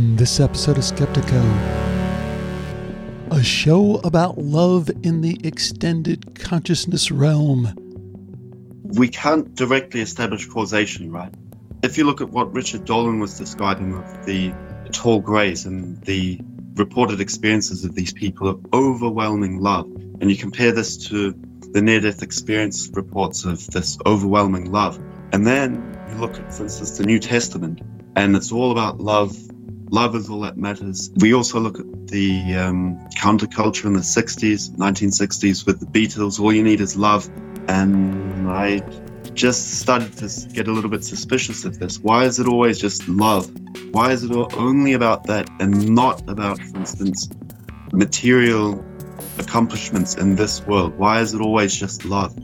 On 0.00 0.16
this 0.16 0.40
episode 0.40 0.78
of 0.78 0.84
Skeptiko, 0.84 1.42
a 3.32 3.42
show 3.42 3.96
about 3.96 4.38
love 4.38 4.90
in 5.02 5.20
the 5.20 5.38
extended 5.44 6.40
consciousness 6.40 7.10
realm. 7.10 7.74
We 8.82 9.08
can't 9.08 9.54
directly 9.54 10.00
establish 10.00 10.46
causation, 10.46 11.12
right? 11.12 11.34
If 11.82 11.98
you 11.98 12.04
look 12.04 12.22
at 12.22 12.30
what 12.30 12.50
Richard 12.54 12.86
Dolan 12.86 13.20
was 13.20 13.36
describing 13.36 13.92
of 13.92 14.24
the 14.24 14.54
tall 14.90 15.20
grays 15.20 15.66
and 15.66 16.02
the 16.04 16.40
reported 16.76 17.20
experiences 17.20 17.84
of 17.84 17.94
these 17.94 18.14
people 18.14 18.48
of 18.48 18.64
overwhelming 18.72 19.60
love, 19.60 19.84
and 20.22 20.30
you 20.30 20.36
compare 20.38 20.72
this 20.72 20.96
to 21.08 21.34
the 21.72 21.82
near 21.82 22.00
death 22.00 22.22
experience 22.22 22.88
reports 22.94 23.44
of 23.44 23.66
this 23.66 23.98
overwhelming 24.06 24.72
love, 24.72 24.98
and 25.34 25.46
then 25.46 25.74
you 26.08 26.14
look 26.14 26.38
at, 26.38 26.54
for 26.54 26.62
instance, 26.62 26.96
the 26.96 27.04
New 27.04 27.18
Testament, 27.18 27.82
and 28.16 28.34
it's 28.34 28.50
all 28.50 28.72
about 28.72 28.98
love. 28.98 29.36
Love 29.90 30.14
is 30.14 30.30
all 30.30 30.40
that 30.40 30.56
matters. 30.56 31.10
We 31.16 31.34
also 31.34 31.58
look 31.58 31.80
at 31.80 32.06
the 32.06 32.54
um, 32.54 32.96
counterculture 33.18 33.86
in 33.86 33.94
the 33.94 34.00
60s, 34.00 34.70
1960s 34.76 35.66
with 35.66 35.80
the 35.80 35.86
Beatles, 35.86 36.38
all 36.38 36.52
you 36.52 36.62
need 36.62 36.80
is 36.80 36.96
love. 36.96 37.28
And 37.66 38.48
I 38.48 38.82
just 39.34 39.80
started 39.80 40.16
to 40.18 40.48
get 40.52 40.68
a 40.68 40.72
little 40.72 40.90
bit 40.90 41.02
suspicious 41.02 41.64
of 41.64 41.80
this. 41.80 41.98
Why 41.98 42.24
is 42.24 42.38
it 42.38 42.46
always 42.46 42.78
just 42.78 43.08
love? 43.08 43.50
Why 43.90 44.12
is 44.12 44.22
it 44.22 44.30
only 44.30 44.92
about 44.92 45.24
that 45.24 45.50
and 45.58 45.92
not 45.92 46.22
about, 46.28 46.60
for 46.60 46.78
instance, 46.78 47.28
material 47.92 48.84
accomplishments 49.38 50.14
in 50.14 50.36
this 50.36 50.64
world? 50.66 50.96
Why 50.98 51.20
is 51.20 51.34
it 51.34 51.40
always 51.40 51.74
just 51.74 52.04
love? 52.04 52.36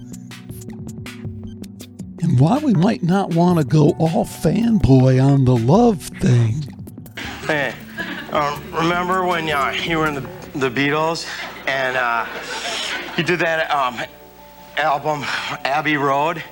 And 2.22 2.40
why 2.40 2.58
we 2.58 2.74
might 2.74 3.04
not 3.04 3.34
want 3.34 3.60
to 3.60 3.64
go 3.64 3.90
all 4.00 4.24
fanboy 4.24 5.24
on 5.24 5.44
the 5.44 5.56
love 5.56 6.02
thing. 6.02 6.75
Hey, 7.46 7.74
um, 8.32 8.60
remember 8.72 9.24
when 9.24 9.48
uh, 9.48 9.70
you 9.70 9.98
were 9.98 10.08
in 10.08 10.14
the, 10.14 10.28
the 10.56 10.68
Beatles 10.68 11.28
and 11.68 11.96
uh, 11.96 12.26
you 13.16 13.22
did 13.22 13.38
that 13.38 13.70
um, 13.70 14.00
album, 14.76 15.22
Abbey 15.64 15.96
Road? 15.96 16.42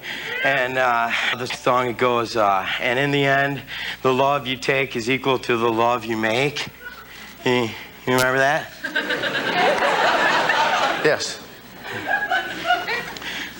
And 0.45 0.79
uh, 0.79 1.11
the 1.37 1.47
song 1.47 1.89
it 1.89 1.99
goes, 1.99 2.37
uh, 2.37 2.65
and 2.81 2.97
in 3.01 3.11
the 3.11 3.25
end, 3.25 3.61
the 4.03 4.15
love 4.15 4.47
you 4.47 4.57
take 4.57 4.95
is 4.95 5.11
equal 5.11 5.37
to 5.41 5.57
the 5.57 5.69
love 5.69 6.05
you 6.05 6.17
make. 6.17 6.69
You, 7.45 7.71
you 8.07 8.15
remember 8.15 8.39
that? 8.39 8.71
Yes. 11.05 11.39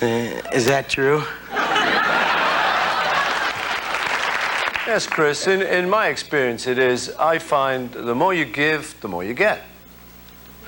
Uh, 0.01 0.05
is 0.51 0.65
that 0.65 0.89
true? 0.89 1.23
Yes, 4.87 5.07
Chris. 5.07 5.47
In, 5.47 5.63
in 5.63 5.89
my 5.89 6.09
experience, 6.09 6.67
it 6.67 6.77
is. 6.77 7.09
I 7.17 7.39
find 7.39 7.91
the 7.91 8.13
more 8.13 8.35
you 8.35 8.45
give, 8.45 8.95
the 9.01 9.07
more 9.07 9.23
you 9.23 9.33
get. 9.33 9.63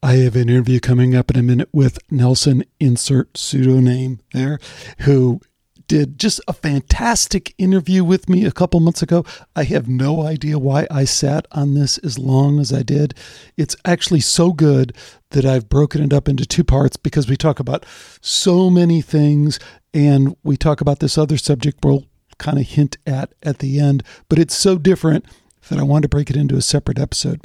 I 0.00 0.18
have 0.18 0.36
an 0.36 0.48
interview 0.48 0.78
coming 0.78 1.16
up 1.16 1.30
in 1.32 1.36
a 1.36 1.42
minute 1.42 1.70
with 1.72 1.98
Nelson, 2.08 2.64
insert 2.78 3.36
pseudonym 3.36 4.20
there, 4.32 4.60
who 5.00 5.40
did 5.86 6.18
just 6.18 6.40
a 6.48 6.52
fantastic 6.52 7.54
interview 7.58 8.04
with 8.04 8.28
me 8.28 8.44
a 8.44 8.52
couple 8.52 8.80
months 8.80 9.02
ago. 9.02 9.24
I 9.54 9.64
have 9.64 9.88
no 9.88 10.22
idea 10.22 10.58
why 10.58 10.86
I 10.90 11.04
sat 11.04 11.46
on 11.52 11.74
this 11.74 11.98
as 11.98 12.18
long 12.18 12.60
as 12.60 12.72
I 12.72 12.82
did. 12.82 13.14
It's 13.56 13.76
actually 13.84 14.20
so 14.20 14.52
good 14.52 14.96
that 15.30 15.44
I've 15.44 15.68
broken 15.68 16.02
it 16.02 16.12
up 16.12 16.28
into 16.28 16.46
two 16.46 16.64
parts 16.64 16.96
because 16.96 17.28
we 17.28 17.36
talk 17.36 17.60
about 17.60 17.84
so 18.20 18.70
many 18.70 19.00
things 19.00 19.58
and 19.92 20.36
we 20.42 20.56
talk 20.56 20.80
about 20.80 21.00
this 21.00 21.18
other 21.18 21.36
subject 21.36 21.84
we'll 21.84 22.06
kind 22.38 22.58
of 22.58 22.66
hint 22.66 22.96
at 23.06 23.32
at 23.42 23.58
the 23.58 23.78
end, 23.78 24.02
but 24.28 24.38
it's 24.38 24.56
so 24.56 24.76
different 24.76 25.24
that 25.68 25.78
I 25.78 25.82
wanted 25.82 26.02
to 26.02 26.08
break 26.08 26.30
it 26.30 26.36
into 26.36 26.56
a 26.56 26.62
separate 26.62 26.98
episode. 26.98 27.40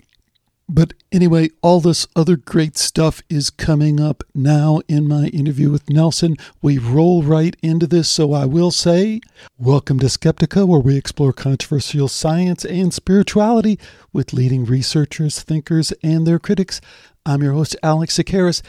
But 0.71 0.93
anyway, 1.11 1.49
all 1.63 1.81
this 1.81 2.05
other 2.15 2.37
great 2.37 2.77
stuff 2.77 3.23
is 3.27 3.49
coming 3.49 3.99
up 3.99 4.23
now 4.35 4.81
in 4.87 5.07
my 5.07 5.25
interview 5.29 5.71
with 5.71 5.89
Nelson. 5.89 6.35
We 6.61 6.77
roll 6.77 7.23
right 7.23 7.55
into 7.63 7.87
this, 7.87 8.07
so 8.07 8.33
I 8.33 8.45
will 8.45 8.69
say, 8.69 9.19
welcome 9.57 9.97
to 9.97 10.05
Skeptiko, 10.05 10.67
where 10.67 10.79
we 10.79 10.95
explore 10.95 11.33
controversial 11.33 12.07
science 12.07 12.65
and 12.65 12.93
spirituality 12.93 13.79
with 14.13 14.31
leading 14.31 14.63
researchers, 14.63 15.41
thinkers, 15.41 15.91
and 16.03 16.27
their 16.27 16.37
critics. 16.37 16.81
I'm 17.25 17.41
your 17.41 17.53
host, 17.53 17.75
Alex 17.81 18.19
Tsakiris, 18.19 18.61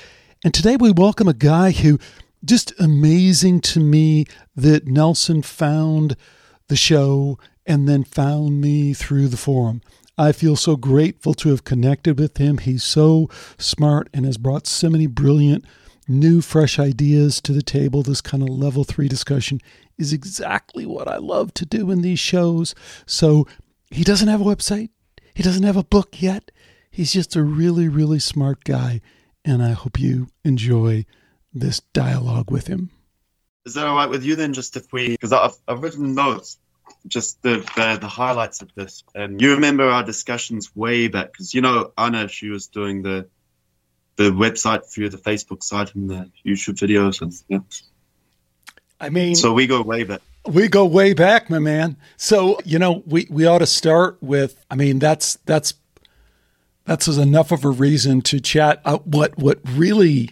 and 0.43 0.55
today 0.55 0.77
we 0.77 0.93
welcome 0.93 1.29
a 1.29 1.35
guy 1.35 1.71
who 1.71 1.99
just 2.43 2.73
amazing 2.81 3.61
to 3.61 3.79
me 3.79 4.25
that 4.57 4.87
Nelson 4.87 5.43
found 5.43 6.17
the 6.69 6.77
show 6.77 7.39
and 7.67 7.87
then 7.87 8.05
found 8.05 8.59
me 8.63 8.95
through 8.95 9.29
the 9.29 9.37
forum. 9.37 9.83
I 10.19 10.33
feel 10.33 10.57
so 10.57 10.77
grateful 10.77 11.35
to 11.35 11.49
have 11.51 11.65
connected 11.65 12.19
with 12.19 12.37
him. 12.37 12.59
He's 12.59 12.85
so 12.85 13.29
smart 13.59 14.09
and 14.13 14.27
has 14.27 14.37
brought 14.37 14.67
so 14.67 14.91
many 14.91 15.07
brilliant, 15.07 15.65
new, 16.07 16.41
fresh 16.41 16.79
ideas 16.79 17.41
to 17.43 17.53
the 17.53 17.63
table. 17.63 18.03
This 18.03 18.21
kind 18.21 18.43
of 18.43 18.51
level 18.51 18.85
three 18.85 19.09
discussion 19.09 19.61
is 19.97 20.13
exactly 20.13 20.87
what 20.87 21.09
I 21.09 21.17
love 21.17 21.55
to 21.55 21.67
do 21.67 21.91
in 21.91 22.03
these 22.03 22.19
shows. 22.19 22.75
So 23.07 23.47
he 23.91 24.05
doesn't 24.05 24.29
have 24.29 24.41
a 24.41 24.45
website, 24.45 24.91
he 25.35 25.43
doesn't 25.43 25.63
have 25.63 25.77
a 25.77 25.85
book 25.85 26.21
yet. 26.21 26.51
He's 26.91 27.13
just 27.13 27.37
a 27.37 27.43
really, 27.43 27.89
really 27.89 28.19
smart 28.19 28.65
guy. 28.65 29.01
And 29.45 29.63
I 29.63 29.71
hope 29.71 29.99
you 29.99 30.29
enjoy 30.45 31.07
this 31.53 31.81
dialogue 31.81 32.51
with 32.51 32.67
him. 32.67 32.91
Is 33.65 33.75
that 33.75 33.87
all 33.87 33.97
right 33.97 34.11
with 34.11 34.25
you 34.25 34.37
then? 34.37 34.53
Just 34.53 34.77
if 34.77 34.93
we, 34.93 35.11
because 35.11 35.33
I've, 35.33 35.57
I've 35.69 35.83
written 35.83 36.15
notes 36.15 36.59
just 37.07 37.43
the, 37.43 37.59
the, 37.77 37.99
the 38.01 38.09
highlights 38.09 38.63
of 38.63 38.75
this. 38.75 39.05
And 39.15 39.41
you 39.41 39.55
remember 39.55 39.85
our 39.85 40.05
discussions 40.05 40.75
way 40.75 41.09
back 41.09 41.33
because 41.33 41.55
you 41.55 41.61
know 41.61 41.93
Anna, 41.97 42.29
she 42.29 42.49
was 42.49 42.67
doing 42.67 43.03
the 43.03 43.29
the 44.17 44.31
website 44.31 44.87
through 44.87 45.09
the 45.09 45.17
Facebook 45.17 45.63
site 45.63 45.95
and 45.95 46.11
the 46.11 46.31
YouTube 46.47 46.77
videos 46.77 47.23
and 47.23 47.33
yeah. 47.49 47.61
I 49.01 49.09
mean, 49.09 49.35
so 49.35 49.55
we 49.55 49.67
go 49.67 49.81
way 49.81 50.05
back. 50.05 50.21
We 50.47 50.69
go 50.69 50.85
way 50.85 51.15
back, 51.15 51.49
my 51.49 51.59
man. 51.59 51.97
So 52.17 52.59
you 52.65 52.79
know, 52.79 53.03
we 53.07 53.27
we 53.31 53.47
ought 53.47 53.59
to 53.59 53.67
start 53.67 54.19
with. 54.21 54.63
I 54.71 54.75
mean, 54.75 54.99
that's 54.99 55.39
that's 55.47 55.75
that's 56.85 57.09
enough 57.09 57.53
of 57.53 57.65
a 57.65 57.71
reason 57.71 58.21
to 58.23 58.41
chat. 58.41 58.83
Uh, 58.85 58.99
what 58.99 59.39
what 59.39 59.59
really 59.65 60.31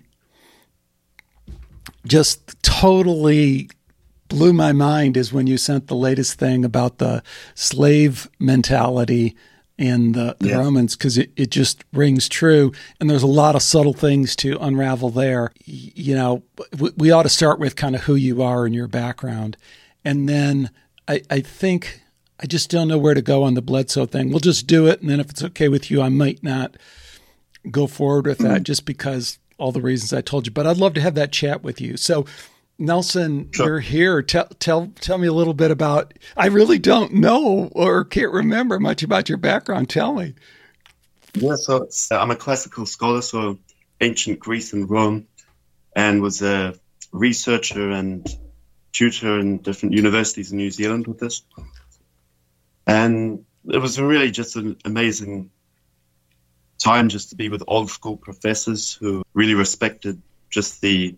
just 2.06 2.62
totally 2.62 3.70
blew 4.28 4.52
my 4.52 4.72
mind 4.72 5.16
is 5.16 5.32
when 5.32 5.46
you 5.46 5.58
sent 5.58 5.86
the 5.86 5.96
latest 5.96 6.38
thing 6.38 6.64
about 6.64 6.98
the 6.98 7.22
slave 7.54 8.28
mentality 8.38 9.36
in 9.78 10.12
the, 10.12 10.36
the 10.40 10.48
yeah. 10.48 10.58
Romans 10.58 10.96
because 10.96 11.16
it, 11.16 11.30
it 11.36 11.50
just 11.50 11.84
rings 11.92 12.28
true. 12.28 12.72
And 13.00 13.08
there's 13.08 13.22
a 13.22 13.28
lot 13.28 13.54
of 13.54 13.62
subtle 13.62 13.94
things 13.94 14.34
to 14.36 14.58
unravel 14.60 15.10
there. 15.10 15.52
You 15.64 16.16
know, 16.16 16.42
we, 16.78 16.90
we 16.96 17.10
ought 17.10 17.22
to 17.22 17.28
start 17.28 17.60
with 17.60 17.76
kind 17.76 17.94
of 17.94 18.02
who 18.02 18.16
you 18.16 18.42
are 18.42 18.66
and 18.66 18.74
your 18.74 18.88
background. 18.88 19.56
And 20.04 20.28
then 20.28 20.70
I, 21.06 21.22
I 21.30 21.40
think 21.40 22.02
I 22.40 22.46
just 22.46 22.70
don't 22.70 22.88
know 22.88 22.98
where 22.98 23.14
to 23.14 23.22
go 23.22 23.44
on 23.44 23.54
the 23.54 23.62
Bledsoe 23.62 24.06
thing. 24.06 24.30
We'll 24.30 24.40
just 24.40 24.66
do 24.66 24.86
it. 24.86 25.00
And 25.00 25.08
then 25.08 25.20
if 25.20 25.30
it's 25.30 25.42
okay 25.42 25.68
with 25.68 25.90
you, 25.90 26.02
I 26.02 26.08
might 26.08 26.42
not 26.42 26.76
go 27.70 27.86
forward 27.86 28.26
with 28.26 28.38
that 28.38 28.48
mm-hmm. 28.48 28.62
just 28.64 28.84
because 28.84 29.38
all 29.58 29.72
the 29.72 29.80
reasons 29.80 30.12
I 30.12 30.20
told 30.20 30.46
you. 30.46 30.52
But 30.52 30.66
I'd 30.66 30.76
love 30.76 30.94
to 30.94 31.00
have 31.00 31.14
that 31.14 31.32
chat 31.32 31.62
with 31.62 31.80
you. 31.80 31.96
So, 31.96 32.26
Nelson, 32.78 33.50
sure. 33.52 33.66
you're 33.66 33.80
here. 33.80 34.22
Tell 34.22 34.46
tell 34.60 34.92
tell 35.00 35.18
me 35.18 35.26
a 35.26 35.32
little 35.32 35.54
bit 35.54 35.70
about. 35.70 36.14
I 36.36 36.46
really 36.46 36.78
don't 36.78 37.14
know 37.14 37.68
or 37.72 38.04
can't 38.04 38.32
remember 38.32 38.78
much 38.78 39.02
about 39.02 39.28
your 39.28 39.38
background. 39.38 39.90
Tell 39.90 40.14
me. 40.14 40.34
Yeah, 41.34 41.56
so 41.56 41.88
I'm 42.10 42.30
a 42.30 42.36
classical 42.36 42.86
scholar, 42.86 43.20
so 43.20 43.58
ancient 44.00 44.38
Greece 44.38 44.72
and 44.72 44.88
Rome, 44.88 45.26
and 45.94 46.22
was 46.22 46.40
a 46.40 46.74
researcher 47.12 47.90
and 47.90 48.26
tutor 48.92 49.38
in 49.38 49.58
different 49.58 49.94
universities 49.94 50.52
in 50.52 50.58
New 50.58 50.70
Zealand 50.70 51.06
with 51.06 51.18
this. 51.18 51.42
And 52.86 53.44
it 53.66 53.78
was 53.78 54.00
really 54.00 54.30
just 54.30 54.56
an 54.56 54.76
amazing 54.84 55.50
time 56.78 57.08
just 57.08 57.30
to 57.30 57.36
be 57.36 57.48
with 57.48 57.62
old 57.66 57.90
school 57.90 58.16
professors 58.16 58.94
who 58.94 59.24
really 59.34 59.54
respected 59.54 60.22
just 60.48 60.80
the 60.80 61.16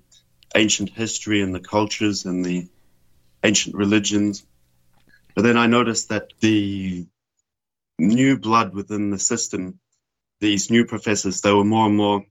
ancient 0.55 0.91
history 0.91 1.43
and 1.43 1.55
the 1.55 1.61
cultures 1.61 2.25
and 2.25 2.45
the 2.45 2.69
ancient 3.43 3.75
religions. 3.75 4.45
But 5.35 5.43
then 5.43 5.57
I 5.57 5.67
noticed 5.67 6.09
that 6.09 6.33
the 6.41 7.07
new 7.99 8.39
blood 8.39 8.75
within 8.75 9.11
the 9.11 9.19
system, 9.19 9.79
these 10.41 10.71
new 10.71 10.85
professors, 10.85 11.41
they 11.41 11.53
were 11.53 11.65
more 11.65 11.87
and 11.87 11.97
more 11.97 12.25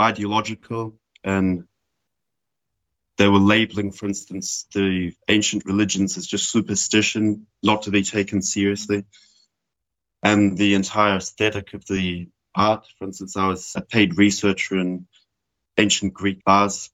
ideological 0.00 0.98
and 1.24 1.64
they 3.16 3.28
were 3.28 3.38
labeling, 3.38 3.92
for 3.92 4.06
instance, 4.06 4.66
the 4.72 5.12
ancient 5.28 5.66
religions 5.66 6.16
as 6.16 6.26
just 6.26 6.50
superstition, 6.50 7.46
not 7.62 7.82
to 7.82 7.90
be 7.90 8.02
taken 8.02 8.40
seriously. 8.40 9.04
And 10.22 10.56
the 10.56 10.74
entire 10.74 11.16
aesthetic 11.16 11.74
of 11.74 11.84
the 11.86 12.28
art, 12.54 12.86
for 12.98 13.04
instance, 13.06 13.36
I 13.36 13.48
was 13.48 13.72
a 13.76 13.82
paid 13.82 14.16
researcher 14.16 14.78
in 14.78 15.06
ancient 15.76 16.14
Greek 16.14 16.40
vases 16.46 16.90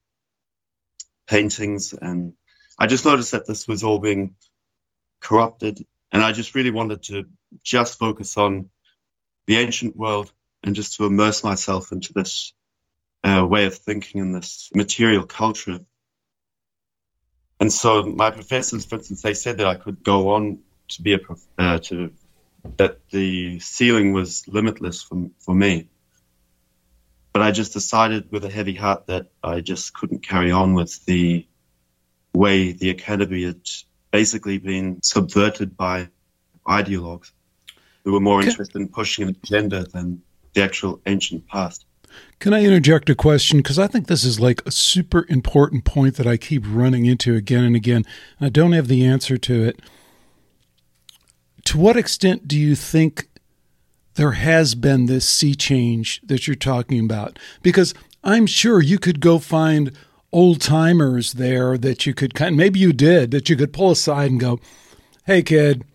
paintings 1.27 1.93
and 1.93 2.33
I 2.79 2.87
just 2.87 3.05
noticed 3.05 3.31
that 3.31 3.47
this 3.47 3.67
was 3.67 3.83
all 3.83 3.99
being 3.99 4.35
corrupted, 5.19 5.85
and 6.11 6.23
I 6.23 6.31
just 6.31 6.53
really 6.53 6.69
wanted 6.71 7.03
to 7.03 7.25
just 7.63 7.97
focus 7.97 8.37
on 8.37 8.69
the 9.47 9.57
ancient 9.57 9.95
world 9.95 10.31
and 10.63 10.75
just 10.75 10.95
to 10.97 11.05
immerse 11.05 11.43
myself 11.43 11.91
into 11.91 12.13
this 12.13 12.53
uh, 13.23 13.45
way 13.49 13.65
of 13.65 13.75
thinking 13.75 14.21
in 14.21 14.31
this 14.31 14.69
material 14.75 15.25
culture. 15.25 15.79
And 17.59 17.73
so 17.73 18.03
my 18.03 18.29
professors, 18.29 18.85
for 18.85 18.95
instance, 18.95 19.23
they 19.23 19.33
said 19.33 19.57
that 19.57 19.67
I 19.67 19.75
could 19.75 20.03
go 20.03 20.29
on 20.29 20.59
to 20.89 21.01
be 21.01 21.13
a 21.13 21.17
prof- 21.17 21.47
uh, 21.57 21.79
to 21.79 22.11
that 22.77 22.99
the 23.09 23.59
ceiling 23.59 24.13
was 24.13 24.47
limitless 24.47 25.01
for 25.01 25.29
for 25.39 25.55
me. 25.55 25.89
But 27.37 27.45
I 27.45 27.51
just 27.51 27.71
decided 27.71 28.31
with 28.31 28.45
a 28.45 28.49
heavy 28.49 28.73
heart 28.73 29.05
that 29.05 29.27
I 29.43 29.61
just 29.61 29.93
couldn't 29.93 30.23
carry 30.23 30.49
on 30.49 30.73
with 30.73 31.05
the 31.05 31.45
way 32.33 32.71
the 32.71 32.89
academy 32.89 33.43
had 33.43 33.61
basically 34.09 34.57
been 34.57 35.03
subverted 35.03 35.77
by 35.77 36.09
ideologues 36.67 37.29
who 38.03 38.13
were 38.13 38.19
more 38.19 38.41
interested 38.41 38.75
in 38.75 38.87
pushing 38.87 39.27
an 39.27 39.37
agenda 39.43 39.83
than 39.83 40.23
the 40.55 40.63
actual 40.63 40.99
ancient 41.05 41.47
past. 41.47 41.85
Can 42.39 42.55
I 42.55 42.63
interject 42.63 43.07
a 43.07 43.13
question? 43.13 43.59
Because 43.59 43.77
I 43.77 43.85
think 43.85 44.07
this 44.07 44.23
is 44.23 44.39
like 44.39 44.63
a 44.65 44.71
super 44.71 45.23
important 45.29 45.85
point 45.85 46.15
that 46.15 46.25
I 46.25 46.37
keep 46.37 46.63
running 46.65 47.05
into 47.05 47.35
again 47.35 47.63
and 47.63 47.75
again. 47.75 48.03
And 48.39 48.47
I 48.47 48.49
don't 48.49 48.71
have 48.71 48.87
the 48.87 49.05
answer 49.05 49.37
to 49.37 49.63
it. 49.63 49.79
To 51.65 51.77
what 51.77 51.97
extent 51.97 52.47
do 52.47 52.57
you 52.57 52.73
think 52.73 53.29
there 54.17 54.33
has 54.33 54.75
been 54.75 55.05
this 55.05 55.27
sea 55.27 55.55
change 55.55 56.21
that 56.23 56.45
you're 56.45 56.55
talking 56.55 56.99
about? 56.99 57.39
Because 57.63 57.93
I'm 58.23 58.45
sure 58.45 58.81
you 58.81 58.99
could 58.99 59.19
go 59.19 59.39
find 59.39 59.91
old 60.33 60.59
timers 60.59 61.33
there 61.33 61.77
that 61.77 62.05
you 62.05 62.13
could 62.13 62.33
kind 62.33 62.57
maybe 62.57 62.79
you 62.79 62.91
did 62.91 63.31
that 63.31 63.49
you 63.49 63.55
could 63.55 63.71
pull 63.71 63.91
aside 63.91 64.29
and 64.29 64.39
go, 64.39 64.59
"Hey 65.25 65.41
kid, 65.41 65.85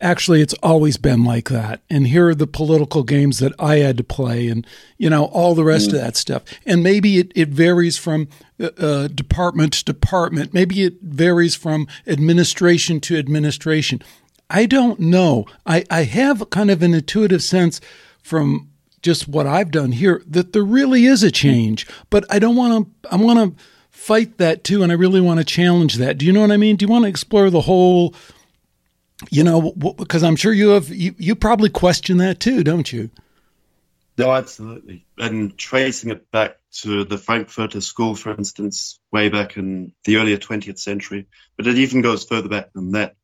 actually 0.00 0.40
it's 0.40 0.54
always 0.62 0.96
been 0.96 1.24
like 1.24 1.48
that 1.48 1.80
and 1.90 2.06
here 2.06 2.28
are 2.28 2.34
the 2.34 2.46
political 2.46 3.02
games 3.02 3.38
that 3.38 3.52
i 3.58 3.76
had 3.76 3.96
to 3.96 4.04
play 4.04 4.48
and 4.48 4.66
you 4.96 5.10
know 5.10 5.26
all 5.26 5.54
the 5.54 5.64
rest 5.64 5.90
mm. 5.90 5.94
of 5.94 6.00
that 6.00 6.16
stuff 6.16 6.42
and 6.64 6.82
maybe 6.82 7.18
it, 7.18 7.30
it 7.34 7.48
varies 7.48 7.98
from 7.98 8.28
uh, 8.58 8.70
uh, 8.78 9.08
department 9.08 9.72
to 9.72 9.84
department 9.84 10.54
maybe 10.54 10.82
it 10.82 10.94
varies 11.02 11.54
from 11.54 11.86
administration 12.06 13.00
to 13.00 13.18
administration 13.18 14.00
i 14.50 14.66
don't 14.66 15.00
know 15.00 15.46
i, 15.66 15.84
I 15.90 16.04
have 16.04 16.50
kind 16.50 16.70
of 16.70 16.82
an 16.82 16.94
intuitive 16.94 17.42
sense 17.42 17.80
from 18.22 18.68
just 19.02 19.28
what 19.28 19.46
i've 19.46 19.70
done 19.70 19.92
here 19.92 20.22
that 20.26 20.52
there 20.52 20.62
really 20.62 21.06
is 21.06 21.22
a 21.22 21.30
change 21.30 21.86
but 22.10 22.24
i 22.30 22.38
don't 22.38 22.56
want 22.56 22.86
to 23.02 23.08
i 23.10 23.16
want 23.16 23.56
to 23.56 23.64
fight 23.90 24.38
that 24.38 24.64
too 24.64 24.82
and 24.82 24.92
i 24.92 24.94
really 24.94 25.20
want 25.20 25.38
to 25.38 25.44
challenge 25.44 25.96
that 25.96 26.18
do 26.18 26.26
you 26.26 26.32
know 26.32 26.40
what 26.40 26.52
i 26.52 26.56
mean 26.56 26.76
do 26.76 26.84
you 26.84 26.90
want 26.90 27.04
to 27.04 27.08
explore 27.08 27.50
the 27.50 27.62
whole 27.62 28.14
you 29.30 29.44
know, 29.44 29.72
because 29.72 30.22
I'm 30.22 30.36
sure 30.36 30.52
you 30.52 30.70
have 30.70 30.88
you, 30.88 31.14
you 31.18 31.34
probably 31.34 31.68
question 31.68 32.16
that 32.18 32.40
too, 32.40 32.64
don't 32.64 32.90
you? 32.90 33.10
No, 34.16 34.32
absolutely. 34.32 35.06
And 35.18 35.56
tracing 35.56 36.10
it 36.10 36.30
back 36.30 36.56
to 36.82 37.04
the 37.04 37.18
Frankfurter 37.18 37.80
School, 37.80 38.14
for 38.14 38.30
instance, 38.32 38.98
way 39.12 39.28
back 39.28 39.56
in 39.56 39.92
the 40.04 40.16
earlier 40.16 40.36
20th 40.36 40.78
century, 40.78 41.26
but 41.56 41.66
it 41.66 41.78
even 41.78 42.02
goes 42.02 42.24
further 42.24 42.48
back 42.48 42.72
than 42.72 42.92
that, 42.92 43.16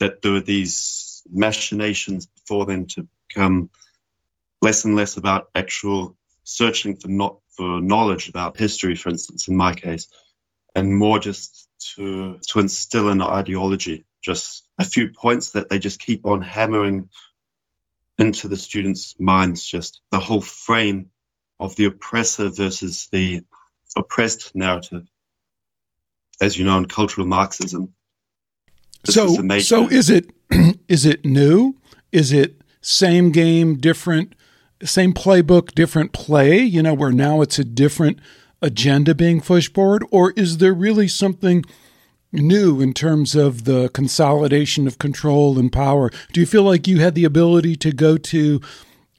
that 0.00 0.22
there 0.22 0.32
were 0.32 0.40
these 0.40 1.22
machinations 1.32 2.26
before 2.26 2.66
then 2.66 2.86
to 2.86 3.08
become 3.28 3.70
less 4.62 4.84
and 4.84 4.96
less 4.96 5.16
about 5.16 5.48
actual 5.54 6.16
searching 6.44 6.96
for 6.96 7.08
not 7.08 7.38
for 7.50 7.80
knowledge 7.80 8.28
about 8.28 8.56
history, 8.56 8.94
for 8.94 9.08
instance, 9.08 9.48
in 9.48 9.56
my 9.56 9.72
case, 9.74 10.08
and 10.74 10.94
more 10.94 11.18
just 11.18 11.68
to 11.94 12.38
to 12.48 12.60
instill 12.60 13.08
an 13.08 13.22
ideology 13.22 14.04
just 14.26 14.66
a 14.76 14.84
few 14.84 15.08
points 15.10 15.52
that 15.52 15.68
they 15.68 15.78
just 15.78 16.00
keep 16.00 16.26
on 16.26 16.42
hammering 16.42 17.08
into 18.18 18.48
the 18.48 18.56
students' 18.56 19.14
minds, 19.20 19.64
just 19.64 20.00
the 20.10 20.18
whole 20.18 20.40
frame 20.40 21.10
of 21.60 21.76
the 21.76 21.84
oppressor 21.84 22.48
versus 22.48 23.08
the 23.12 23.42
oppressed 23.96 24.52
narrative. 24.54 25.06
As 26.40 26.58
you 26.58 26.64
know, 26.64 26.76
in 26.78 26.86
cultural 26.86 27.26
Marxism. 27.26 27.94
So, 29.06 29.40
is 29.52 29.68
so 29.68 29.88
is 29.88 30.10
it 30.10 30.30
is 30.88 31.06
it 31.06 31.24
new? 31.24 31.76
Is 32.12 32.32
it 32.32 32.62
same 32.80 33.30
game, 33.30 33.76
different, 33.76 34.34
same 34.82 35.12
playbook, 35.12 35.72
different 35.74 36.12
play? 36.12 36.58
You 36.58 36.82
know, 36.82 36.94
where 36.94 37.12
now 37.12 37.40
it's 37.40 37.58
a 37.58 37.64
different 37.64 38.18
agenda 38.62 39.14
being 39.14 39.40
pushed 39.40 39.74
forward, 39.74 40.04
or 40.10 40.32
is 40.32 40.58
there 40.58 40.74
really 40.74 41.08
something? 41.08 41.64
new 42.32 42.80
in 42.80 42.92
terms 42.92 43.34
of 43.34 43.64
the 43.64 43.88
consolidation 43.90 44.86
of 44.86 44.98
control 44.98 45.58
and 45.58 45.72
power. 45.72 46.10
Do 46.32 46.40
you 46.40 46.46
feel 46.46 46.64
like 46.64 46.86
you 46.86 47.00
had 47.00 47.14
the 47.14 47.24
ability 47.24 47.76
to 47.76 47.92
go 47.92 48.16
to 48.18 48.60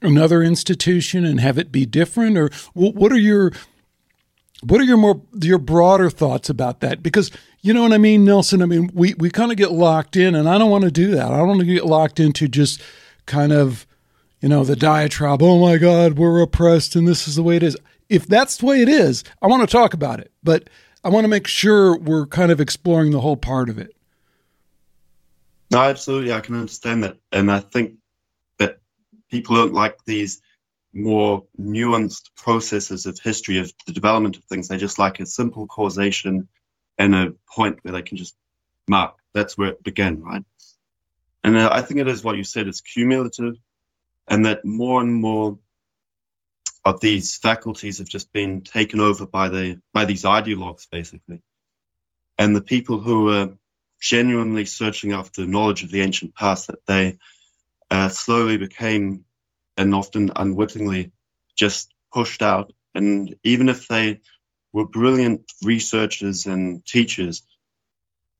another 0.02 0.42
institution 0.42 1.24
and 1.24 1.40
have 1.40 1.58
it 1.58 1.72
be 1.72 1.84
different, 1.86 2.36
or 2.36 2.50
what 2.74 3.12
are 3.12 3.18
your 3.18 3.52
what 4.62 4.80
are 4.80 4.84
your 4.84 4.96
more 4.96 5.22
your 5.40 5.58
broader 5.58 6.10
thoughts 6.10 6.50
about 6.50 6.80
that? 6.80 7.02
Because 7.02 7.30
you 7.60 7.74
know 7.74 7.82
what 7.82 7.92
I 7.92 7.98
mean, 7.98 8.24
Nelson. 8.24 8.62
I 8.62 8.66
mean, 8.66 8.90
we 8.94 9.14
we 9.14 9.30
kind 9.30 9.50
of 9.50 9.56
get 9.56 9.72
locked 9.72 10.16
in, 10.16 10.34
and 10.34 10.48
I 10.48 10.58
don't 10.58 10.70
want 10.70 10.84
to 10.84 10.90
do 10.90 11.10
that. 11.12 11.32
I 11.32 11.36
don't 11.36 11.48
want 11.48 11.60
to 11.60 11.66
get 11.66 11.86
locked 11.86 12.20
into 12.20 12.48
just 12.48 12.80
kind 13.26 13.52
of 13.52 13.86
you 14.40 14.48
know 14.48 14.64
the 14.64 14.76
diatribe. 14.76 15.42
Oh 15.42 15.58
my 15.58 15.76
God, 15.78 16.18
we're 16.18 16.40
oppressed, 16.40 16.96
and 16.96 17.06
this 17.06 17.26
is 17.26 17.36
the 17.36 17.42
way 17.42 17.56
it 17.56 17.62
is. 17.62 17.76
If 18.08 18.26
that's 18.26 18.56
the 18.56 18.66
way 18.66 18.80
it 18.80 18.88
is, 18.88 19.24
I 19.42 19.48
want 19.48 19.68
to 19.68 19.72
talk 19.72 19.92
about 19.92 20.20
it, 20.20 20.32
but 20.42 20.70
I 21.04 21.10
want 21.10 21.24
to 21.24 21.28
make 21.28 21.46
sure 21.46 21.96
we're 21.98 22.26
kind 22.26 22.50
of 22.50 22.60
exploring 22.60 23.10
the 23.10 23.20
whole 23.20 23.36
part 23.36 23.68
of 23.68 23.78
it. 23.78 23.94
No, 25.70 25.80
absolutely. 25.80 26.32
I 26.32 26.40
can 26.40 26.54
understand 26.54 27.04
that. 27.04 27.16
And 27.30 27.52
I 27.52 27.60
think 27.60 27.94
that 28.58 28.78
people 29.30 29.56
don't 29.56 29.74
like 29.74 29.98
these 30.06 30.40
more 30.94 31.44
nuanced 31.60 32.30
processes 32.36 33.06
of 33.06 33.18
history, 33.18 33.58
of 33.58 33.72
the 33.86 33.92
development 33.92 34.36
of 34.36 34.44
things. 34.44 34.68
They 34.68 34.78
just 34.78 34.98
like 34.98 35.20
a 35.20 35.26
simple 35.26 35.66
causation 35.66 36.48
and 36.98 37.14
a 37.14 37.34
point 37.54 37.78
where 37.82 37.92
they 37.92 38.02
can 38.02 38.16
just 38.16 38.36
mark. 38.88 39.14
That's 39.34 39.56
where 39.56 39.70
it 39.70 39.82
began, 39.82 40.20
right? 40.22 40.44
And 41.44 41.56
uh, 41.56 41.70
I 41.72 41.82
think 41.82 42.00
it 42.00 42.08
is 42.08 42.24
what 42.24 42.36
you 42.36 42.44
said, 42.44 42.66
it's 42.66 42.80
cumulative, 42.80 43.54
and 44.26 44.46
that 44.46 44.64
more 44.64 45.00
and 45.00 45.14
more 45.14 45.58
of 46.84 47.00
these 47.00 47.36
faculties 47.36 47.98
have 47.98 48.08
just 48.08 48.32
been 48.32 48.62
taken 48.62 49.00
over 49.00 49.26
by 49.26 49.48
the 49.48 49.80
by 49.92 50.04
these 50.04 50.24
ideologues 50.24 50.88
basically 50.90 51.42
and 52.38 52.54
the 52.54 52.62
people 52.62 52.98
who 53.00 53.30
are 53.30 53.50
genuinely 54.00 54.64
searching 54.64 55.12
after 55.12 55.46
knowledge 55.46 55.82
of 55.82 55.90
the 55.90 56.00
ancient 56.00 56.34
past 56.34 56.68
that 56.68 56.86
they 56.86 57.18
uh, 57.90 58.08
slowly 58.08 58.56
became 58.56 59.24
and 59.76 59.94
often 59.94 60.30
unwittingly 60.34 61.12
just 61.56 61.92
pushed 62.12 62.42
out 62.42 62.72
and 62.94 63.34
even 63.42 63.68
if 63.68 63.88
they 63.88 64.20
were 64.72 64.86
brilliant 64.86 65.50
researchers 65.62 66.46
and 66.46 66.84
teachers 66.84 67.42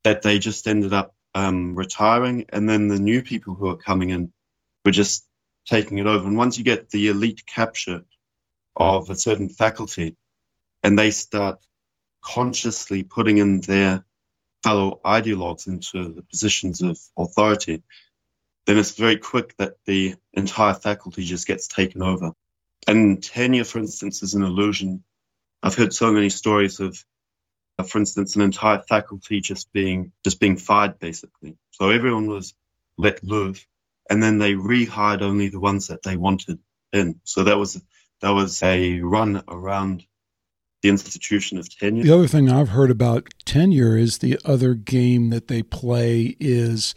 that 0.03 0.21
they 0.21 0.39
just 0.39 0.67
ended 0.67 0.93
up 0.93 1.15
um, 1.35 1.75
retiring 1.75 2.45
and 2.49 2.67
then 2.67 2.87
the 2.87 2.99
new 2.99 3.21
people 3.21 3.53
who 3.55 3.67
are 3.67 3.77
coming 3.77 4.09
in 4.09 4.31
were 4.85 4.91
just 4.91 5.25
taking 5.67 5.97
it 5.97 6.07
over 6.07 6.27
and 6.27 6.37
once 6.37 6.57
you 6.57 6.63
get 6.63 6.89
the 6.89 7.09
elite 7.09 7.45
capture 7.45 8.03
of 8.75 9.09
a 9.09 9.15
certain 9.15 9.49
faculty 9.49 10.15
and 10.83 10.97
they 10.97 11.11
start 11.11 11.59
consciously 12.21 13.03
putting 13.03 13.37
in 13.37 13.61
their 13.61 14.03
fellow 14.63 14.99
ideologues 15.05 15.67
into 15.67 16.13
the 16.13 16.21
positions 16.23 16.81
of 16.81 16.99
authority, 17.17 17.83
then 18.65 18.77
it's 18.77 18.95
very 18.95 19.17
quick 19.17 19.55
that 19.57 19.75
the 19.85 20.15
entire 20.33 20.73
faculty 20.73 21.23
just 21.23 21.47
gets 21.47 21.67
taken 21.67 22.01
over. 22.01 22.31
And 22.87 23.21
tenure, 23.21 23.63
for 23.63 23.79
instance, 23.79 24.23
is 24.23 24.33
an 24.33 24.43
illusion. 24.43 25.03
I've 25.61 25.75
heard 25.75 25.93
so 25.93 26.11
many 26.11 26.29
stories 26.29 26.79
of, 26.79 27.03
uh, 27.77 27.83
for 27.83 27.99
instance, 27.99 28.35
an 28.35 28.41
entire 28.41 28.79
faculty 28.79 29.41
just 29.41 29.71
being 29.73 30.11
just 30.23 30.39
being 30.39 30.57
fired, 30.57 30.99
basically. 30.99 31.57
So 31.71 31.89
everyone 31.89 32.27
was 32.27 32.53
let 32.97 33.23
live, 33.23 33.65
and 34.09 34.21
then 34.21 34.37
they 34.37 34.53
rehired 34.53 35.21
only 35.21 35.49
the 35.49 35.59
ones 35.59 35.87
that 35.87 36.03
they 36.03 36.17
wanted 36.17 36.59
in. 36.93 37.19
So 37.23 37.43
that 37.45 37.57
was 37.57 37.81
that 38.21 38.31
was 38.31 38.61
a 38.63 38.99
run 38.99 39.43
around 39.47 40.05
the 40.81 40.89
institution 40.89 41.57
of 41.57 41.69
tenure. 41.69 42.03
The 42.03 42.13
other 42.13 42.27
thing 42.27 42.49
I've 42.49 42.69
heard 42.69 42.91
about 42.91 43.29
tenure 43.45 43.97
is 43.97 44.19
the 44.19 44.39
other 44.45 44.73
game 44.73 45.29
that 45.29 45.47
they 45.47 45.61
play 45.61 46.37
is 46.39 46.95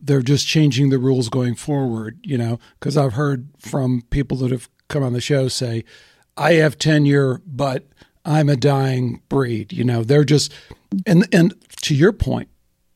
they're 0.00 0.22
just 0.22 0.46
changing 0.46 0.90
the 0.90 0.98
rules 0.98 1.28
going 1.28 1.54
forward, 1.54 2.18
you 2.22 2.38
know, 2.38 2.58
because 2.78 2.96
I've 2.96 3.14
heard 3.14 3.48
from 3.58 4.02
people 4.10 4.36
that 4.38 4.50
have 4.50 4.68
come 4.88 5.02
on 5.02 5.12
the 5.12 5.20
show 5.20 5.48
say, 5.48 5.84
I 6.36 6.54
have 6.54 6.78
tenure, 6.78 7.40
but 7.46 7.86
I'm 8.24 8.48
a 8.48 8.56
dying 8.56 9.22
breed. 9.28 9.72
You 9.72 9.84
know, 9.84 10.02
they're 10.02 10.24
just, 10.24 10.52
and, 11.06 11.26
and 11.32 11.54
to 11.82 11.94
your 11.94 12.12
point, 12.12 12.48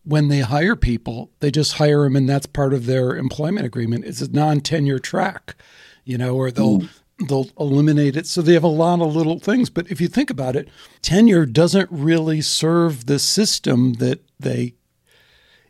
when 0.04 0.28
they 0.28 0.40
hire 0.40 0.76
people, 0.76 1.30
they 1.40 1.50
just 1.50 1.75
hire 1.75 2.04
them 2.04 2.16
and 2.16 2.28
that's 2.28 2.47
part 2.47 2.75
of 2.75 2.87
their 2.87 3.16
employment 3.16 3.66
agreement. 3.66 4.04
It's 4.04 4.20
a 4.20 4.32
non 4.32 4.61
tenure 4.61 4.99
track, 4.99 5.56
you 6.04 6.18
know, 6.18 6.37
or 6.37 6.50
they'll, 6.50 6.80
mm 6.80 6.88
they'll 7.28 7.49
eliminate 7.59 8.16
it. 8.16 8.26
So 8.26 8.42
they 8.42 8.54
have 8.54 8.64
a 8.64 8.68
lot 8.68 9.00
of 9.00 9.14
little 9.14 9.38
things. 9.38 9.70
But 9.70 9.90
if 9.90 10.00
you 10.00 10.09
think 10.09 10.30
about 10.30 10.56
it, 10.56 10.68
tenure 11.02 11.47
doesn't 11.47 11.88
really 11.90 12.40
serve 12.40 13.06
the 13.06 13.18
system 13.18 13.94
that 13.94 14.20
they. 14.38 14.75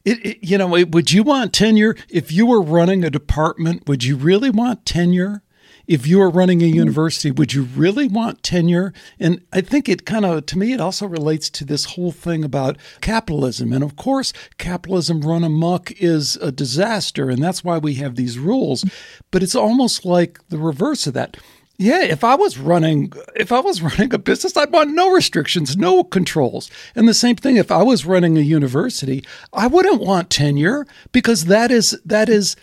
It, 0.04 0.24
it, 0.24 0.38
you 0.40 0.56
know, 0.56 0.68
would 0.68 1.12
you 1.12 1.22
want 1.22 1.52
tenure 1.52 1.94
if 2.08 2.32
you 2.32 2.46
were 2.46 2.62
running 2.62 3.04
a 3.04 3.10
department? 3.10 3.86
Would 3.86 4.04
you 4.04 4.16
really 4.16 4.48
want 4.48 4.86
tenure? 4.86 5.42
If 5.86 6.06
you 6.06 6.18
were 6.18 6.30
running 6.30 6.62
a 6.62 6.66
university, 6.66 7.30
would 7.30 7.52
you 7.52 7.62
really 7.62 8.06
want 8.06 8.42
tenure? 8.42 8.92
And 9.18 9.42
I 9.52 9.60
think 9.60 9.88
it 9.88 10.06
kind 10.06 10.24
of, 10.24 10.46
to 10.46 10.58
me, 10.58 10.72
it 10.72 10.80
also 10.80 11.06
relates 11.06 11.50
to 11.50 11.64
this 11.64 11.84
whole 11.84 12.12
thing 12.12 12.44
about 12.44 12.78
capitalism. 13.00 13.72
And 13.72 13.82
of 13.82 13.96
course, 13.96 14.32
capitalism 14.58 15.22
run 15.22 15.44
amok 15.44 15.92
is 16.00 16.36
a 16.36 16.52
disaster, 16.52 17.30
and 17.30 17.42
that's 17.42 17.64
why 17.64 17.78
we 17.78 17.94
have 17.94 18.16
these 18.16 18.38
rules. 18.38 18.84
But 19.30 19.42
it's 19.42 19.54
almost 19.54 20.04
like 20.04 20.38
the 20.48 20.58
reverse 20.58 21.06
of 21.06 21.14
that. 21.14 21.36
Yeah, 21.80 22.02
if 22.02 22.24
I 22.24 22.34
was 22.34 22.58
running 22.58 23.10
if 23.34 23.50
I 23.50 23.60
was 23.60 23.80
running 23.82 24.12
a 24.12 24.18
business, 24.18 24.54
I'd 24.54 24.70
want 24.70 24.90
no 24.90 25.10
restrictions, 25.10 25.78
no 25.78 26.04
controls. 26.04 26.70
And 26.94 27.08
the 27.08 27.14
same 27.14 27.36
thing 27.36 27.56
if 27.56 27.72
I 27.72 27.82
was 27.82 28.04
running 28.04 28.36
a 28.36 28.42
university, 28.42 29.24
I 29.54 29.66
wouldn't 29.66 30.02
want 30.02 30.28
tenure 30.28 30.86
because 31.10 31.46
that 31.46 31.70
is 31.70 31.98
that 32.04 32.28
is 32.28 32.54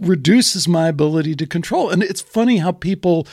reduces 0.00 0.66
my 0.66 0.88
ability 0.88 1.34
to 1.36 1.46
control. 1.46 1.90
And 1.90 2.02
it's 2.02 2.20
funny 2.20 2.58
how 2.58 2.72
people 2.72 3.26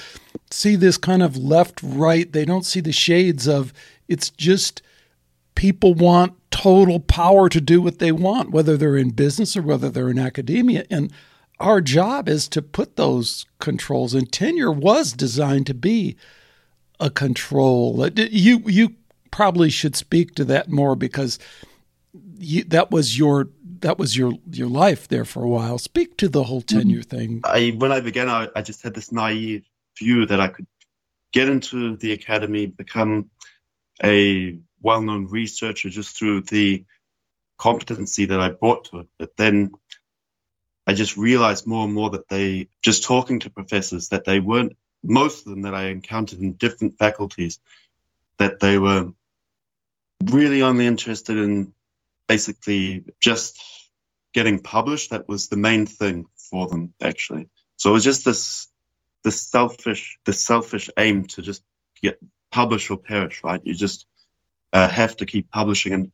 see 0.50 0.76
this 0.76 0.98
kind 0.98 1.24
of 1.24 1.38
left 1.38 1.80
right, 1.82 2.32
they 2.32 2.46
don't 2.46 2.66
see 2.66 2.80
the 2.80 2.92
shades 2.92 3.48
of 3.48 3.74
it's 4.08 4.30
just 4.30 4.82
people 5.56 5.94
want 5.94 6.34
total 6.52 7.00
power 7.00 7.50
to 7.50 7.62
do 7.62 7.82
what 7.82 8.00
they 8.00 8.12
want, 8.12 8.52
whether 8.52 8.78
they're 8.78 8.98
in 8.98 9.12
business 9.12 9.56
or 9.56 9.62
whether 9.62 9.90
they're 9.90 10.10
in 10.10 10.20
academia. 10.20 10.86
And 10.90 11.12
our 11.60 11.82
job 11.82 12.28
is 12.28 12.48
to 12.50 12.62
put 12.62 12.96
those 12.96 13.46
controls, 13.60 14.14
and 14.14 14.32
tenure 14.32 14.72
was 14.72 15.14
designed 15.14 15.68
to 15.68 15.74
be 15.74 16.18
a 17.00 17.10
control. 17.10 18.08
You 18.16 18.64
you 18.66 18.96
probably 19.30 19.70
should 19.70 19.96
speak 19.96 20.36
to 20.36 20.46
that 20.46 20.70
more 20.70 20.96
because 20.96 21.40
you, 22.38 22.64
that 22.66 22.92
was 22.92 23.18
your 23.18 23.50
that 23.82 23.98
was 23.98 24.18
your 24.18 24.34
your 24.52 24.70
life 24.70 25.08
there 25.08 25.26
for 25.26 25.44
a 25.44 25.48
while. 25.48 25.78
Speak 25.78 26.18
to 26.18 26.30
the 26.30 26.44
whole 26.44 26.62
tenure 26.62 27.02
mm-hmm. 27.02 27.18
thing. 27.18 27.42
I 27.44 27.76
when 27.78 27.92
I 27.92 28.00
began, 28.00 28.30
I, 28.30 28.48
I 28.56 28.62
just 28.62 28.82
had 28.82 28.94
this 28.94 29.12
naive 29.12 29.66
view 29.98 30.26
that 30.26 30.40
I 30.40 30.48
could 30.48 30.68
get 31.34 31.50
into 31.50 31.96
the 31.98 32.14
academy, 32.14 32.66
become 32.66 33.30
a 34.04 34.60
well-known 34.82 35.28
researcher 35.28 35.90
just 35.90 36.18
through 36.18 36.42
the 36.42 36.86
competency 37.58 38.26
that 38.26 38.40
I 38.40 38.50
brought 38.50 38.86
to 38.86 39.00
it. 39.00 39.08
But 39.20 39.38
then 39.38 39.72
I 40.88 40.94
just 40.94 41.18
realized 41.18 41.68
more 41.68 41.86
and 41.86 41.94
more 41.94 42.10
that 42.12 42.28
they 42.28 42.68
just 42.82 43.04
talking 43.04 43.40
to 43.42 43.50
professors 43.50 44.10
that 44.10 44.26
they 44.26 44.40
weren't 44.40 44.76
most 45.04 45.46
of 45.46 45.52
them 45.52 45.64
that 45.64 45.74
I 45.74 45.86
encountered 45.86 46.40
in 46.40 46.54
different 46.54 46.98
faculties 46.98 47.60
that 48.38 48.60
they 48.60 48.78
were 48.78 49.12
really 50.26 50.62
only 50.62 50.86
interested 50.86 51.38
in 51.38 51.74
basically 52.28 53.04
just 53.20 53.60
getting 54.34 54.60
published. 54.60 55.12
That 55.12 55.28
was 55.28 55.48
the 55.48 55.58
main 55.58 55.86
thing 55.86 56.26
for 56.36 56.68
them, 56.68 56.94
actually. 57.02 57.50
So 57.78 57.90
it 57.90 57.94
was 57.94 58.04
just 58.04 58.26
this, 58.26 58.68
this 59.24 59.42
selfish, 59.42 60.18
this 60.26 60.44
selfish 60.44 60.90
aim 60.98 61.26
to 61.28 61.42
just 61.42 61.64
get 62.02 62.20
publish 62.52 62.90
or 62.90 62.98
perish, 62.98 63.44
right? 63.44 63.62
You 63.64 63.74
just 63.74 64.06
uh, 64.74 64.88
have 64.88 65.18
to 65.18 65.26
keep 65.26 65.50
publishing. 65.52 65.94
And 65.94 66.12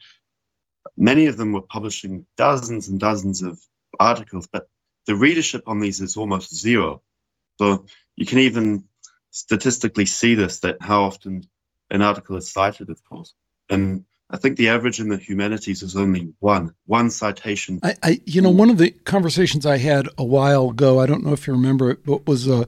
many 0.96 1.28
of 1.28 1.38
them 1.38 1.52
were 1.54 1.62
publishing 1.62 2.26
dozens 2.38 2.88
and 2.88 3.00
dozens 3.00 3.42
of 3.42 3.60
articles, 4.00 4.48
but 4.48 4.68
the 5.06 5.16
readership 5.16 5.64
on 5.68 5.80
these 5.80 6.02
is 6.02 6.18
almost 6.18 6.56
zero. 6.56 7.02
So 7.60 7.86
you 8.16 8.26
can 8.26 8.40
even 8.40 8.86
statistically 9.32 10.06
see 10.06 10.36
this, 10.36 10.60
that 10.62 10.78
how 10.82 11.04
often 11.04 11.44
an 11.90 12.02
article 12.02 12.38
is 12.38 12.52
cited, 12.52 12.90
of 12.90 13.04
course. 13.04 13.34
And 13.70 14.06
I 14.30 14.38
think 14.38 14.58
the 14.58 14.70
average 14.70 15.00
in 15.00 15.08
the 15.08 15.18
humanities 15.18 15.82
is 15.84 15.96
only 15.96 16.34
one, 16.40 16.74
one 16.86 17.10
citation. 17.10 17.80
I, 17.82 17.96
I, 18.04 18.22
you 18.26 18.42
know, 18.42 18.50
one 18.50 18.70
of 18.70 18.78
the 18.78 18.92
conversations 18.92 19.66
I 19.66 19.78
had 19.78 20.10
a 20.18 20.24
while 20.26 20.72
ago, 20.72 21.00
I 21.00 21.06
don't 21.06 21.24
know 21.24 21.32
if 21.32 21.48
you 21.48 21.54
remember 21.54 21.92
it, 21.92 22.06
but 22.06 22.28
was 22.28 22.48
a 22.48 22.68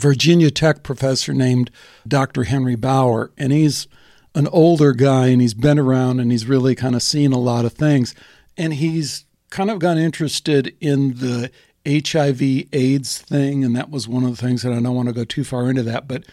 Virginia 0.00 0.50
Tech 0.50 0.82
professor 0.82 1.32
named 1.32 1.70
Dr. 2.06 2.44
Henry 2.44 2.74
Bauer, 2.74 3.30
and 3.38 3.52
he's 3.52 3.86
an 4.34 4.48
older 4.48 4.92
guy 4.92 5.28
and 5.28 5.40
he's 5.40 5.54
been 5.54 5.78
around 5.78 6.20
and 6.20 6.30
he's 6.30 6.46
really 6.46 6.74
kind 6.74 6.94
of 6.94 7.02
seen 7.02 7.32
a 7.32 7.38
lot 7.38 7.64
of 7.64 7.72
things, 7.72 8.14
and 8.56 8.74
he's 8.74 9.24
kind 9.50 9.70
of 9.70 9.78
got 9.78 9.96
interested 9.96 10.76
in 10.80 11.14
the 11.14 11.50
HIV 11.86 12.42
AIDS 12.72 13.18
thing, 13.18 13.64
and 13.64 13.76
that 13.76 13.90
was 13.90 14.08
one 14.08 14.24
of 14.24 14.30
the 14.30 14.36
things 14.36 14.62
that 14.62 14.72
I 14.72 14.80
don't 14.80 14.96
want 14.96 15.08
to 15.08 15.14
go 15.14 15.24
too 15.24 15.44
far 15.44 15.70
into 15.70 15.84
that, 15.84 16.08
but 16.08 16.24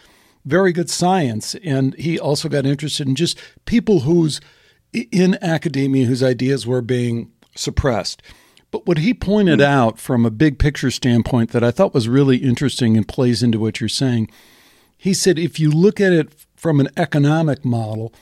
very 0.44 0.72
good 0.72 0.90
science. 0.90 1.54
And 1.64 1.94
he 1.94 2.18
also 2.18 2.48
got 2.48 2.66
interested 2.66 3.06
in 3.08 3.14
just 3.14 3.38
people 3.64 4.00
who's 4.00 4.40
in 4.92 5.36
academia 5.42 6.06
whose 6.06 6.22
ideas 6.22 6.66
were 6.66 6.82
being 6.82 7.32
suppressed. 7.56 8.22
But 8.70 8.86
what 8.86 8.98
he 8.98 9.14
pointed 9.14 9.60
mm-hmm. 9.60 9.72
out 9.72 9.98
from 9.98 10.26
a 10.26 10.30
big 10.30 10.58
picture 10.58 10.90
standpoint 10.90 11.50
that 11.50 11.64
I 11.64 11.70
thought 11.70 11.94
was 11.94 12.08
really 12.08 12.38
interesting 12.38 12.96
and 12.96 13.06
plays 13.06 13.42
into 13.42 13.58
what 13.58 13.80
you're 13.80 13.88
saying, 13.88 14.30
he 14.96 15.14
said 15.14 15.38
if 15.38 15.60
you 15.60 15.70
look 15.70 16.00
at 16.00 16.12
it 16.12 16.32
from 16.56 16.80
an 16.80 16.88
economic 16.96 17.64
model, 17.64 18.12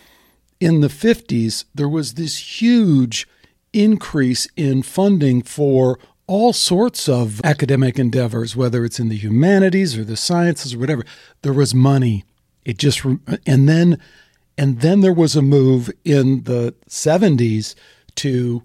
in 0.61 0.81
the 0.81 0.89
50s, 0.89 1.65
there 1.75 1.89
was 1.89 2.15
this 2.15 2.61
huge 2.61 3.27
increase 3.73 4.47
in 4.57 4.83
funding 4.83 5.43
for 5.43 5.99
all 6.33 6.55
sorts 6.55 7.11
of 7.11 7.43
academic 7.45 7.99
endeavors, 7.99 8.57
whether 8.57 8.87
it's 8.87 8.99
in 8.99 9.11
the 9.11 9.19
humanities 9.19 9.99
or 9.99 10.03
the 10.03 10.17
sciences 10.17 10.73
or 10.73 10.79
whatever. 10.79 11.05
There 11.43 11.53
was 11.53 11.75
money. 11.75 12.25
It 12.65 12.79
just 12.79 13.05
and 13.47 13.69
then 13.69 13.99
and 14.57 14.81
then 14.81 15.03
there 15.03 15.13
was 15.13 15.37
a 15.37 15.43
move 15.43 15.91
in 16.07 16.45
the 16.45 16.75
70s 16.89 17.75
to 18.15 18.63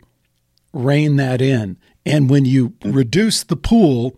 rein 0.71 1.17
that 1.17 1.41
in. 1.41 1.75
And 2.05 2.29
when 2.29 2.45
you 2.45 2.71
reduce 2.85 3.43
the 3.43 3.57
pool, 3.57 4.17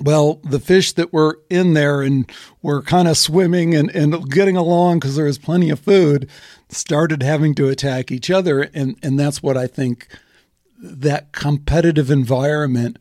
well, 0.00 0.40
the 0.42 0.58
fish 0.58 0.92
that 0.92 1.12
were 1.12 1.40
in 1.50 1.74
there 1.74 2.00
and 2.00 2.30
were 2.62 2.80
kind 2.80 3.08
of 3.08 3.18
swimming 3.18 3.74
and, 3.74 3.90
and 3.90 4.30
getting 4.30 4.56
along 4.56 5.00
because 5.00 5.16
there 5.16 5.26
was 5.26 5.36
plenty 5.36 5.68
of 5.68 5.80
food 5.80 6.30
started 6.70 7.22
having 7.22 7.54
to 7.56 7.68
attack 7.68 8.10
each 8.10 8.30
other. 8.30 8.70
And, 8.72 8.96
and 9.02 9.20
that's 9.20 9.42
what 9.42 9.58
I 9.58 9.66
think 9.66 10.08
that 10.78 11.32
competitive 11.32 12.10
environment 12.10 12.98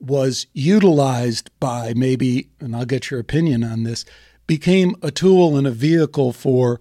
was 0.00 0.46
utilized 0.52 1.50
by 1.58 1.92
maybe, 1.94 2.48
and 2.60 2.74
I'll 2.76 2.84
get 2.84 3.10
your 3.10 3.20
opinion 3.20 3.64
on 3.64 3.82
this, 3.82 4.04
became 4.46 4.94
a 5.02 5.10
tool 5.10 5.56
and 5.56 5.66
a 5.66 5.72
vehicle 5.72 6.32
for 6.32 6.80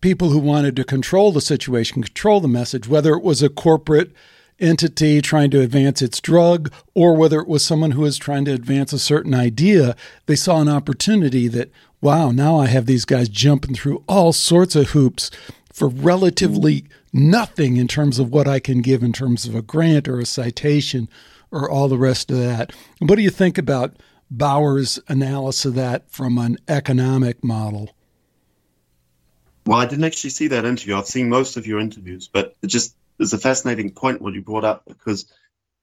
people 0.00 0.30
who 0.30 0.38
wanted 0.38 0.76
to 0.76 0.84
control 0.84 1.32
the 1.32 1.40
situation, 1.40 2.02
control 2.02 2.40
the 2.40 2.48
message, 2.48 2.88
whether 2.88 3.12
it 3.12 3.22
was 3.22 3.42
a 3.42 3.48
corporate 3.48 4.12
entity 4.58 5.20
trying 5.22 5.50
to 5.50 5.60
advance 5.60 6.02
its 6.02 6.20
drug 6.20 6.72
or 6.94 7.16
whether 7.16 7.40
it 7.40 7.48
was 7.48 7.64
someone 7.64 7.92
who 7.92 8.02
was 8.02 8.18
trying 8.18 8.44
to 8.44 8.52
advance 8.52 8.92
a 8.92 8.98
certain 8.98 9.34
idea. 9.34 9.96
They 10.26 10.36
saw 10.36 10.60
an 10.60 10.68
opportunity 10.68 11.48
that, 11.48 11.70
wow, 12.00 12.30
now 12.30 12.58
I 12.58 12.66
have 12.66 12.86
these 12.86 13.04
guys 13.04 13.28
jumping 13.28 13.74
through 13.74 14.04
all 14.06 14.32
sorts 14.32 14.76
of 14.76 14.90
hoops 14.90 15.30
for 15.72 15.88
relatively 15.88 16.84
nothing 17.12 17.76
in 17.76 17.88
terms 17.88 18.18
of 18.18 18.30
what 18.30 18.46
I 18.46 18.60
can 18.60 18.80
give 18.82 19.02
in 19.02 19.12
terms 19.12 19.46
of 19.46 19.54
a 19.54 19.62
grant 19.62 20.08
or 20.08 20.20
a 20.20 20.26
citation 20.26 21.08
or 21.50 21.68
all 21.68 21.88
the 21.88 21.98
rest 21.98 22.30
of 22.30 22.38
that. 22.38 22.72
What 22.98 23.16
do 23.16 23.22
you 23.22 23.30
think 23.30 23.58
about 23.58 23.96
Bauer's 24.30 25.00
analysis 25.08 25.64
of 25.64 25.74
that 25.74 26.10
from 26.10 26.38
an 26.38 26.58
economic 26.68 27.42
model? 27.42 27.90
Well, 29.66 29.78
I 29.78 29.86
didn't 29.86 30.04
actually 30.04 30.30
see 30.30 30.48
that 30.48 30.64
interview. 30.64 30.96
I've 30.96 31.06
seen 31.06 31.28
most 31.28 31.56
of 31.56 31.66
your 31.66 31.80
interviews, 31.80 32.28
but 32.28 32.56
it 32.62 32.68
just 32.68 32.94
is 33.18 33.32
a 33.32 33.38
fascinating 33.38 33.90
point 33.90 34.22
what 34.22 34.34
you 34.34 34.42
brought 34.42 34.64
up 34.64 34.84
because 34.86 35.30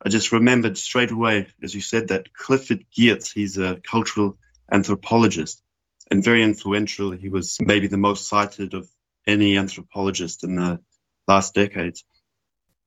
I 0.04 0.10
just 0.10 0.32
remembered 0.32 0.78
straight 0.78 1.12
away, 1.12 1.48
as 1.62 1.74
you 1.76 1.82
said, 1.82 2.10
that 2.10 2.34
Clifford 2.34 2.86
Geertz, 2.96 3.34
he's 3.34 3.58
a 3.58 3.76
cultural 3.84 4.38
anthropologist 4.72 5.62
and 6.10 6.24
very 6.24 6.44
influential. 6.44 7.12
He 7.12 7.30
was 7.30 7.58
maybe 7.60 7.88
the 7.88 7.98
most 7.98 8.28
cited 8.28 8.74
of 8.74 8.90
any 9.26 9.58
anthropologist 9.58 10.44
in 10.44 10.56
the 10.56 10.80
last 11.28 11.54
decades. 11.54 12.04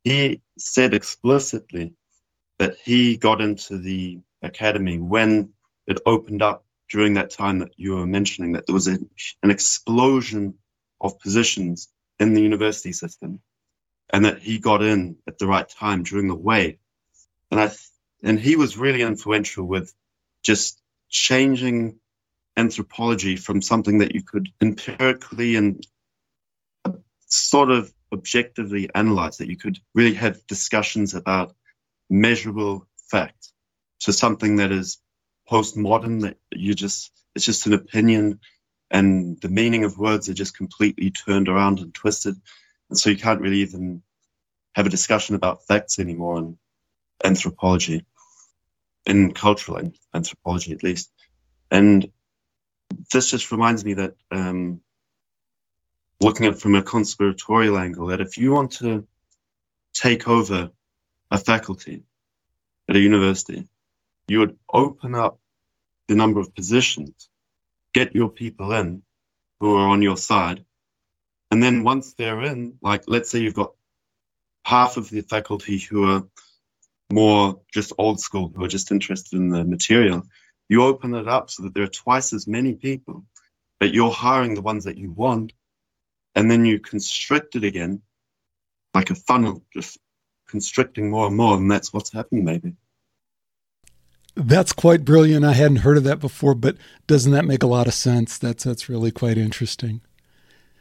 He 0.04 0.42
said 0.58 0.94
explicitly 0.94 1.92
that 2.58 2.76
he 2.82 3.16
got 3.16 3.40
into 3.40 3.78
the 3.78 4.20
academy 4.42 4.98
when 4.98 5.50
it 5.86 6.00
opened 6.06 6.42
up 6.42 6.64
during 6.90 7.14
that 7.14 7.30
time 7.30 7.60
that 7.60 7.72
you 7.76 7.96
were 7.96 8.06
mentioning, 8.06 8.52
that 8.52 8.66
there 8.66 8.74
was 8.74 8.88
a, 8.88 8.98
an 9.42 9.50
explosion 9.50 10.54
of 11.00 11.18
positions 11.20 11.88
in 12.18 12.34
the 12.34 12.42
university 12.42 12.92
system 12.92 13.40
and 14.12 14.24
that 14.24 14.40
he 14.40 14.58
got 14.58 14.82
in 14.82 15.16
at 15.26 15.38
the 15.38 15.46
right 15.46 15.68
time 15.68 16.02
during 16.02 16.28
the 16.28 16.34
wave. 16.34 16.78
And 17.50 17.60
I, 17.60 17.70
and 18.22 18.38
he 18.38 18.56
was 18.56 18.76
really 18.76 19.02
influential 19.02 19.64
with 19.64 19.94
just 20.42 20.80
changing 21.08 21.98
anthropology 22.56 23.36
from 23.36 23.62
something 23.62 23.98
that 23.98 24.14
you 24.14 24.22
could 24.22 24.48
empirically 24.60 25.56
and 25.56 25.86
sort 27.26 27.70
of 27.70 27.92
objectively 28.12 28.90
analyze, 28.94 29.38
that 29.38 29.48
you 29.48 29.56
could 29.56 29.78
really 29.94 30.14
have 30.14 30.46
discussions 30.46 31.14
about 31.14 31.54
measurable 32.08 32.86
facts 33.10 33.52
So 34.00 34.12
something 34.12 34.56
that 34.56 34.72
is 34.72 34.98
postmodern 35.50 36.22
that 36.22 36.36
you 36.50 36.74
just 36.74 37.12
it's 37.34 37.44
just 37.44 37.66
an 37.66 37.74
opinion 37.74 38.40
and 38.90 39.40
the 39.40 39.48
meaning 39.48 39.84
of 39.84 39.98
words 39.98 40.28
are 40.28 40.34
just 40.34 40.56
completely 40.56 41.10
turned 41.10 41.48
around 41.48 41.78
and 41.78 41.94
twisted. 41.94 42.34
And 42.88 42.98
so 42.98 43.10
you 43.10 43.16
can't 43.16 43.40
really 43.40 43.58
even 43.58 44.02
have 44.74 44.86
a 44.86 44.90
discussion 44.90 45.36
about 45.36 45.64
facts 45.66 46.00
anymore 46.00 46.38
in 46.38 46.58
anthropology 47.22 48.04
in 49.06 49.32
cultural 49.32 49.92
anthropology 50.12 50.72
at 50.72 50.82
least. 50.82 51.10
And 51.70 52.10
this 53.12 53.30
just 53.30 53.52
reminds 53.52 53.84
me 53.84 53.94
that 53.94 54.14
um, 54.30 54.80
looking 56.20 56.46
at 56.46 56.58
from 56.58 56.74
a 56.74 56.82
conspiratorial 56.82 57.78
angle 57.78 58.08
that 58.08 58.20
if 58.20 58.36
you 58.38 58.52
want 58.52 58.72
to 58.72 59.06
take 59.94 60.28
over 60.28 60.70
a 61.30 61.38
faculty 61.38 62.02
at 62.88 62.96
a 62.96 63.00
university 63.00 63.68
you 64.30 64.38
would 64.38 64.56
open 64.72 65.16
up 65.16 65.40
the 66.06 66.14
number 66.14 66.38
of 66.38 66.54
positions, 66.54 67.28
get 67.92 68.14
your 68.14 68.28
people 68.28 68.72
in 68.72 69.02
who 69.58 69.74
are 69.74 69.88
on 69.88 70.02
your 70.02 70.16
side. 70.16 70.64
And 71.50 71.60
then 71.60 71.82
once 71.82 72.14
they're 72.14 72.42
in, 72.44 72.78
like 72.80 73.04
let's 73.08 73.28
say 73.28 73.40
you've 73.40 73.54
got 73.54 73.72
half 74.64 74.96
of 74.96 75.10
the 75.10 75.22
faculty 75.22 75.78
who 75.78 76.08
are 76.08 76.22
more 77.12 77.60
just 77.74 77.92
old 77.98 78.20
school, 78.20 78.52
who 78.54 78.64
are 78.64 78.68
just 78.68 78.92
interested 78.92 79.36
in 79.36 79.48
the 79.48 79.64
material, 79.64 80.22
you 80.68 80.84
open 80.84 81.12
it 81.14 81.26
up 81.26 81.50
so 81.50 81.64
that 81.64 81.74
there 81.74 81.82
are 81.82 81.88
twice 81.88 82.32
as 82.32 82.46
many 82.46 82.74
people, 82.74 83.24
but 83.80 83.92
you're 83.92 84.12
hiring 84.12 84.54
the 84.54 84.62
ones 84.62 84.84
that 84.84 84.96
you 84.96 85.10
want. 85.10 85.52
And 86.34 86.50
then 86.50 86.64
you 86.64 86.78
constrict 86.78 87.56
it 87.56 87.64
again 87.64 88.02
like 88.94 89.10
a 89.10 89.14
funnel, 89.14 89.62
just 89.72 89.98
constricting 90.48 91.10
more 91.10 91.26
and 91.26 91.36
more. 91.36 91.56
And 91.56 91.70
that's 91.70 91.92
what's 91.92 92.12
happening, 92.12 92.44
maybe. 92.44 92.74
That's 94.36 94.72
quite 94.72 95.04
brilliant. 95.04 95.44
I 95.44 95.52
hadn't 95.52 95.78
heard 95.78 95.96
of 95.96 96.04
that 96.04 96.20
before, 96.20 96.54
but 96.54 96.76
doesn't 97.06 97.32
that 97.32 97.44
make 97.44 97.62
a 97.62 97.68
lot 97.68 97.86
of 97.86 97.94
sense? 97.94 98.38
That's 98.38 98.64
that's 98.64 98.88
really 98.88 99.10
quite 99.10 99.36
interesting. 99.36 100.00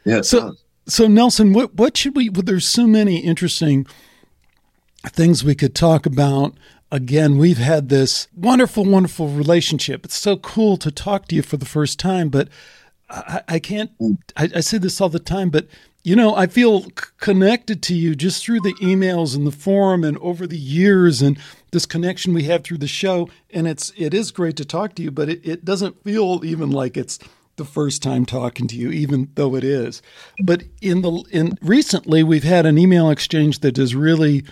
Yeah. 0.06 0.22
So 0.22 0.56
so 0.88 1.08
Nelson, 1.08 1.54
what 1.54 1.76
what 1.76 1.98
should 1.98 2.16
we? 2.16 2.30
Well, 2.30 2.44
there's 2.44 2.68
so 2.68 2.88
many 2.88 3.18
interesting 3.18 3.88
things 5.08 5.44
we 5.44 5.56
could 5.56 5.76
talk 5.76 6.06
about. 6.06 6.56
Again, 6.92 7.38
we've 7.38 7.58
had 7.60 7.90
this 7.90 8.28
wonderful, 8.36 8.86
wonderful 8.86 9.28
relationship. 9.28 10.06
It's 10.06 10.18
so 10.18 10.38
cool 10.38 10.78
to 10.78 10.90
talk 10.90 11.28
to 11.28 11.36
you 11.36 11.42
for 11.42 11.58
the 11.58 11.66
first 11.66 12.00
time, 12.00 12.30
but 12.30 12.50
I, 13.10 13.42
I 13.48 13.60
can't. 13.60 13.98
Mm. 14.00 14.18
I, 14.38 14.50
I 14.56 14.60
say 14.60 14.78
this 14.78 15.02
all 15.02 15.10
the 15.10 15.20
time, 15.20 15.50
but 15.50 15.68
you 16.04 16.16
know, 16.16 16.36
I 16.36 16.48
feel 16.48 16.84
c- 16.84 16.90
connected 17.20 17.82
to 17.84 17.96
you 17.96 18.16
just 18.16 18.44
through 18.44 18.62
the 18.62 18.74
emails 18.76 19.36
and 19.36 19.46
the 19.46 19.52
forum 19.52 20.04
and 20.04 20.18
over 20.20 20.48
the 20.48 20.58
years 20.58 21.22
and 21.22 21.38
this 21.72 21.86
connection 21.86 22.34
we 22.34 22.44
have 22.44 22.64
through 22.64 22.78
the 22.78 22.88
show. 22.88 23.30
And 23.52 23.68
it's 23.68 23.92
it 23.98 24.14
is 24.14 24.32
great 24.32 24.56
to 24.58 24.66
talk 24.66 24.96
to 24.96 25.04
you, 25.04 25.12
but 25.12 25.30
it, 25.30 25.42
it 25.44 25.66
doesn't 25.66 26.04
feel 26.04 26.42
even 26.46 26.72
like 26.72 26.96
it's 26.96 27.20
the 27.58 27.66
first 27.66 28.02
time 28.02 28.26
talking 28.26 28.68
to 28.68 28.76
you, 28.76 28.92
even 28.92 29.30
though 29.36 29.56
it 29.56 29.64
is. 29.64 30.02
But 30.42 30.64
in 30.82 31.02
the 31.02 31.24
in 31.32 31.58
recently 31.62 32.24
we've 32.24 32.44
had 32.44 32.66
an 32.66 32.78
email 32.78 33.10
exchange 33.10 33.60
that 33.60 33.78
has 33.78 33.96
really 33.96 34.46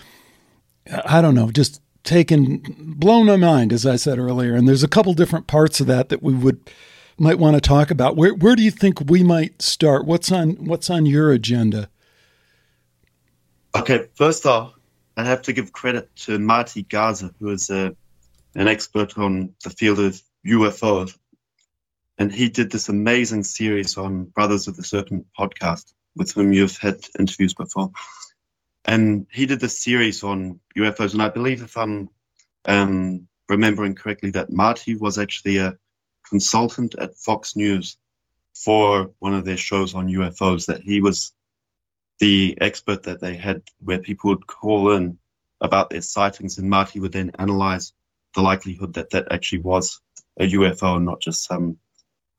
I 1.05 1.21
don't 1.21 1.35
know, 1.35 1.51
just 1.51 1.81
taken 2.03 2.93
blown 2.97 3.25
my 3.25 3.35
mind, 3.35 3.73
as 3.73 3.85
I 3.85 3.97
said 3.97 4.17
earlier. 4.19 4.55
And 4.55 4.67
there's 4.67 4.83
a 4.83 4.87
couple 4.87 5.13
different 5.13 5.47
parts 5.47 5.79
of 5.79 5.87
that 5.87 6.09
that 6.09 6.23
we 6.23 6.33
would 6.33 6.69
might 7.17 7.39
want 7.39 7.55
to 7.55 7.61
talk 7.61 7.91
about. 7.91 8.15
Where 8.15 8.33
where 8.33 8.55
do 8.55 8.63
you 8.63 8.71
think 8.71 9.09
we 9.09 9.23
might 9.23 9.61
start? 9.61 10.05
What's 10.05 10.31
on 10.31 10.65
what's 10.65 10.89
on 10.89 11.05
your 11.05 11.31
agenda? 11.31 11.89
Okay, 13.75 14.07
first 14.15 14.45
off, 14.45 14.73
I 15.15 15.23
have 15.23 15.43
to 15.43 15.53
give 15.53 15.71
credit 15.71 16.15
to 16.17 16.39
Marty 16.39 16.83
Garza, 16.83 17.33
who 17.39 17.49
is 17.49 17.69
a, 17.69 17.95
an 18.55 18.67
expert 18.67 19.17
on 19.17 19.53
the 19.63 19.69
field 19.69 19.99
of 19.99 20.21
UFOs. 20.45 21.17
And 22.19 22.31
he 22.31 22.49
did 22.49 22.71
this 22.71 22.89
amazing 22.89 23.43
series 23.43 23.97
on 23.97 24.25
Brothers 24.25 24.67
of 24.67 24.75
the 24.75 24.83
Serpent 24.83 25.27
podcast, 25.37 25.93
with 26.15 26.31
whom 26.31 26.53
you've 26.53 26.77
had 26.77 26.99
interviews 27.19 27.53
before. 27.53 27.91
And 28.85 29.27
he 29.31 29.45
did 29.45 29.59
this 29.59 29.79
series 29.79 30.23
on 30.23 30.59
UFOs. 30.77 31.13
And 31.13 31.21
I 31.21 31.29
believe, 31.29 31.61
if 31.61 31.77
I'm 31.77 32.09
um, 32.65 33.27
remembering 33.49 33.95
correctly, 33.95 34.31
that 34.31 34.51
Marty 34.51 34.95
was 34.95 35.17
actually 35.17 35.57
a 35.57 35.77
consultant 36.29 36.95
at 36.97 37.17
Fox 37.17 37.55
News 37.55 37.97
for 38.53 39.11
one 39.19 39.33
of 39.33 39.45
their 39.45 39.57
shows 39.57 39.93
on 39.93 40.07
UFOs, 40.07 40.67
that 40.67 40.81
he 40.81 41.01
was 41.01 41.33
the 42.19 42.57
expert 42.59 43.03
that 43.03 43.21
they 43.21 43.35
had 43.35 43.61
where 43.79 43.99
people 43.99 44.31
would 44.31 44.47
call 44.47 44.93
in 44.93 45.19
about 45.61 45.89
their 45.89 46.01
sightings 46.01 46.57
and 46.57 46.69
Marty 46.69 46.99
would 46.99 47.11
then 47.11 47.31
analyze 47.37 47.93
the 48.35 48.41
likelihood 48.41 48.93
that 48.93 49.11
that 49.11 49.31
actually 49.31 49.59
was 49.59 50.01
a 50.39 50.49
UFO 50.51 50.97
and 50.97 51.05
not 51.05 51.21
just 51.21 51.43
some 51.43 51.77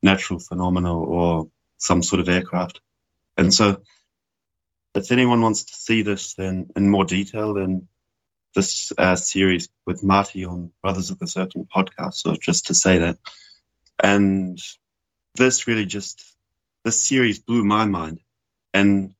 natural 0.01 0.39
phenomena 0.39 0.97
or 0.97 1.49
some 1.77 2.01
sort 2.01 2.21
of 2.21 2.29
aircraft. 2.29 2.81
And 3.37 3.53
so 3.53 3.81
if 4.95 5.11
anyone 5.11 5.41
wants 5.41 5.63
to 5.63 5.73
see 5.73 6.01
this 6.01 6.33
then 6.33 6.69
in 6.75 6.89
more 6.89 7.05
detail, 7.05 7.53
then 7.53 7.87
this 8.55 8.91
uh, 8.97 9.15
series 9.15 9.69
with 9.85 10.03
Marty 10.03 10.45
on 10.45 10.71
Brothers 10.81 11.11
of 11.11 11.19
the 11.19 11.27
Serpent 11.27 11.69
podcast. 11.73 12.15
So 12.15 12.35
just 12.35 12.67
to 12.67 12.73
say 12.73 12.99
that. 12.99 13.17
And 14.01 14.59
this 15.35 15.67
really 15.67 15.85
just, 15.85 16.23
this 16.83 17.01
series 17.03 17.39
blew 17.39 17.63
my 17.63 17.85
mind. 17.85 18.19
And 18.73 19.13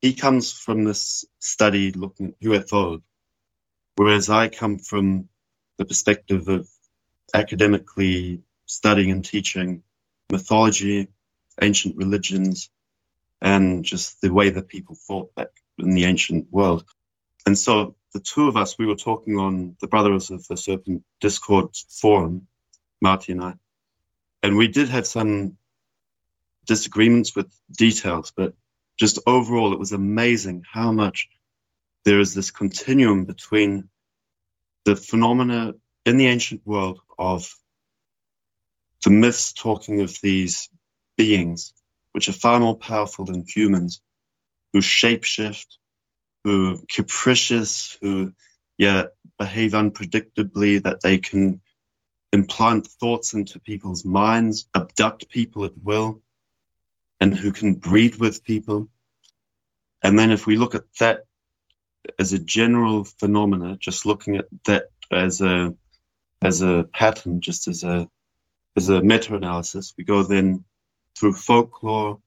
he 0.00 0.14
comes 0.14 0.52
from 0.52 0.84
this 0.84 1.24
study 1.38 1.92
looking 1.92 2.28
at 2.28 2.40
UFOs, 2.40 3.02
whereas 3.96 4.30
I 4.30 4.48
come 4.48 4.78
from 4.78 5.28
the 5.76 5.84
perspective 5.84 6.48
of 6.48 6.68
academically 7.34 8.42
studying 8.66 9.10
and 9.10 9.24
teaching 9.24 9.82
mythology, 10.30 11.08
ancient 11.60 11.96
religions, 11.96 12.70
and 13.40 13.84
just 13.84 14.20
the 14.20 14.32
way 14.32 14.50
that 14.50 14.68
people 14.68 14.94
thought 14.94 15.34
back 15.34 15.48
in 15.78 15.94
the 15.94 16.04
ancient 16.04 16.46
world. 16.50 16.84
And 17.46 17.56
so 17.56 17.96
the 18.12 18.20
two 18.20 18.48
of 18.48 18.56
us, 18.56 18.78
we 18.78 18.86
were 18.86 18.96
talking 18.96 19.38
on 19.38 19.76
the 19.80 19.86
Brothers 19.86 20.30
of 20.30 20.46
the 20.48 20.56
Serpent 20.56 21.02
Discord 21.20 21.74
forum, 21.88 22.46
Marty 23.00 23.32
and 23.32 23.42
I, 23.42 23.54
and 24.42 24.56
we 24.56 24.68
did 24.68 24.88
have 24.88 25.06
some 25.06 25.56
disagreements 26.66 27.34
with 27.34 27.52
details, 27.76 28.32
but 28.36 28.54
just 28.98 29.18
overall, 29.26 29.72
it 29.72 29.78
was 29.78 29.92
amazing 29.92 30.64
how 30.70 30.92
much 30.92 31.28
there 32.04 32.20
is 32.20 32.34
this 32.34 32.50
continuum 32.50 33.24
between 33.24 33.88
the 34.84 34.96
phenomena 34.96 35.74
in 36.06 36.16
the 36.16 36.26
ancient 36.26 36.62
world 36.66 37.00
of 37.18 37.52
the 39.04 39.10
myths 39.10 39.52
talking 39.52 40.00
of 40.00 40.18
these 40.22 40.68
beings, 41.16 41.72
which 42.12 42.28
are 42.28 42.32
far 42.32 42.60
more 42.60 42.76
powerful 42.76 43.24
than 43.24 43.44
humans, 43.46 44.00
who 44.72 44.80
shapeshift, 44.80 45.66
who 46.44 46.74
are 46.74 46.78
capricious, 46.88 47.98
who 48.00 48.32
yeah 48.76 49.04
behave 49.38 49.72
unpredictably, 49.72 50.82
that 50.82 51.00
they 51.02 51.18
can 51.18 51.60
implant 52.32 52.86
thoughts 52.86 53.34
into 53.34 53.58
people's 53.58 54.04
minds, 54.04 54.68
abduct 54.74 55.28
people 55.28 55.64
at 55.64 55.72
will, 55.82 56.20
and 57.20 57.34
who 57.36 57.52
can 57.52 57.74
breed 57.74 58.16
with 58.16 58.44
people. 58.44 58.88
And 60.02 60.18
then 60.18 60.30
if 60.30 60.46
we 60.46 60.56
look 60.56 60.74
at 60.74 60.84
that 61.00 61.24
as 62.18 62.32
a 62.32 62.38
general 62.38 63.04
phenomena, 63.04 63.76
just 63.76 64.06
looking 64.06 64.36
at 64.36 64.46
that 64.64 64.84
as 65.10 65.40
a 65.40 65.74
as 66.40 66.62
a 66.62 66.88
pattern, 66.92 67.40
just 67.40 67.66
as 67.66 67.82
a 67.82 68.08
as 68.76 68.88
a 68.88 69.02
meta-analysis, 69.02 69.94
we 69.98 70.04
go 70.04 70.22
then 70.22 70.64
through 71.16 71.32
folklore, 71.32 72.20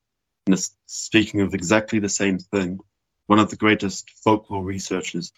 and 0.47 0.59
speaking 0.85 1.41
of 1.41 1.53
exactly 1.53 1.99
the 1.99 2.09
same 2.09 2.37
thing. 2.37 2.79
One 3.27 3.39
of 3.39 3.49
the 3.49 3.55
greatest 3.55 4.09
folklore 4.23 4.63
researchers 4.63 5.31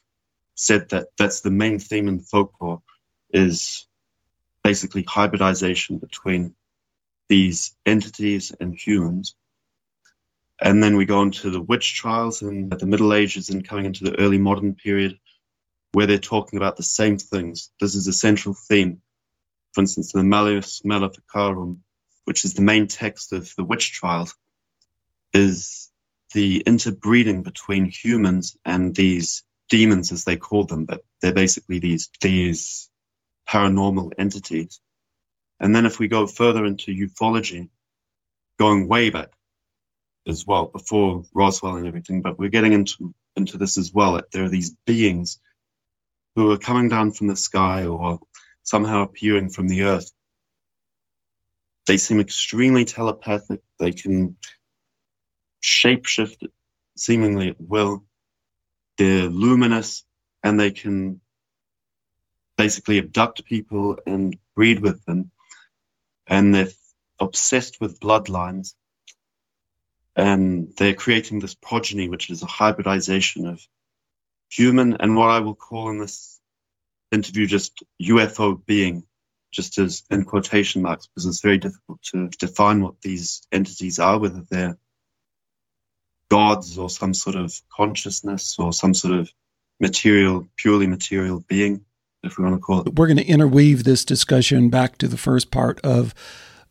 said 0.56 0.90
that 0.90 1.10
that's 1.18 1.42
the 1.42 1.52
main 1.52 1.78
theme 1.78 2.08
in 2.08 2.20
folklore 2.20 2.82
is 3.32 3.88
basically 4.64 5.04
hybridization 5.04 5.98
between 5.98 6.56
these 7.30 7.76
entities 7.86 8.52
and 8.60 8.76
humans. 8.76 9.36
And 10.62 10.82
then 10.82 10.96
we 10.96 11.06
go 11.06 11.22
into 11.22 11.50
the 11.50 11.62
witch 11.62 11.96
trials 11.96 12.42
in 12.42 12.70
the 12.70 12.86
Middle 12.86 13.14
Ages 13.14 13.50
and 13.50 13.68
coming 13.68 13.86
into 13.86 14.04
the 14.06 14.18
early 14.20 14.38
modern 14.38 14.76
period 14.76 15.20
where 15.92 16.08
they're 16.08 16.18
talking 16.18 16.58
about 16.58 16.78
the 16.78 16.84
same 16.84 17.18
things. 17.18 17.72
This 17.80 17.96
is 17.96 18.08
a 18.08 18.14
central 18.14 18.54
theme. 18.56 19.02
For 19.74 19.82
instance, 19.82 20.12
the 20.12 20.24
Malleus 20.24 20.84
Maleficarum, 20.86 21.84
which 22.26 22.46
is 22.46 22.54
the 22.54 22.62
main 22.62 22.88
text 22.88 23.34
of 23.34 23.54
the 23.56 23.64
witch 23.64 23.92
trials, 23.94 24.36
is 25.34 25.90
the 26.34 26.58
interbreeding 26.66 27.44
between 27.44 27.86
humans 27.86 28.58
and 28.66 28.96
these 28.96 29.44
demons, 29.70 30.12
as 30.12 30.24
they 30.24 30.38
call 30.38 30.66
them, 30.66 30.86
but 30.86 31.04
they're 31.22 31.34
basically 31.34 31.80
these 31.80 32.10
these 32.22 32.90
paranormal 33.50 34.12
entities. 34.18 34.80
And 35.60 35.76
then 35.76 35.86
if 35.86 36.00
we 36.00 36.08
go 36.08 36.28
further 36.28 36.66
into 36.66 36.92
ufology, 36.94 37.70
going 38.60 38.88
way 38.88 39.10
back 39.10 39.30
as 40.28 40.46
well, 40.46 40.68
before 40.68 41.24
Roswell 41.34 41.78
and 41.78 41.88
everything, 41.88 42.22
but 42.22 42.40
we're 42.40 42.50
getting 42.50 42.74
into, 42.74 43.14
into 43.36 43.58
this 43.58 43.78
as 43.78 43.94
well. 43.94 44.14
That 44.14 44.32
there 44.32 44.44
are 44.44 44.50
these 44.50 44.76
beings 44.86 45.40
who 46.36 46.52
are 46.52 46.58
coming 46.58 46.90
down 46.90 47.12
from 47.12 47.28
the 47.28 47.36
sky 47.36 47.86
or 47.86 48.20
somehow 48.64 49.04
appearing 49.04 49.50
from 49.50 49.68
the 49.68 49.84
earth 49.84 50.12
they 51.86 51.98
seem 51.98 52.20
extremely 52.20 52.86
telepathic. 52.86 53.62
They 53.80 53.92
can 53.92 54.38
shapeshift 55.62 56.48
seemingly 56.98 57.50
at 57.50 57.60
will. 57.60 58.06
They're 58.98 59.30
luminous 59.30 60.06
and 60.44 60.60
they 60.60 60.72
can 60.72 61.20
basically 62.64 62.98
abduct 62.98 63.44
people 63.44 63.98
and 64.06 64.38
breed 64.56 64.80
with 64.80 65.04
them. 65.04 65.32
And 66.28 66.56
they're 66.56 66.70
obsessed 67.20 67.82
with 67.82 68.00
bloodlines. 68.00 68.74
And 70.16 70.72
they're 70.78 70.94
creating 70.94 71.40
this 71.40 71.56
progeny, 71.56 72.08
which 72.08 72.30
is 72.30 72.42
a 72.42 72.46
hybridization 72.46 73.48
of 73.48 73.60
human 74.50 74.96
and 75.02 75.18
what 75.18 75.32
I 75.32 75.40
will 75.42 75.56
call 75.56 75.90
in 75.90 75.98
this 75.98 76.40
interview 77.12 77.48
just 77.48 77.84
UFO 78.02 78.66
being, 78.66 79.04
just 79.52 79.78
as 79.78 80.04
in 80.10 80.24
quotation 80.24 80.84
marks, 80.84 81.08
because 81.08 81.26
it's 81.26 81.42
very 81.42 81.58
difficult 81.58 82.02
to 82.12 82.30
define 82.40 82.82
what 82.82 83.02
these 83.02 83.46
entities 83.52 84.00
are, 84.00 84.20
whether 84.20 84.44
they're 84.50 84.78
gods 86.30 86.78
or 86.78 86.90
some 86.90 87.14
sort 87.14 87.36
of 87.36 87.54
consciousness 87.76 88.56
or 88.58 88.72
some 88.72 88.94
sort 88.94 89.16
of 89.16 89.30
material, 89.82 90.48
purely 90.56 90.88
material 90.88 91.44
being, 91.46 91.84
if 92.24 92.38
we 92.38 92.44
want 92.44 92.56
to 92.56 92.62
call 92.62 92.82
it. 92.82 92.96
We're 92.96 93.08
going 93.08 93.18
to 93.18 93.26
interweave 93.26 93.84
this 93.84 94.06
discussion 94.06 94.70
back 94.70 94.98
to 95.00 95.08
the 95.08 95.18
first 95.18 95.52
part 95.52 95.80
of 95.82 96.14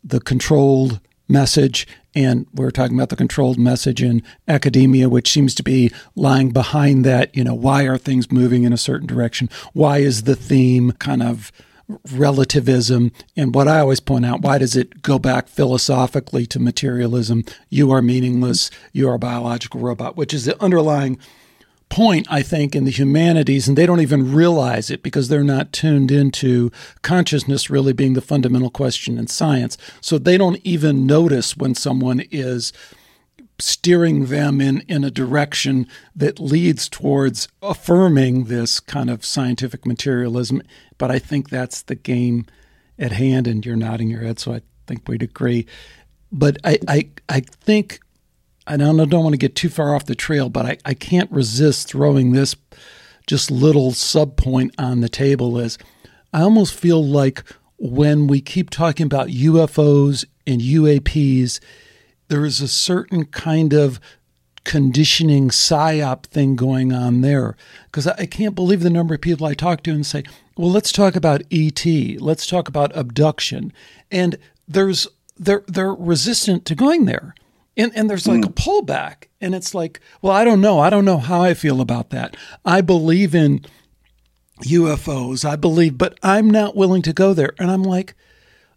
the 0.02 0.20
controlled 0.20 1.00
message. 1.28 1.86
And 2.14 2.46
we're 2.52 2.70
talking 2.70 2.96
about 2.96 3.10
the 3.10 3.16
controlled 3.16 3.58
message 3.58 4.02
in 4.02 4.22
academia, 4.48 5.08
which 5.08 5.30
seems 5.30 5.54
to 5.54 5.62
be 5.62 5.92
lying 6.14 6.50
behind 6.50 7.04
that. 7.04 7.34
You 7.36 7.44
know, 7.44 7.54
why 7.54 7.84
are 7.84 7.98
things 7.98 8.32
moving 8.32 8.64
in 8.64 8.72
a 8.72 8.78
certain 8.78 9.06
direction? 9.06 9.48
Why 9.72 9.98
is 9.98 10.24
the 10.24 10.36
theme 10.36 10.92
kind 10.92 11.22
of 11.22 11.52
relativism? 12.12 13.12
And 13.36 13.54
what 13.54 13.68
I 13.68 13.80
always 13.80 14.00
point 14.00 14.26
out, 14.26 14.42
why 14.42 14.58
does 14.58 14.76
it 14.76 15.02
go 15.02 15.18
back 15.18 15.48
philosophically 15.48 16.46
to 16.46 16.58
materialism? 16.58 17.44
You 17.70 17.90
are 17.92 18.02
meaningless. 18.02 18.70
You 18.92 19.08
are 19.08 19.14
a 19.14 19.18
biological 19.18 19.80
robot, 19.80 20.16
which 20.16 20.34
is 20.34 20.44
the 20.44 20.62
underlying 20.62 21.18
point, 21.92 22.26
I 22.30 22.40
think, 22.40 22.74
in 22.74 22.84
the 22.84 22.90
humanities, 22.90 23.68
and 23.68 23.76
they 23.76 23.84
don't 23.84 24.00
even 24.00 24.32
realize 24.32 24.90
it 24.90 25.02
because 25.02 25.28
they're 25.28 25.44
not 25.44 25.74
tuned 25.74 26.10
into 26.10 26.72
consciousness 27.02 27.68
really 27.68 27.92
being 27.92 28.14
the 28.14 28.22
fundamental 28.22 28.70
question 28.70 29.18
in 29.18 29.26
science. 29.26 29.76
So 30.00 30.16
they 30.16 30.38
don't 30.38 30.58
even 30.64 31.06
notice 31.06 31.54
when 31.54 31.74
someone 31.74 32.20
is 32.30 32.72
steering 33.58 34.26
them 34.26 34.58
in, 34.58 34.80
in 34.88 35.04
a 35.04 35.10
direction 35.10 35.86
that 36.16 36.40
leads 36.40 36.88
towards 36.88 37.46
affirming 37.60 38.44
this 38.44 38.80
kind 38.80 39.10
of 39.10 39.22
scientific 39.22 39.84
materialism. 39.84 40.62
But 40.96 41.10
I 41.10 41.18
think 41.18 41.50
that's 41.50 41.82
the 41.82 41.94
game 41.94 42.46
at 42.98 43.12
hand, 43.12 43.46
and 43.46 43.66
you're 43.66 43.76
nodding 43.76 44.08
your 44.08 44.22
head, 44.22 44.38
so 44.38 44.54
I 44.54 44.62
think 44.86 45.06
we'd 45.06 45.22
agree. 45.22 45.66
But 46.32 46.56
I, 46.64 46.78
I, 46.88 47.10
I 47.28 47.40
think 47.40 48.00
I 48.66 48.76
don't, 48.76 49.00
I 49.00 49.04
don't 49.04 49.24
want 49.24 49.34
to 49.34 49.38
get 49.38 49.56
too 49.56 49.68
far 49.68 49.94
off 49.94 50.06
the 50.06 50.14
trail, 50.14 50.48
but 50.48 50.66
I, 50.66 50.78
I 50.84 50.94
can't 50.94 51.30
resist 51.30 51.88
throwing 51.88 52.32
this 52.32 52.54
just 53.26 53.50
little 53.50 53.92
sub 53.92 54.36
point 54.36 54.74
on 54.78 55.00
the 55.00 55.08
table 55.08 55.58
is 55.58 55.78
I 56.32 56.42
almost 56.42 56.74
feel 56.74 57.04
like 57.04 57.42
when 57.76 58.26
we 58.26 58.40
keep 58.40 58.70
talking 58.70 59.06
about 59.06 59.28
UFOs 59.28 60.24
and 60.46 60.60
UAPs, 60.60 61.60
there 62.28 62.44
is 62.44 62.60
a 62.60 62.68
certain 62.68 63.26
kind 63.26 63.72
of 63.72 64.00
conditioning 64.64 65.48
psyop 65.48 66.24
thing 66.26 66.56
going 66.56 66.92
on 66.92 67.20
there. 67.20 67.56
Because 67.86 68.06
I 68.06 68.26
can't 68.26 68.54
believe 68.54 68.80
the 68.80 68.90
number 68.90 69.14
of 69.14 69.20
people 69.20 69.46
I 69.46 69.54
talk 69.54 69.82
to 69.82 69.90
and 69.90 70.06
say, 70.06 70.22
well, 70.56 70.70
let's 70.70 70.92
talk 70.92 71.16
about 71.16 71.42
ET, 71.50 71.84
let's 72.20 72.46
talk 72.46 72.68
about 72.68 72.96
abduction. 72.96 73.72
And 74.10 74.38
there's 74.68 75.08
they're 75.36 75.64
they're 75.66 75.94
resistant 75.94 76.64
to 76.66 76.74
going 76.74 77.06
there. 77.06 77.34
And, 77.76 77.92
and 77.94 78.08
there's 78.08 78.26
like 78.26 78.42
mm. 78.42 78.48
a 78.48 78.52
pullback. 78.52 79.28
And 79.40 79.54
it's 79.54 79.74
like, 79.74 80.00
well, 80.20 80.32
I 80.32 80.44
don't 80.44 80.60
know. 80.60 80.78
I 80.78 80.90
don't 80.90 81.04
know 81.04 81.18
how 81.18 81.42
I 81.42 81.54
feel 81.54 81.80
about 81.80 82.10
that. 82.10 82.36
I 82.64 82.80
believe 82.80 83.34
in 83.34 83.64
UFOs. 84.64 85.44
I 85.44 85.56
believe, 85.56 85.98
but 85.98 86.18
I'm 86.22 86.50
not 86.50 86.76
willing 86.76 87.02
to 87.02 87.12
go 87.12 87.34
there. 87.34 87.54
And 87.58 87.70
I'm 87.70 87.82
like, 87.82 88.14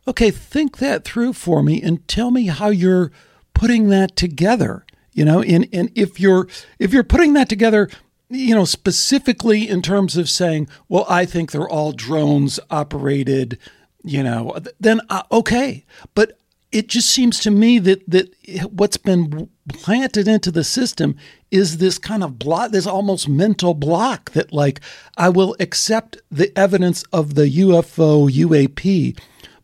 okay, 0.07 0.31
think 0.31 0.77
that 0.77 1.03
through 1.03 1.33
for 1.33 1.61
me 1.61 1.81
and 1.81 2.07
tell 2.07 2.31
me 2.31 2.47
how 2.47 2.69
you're 2.69 3.11
putting 3.53 3.89
that 3.89 4.15
together. 4.15 4.85
You 5.11 5.23
know, 5.23 5.41
and, 5.41 5.67
and 5.71 5.91
if 5.95 6.19
you're 6.19 6.47
if 6.77 6.91
you're 6.91 7.03
putting 7.03 7.33
that 7.33 7.47
together, 7.47 7.89
you 8.29 8.53
know, 8.53 8.65
specifically 8.65 9.67
in 9.67 9.81
terms 9.81 10.17
of 10.17 10.29
saying, 10.29 10.67
well, 10.89 11.05
I 11.07 11.25
think 11.25 11.51
they're 11.51 11.69
all 11.69 11.93
drones 11.93 12.59
operated, 12.69 13.57
you 14.03 14.21
know, 14.21 14.57
then 14.79 14.99
uh, 15.09 15.23
okay. 15.31 15.85
But 16.15 16.37
it 16.75 16.89
just 16.89 17.09
seems 17.09 17.39
to 17.39 17.49
me 17.49 17.79
that 17.79 18.03
that 18.09 18.29
what's 18.69 18.97
been 18.97 19.49
planted 19.69 20.27
into 20.27 20.51
the 20.51 20.65
system 20.65 21.15
is 21.49 21.77
this 21.77 21.97
kind 21.97 22.21
of 22.21 22.37
block, 22.37 22.71
this 22.71 22.85
almost 22.85 23.29
mental 23.29 23.73
block 23.73 24.31
that 24.31 24.51
like 24.51 24.81
I 25.15 25.29
will 25.29 25.55
accept 25.61 26.17
the 26.29 26.51
evidence 26.59 27.03
of 27.13 27.35
the 27.35 27.47
UFO 27.49 28.29
UAP, 28.29 29.17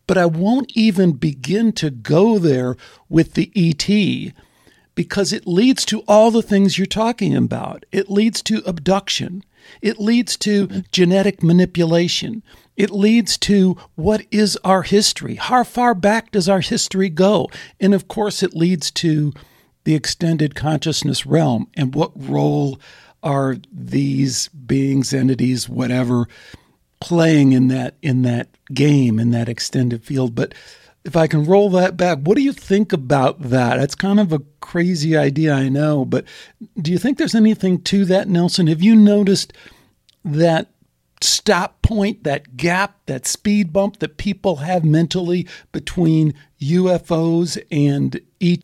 but 0.06 0.16
I 0.16 0.24
won't 0.24 0.72
even 0.74 1.12
begin 1.12 1.72
to 1.72 1.90
go 1.90 2.38
there 2.38 2.76
with 3.10 3.34
the 3.34 3.52
ET 3.54 4.32
because 4.94 5.34
it 5.34 5.46
leads 5.46 5.84
to 5.84 6.00
all 6.08 6.30
the 6.30 6.42
things 6.42 6.78
you're 6.78 6.86
talking 6.86 7.36
about. 7.36 7.84
It 7.92 8.10
leads 8.10 8.40
to 8.44 8.62
abduction. 8.64 9.44
It 9.82 10.00
leads 10.00 10.38
to 10.38 10.82
genetic 10.92 11.42
manipulation. 11.42 12.42
It 12.76 12.90
leads 12.90 13.36
to 13.38 13.76
what 13.94 14.24
is 14.30 14.58
our 14.64 14.82
history? 14.82 15.34
How 15.34 15.64
far 15.64 15.94
back 15.94 16.30
does 16.30 16.48
our 16.48 16.60
history 16.60 17.08
go? 17.08 17.48
And 17.80 17.94
of 17.94 18.08
course, 18.08 18.42
it 18.42 18.54
leads 18.54 18.90
to 18.92 19.32
the 19.84 19.94
extended 19.94 20.54
consciousness 20.54 21.26
realm 21.26 21.68
and 21.74 21.94
what 21.94 22.12
role 22.14 22.80
are 23.22 23.56
these 23.72 24.48
beings, 24.48 25.12
entities, 25.12 25.68
whatever, 25.68 26.28
playing 27.00 27.52
in 27.52 27.68
that 27.68 27.96
in 28.02 28.22
that 28.22 28.48
game 28.72 29.18
in 29.18 29.30
that 29.32 29.48
extended 29.48 30.04
field. 30.04 30.34
But 30.34 30.54
if 31.04 31.16
I 31.16 31.26
can 31.26 31.44
roll 31.44 31.68
that 31.70 31.96
back, 31.96 32.18
what 32.18 32.36
do 32.36 32.42
you 32.42 32.52
think 32.52 32.92
about 32.92 33.42
that? 33.42 33.76
That's 33.76 33.94
kind 33.94 34.20
of 34.20 34.32
a 34.32 34.42
crazy 34.60 35.16
idea, 35.16 35.52
I 35.52 35.68
know, 35.68 36.04
but 36.04 36.24
do 36.80 36.92
you 36.92 36.98
think 36.98 37.18
there's 37.18 37.34
anything 37.34 37.82
to 37.82 38.04
that, 38.06 38.28
Nelson? 38.28 38.68
Have 38.68 38.82
you 38.82 38.94
noticed 38.94 39.52
that 40.24 40.70
stop 41.22 41.82
point, 41.82 42.24
that 42.24 42.56
gap, 42.56 42.98
that 43.06 43.26
speed 43.26 43.72
bump 43.72 43.98
that 43.98 44.16
people 44.16 44.56
have 44.56 44.84
mentally 44.84 45.46
between 45.72 46.34
UFOs 46.60 47.62
and 47.70 48.20
ET? 48.40 48.62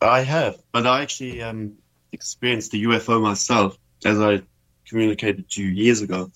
I 0.00 0.20
have, 0.20 0.56
but 0.72 0.86
I 0.86 1.02
actually 1.02 1.42
um, 1.42 1.74
experienced 2.12 2.72
the 2.72 2.84
UFO 2.84 3.20
myself, 3.20 3.76
as 4.04 4.20
I 4.20 4.42
communicated 4.86 5.48
to 5.50 5.62
you 5.62 5.68
years 5.68 6.02
ago. 6.02 6.30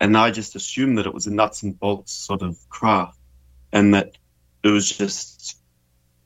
And 0.00 0.16
I 0.16 0.30
just 0.30 0.54
assumed 0.54 0.98
that 0.98 1.06
it 1.06 1.14
was 1.14 1.26
a 1.26 1.32
nuts 1.32 1.62
and 1.62 1.78
bolts 1.78 2.12
sort 2.12 2.42
of 2.42 2.56
craft 2.68 3.18
and 3.72 3.94
that 3.94 4.16
it 4.62 4.68
was 4.68 4.90
just 4.90 5.58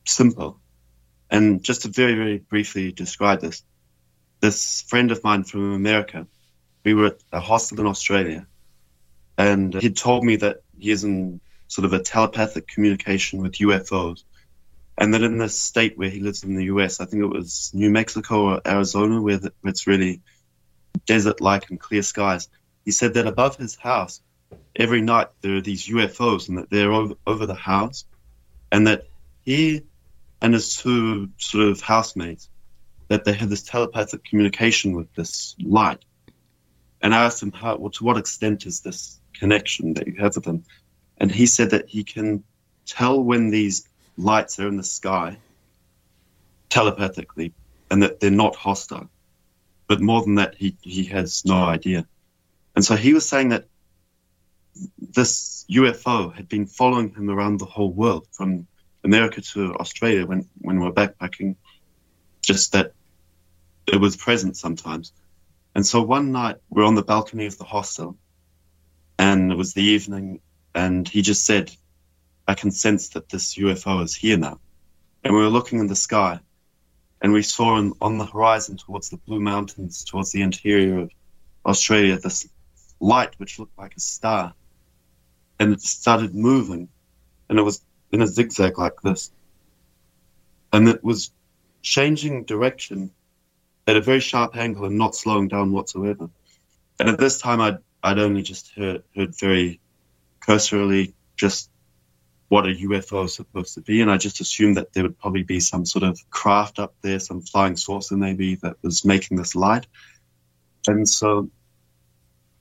simple. 0.05 0.61
And 1.31 1.63
just 1.63 1.83
to 1.83 1.89
very, 1.89 2.15
very 2.15 2.39
briefly 2.39 2.93
describe 2.93 3.41
this, 3.41 3.63
this 4.41 4.83
friend 4.83 5.11
of 5.11 5.25
mine 5.25 5.45
from 5.45 5.73
America, 5.73 6.27
we 6.85 6.95
were 6.95 7.07
at 7.07 7.23
a 7.33 7.41
hostel 7.41 7.81
in 7.81 7.87
Australia, 7.87 8.47
and 9.39 9.75
he 9.75 9.91
told 9.91 10.25
me 10.25 10.37
that 10.37 10.63
he 10.79 10.91
is 10.91 11.05
in 11.05 11.41
sort 11.69 11.85
of 11.87 11.93
a 11.93 11.99
telepathic 12.01 12.67
communication 12.69 13.41
with 13.41 13.55
UFOs. 13.55 14.25
And 14.99 15.15
that 15.15 15.23
in 15.23 15.39
the 15.39 15.49
state 15.49 15.97
where 15.97 16.11
he 16.11 16.21
lives 16.21 16.45
in 16.45 16.55
the 16.55 16.65
US, 16.65 17.01
I 17.01 17.07
think 17.07 17.23
it 17.23 17.27
was 17.27 17.71
New 17.73 17.91
Mexico 17.91 18.43
or 18.43 18.61
Arizona, 18.67 19.23
where, 19.23 19.39
the, 19.39 19.53
where 19.63 19.71
it's 19.71 19.87
really 19.87 20.21
desert 21.07 21.41
like 21.41 21.71
and 21.71 21.81
clear 21.81 22.03
skies, 22.03 22.49
he 22.85 22.91
said 22.91 23.15
that 23.15 23.27
above 23.27 23.57
his 23.57 23.75
house, 23.75 24.21
every 24.77 25.01
night 25.01 25.29
there 25.41 25.57
are 25.57 25.61
these 25.63 25.89
UFOs 25.89 26.49
and 26.49 26.59
that 26.59 26.69
they're 26.69 26.93
over, 26.93 27.15
over 27.27 27.47
the 27.47 27.55
house 27.55 28.05
and 28.71 28.87
that 28.87 29.05
he 29.45 29.83
and 30.43 30.53
his 30.53 30.77
two 30.77 31.31
sort 31.39 31.69
of 31.69 31.81
housemates 31.81 32.51
that 33.09 33.25
they 33.25 33.33
had 33.33 33.49
this 33.49 33.63
telepathic 33.63 34.25
communication 34.25 34.93
with 34.93 35.13
this 35.15 35.57
light. 35.59 36.05
And 37.01 37.15
I 37.15 37.25
asked 37.25 37.43
him 37.43 37.53
how, 37.53 37.77
well, 37.77 37.91
to 37.93 38.05
what 38.05 38.19
extent 38.19 38.67
is 38.67 38.81
this 38.81 39.21
connection 39.43 39.95
that 39.95 40.07
you 40.07 40.15
have 40.21 40.37
with 40.37 40.45
them. 40.45 40.63
And 41.19 41.29
he 41.29 41.47
said 41.47 41.71
that 41.71 41.89
he 41.89 42.05
can 42.05 42.45
tell 42.87 43.21
when 43.21 43.51
these 43.51 43.89
lights 44.17 44.61
are 44.61 44.69
in 44.69 44.77
the 44.77 44.85
sky 44.85 45.37
telepathically 46.69 47.53
and 47.91 48.01
that 48.05 48.21
they're 48.21 48.43
not 48.45 48.55
hostile. 48.55 49.11
But 49.89 50.01
more 50.01 50.23
than 50.23 50.37
that, 50.37 50.55
he, 50.55 50.77
he 50.83 51.03
has 51.17 51.45
no 51.45 51.57
idea. 51.57 52.07
And 52.77 52.85
so 52.85 52.95
he 52.95 53.13
was 53.15 53.29
saying 53.29 53.49
that 53.49 53.65
this 55.19 55.67
UFO 55.69 56.33
had 56.33 56.49
been 56.49 56.67
following 56.67 57.13
him 57.13 57.29
around 57.29 57.59
the 57.59 57.73
whole 57.75 57.93
world 57.93 58.29
from 58.31 58.69
America 59.03 59.41
to 59.41 59.75
Australia 59.75 60.25
when, 60.25 60.49
when 60.61 60.79
we 60.79 60.87
were 60.87 60.93
backpacking, 60.93 61.57
just 62.43 62.71
that 62.75 62.93
it 63.89 64.01
was 64.01 64.17
present 64.17 64.57
sometimes. 64.57 65.13
And 65.75 65.85
so 65.85 66.01
one 66.01 66.31
night 66.31 66.59
we're 66.71 66.87
on 66.87 66.95
the 66.95 67.03
balcony 67.03 67.47
of 67.47 67.59
the 67.59 67.65
hostel 67.65 68.17
and 69.19 69.53
it 69.53 69.57
was 69.57 69.75
the 69.75 69.83
evening 69.83 70.41
and 70.75 71.09
he 71.09 71.23
just 71.23 71.45
said, 71.45 71.71
I 72.47 72.55
can 72.55 72.71
sense 72.71 73.11
that 73.11 73.29
this 73.29 73.57
UFO 73.57 74.03
is 74.03 74.15
here 74.15 74.37
now. 74.37 74.59
And 75.25 75.35
we 75.35 75.41
were 75.41 75.49
looking 75.49 75.79
in 75.79 75.87
the 75.87 75.97
sky, 75.97 76.41
and 77.21 77.33
we 77.33 77.43
saw 77.43 77.79
in, 77.79 77.93
on 78.01 78.19
the 78.19 78.27
horizon 78.27 78.77
towards 78.77 79.11
the 79.11 79.17
Blue 79.19 79.41
Mountains, 79.41 80.05
towards 80.05 80.33
the 80.33 80.43
interior 80.43 80.99
of 80.99 81.11
Australia, 81.65 82.19
this 82.19 82.49
light 82.99 83.35
which 83.39 83.59
looked 83.59 83.79
like 83.79 83.97
a 83.97 84.01
star. 84.01 84.55
And 85.61 85.73
it 85.73 85.81
started 85.81 86.35
moving, 86.35 86.89
and 87.49 87.59
it 87.59 87.63
was 87.63 87.85
in 88.11 88.23
a 88.23 88.27
zigzag 88.27 88.79
like 88.79 89.01
this. 89.03 89.31
And 90.73 90.89
it 90.89 91.05
was 91.05 91.31
changing 91.83 92.45
direction 92.45 93.13
at 93.87 93.97
a 93.97 94.01
very 94.01 94.21
sharp 94.21 94.57
angle 94.57 94.87
and 94.87 94.99
not 94.99 95.15
slowing 95.15 95.49
down 95.49 95.71
whatsoever. 95.73 96.29
And 96.99 97.09
at 97.09 97.19
this 97.19 97.39
time, 97.39 97.61
I'd, 97.61 97.79
I'd 98.03 98.19
only 98.19 98.43
just 98.43 98.73
heard, 98.73 99.05
heard 99.15 99.39
very 99.39 99.81
cursorily 100.41 101.15
just 101.37 101.71
what 102.49 102.67
a 102.67 102.75
UFO 102.75 103.25
is 103.25 103.35
supposed 103.35 103.75
to 103.75 103.81
be. 103.81 104.03
And 104.03 104.11
I 104.11 104.19
just 104.19 104.41
assumed 104.41 104.77
that 104.77 104.93
there 104.93 105.05
would 105.05 105.19
probably 105.19 105.43
be 105.43 105.61
some 105.61 105.87
sort 105.87 106.03
of 106.03 106.19
craft 106.31 106.79
up 106.79 106.95
there, 107.01 107.19
some 107.19 107.41
flying 107.41 107.77
saucer 107.77 108.17
maybe 108.17 108.57
that 108.57 108.77
was 108.83 109.05
making 109.05 109.39
this 109.39 109.55
light. 109.55 109.87
And 110.87 111.09
so 111.09 111.51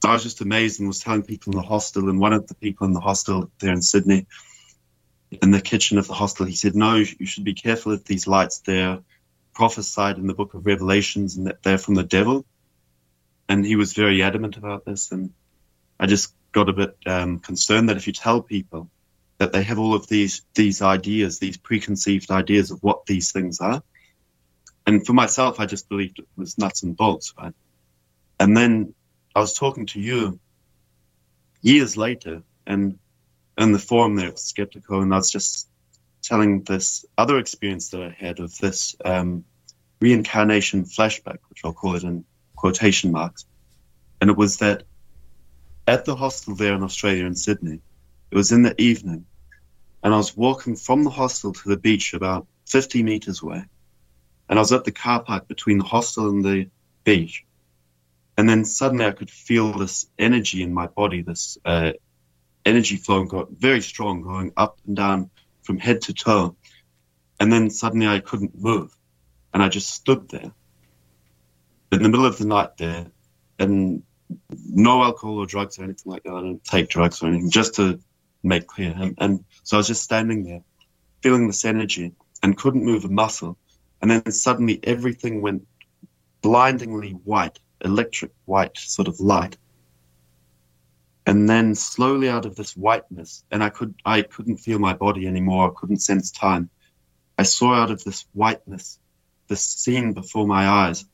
I 0.05 0.13
was 0.13 0.23
just 0.23 0.41
amazed 0.41 0.79
and 0.79 0.87
was 0.87 0.99
telling 0.99 1.23
people 1.23 1.53
in 1.53 1.57
the 1.57 1.65
hostel, 1.65 2.09
and 2.09 2.19
one 2.19 2.33
of 2.33 2.47
the 2.47 2.55
people 2.55 2.87
in 2.87 2.93
the 2.93 2.99
hostel 2.99 3.51
there 3.59 3.73
in 3.73 3.81
Sydney, 3.81 4.27
in 5.41 5.51
the 5.51 5.61
kitchen 5.61 5.97
of 5.97 6.07
the 6.07 6.13
hostel, 6.13 6.45
he 6.45 6.55
said, 6.55 6.75
No, 6.75 6.95
you 6.95 7.25
should 7.25 7.43
be 7.43 7.53
careful 7.53 7.91
of 7.91 8.03
these 8.05 8.27
lights. 8.27 8.59
They're 8.59 8.99
prophesied 9.53 10.17
in 10.17 10.27
the 10.27 10.33
book 10.33 10.53
of 10.53 10.65
Revelations 10.65 11.35
and 11.35 11.47
that 11.47 11.63
they're 11.63 11.77
from 11.77 11.95
the 11.95 12.03
devil. 12.03 12.45
And 13.51 13.65
he 13.65 13.75
was 13.75 13.91
very 13.91 14.23
adamant 14.23 14.55
about 14.55 14.85
this. 14.85 15.11
And 15.11 15.33
I 15.99 16.05
just 16.05 16.33
got 16.53 16.69
a 16.69 16.73
bit 16.73 16.95
um, 17.05 17.39
concerned 17.39 17.89
that 17.89 17.97
if 17.97 18.07
you 18.07 18.13
tell 18.13 18.41
people 18.41 18.89
that 19.39 19.51
they 19.51 19.61
have 19.63 19.77
all 19.77 19.93
of 19.93 20.07
these 20.07 20.43
these 20.53 20.81
ideas, 20.81 21.37
these 21.37 21.57
preconceived 21.57 22.31
ideas 22.31 22.71
of 22.71 22.81
what 22.81 23.05
these 23.05 23.33
things 23.33 23.59
are. 23.59 23.83
And 24.87 25.05
for 25.05 25.11
myself, 25.11 25.59
I 25.59 25.65
just 25.65 25.89
believed 25.89 26.19
it 26.19 26.29
was 26.37 26.57
nuts 26.57 26.83
and 26.83 26.95
bolts, 26.95 27.33
right? 27.37 27.53
And 28.39 28.55
then 28.55 28.93
I 29.35 29.41
was 29.41 29.53
talking 29.53 29.85
to 29.87 29.99
you 29.99 30.39
years 31.61 31.97
later, 31.97 32.43
and 32.65 32.99
in 33.57 33.73
the 33.73 33.79
forum 33.79 34.15
there 34.15 34.29
at 34.29 34.35
Skeptiko, 34.35 35.01
and 35.01 35.13
I 35.13 35.17
was 35.17 35.29
just 35.29 35.67
telling 36.21 36.61
this 36.61 37.03
other 37.17 37.37
experience 37.37 37.89
that 37.89 38.01
I 38.01 38.15
had 38.17 38.39
of 38.39 38.57
this 38.59 38.95
um, 39.03 39.43
reincarnation 39.99 40.85
flashback, 40.85 41.39
which 41.49 41.65
I'll 41.65 41.73
call 41.73 41.97
it 41.97 42.03
in 42.03 42.23
quotation 42.61 43.11
marks. 43.11 43.45
And 44.21 44.29
it 44.29 44.37
was 44.37 44.57
that 44.57 44.83
at 45.87 46.05
the 46.05 46.15
hostel 46.15 46.55
there 46.55 46.75
in 46.75 46.83
Australia 46.83 47.25
in 47.25 47.35
Sydney, 47.35 47.81
it 48.29 48.35
was 48.35 48.51
in 48.51 48.61
the 48.61 48.79
evening, 48.79 49.25
and 50.03 50.13
I 50.13 50.17
was 50.17 50.37
walking 50.37 50.75
from 50.75 51.03
the 51.03 51.09
hostel 51.09 51.53
to 51.53 51.69
the 51.69 51.77
beach 51.77 52.13
about 52.13 52.47
50 52.67 53.01
meters 53.01 53.41
away. 53.41 53.63
And 54.47 54.59
I 54.59 54.61
was 54.61 54.71
at 54.73 54.83
the 54.83 54.91
car 54.91 55.23
park 55.23 55.47
between 55.47 55.79
the 55.79 55.83
hostel 55.85 56.29
and 56.29 56.45
the 56.45 56.69
beach. 57.03 57.45
And 58.37 58.47
then 58.47 58.63
suddenly 58.63 59.05
I 59.05 59.11
could 59.11 59.31
feel 59.31 59.73
this 59.73 60.07
energy 60.19 60.61
in 60.61 60.73
my 60.73 60.87
body, 60.87 61.23
this 61.23 61.57
uh, 61.65 61.93
energy 62.63 62.97
flowing, 62.97 63.27
got 63.27 63.51
very 63.51 63.81
strong, 63.81 64.21
going 64.21 64.51
up 64.55 64.77
and 64.85 64.95
down 64.95 65.29
from 65.63 65.79
head 65.79 66.01
to 66.03 66.13
toe. 66.13 66.55
And 67.39 67.51
then 67.51 67.69
suddenly 67.71 68.07
I 68.07 68.19
couldn't 68.19 68.55
move. 68.55 68.95
And 69.53 69.63
I 69.63 69.69
just 69.69 69.89
stood 69.89 70.29
there 70.29 70.51
in 71.91 72.03
the 72.03 72.09
middle 72.09 72.25
of 72.25 72.37
the 72.37 72.45
night 72.45 72.77
there. 72.77 73.07
And 73.59 74.03
no 74.69 75.03
alcohol 75.03 75.37
or 75.37 75.45
drugs 75.45 75.77
or 75.77 75.83
anything 75.83 76.11
like 76.11 76.23
that. 76.23 76.33
I 76.33 76.41
don't 76.41 76.63
take 76.63 76.89
drugs 76.89 77.21
or 77.21 77.27
anything, 77.27 77.49
just 77.49 77.75
to 77.75 77.99
make 78.43 78.67
clear. 78.67 78.95
And, 78.97 79.15
and 79.19 79.45
so 79.63 79.77
I 79.77 79.79
was 79.79 79.87
just 79.87 80.03
standing 80.03 80.43
there, 80.43 80.61
feeling 81.21 81.47
this 81.47 81.65
energy 81.65 82.13
and 82.41 82.57
couldn't 82.57 82.85
move 82.85 83.05
a 83.05 83.09
muscle. 83.09 83.57
And 84.01 84.09
then 84.09 84.31
suddenly 84.31 84.79
everything 84.83 85.41
went 85.41 85.67
blindingly 86.41 87.11
white, 87.11 87.59
electric 87.83 88.31
white 88.45 88.77
sort 88.77 89.07
of 89.07 89.19
light. 89.19 89.57
And 91.25 91.47
then 91.47 91.75
slowly 91.75 92.29
out 92.29 92.47
of 92.47 92.55
this 92.55 92.75
whiteness, 92.75 93.43
and 93.51 93.63
I 93.63 93.69
could 93.69 93.93
I 94.03 94.23
couldn't 94.23 94.57
feel 94.57 94.79
my 94.79 94.93
body 94.93 95.27
anymore, 95.27 95.69
I 95.69 95.79
couldn't 95.79 95.99
sense 95.99 96.31
time. 96.31 96.71
I 97.37 97.43
saw 97.43 97.75
out 97.75 97.91
of 97.91 98.03
this 98.03 98.25
whiteness 98.33 98.99
this 99.47 99.61
scene 99.61 100.13
before 100.13 100.47
my 100.47 100.67
eyes 100.67 101.05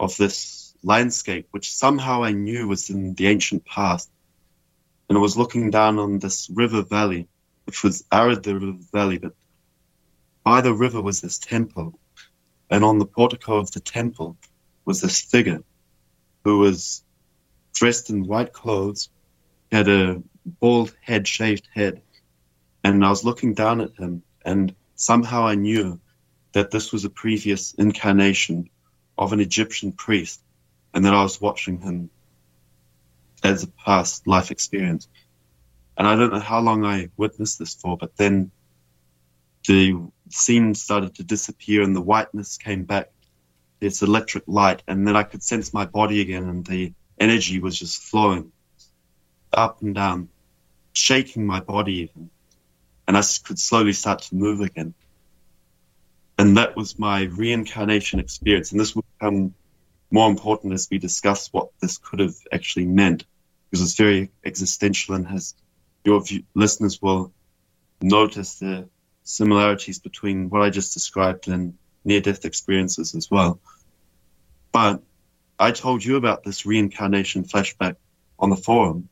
of 0.00 0.16
this 0.16 0.74
landscape, 0.82 1.48
which 1.50 1.72
somehow 1.72 2.24
I 2.24 2.32
knew 2.32 2.68
was 2.68 2.90
in 2.90 3.14
the 3.14 3.28
ancient 3.28 3.64
past. 3.64 4.10
And 5.08 5.18
I 5.18 5.20
was 5.20 5.36
looking 5.36 5.70
down 5.70 5.98
on 5.98 6.18
this 6.18 6.50
river 6.50 6.82
valley 6.82 7.28
which 7.64 7.82
was 7.82 8.04
arid 8.12 8.42
the 8.42 8.54
river 8.54 8.78
valley, 8.92 9.18
but 9.18 9.34
by 10.42 10.60
the 10.60 10.72
river 10.72 11.00
was 11.00 11.20
this 11.20 11.38
temple, 11.38 11.98
and 12.70 12.84
on 12.84 12.98
the 12.98 13.06
portico 13.06 13.56
of 13.56 13.70
the 13.72 13.80
temple 13.80 14.36
was 14.84 15.00
this 15.00 15.20
figure 15.20 15.62
who 16.44 16.58
was 16.58 17.02
dressed 17.72 18.10
in 18.10 18.26
white 18.26 18.52
clothes, 18.52 19.08
had 19.72 19.88
a 19.88 20.22
bald 20.60 20.94
head, 21.00 21.26
shaved 21.26 21.68
head, 21.74 22.02
and 22.82 23.04
I 23.04 23.08
was 23.08 23.24
looking 23.24 23.54
down 23.54 23.80
at 23.80 23.96
him, 23.96 24.22
and 24.44 24.74
somehow 24.94 25.46
I 25.46 25.54
knew 25.54 26.00
that 26.52 26.70
this 26.70 26.92
was 26.92 27.04
a 27.04 27.10
previous 27.10 27.72
incarnation 27.74 28.68
of 29.16 29.32
an 29.32 29.40
Egyptian 29.40 29.92
priest, 29.92 30.40
and 30.92 31.04
that 31.04 31.14
I 31.14 31.22
was 31.22 31.40
watching 31.40 31.80
him 31.80 32.10
as 33.42 33.62
a 33.62 33.68
past 33.68 34.26
life 34.26 34.50
experience. 34.50 35.08
And 35.96 36.06
I 36.06 36.16
don't 36.16 36.32
know 36.32 36.40
how 36.40 36.60
long 36.60 36.84
I 36.84 37.10
witnessed 37.16 37.58
this 37.58 37.74
for, 37.74 37.96
but 37.96 38.16
then 38.16 38.50
the 39.66 39.96
scene 40.28 40.74
started 40.74 41.14
to 41.16 41.24
disappear 41.24 41.82
and 41.82 41.94
the 41.94 42.00
whiteness 42.00 42.58
came 42.58 42.84
back. 42.84 43.10
This 43.80 44.02
electric 44.02 44.44
light, 44.46 44.82
and 44.88 45.06
then 45.06 45.14
I 45.14 45.24
could 45.24 45.42
sense 45.42 45.74
my 45.74 45.84
body 45.84 46.20
again, 46.22 46.44
and 46.44 46.64
the 46.64 46.94
energy 47.18 47.60
was 47.60 47.78
just 47.78 48.02
flowing 48.02 48.50
up 49.52 49.82
and 49.82 49.94
down, 49.94 50.28
shaking 50.94 51.46
my 51.46 51.60
body 51.60 51.94
even. 51.94 52.30
And 53.06 53.16
I 53.16 53.22
could 53.44 53.58
slowly 53.58 53.92
start 53.92 54.22
to 54.22 54.34
move 54.34 54.60
again. 54.60 54.94
And 56.38 56.56
that 56.56 56.76
was 56.76 56.98
my 56.98 57.24
reincarnation 57.24 58.18
experience. 58.18 58.72
And 58.72 58.80
this 58.80 58.94
will 58.94 59.04
become 59.18 59.54
more 60.10 60.28
important 60.28 60.72
as 60.72 60.88
we 60.90 60.98
discuss 60.98 61.52
what 61.52 61.68
this 61.80 61.98
could 61.98 62.20
have 62.20 62.34
actually 62.52 62.86
meant, 62.86 63.24
because 63.70 63.82
it's 63.82 63.96
very 63.96 64.30
existential 64.44 65.14
and 65.14 65.26
has 65.26 65.54
your 66.04 66.22
listeners 66.54 67.00
will 67.00 67.32
notice 68.02 68.58
the 68.58 68.88
similarities 69.22 69.98
between 69.98 70.50
what 70.50 70.62
I 70.62 70.70
just 70.70 70.92
described 70.92 71.48
and 71.48 71.78
near 72.04 72.20
death 72.20 72.44
experiences 72.44 73.14
as 73.14 73.30
well. 73.30 73.58
But 74.70 75.02
I 75.58 75.70
told 75.70 76.04
you 76.04 76.16
about 76.16 76.44
this 76.44 76.66
reincarnation 76.66 77.44
flashback 77.44 77.96
on 78.38 78.50
the 78.50 78.56
forum, 78.56 79.08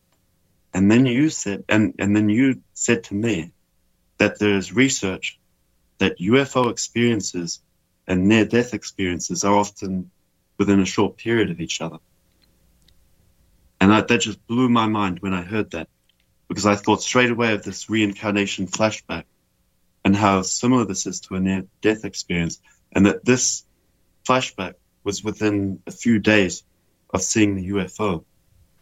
and 0.75 0.91
then 0.91 1.07
you 1.07 1.31
said, 1.31 1.65
and, 1.69 1.95
and 1.99 2.15
then 2.15 2.29
you 2.29 2.63
said 2.75 3.05
to 3.05 3.15
me 3.15 3.53
that 4.19 4.39
there's 4.39 4.73
research 4.73 5.39
that 6.03 6.19
UFO 6.19 6.69
experiences 6.69 7.61
and 8.09 8.27
near 8.27 8.45
death 8.45 8.75
experiences 8.75 9.45
are 9.45 9.55
often 9.55 10.11
within 10.59 10.81
a 10.81 10.85
short 10.85 11.17
period 11.17 11.53
of 11.53 11.61
each 11.61 11.81
other. 11.81 11.99
And 13.81 13.93
that, 13.93 14.09
that 14.09 14.21
just 14.21 14.45
blew 14.49 14.69
my 14.69 14.87
mind 14.87 15.21
when 15.21 15.33
I 15.33 15.43
heard 15.43 15.71
that 15.71 15.89
because 16.49 16.67
I 16.67 16.75
thought 16.75 17.03
straight 17.03 17.31
away 17.31 17.53
of 17.53 17.63
this 17.63 17.89
reincarnation 17.89 18.67
flashback 18.67 19.27
and 20.05 20.17
how 20.17 20.43
similar 20.43 20.85
this 20.85 21.07
is 21.07 21.21
to 21.21 21.37
a 21.37 21.41
near 21.41 21.67
death 21.83 22.05
experience, 22.05 22.61
and 22.91 23.07
that 23.07 23.25
this 23.25 23.65
flashback 24.29 24.75
was 25.05 25.23
within 25.23 25.81
a 25.87 25.93
few 25.93 26.19
days 26.19 26.65
of 27.11 27.23
seeing 27.23 27.55
the 27.55 27.69
UFO 27.69 28.25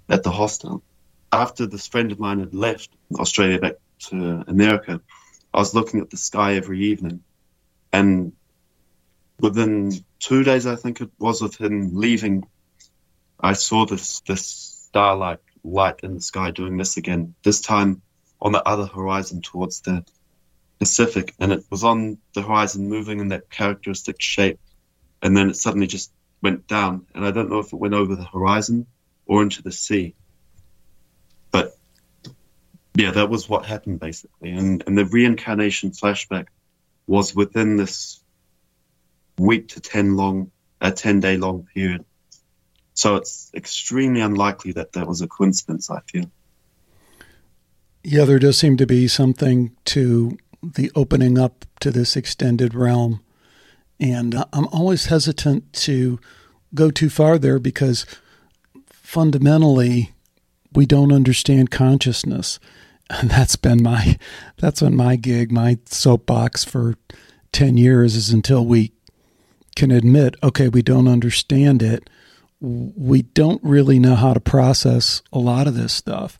at 0.08 0.22
the 0.22 0.30
hostel. 0.30 0.82
After 1.30 1.66
this 1.66 1.86
friend 1.86 2.12
of 2.12 2.18
mine 2.18 2.40
had 2.40 2.54
left 2.54 2.88
Australia 3.18 3.58
back 3.58 3.74
to 4.06 4.42
America, 4.48 5.02
I 5.52 5.58
was 5.58 5.74
looking 5.74 6.00
at 6.00 6.10
the 6.10 6.16
sky 6.16 6.54
every 6.54 6.80
evening, 6.86 7.22
and 7.92 8.32
within 9.40 9.92
two 10.18 10.44
days, 10.44 10.66
I 10.66 10.76
think 10.76 11.00
it 11.00 11.10
was, 11.18 11.42
of 11.42 11.56
him 11.56 11.90
leaving, 11.94 12.44
I 13.40 13.54
saw 13.54 13.86
this 13.86 14.20
this 14.20 14.46
starlight 14.88 15.40
light 15.64 16.00
in 16.02 16.14
the 16.14 16.20
sky 16.20 16.50
doing 16.50 16.76
this 16.76 16.96
again, 16.96 17.34
this 17.42 17.60
time 17.60 18.02
on 18.40 18.52
the 18.52 18.66
other 18.66 18.86
horizon 18.86 19.42
towards 19.42 19.80
the 19.80 20.04
Pacific. 20.78 21.34
And 21.38 21.52
it 21.52 21.64
was 21.70 21.84
on 21.84 22.18
the 22.34 22.42
horizon 22.42 22.88
moving 22.88 23.20
in 23.20 23.28
that 23.28 23.50
characteristic 23.50 24.20
shape. 24.20 24.58
And 25.22 25.36
then 25.36 25.50
it 25.50 25.56
suddenly 25.56 25.86
just 25.86 26.12
went 26.42 26.66
down. 26.66 27.06
And 27.14 27.24
I 27.24 27.30
don't 27.30 27.50
know 27.50 27.58
if 27.58 27.72
it 27.72 27.76
went 27.76 27.94
over 27.94 28.16
the 28.16 28.24
horizon 28.24 28.86
or 29.26 29.42
into 29.42 29.62
the 29.62 29.72
sea. 29.72 30.14
Yeah, 33.00 33.12
that 33.12 33.30
was 33.30 33.48
what 33.48 33.64
happened 33.64 33.98
basically. 33.98 34.50
And, 34.50 34.84
and 34.86 34.98
the 34.98 35.06
reincarnation 35.06 35.92
flashback 35.92 36.48
was 37.06 37.34
within 37.34 37.78
this 37.78 38.22
week 39.38 39.68
to 39.68 39.80
10 39.80 40.16
long, 40.16 40.50
a 40.82 40.92
10 40.92 41.20
day 41.20 41.38
long 41.38 41.66
period. 41.74 42.04
So 42.92 43.16
it's 43.16 43.50
extremely 43.54 44.20
unlikely 44.20 44.72
that 44.72 44.92
that 44.92 45.08
was 45.08 45.22
a 45.22 45.28
coincidence, 45.28 45.90
I 45.90 46.00
feel. 46.00 46.30
Yeah, 48.04 48.26
there 48.26 48.38
does 48.38 48.58
seem 48.58 48.76
to 48.76 48.86
be 48.86 49.08
something 49.08 49.74
to 49.86 50.36
the 50.62 50.92
opening 50.94 51.38
up 51.38 51.64
to 51.80 51.90
this 51.90 52.16
extended 52.16 52.74
realm. 52.74 53.22
And 53.98 54.34
I'm 54.52 54.66
always 54.66 55.06
hesitant 55.06 55.72
to 55.84 56.20
go 56.74 56.90
too 56.90 57.08
far 57.08 57.38
there 57.38 57.58
because 57.58 58.04
fundamentally 58.90 60.12
we 60.74 60.84
don't 60.84 61.12
understand 61.12 61.70
consciousness. 61.70 62.60
And 63.10 63.30
that's 63.30 63.56
been 63.56 63.82
my 63.82 64.18
that's 64.58 64.80
been 64.80 64.96
my 64.96 65.16
gig, 65.16 65.52
my 65.52 65.78
soapbox 65.86 66.64
for 66.64 66.94
10 67.52 67.76
years 67.76 68.14
is 68.14 68.30
until 68.30 68.64
we 68.64 68.92
can 69.76 69.90
admit, 69.90 70.36
okay, 70.42 70.68
we 70.68 70.82
don't 70.82 71.08
understand 71.08 71.82
it. 71.82 72.08
We 72.60 73.22
don't 73.22 73.62
really 73.64 73.98
know 73.98 74.14
how 74.14 74.34
to 74.34 74.40
process 74.40 75.22
a 75.32 75.38
lot 75.38 75.66
of 75.66 75.74
this 75.74 75.92
stuff. 75.92 76.38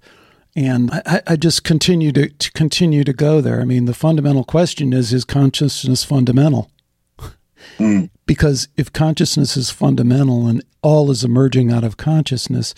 And 0.56 0.90
I, 0.92 1.22
I 1.26 1.36
just 1.36 1.64
continue 1.64 2.12
to, 2.12 2.28
to, 2.28 2.52
continue 2.52 3.04
to 3.04 3.12
go 3.12 3.40
there. 3.40 3.60
I 3.60 3.64
mean, 3.64 3.84
the 3.84 3.94
fundamental 3.94 4.44
question 4.44 4.92
is: 4.92 5.12
Is 5.12 5.24
consciousness 5.24 6.04
fundamental? 6.04 6.70
Mm. 7.78 8.10
Because 8.26 8.68
if 8.76 8.92
consciousness 8.92 9.56
is 9.56 9.70
fundamental 9.70 10.46
and 10.48 10.62
all 10.82 11.10
is 11.10 11.24
emerging 11.24 11.72
out 11.72 11.84
of 11.84 11.96
consciousness, 11.96 12.74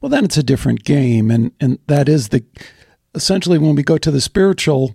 well, 0.00 0.10
then 0.10 0.24
it's 0.24 0.36
a 0.36 0.42
different 0.42 0.84
game. 0.84 1.30
And 1.30 1.52
and 1.60 1.78
that 1.86 2.08
is 2.08 2.30
the 2.30 2.44
essentially 3.14 3.58
when 3.58 3.74
we 3.74 3.82
go 3.82 3.98
to 3.98 4.10
the 4.10 4.20
spiritual. 4.20 4.94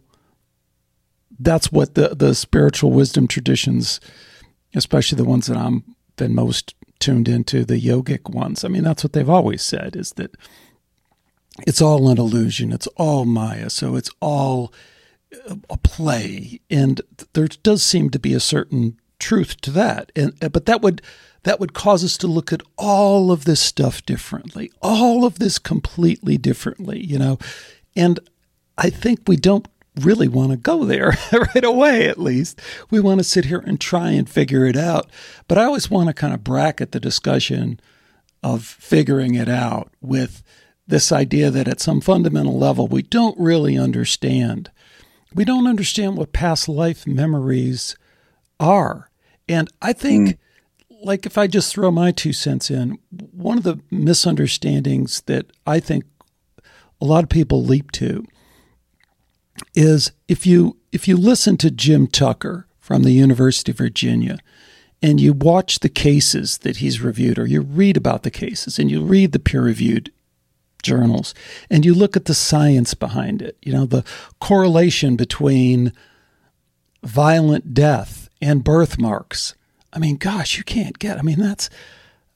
That's 1.38 1.72
what 1.72 1.96
the 1.96 2.10
the 2.16 2.34
spiritual 2.34 2.92
wisdom 2.92 3.28
traditions, 3.28 4.00
especially 4.74 5.18
the 5.18 5.26
ones 5.26 5.48
that 5.48 5.58
I'm 5.58 5.84
been 6.16 6.34
most 6.34 6.76
tuned 7.00 7.28
into, 7.28 7.66
the 7.66 7.82
yogic 7.82 8.30
ones. 8.30 8.64
I 8.64 8.70
mean, 8.70 8.84
that's 8.84 9.04
what 9.04 9.14
they've 9.14 9.30
always 9.30 9.62
said: 9.62 9.96
is 9.98 10.12
that 10.14 10.36
it's 11.68 11.82
all 11.82 12.10
an 12.10 12.18
illusion. 12.18 12.72
It's 12.72 12.88
all 12.96 13.26
Maya. 13.26 13.70
So 13.70 13.96
it's 13.96 14.10
all 14.22 14.74
a 15.70 15.78
play, 15.78 16.62
and 16.70 17.02
there 17.34 17.48
does 17.48 17.84
seem 17.84 18.10
to 18.12 18.20
be 18.20 18.34
a 18.34 18.40
certain 18.40 19.00
truth 19.20 19.60
to 19.62 19.72
that. 19.72 20.12
And 20.16 20.34
uh, 20.42 20.50
but 20.50 20.66
that 20.66 20.82
would 20.82 21.02
that 21.44 21.60
would 21.60 21.74
cause 21.74 22.04
us 22.04 22.18
to 22.18 22.28
look 22.28 22.52
at 22.52 22.64
all 22.78 23.32
of 23.32 23.46
this 23.46 23.60
stuff 23.62 24.06
differently, 24.06 24.72
all 24.82 25.26
of 25.26 25.40
this 25.40 25.60
completely 25.60 26.38
differently, 26.38 27.04
you 27.04 27.20
know. 27.20 27.38
And 27.96 28.20
I 28.78 28.90
think 28.90 29.22
we 29.28 29.38
don't 29.38 29.68
really 30.02 30.28
want 30.28 30.52
to 30.52 30.58
go 30.58 30.84
there 30.84 31.14
right 31.32 31.64
away, 31.64 32.08
at 32.08 32.20
least. 32.20 32.60
We 32.90 33.00
want 33.00 33.20
to 33.20 33.24
sit 33.24 33.46
here 33.46 33.64
and 33.66 33.80
try 33.80 34.12
and 34.12 34.30
figure 34.30 34.66
it 34.66 34.76
out. 34.76 35.10
But 35.48 35.58
I 35.58 35.64
always 35.64 35.90
want 35.90 36.08
to 36.08 36.14
kind 36.14 36.34
of 36.34 36.44
bracket 36.44 36.92
the 36.92 37.00
discussion 37.00 37.80
of 38.44 38.64
figuring 38.64 39.36
it 39.36 39.50
out 39.50 39.92
with 40.02 40.44
this 40.88 41.12
idea 41.12 41.50
that 41.50 41.68
at 41.68 41.80
some 41.82 42.02
fundamental 42.02 42.58
level, 42.58 42.88
we 42.88 43.02
don't 43.02 43.40
really 43.40 43.78
understand. 43.78 44.70
We 45.34 45.46
don't 45.46 45.68
understand 45.68 46.18
what 46.18 46.34
past 46.34 46.70
life 46.70 47.08
memories 47.08 47.96
are. 48.60 49.10
And 49.50 49.70
I 49.82 49.94
think, 49.94 50.30
mm. 50.30 50.38
like, 51.04 51.26
if 51.26 51.38
I 51.38 51.48
just 51.48 51.74
throw 51.74 51.90
my 51.90 52.12
two 52.12 52.34
cents 52.34 52.70
in, 52.70 53.00
one 53.32 53.58
of 53.58 53.64
the 53.64 53.80
misunderstandings 53.90 55.22
that 55.22 55.48
I 55.66 55.80
think 55.80 56.04
a 57.02 57.06
lot 57.06 57.24
of 57.24 57.30
people 57.30 57.64
leap 57.64 57.92
to 57.92 58.26
is 59.74 60.12
if 60.28 60.46
you 60.46 60.78
if 60.92 61.08
you 61.08 61.18
listen 61.18 61.58
to 61.58 61.72
Jim 61.72 62.08
Tucker 62.08 62.68
from 62.80 63.04
the 63.04 63.12
University 63.12 63.72
of 63.72 63.78
Virginia 63.78 64.38
and 65.02 65.20
you 65.20 65.34
watch 65.34 65.80
the 65.80 65.90
cases 65.90 66.60
that 66.60 66.78
he's 66.78 67.02
reviewed 67.02 67.38
or 67.38 67.46
you 67.46 67.62
read 67.62 67.98
about 67.98 68.24
the 68.24 68.32
cases 68.32 68.80
and 68.80 68.90
you 68.90 69.02
read 69.02 69.32
the 69.32 69.40
peer 69.40 69.62
reviewed 69.62 70.12
journals 70.84 71.34
and 71.70 71.84
you 71.84 71.94
look 71.94 72.16
at 72.16 72.26
the 72.26 72.34
science 72.34 72.94
behind 72.94 73.42
it, 73.42 73.58
you 73.62 73.74
know, 73.74 73.86
the 73.86 74.06
correlation 74.40 75.16
between 75.16 75.92
violent 77.04 77.74
death 77.74 78.30
and 78.42 78.64
birthmarks. 78.64 79.56
I 79.92 80.00
mean, 80.00 80.18
gosh, 80.18 80.58
you 80.58 80.64
can't 80.64 81.00
get. 81.00 81.18
I 81.18 81.22
mean, 81.22 81.40
that's 81.40 81.70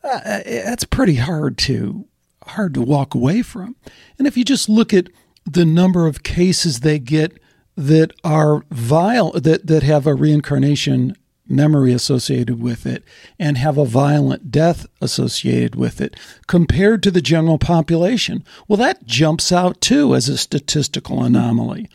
uh, 0.04 0.41
that's 0.45 0.86
pretty 0.86 1.15
hard 1.15 1.58
to 1.60 2.06
hard 2.49 2.73
to 2.75 2.81
walk 2.81 3.15
away 3.15 3.41
from. 3.41 3.75
And 4.17 4.27
if 4.27 4.38
you 4.38 4.43
just 4.43 4.69
look 4.69 4.93
at 4.93 5.07
the 5.45 5.65
number 5.65 6.07
of 6.07 6.23
cases 6.23 6.81
they 6.81 6.99
get 6.99 7.39
that 7.75 8.12
are 8.23 8.65
vile 8.71 9.31
that 9.31 9.67
that 9.67 9.83
have 9.83 10.05
a 10.05 10.13
reincarnation 10.13 11.15
memory 11.49 11.93
associated 11.93 12.62
with 12.62 12.85
it 12.85 13.03
and 13.39 13.57
have 13.57 13.77
a 13.77 13.85
violent 13.85 14.51
death 14.51 14.85
associated 15.01 15.75
with 15.75 15.99
it 15.99 16.15
compared 16.47 17.01
to 17.03 17.12
the 17.12 17.21
general 17.21 17.57
population. 17.57 18.43
Well, 18.67 18.77
that 18.77 19.05
jumps 19.05 19.51
out 19.51 19.81
too 19.81 20.13
as 20.13 20.29
a 20.29 20.38
statistical 20.38 21.23
anomaly. 21.23 21.89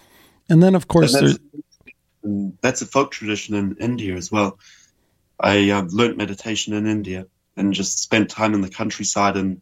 And 0.48 0.62
then, 0.62 0.74
of 0.74 0.88
course, 0.88 1.12
that's, 1.12 1.38
that's, 2.60 2.82
a 2.82 2.86
folk 2.86 3.12
tradition 3.12 3.54
in 3.54 3.76
India 3.78 4.14
as 4.14 4.30
well. 4.30 4.58
I 5.40 5.70
uh, 5.70 5.82
learned 5.90 6.16
meditation 6.16 6.74
in 6.74 6.86
India 6.86 7.26
and 7.56 7.72
just 7.72 8.00
spent 8.00 8.30
time 8.30 8.54
in 8.54 8.60
the 8.60 8.68
countryside 8.68 9.36
and 9.36 9.60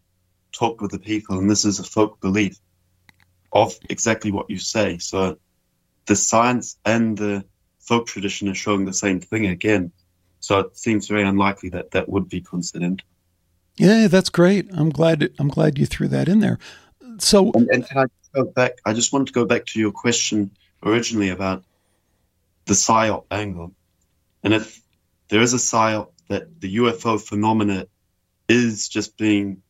talked 0.53 0.81
with 0.81 0.91
the 0.91 0.99
people. 0.99 1.39
And 1.39 1.51
this 1.51 1.65
is 1.65 1.79
a 1.79 1.85
folk 1.85 2.21
belief 2.21 2.59
of 3.53 3.79
exactly 3.89 4.31
what 4.31 4.49
you 4.51 4.59
say. 4.59 4.99
So 4.99 5.39
the 6.07 6.17
science 6.17 6.79
and 6.85 7.17
the 7.17 7.45
folk 7.81 8.07
tradition 8.07 8.49
is 8.49 8.57
showing 8.57 8.85
the 8.85 8.93
same 8.93 9.21
thing 9.21 9.47
again. 9.47 9.93
So 10.41 10.59
it 10.61 10.77
seems 10.77 11.07
very 11.07 11.23
unlikely 11.23 11.71
that 11.71 11.93
that 11.93 12.09
would 12.09 12.29
be 12.29 12.41
coincident. 12.41 13.03
Yeah, 13.77 14.09
that's 14.09 14.29
great. 14.29 14.69
I'm 14.73 14.91
glad. 14.91 15.31
I'm 15.39 15.49
glad 15.49 15.79
you 15.79 15.87
threw 15.87 16.09
that 16.09 16.29
in 16.29 16.41
there. 16.41 16.59
So, 17.19 17.53
and, 17.53 17.69
and 17.71 17.87
can 17.87 17.99
I 17.99 18.05
go 18.35 18.45
back? 18.45 18.73
I 18.85 18.93
just 18.93 19.13
wanted 19.13 19.29
to 19.29 19.33
go 19.33 19.45
back 19.45 19.67
to 19.67 19.81
your 19.81 19.93
question 19.93 20.51
originally 20.85 21.31
about 21.31 21.65
the 22.67 22.75
psyop 22.75 23.25
angle, 23.31 23.73
and 24.43 24.53
if 24.53 24.81
there 25.29 25.41
is 25.41 25.55
a 25.55 25.59
psyop 25.59 26.09
that 26.29 26.61
the 26.61 26.77
UFO 26.77 27.21
phenomena 27.21 27.87
is 28.49 28.89
just 28.89 29.17
being 29.17 29.63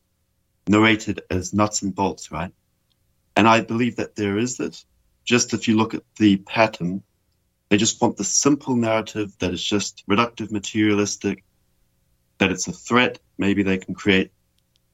narrated 0.67 1.21
as 1.29 1.53
nuts 1.53 1.81
and 1.81 1.93
bolts, 1.93 2.31
right? 2.31 2.51
And 3.35 3.47
I 3.47 3.61
believe 3.61 3.97
that 3.97 4.15
there 4.15 4.37
is 4.37 4.57
this. 4.57 4.85
Just 5.25 5.53
if 5.53 5.67
you 5.67 5.77
look 5.77 5.93
at 5.93 6.03
the 6.17 6.37
pattern, 6.37 7.03
they 7.69 7.77
just 7.77 8.01
want 8.01 8.17
the 8.17 8.23
simple 8.23 8.75
narrative 8.75 9.33
that 9.39 9.53
is 9.53 9.63
just 9.63 10.03
reductive, 10.07 10.51
materialistic, 10.51 11.43
that 12.37 12.51
it's 12.51 12.67
a 12.67 12.71
threat. 12.73 13.19
Maybe 13.37 13.63
they 13.63 13.77
can 13.77 13.95
create 13.95 14.31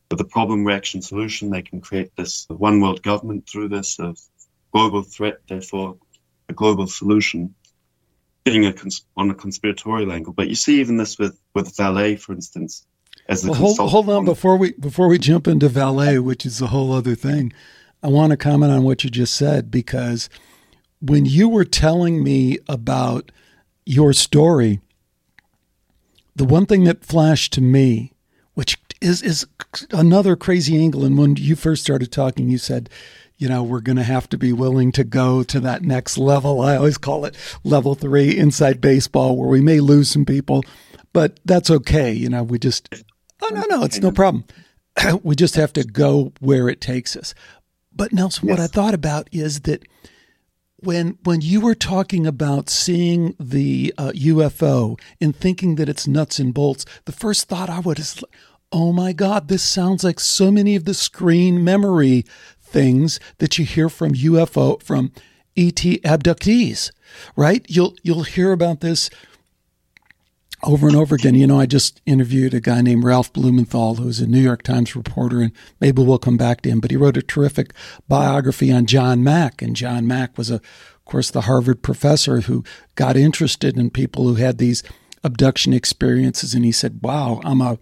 the 0.09 0.25
problem 0.25 0.65
reaction 0.65 1.01
solution, 1.01 1.49
they 1.49 1.61
can 1.61 1.81
create 1.81 2.15
this 2.15 2.45
one 2.49 2.81
world 2.81 3.03
government 3.03 3.47
through 3.47 3.69
this, 3.69 3.99
a 3.99 4.15
global 4.71 5.03
threat, 5.03 5.37
therefore 5.47 5.97
a 6.49 6.53
global 6.53 6.87
solution, 6.87 7.53
being 8.43 8.65
a 8.65 8.73
cons- 8.73 9.05
on 9.15 9.29
a 9.29 9.35
conspiratorial 9.35 10.11
angle. 10.11 10.33
But 10.33 10.49
you 10.49 10.55
see 10.55 10.79
even 10.79 10.97
this 10.97 11.19
with, 11.19 11.39
with 11.53 11.75
Vallée, 11.75 12.19
for 12.19 12.33
instance, 12.33 12.85
as 13.29 13.45
a 13.45 13.51
well, 13.51 13.59
hold, 13.59 13.89
hold 13.89 14.09
on 14.09 14.25
before 14.25 14.57
we 14.57 14.73
before 14.73 15.07
we 15.07 15.17
jump 15.17 15.47
into 15.47 15.69
Vallée, 15.69 16.21
which 16.21 16.45
is 16.45 16.61
a 16.61 16.67
whole 16.67 16.91
other 16.91 17.15
thing. 17.15 17.53
I 18.03 18.07
want 18.07 18.31
to 18.31 18.37
comment 18.37 18.71
on 18.71 18.83
what 18.83 19.03
you 19.03 19.09
just 19.09 19.35
said 19.35 19.71
because– 19.71 20.29
when 21.01 21.25
you 21.25 21.47
were 21.47 21.65
telling 21.65 22.23
me 22.23 22.57
about 22.67 23.31
your 23.85 24.13
story, 24.13 24.81
the 26.35 26.45
one 26.45 26.65
thing 26.65 26.83
that 26.85 27.05
flashed 27.05 27.53
to 27.53 27.61
me, 27.61 28.13
which 28.53 28.77
is 29.01 29.21
is 29.21 29.47
another 29.91 30.35
crazy 30.35 30.77
angle, 30.77 31.05
and 31.05 31.17
when 31.17 31.35
you 31.35 31.55
first 31.55 31.83
started 31.83 32.11
talking, 32.11 32.49
you 32.49 32.57
said, 32.57 32.89
you 33.37 33.47
know, 33.47 33.63
we're 33.63 33.79
going 33.79 33.95
to 33.95 34.03
have 34.03 34.27
to 34.29 34.37
be 34.37 34.51
willing 34.51 34.91
to 34.91 35.03
go 35.03 35.43
to 35.43 35.59
that 35.61 35.83
next 35.83 36.17
level. 36.17 36.61
I 36.61 36.75
always 36.75 36.97
call 36.97 37.23
it 37.25 37.35
level 37.63 37.95
three 37.95 38.37
inside 38.37 38.81
baseball, 38.81 39.37
where 39.37 39.49
we 39.49 39.61
may 39.61 39.79
lose 39.79 40.11
some 40.11 40.25
people, 40.25 40.63
but 41.13 41.39
that's 41.45 41.69
okay. 41.69 42.11
You 42.11 42.29
know, 42.29 42.43
we 42.43 42.59
just, 42.59 42.93
oh, 43.41 43.49
no, 43.53 43.63
no, 43.69 43.83
it's 43.83 43.99
no 43.99 44.11
problem. 44.11 44.45
we 45.23 45.35
just 45.35 45.55
have 45.55 45.73
to 45.73 45.83
go 45.83 46.33
where 46.39 46.69
it 46.69 46.81
takes 46.81 47.15
us. 47.15 47.33
But 47.93 48.13
Nelson, 48.13 48.47
yes. 48.47 48.57
what 48.57 48.63
I 48.63 48.67
thought 48.67 48.93
about 48.93 49.27
is 49.31 49.61
that 49.61 49.83
when 50.81 51.17
when 51.23 51.41
you 51.41 51.61
were 51.61 51.75
talking 51.75 52.25
about 52.25 52.69
seeing 52.69 53.35
the 53.39 53.93
uh, 53.97 54.11
UFO 54.15 54.99
and 55.19 55.35
thinking 55.35 55.75
that 55.75 55.89
it's 55.89 56.07
nuts 56.07 56.39
and 56.39 56.53
bolts, 56.53 56.85
the 57.05 57.11
first 57.11 57.47
thought 57.47 57.69
I 57.69 57.79
would 57.79 57.99
is, 57.99 58.23
"Oh 58.71 58.93
my 58.93 59.11
God, 59.11 59.47
this 59.47 59.63
sounds 59.63 60.03
like 60.03 60.19
so 60.19 60.51
many 60.51 60.75
of 60.75 60.85
the 60.85 60.93
screen 60.93 61.63
memory 61.63 62.25
things 62.61 63.19
that 63.39 63.57
you 63.57 63.65
hear 63.65 63.89
from 63.89 64.13
UFO 64.13 64.81
from 64.81 65.11
ET 65.57 65.75
abductees." 65.75 66.91
Right? 67.35 67.65
You'll 67.67 67.95
you'll 68.03 68.23
hear 68.23 68.51
about 68.51 68.79
this 68.79 69.09
over 70.63 70.87
and 70.87 70.95
over 70.95 71.15
again. 71.15 71.35
You 71.35 71.47
know, 71.47 71.59
I 71.59 71.65
just 71.65 72.01
interviewed 72.05 72.53
a 72.53 72.59
guy 72.59 72.81
named 72.81 73.03
Ralph 73.03 73.31
Blumenthal, 73.33 73.95
who's 73.95 74.19
a 74.19 74.27
New 74.27 74.39
York 74.39 74.63
Times 74.63 74.95
reporter, 74.95 75.41
and 75.41 75.51
maybe 75.79 76.03
we'll 76.03 76.17
come 76.17 76.37
back 76.37 76.61
to 76.61 76.69
him. 76.69 76.79
But 76.79 76.91
he 76.91 76.97
wrote 76.97 77.17
a 77.17 77.21
terrific 77.21 77.73
biography 78.07 78.71
on 78.71 78.85
John 78.85 79.23
Mack, 79.23 79.61
and 79.61 79.75
John 79.75 80.07
Mack 80.07 80.37
was, 80.37 80.49
a, 80.49 80.55
of 80.55 81.05
course, 81.05 81.31
the 81.31 81.41
Harvard 81.41 81.81
professor 81.81 82.41
who 82.41 82.63
got 82.95 83.17
interested 83.17 83.77
in 83.77 83.89
people 83.89 84.25
who 84.25 84.35
had 84.35 84.57
these 84.57 84.83
abduction 85.23 85.73
experiences, 85.73 86.53
and 86.53 86.65
he 86.65 86.71
said, 86.71 86.99
"Wow, 87.01 87.41
I'm 87.43 87.61
a, 87.61 87.77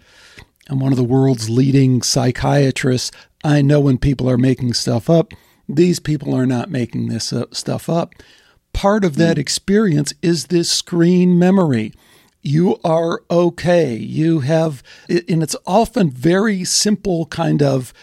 I'm 0.70 0.80
one 0.80 0.92
of 0.92 0.98
the 0.98 1.04
world's 1.04 1.50
leading 1.50 2.02
psychiatrists. 2.02 3.12
I 3.44 3.62
know 3.62 3.80
when 3.80 3.98
people 3.98 4.30
are 4.30 4.38
making 4.38 4.74
stuff 4.74 5.10
up." 5.10 5.34
these 5.70 6.00
people 6.00 6.34
are 6.34 6.46
not 6.46 6.70
making 6.70 7.08
this 7.08 7.34
uh, 7.34 7.46
stuff 7.52 7.90
up. 7.90 8.14
Part 8.74 9.04
of 9.04 9.16
that 9.18 9.38
experience 9.38 10.14
is 10.22 10.46
this 10.46 10.72
screen 10.72 11.38
memory. 11.40 11.94
You 12.48 12.80
are 12.86 13.24
okay. 13.30 13.94
You 13.94 14.40
have, 14.40 14.82
and 15.10 15.44
it's 15.44 15.56
often 15.66 16.10
very 16.10 16.64
simple 16.64 17.26
kind 17.26 17.62
of 17.62 17.94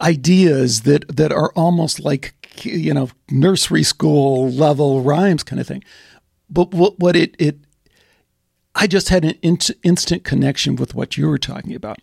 ideas 0.00 0.82
that 0.82 1.16
that 1.16 1.32
are 1.32 1.50
almost 1.56 1.98
like 1.98 2.32
you 2.64 2.94
know 2.94 3.10
nursery 3.28 3.82
school 3.82 4.48
level 4.50 5.02
rhymes 5.02 5.42
kind 5.42 5.58
of 5.58 5.66
thing. 5.66 5.82
But 6.48 6.72
what 6.72 7.00
what 7.00 7.16
it 7.16 7.34
it 7.40 7.58
I 8.76 8.86
just 8.86 9.08
had 9.08 9.24
an 9.24 9.34
in- 9.42 9.58
instant 9.82 10.22
connection 10.22 10.76
with 10.76 10.94
what 10.94 11.16
you 11.16 11.26
were 11.26 11.38
talking 11.38 11.74
about. 11.74 11.98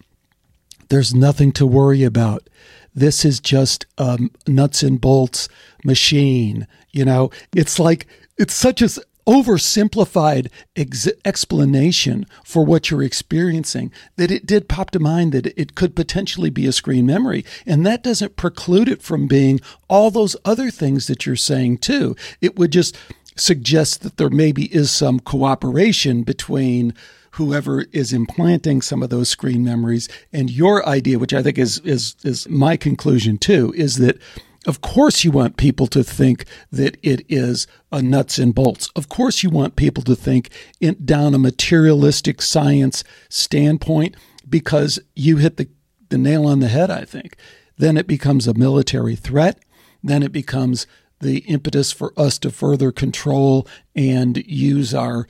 There's 0.90 1.14
nothing 1.14 1.54
to 1.54 1.66
worry 1.66 2.04
about. 2.04 2.50
This 2.94 3.24
is 3.24 3.40
just 3.40 3.86
a 3.98 4.20
nuts 4.48 4.84
and 4.84 5.00
bolts 5.00 5.48
machine. 5.86 6.68
You 6.90 7.06
know, 7.06 7.32
it's 7.56 7.80
like 7.80 8.06
it's 8.38 8.54
such 8.54 8.82
a 8.82 8.90
oversimplified 9.28 10.50
ex- 10.76 11.08
explanation 11.26 12.26
for 12.44 12.66
what 12.66 12.90
you're 12.90 13.04
experiencing 13.04 13.92
that 14.16 14.32
it 14.32 14.46
did 14.46 14.68
pop 14.68 14.92
to 14.92 15.00
mind 15.00 15.32
that 15.32 15.48
it 15.60 15.76
could 15.76 15.96
potentially 15.96 16.50
be 16.50 16.66
a 16.66 16.72
screen 16.72 17.06
memory. 17.06 17.46
And 17.66 17.86
that 17.86 18.04
doesn't 18.04 18.36
preclude 18.36 18.90
it 18.90 19.02
from 19.02 19.28
being 19.28 19.60
all 19.88 20.12
those 20.12 20.36
other 20.46 20.72
things 20.72 21.08
that 21.08 21.26
you're 21.26 21.36
saying 21.36 21.80
too. 21.80 22.16
It 22.42 22.58
would 22.58 22.72
just 22.72 22.98
suggest 23.36 24.02
that 24.02 24.18
there 24.18 24.30
maybe 24.30 24.74
is 24.74 24.92
some 24.92 25.20
cooperation 25.20 26.24
between 26.24 26.94
whoever 27.32 27.86
is 27.92 28.12
implanting 28.12 28.82
some 28.82 29.02
of 29.02 29.10
those 29.10 29.30
screen 29.30 29.64
memories 29.64 30.10
and 30.34 30.52
your 30.52 30.86
idea 30.86 31.18
which 31.18 31.34
i 31.34 31.42
think 31.42 31.58
is 31.58 31.80
is 31.80 32.16
is 32.24 32.48
my 32.50 32.76
conclusion 32.76 33.38
too 33.38 33.74
is 33.76 33.96
that 33.96 34.18
of 34.68 34.82
course, 34.82 35.24
you 35.24 35.32
want 35.32 35.58
people 35.58 35.88
to 35.88 36.04
think 36.04 36.46
that 36.72 36.98
it 37.02 37.26
is 37.28 37.66
a 37.92 38.02
nuts 38.02 38.38
and 38.38 38.54
bolts. 38.54 38.90
Of 38.96 39.10
course, 39.10 39.42
you 39.42 39.50
want 39.50 39.76
people 39.76 40.04
to 40.04 40.16
think 40.16 40.50
in, 40.80 41.04
down 41.04 41.34
a 41.34 41.40
materialistic 41.40 42.42
science 42.42 43.04
standpoint 43.28 44.16
because 44.48 45.00
you 45.16 45.38
hit 45.38 45.58
the, 45.58 45.68
the 46.10 46.18
nail 46.18 46.46
on 46.46 46.60
the 46.60 46.68
head, 46.68 46.92
I 46.92 47.06
think. 47.06 47.36
Then 47.78 47.98
it 47.98 48.06
becomes 48.06 48.48
a 48.48 48.54
military 48.54 49.16
threat. 49.16 49.60
Then 50.04 50.22
it 50.22 50.32
becomes 50.32 50.86
the 51.20 51.40
impetus 51.40 51.92
for 51.92 52.14
us 52.16 52.38
to 52.40 52.52
further 52.52 52.92
control 52.92 53.68
and 53.96 54.38
use 54.46 54.94
our 54.94 55.28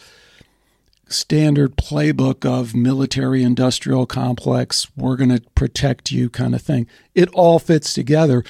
standard 1.08 1.76
playbook 1.76 2.46
of 2.46 2.74
military 2.74 3.44
industrial 3.44 4.06
complex, 4.06 4.88
we're 4.96 5.18
going 5.18 5.36
to 5.36 5.42
protect 5.56 6.12
you 6.12 6.30
kind 6.30 6.56
of 6.56 6.62
thing. 6.62 6.88
It 7.14 7.30
all 7.34 7.60
fits 7.60 7.94
together 7.94 8.44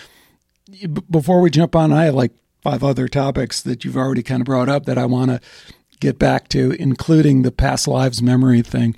before 1.09 1.41
we 1.41 1.49
jump 1.49 1.75
on, 1.75 1.91
I 1.91 2.05
have 2.05 2.15
like 2.15 2.31
five 2.61 2.83
other 2.83 3.07
topics 3.07 3.61
that 3.61 3.83
you've 3.83 3.97
already 3.97 4.23
kind 4.23 4.41
of 4.41 4.45
brought 4.45 4.69
up 4.69 4.85
that 4.85 4.97
I 4.97 5.05
want 5.05 5.31
to 5.31 5.41
get 5.99 6.19
back 6.19 6.47
to, 6.49 6.71
including 6.71 7.41
the 7.41 7.51
past 7.51 7.87
lives 7.87 8.21
memory 8.21 8.61
thing. 8.61 8.95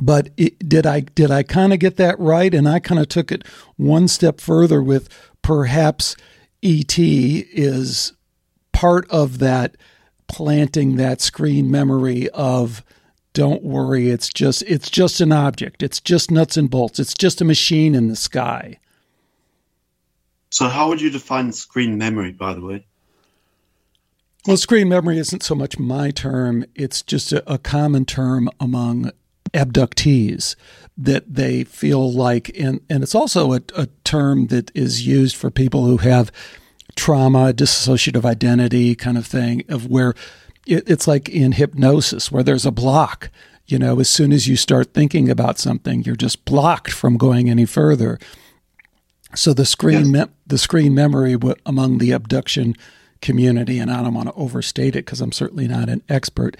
But 0.00 0.30
it, 0.36 0.68
did 0.68 0.86
I 0.86 1.00
did 1.00 1.30
I 1.30 1.42
kind 1.42 1.72
of 1.72 1.80
get 1.80 1.96
that 1.96 2.18
right? 2.18 2.54
And 2.54 2.68
I 2.68 2.78
kind 2.78 3.00
of 3.00 3.08
took 3.08 3.32
it 3.32 3.46
one 3.76 4.06
step 4.08 4.40
further 4.40 4.82
with 4.82 5.08
perhaps 5.42 6.16
ET 6.62 6.96
is 6.98 8.12
part 8.72 9.10
of 9.10 9.38
that 9.38 9.76
planting 10.28 10.96
that 10.96 11.20
screen 11.20 11.70
memory 11.70 12.28
of 12.30 12.84
don't 13.32 13.62
worry 13.62 14.10
it's 14.10 14.28
just 14.28 14.62
it's 14.62 14.90
just 14.90 15.20
an 15.20 15.32
object 15.32 15.82
it's 15.82 16.00
just 16.00 16.30
nuts 16.30 16.56
and 16.56 16.70
bolts 16.70 16.98
it's 16.98 17.14
just 17.14 17.40
a 17.40 17.44
machine 17.44 17.94
in 17.94 18.08
the 18.08 18.16
sky 18.16 18.78
so, 20.50 20.68
how 20.68 20.88
would 20.88 21.00
you 21.00 21.10
define 21.10 21.52
screen 21.52 21.96
memory, 21.96 22.32
by 22.32 22.54
the 22.54 22.60
way? 22.60 22.86
Well, 24.46 24.56
screen 24.56 24.88
memory 24.88 25.18
isn't 25.18 25.42
so 25.42 25.54
much 25.54 25.78
my 25.78 26.10
term, 26.10 26.64
it's 26.74 27.02
just 27.02 27.32
a, 27.32 27.52
a 27.52 27.58
common 27.58 28.04
term 28.04 28.48
among 28.58 29.12
abductees 29.52 30.56
that 30.96 31.34
they 31.34 31.64
feel 31.64 32.10
like, 32.12 32.50
and, 32.58 32.80
and 32.88 33.02
it's 33.02 33.14
also 33.14 33.52
a, 33.52 33.60
a 33.76 33.86
term 34.04 34.46
that 34.46 34.70
is 34.74 35.06
used 35.06 35.36
for 35.36 35.50
people 35.50 35.84
who 35.86 35.98
have 35.98 36.32
trauma, 36.96 37.52
dissociative 37.52 38.24
identity 38.24 38.94
kind 38.94 39.18
of 39.18 39.26
thing, 39.26 39.62
of 39.68 39.86
where 39.86 40.14
it, 40.66 40.88
it's 40.88 41.06
like 41.06 41.28
in 41.28 41.52
hypnosis, 41.52 42.32
where 42.32 42.42
there's 42.42 42.66
a 42.66 42.72
block. 42.72 43.30
You 43.66 43.78
know, 43.78 44.00
as 44.00 44.08
soon 44.08 44.32
as 44.32 44.48
you 44.48 44.56
start 44.56 44.94
thinking 44.94 45.28
about 45.28 45.58
something, 45.58 46.02
you're 46.02 46.16
just 46.16 46.44
blocked 46.44 46.90
from 46.92 47.16
going 47.16 47.48
any 47.48 47.66
further. 47.66 48.18
So 49.34 49.54
the 49.54 49.66
screen 49.66 50.12
me- 50.12 50.24
the 50.46 50.58
screen 50.58 50.94
memory 50.94 51.32
w- 51.32 51.54
among 51.64 51.98
the 51.98 52.10
abduction 52.12 52.74
community, 53.22 53.78
and 53.78 53.90
I 53.90 54.02
don't 54.02 54.14
want 54.14 54.28
to 54.28 54.34
overstate 54.34 54.96
it 54.96 55.04
because 55.04 55.20
I'm 55.20 55.32
certainly 55.32 55.68
not 55.68 55.88
an 55.88 56.02
expert, 56.08 56.56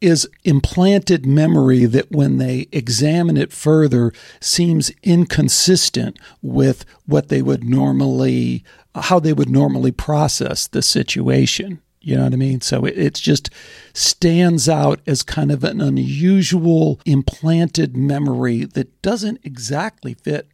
is 0.00 0.28
implanted 0.44 1.26
memory 1.26 1.84
that 1.84 2.10
when 2.12 2.38
they 2.38 2.68
examine 2.70 3.36
it 3.36 3.52
further 3.52 4.12
seems 4.40 4.92
inconsistent 5.02 6.18
with 6.40 6.84
what 7.06 7.28
they 7.28 7.42
would 7.42 7.64
normally 7.64 8.64
how 8.94 9.20
they 9.20 9.32
would 9.32 9.50
normally 9.50 9.92
process 9.92 10.66
the 10.66 10.82
situation. 10.82 11.80
You 12.00 12.16
know 12.16 12.24
what 12.24 12.32
I 12.32 12.36
mean? 12.36 12.60
So 12.60 12.84
it, 12.84 12.98
it 12.98 13.14
just 13.14 13.50
stands 13.92 14.68
out 14.68 15.00
as 15.06 15.22
kind 15.22 15.52
of 15.52 15.62
an 15.62 15.80
unusual 15.80 17.00
implanted 17.04 17.96
memory 17.96 18.64
that 18.64 19.02
doesn't 19.02 19.40
exactly 19.44 20.14
fit 20.14 20.48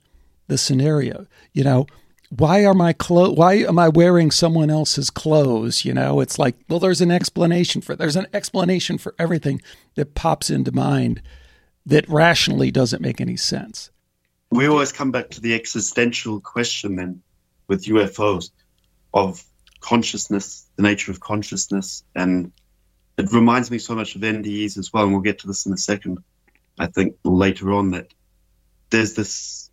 the 0.47 0.59
scenario. 0.59 1.27
You 1.53 1.65
know, 1.65 1.87
why 2.31 2.65
are 2.65 2.75
my 2.75 2.93
clothes? 2.93 3.37
Why 3.37 3.55
am 3.55 3.79
I 3.79 3.89
wearing 3.89 4.31
someone 4.31 4.71
else's 4.71 5.11
clothes? 5.11 5.85
You 5.85 5.95
know, 5.95 6.21
it's 6.21 6.39
like, 6.39 6.57
well, 6.69 6.81
there's 6.81 7.01
an 7.01 7.11
explanation 7.11 7.81
for 7.81 7.95
there's 7.95 8.17
an 8.17 8.27
explanation 8.33 8.99
for 8.99 9.15
everything 9.19 9.63
that 9.95 10.15
pops 10.15 10.51
into 10.51 10.73
mind 10.73 11.23
that 11.87 12.09
rationally 12.09 12.71
doesn't 12.71 13.03
make 13.03 13.21
any 13.21 13.37
sense. 13.37 13.91
We 14.51 14.67
always 14.67 14.93
come 14.93 15.11
back 15.11 15.31
to 15.31 15.41
the 15.41 15.55
existential 15.55 16.41
question 16.41 16.97
then 16.97 17.23
with 17.69 17.85
UFOs 17.87 18.51
of 19.13 19.45
consciousness, 19.81 20.67
the 20.77 20.83
nature 20.83 21.11
of 21.11 21.21
consciousness, 21.21 22.05
and 22.15 22.53
it 23.17 23.33
reminds 23.33 23.71
me 23.71 23.79
so 23.79 23.95
much 23.95 24.17
of 24.17 24.23
NDEs 24.23 24.79
as 24.79 24.93
well. 24.93 25.05
And 25.05 25.13
we'll 25.13 25.23
get 25.23 25.41
to 25.41 25.47
this 25.47 25.67
in 25.67 25.73
a 25.73 25.77
second. 25.77 26.19
I 26.79 26.87
think 26.87 27.17
later 27.23 27.73
on 27.73 27.93
that 27.93 28.13
there's 28.91 29.15
this 29.15 29.64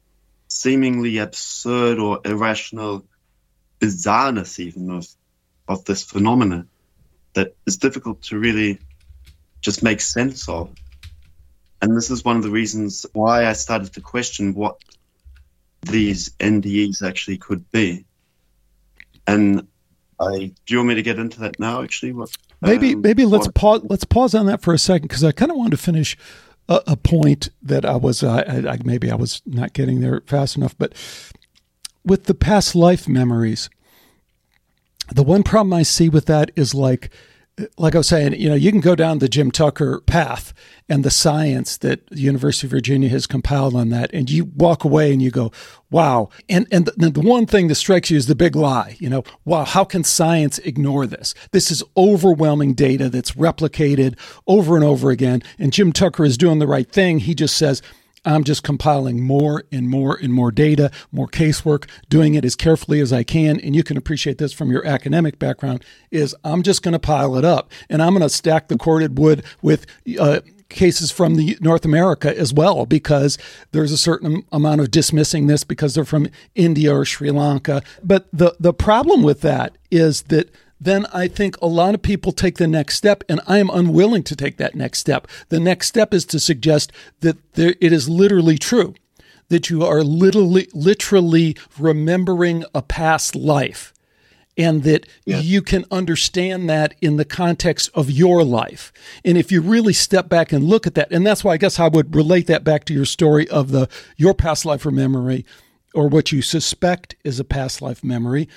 seemingly 0.51 1.17
absurd 1.17 1.97
or 1.97 2.19
irrational 2.25 3.05
bizarreness 3.79 4.59
even 4.59 4.91
of 4.91 5.07
of 5.67 5.85
this 5.85 6.03
phenomena 6.03 6.65
that 7.33 7.55
is 7.65 7.77
difficult 7.77 8.21
to 8.21 8.37
really 8.37 8.77
just 9.61 9.81
make 9.81 10.01
sense 10.01 10.49
of. 10.49 10.69
And 11.81 11.95
this 11.95 12.11
is 12.11 12.25
one 12.25 12.35
of 12.35 12.43
the 12.43 12.49
reasons 12.49 13.05
why 13.13 13.45
I 13.45 13.53
started 13.53 13.93
to 13.93 14.01
question 14.01 14.53
what 14.53 14.77
these 15.83 16.31
NDEs 16.31 17.01
actually 17.01 17.37
could 17.37 17.71
be. 17.71 18.05
And 19.25 19.67
I 20.19 20.51
do 20.65 20.73
you 20.73 20.77
want 20.79 20.89
me 20.89 20.95
to 20.95 21.01
get 21.01 21.17
into 21.17 21.39
that 21.39 21.59
now? 21.59 21.81
Actually, 21.81 22.11
what, 22.11 22.29
maybe 22.59 22.93
um, 22.93 23.01
maybe 23.01 23.25
let's 23.25 23.47
pause 23.55 23.81
let's 23.85 24.03
pause 24.03 24.35
on 24.35 24.47
that 24.47 24.61
for 24.61 24.73
a 24.73 24.77
second 24.77 25.07
because 25.07 25.23
I 25.23 25.31
kind 25.31 25.49
of 25.49 25.57
wanted 25.57 25.71
to 25.71 25.77
finish 25.77 26.17
a, 26.71 26.81
a 26.87 26.95
point 26.95 27.49
that 27.61 27.85
I 27.85 27.95
was 27.95 28.23
uh, 28.23 28.43
I, 28.47 28.71
I, 28.71 28.77
maybe 28.83 29.11
I 29.11 29.15
was 29.15 29.41
not 29.45 29.73
getting 29.73 29.99
there 29.99 30.21
fast 30.25 30.55
enough, 30.55 30.77
but 30.77 30.93
with 32.05 32.25
the 32.25 32.33
past 32.33 32.75
life 32.75 33.07
memories, 33.07 33.69
the 35.11 35.23
one 35.23 35.43
problem 35.43 35.73
I 35.73 35.83
see 35.83 36.09
with 36.09 36.25
that 36.27 36.51
is 36.55 36.73
like 36.73 37.11
like 37.77 37.95
I 37.95 37.99
was 37.99 38.07
saying, 38.07 38.33
you 38.39 38.49
know, 38.49 38.55
you 38.55 38.71
can 38.71 38.81
go 38.81 38.95
down 38.95 39.19
the 39.19 39.29
Jim 39.29 39.51
Tucker 39.51 40.01
path 40.01 40.53
and 40.89 41.05
the 41.05 41.11
science 41.11 41.77
that 41.77 42.05
the 42.07 42.19
University 42.19 42.67
of 42.67 42.71
Virginia 42.71 43.09
has 43.09 43.27
compiled 43.27 43.75
on 43.75 43.89
that, 43.89 44.09
and 44.13 44.29
you 44.29 44.45
walk 44.45 44.83
away 44.83 45.13
and 45.13 45.21
you 45.21 45.31
go, 45.31 45.51
"Wow!" 45.89 46.29
And 46.49 46.67
and 46.71 46.85
the, 46.85 47.09
the 47.09 47.21
one 47.21 47.45
thing 47.45 47.67
that 47.67 47.75
strikes 47.75 48.11
you 48.11 48.17
is 48.17 48.27
the 48.27 48.35
big 48.35 48.55
lie. 48.55 48.97
You 48.99 49.09
know, 49.09 49.23
wow, 49.45 49.63
how 49.63 49.83
can 49.83 50.03
science 50.03 50.59
ignore 50.59 51.07
this? 51.07 51.33
This 51.51 51.71
is 51.71 51.83
overwhelming 51.95 52.73
data 52.73 53.09
that's 53.09 53.31
replicated 53.31 54.17
over 54.47 54.75
and 54.75 54.83
over 54.83 55.11
again, 55.11 55.41
and 55.57 55.71
Jim 55.73 55.93
Tucker 55.93 56.25
is 56.25 56.37
doing 56.37 56.59
the 56.59 56.67
right 56.67 56.91
thing. 56.91 57.19
He 57.19 57.33
just 57.33 57.57
says, 57.57 57.81
I'm 58.25 58.43
just 58.43 58.63
compiling 58.63 59.23
more 59.23 59.63
and 59.71 59.89
more 59.89 60.15
and 60.15 60.33
more 60.33 60.51
data, 60.51 60.91
more 61.11 61.27
casework, 61.27 61.89
doing 62.09 62.35
it 62.35 62.45
as 62.45 62.55
carefully 62.55 62.99
as 62.99 63.11
I 63.11 63.23
can. 63.23 63.59
And 63.59 63.75
you 63.75 63.83
can 63.83 63.97
appreciate 63.97 64.37
this 64.37 64.53
from 64.53 64.71
your 64.71 64.85
academic 64.85 65.39
background 65.39 65.83
is 66.11 66.35
I'm 66.43 66.61
just 66.61 66.83
going 66.83 66.93
to 66.93 66.99
pile 66.99 67.35
it 67.35 67.45
up 67.45 67.71
and 67.89 68.01
I'm 68.01 68.13
going 68.13 68.21
to 68.21 68.29
stack 68.29 68.67
the 68.67 68.77
corded 68.77 69.17
wood 69.17 69.43
with, 69.61 69.85
uh, 70.19 70.41
cases 70.69 71.11
from 71.11 71.35
the 71.35 71.57
North 71.59 71.85
America 71.85 72.35
as 72.37 72.53
well, 72.53 72.85
because 72.85 73.37
there's 73.71 73.91
a 73.91 73.97
certain 73.97 74.43
amount 74.51 74.81
of 74.81 74.89
dismissing 74.89 75.47
this 75.47 75.63
because 75.63 75.93
they're 75.93 76.05
from 76.05 76.29
India 76.55 76.95
or 76.95 77.05
Sri 77.05 77.29
Lanka. 77.29 77.83
But 78.01 78.27
the, 78.33 78.55
the 78.59 78.73
problem 78.73 79.21
with 79.21 79.41
that 79.41 79.77
is 79.91 80.23
that 80.23 80.49
then 80.81 81.05
I 81.13 81.27
think 81.27 81.55
a 81.61 81.67
lot 81.67 81.93
of 81.93 82.01
people 82.01 82.31
take 82.31 82.57
the 82.57 82.67
next 82.67 82.95
step, 82.95 83.23
and 83.29 83.39
I 83.45 83.59
am 83.59 83.69
unwilling 83.69 84.23
to 84.23 84.35
take 84.35 84.57
that 84.57 84.73
next 84.73 84.97
step. 84.97 85.27
The 85.49 85.59
next 85.59 85.87
step 85.87 86.11
is 86.11 86.25
to 86.25 86.39
suggest 86.39 86.91
that 87.19 87.37
there, 87.53 87.75
it 87.79 87.93
is 87.93 88.09
literally 88.09 88.57
true 88.57 88.95
that 89.49 89.69
you 89.69 89.83
are 89.83 90.01
literally 90.01 90.67
literally 90.73 91.55
remembering 91.77 92.63
a 92.73 92.81
past 92.81 93.35
life 93.35 93.93
and 94.57 94.83
that 94.83 95.05
yeah. 95.25 95.39
you 95.39 95.61
can 95.61 95.85
understand 95.91 96.69
that 96.69 96.95
in 97.01 97.17
the 97.17 97.25
context 97.25 97.89
of 97.93 98.09
your 98.09 98.43
life. 98.43 98.91
And 99.23 99.37
if 99.37 99.51
you 99.51 99.61
really 99.61 99.93
step 99.93 100.29
back 100.29 100.51
and 100.51 100.63
look 100.63 100.87
at 100.87 100.95
that, 100.95 101.11
and 101.11 101.25
that's 101.25 101.43
why 101.43 101.53
I 101.53 101.57
guess 101.57 101.79
I 101.79 101.89
would 101.89 102.15
relate 102.15 102.47
that 102.47 102.63
back 102.63 102.85
to 102.85 102.93
your 102.93 103.05
story 103.05 103.47
of 103.49 103.71
the 103.71 103.87
your 104.17 104.33
past 104.33 104.65
life 104.65 104.85
or 104.85 104.91
memory, 104.91 105.45
or 105.93 106.07
what 106.07 106.31
you 106.31 106.41
suspect 106.41 107.15
is 107.23 107.39
a 107.39 107.43
past 107.43 107.83
life 107.83 108.03
memory 108.03 108.49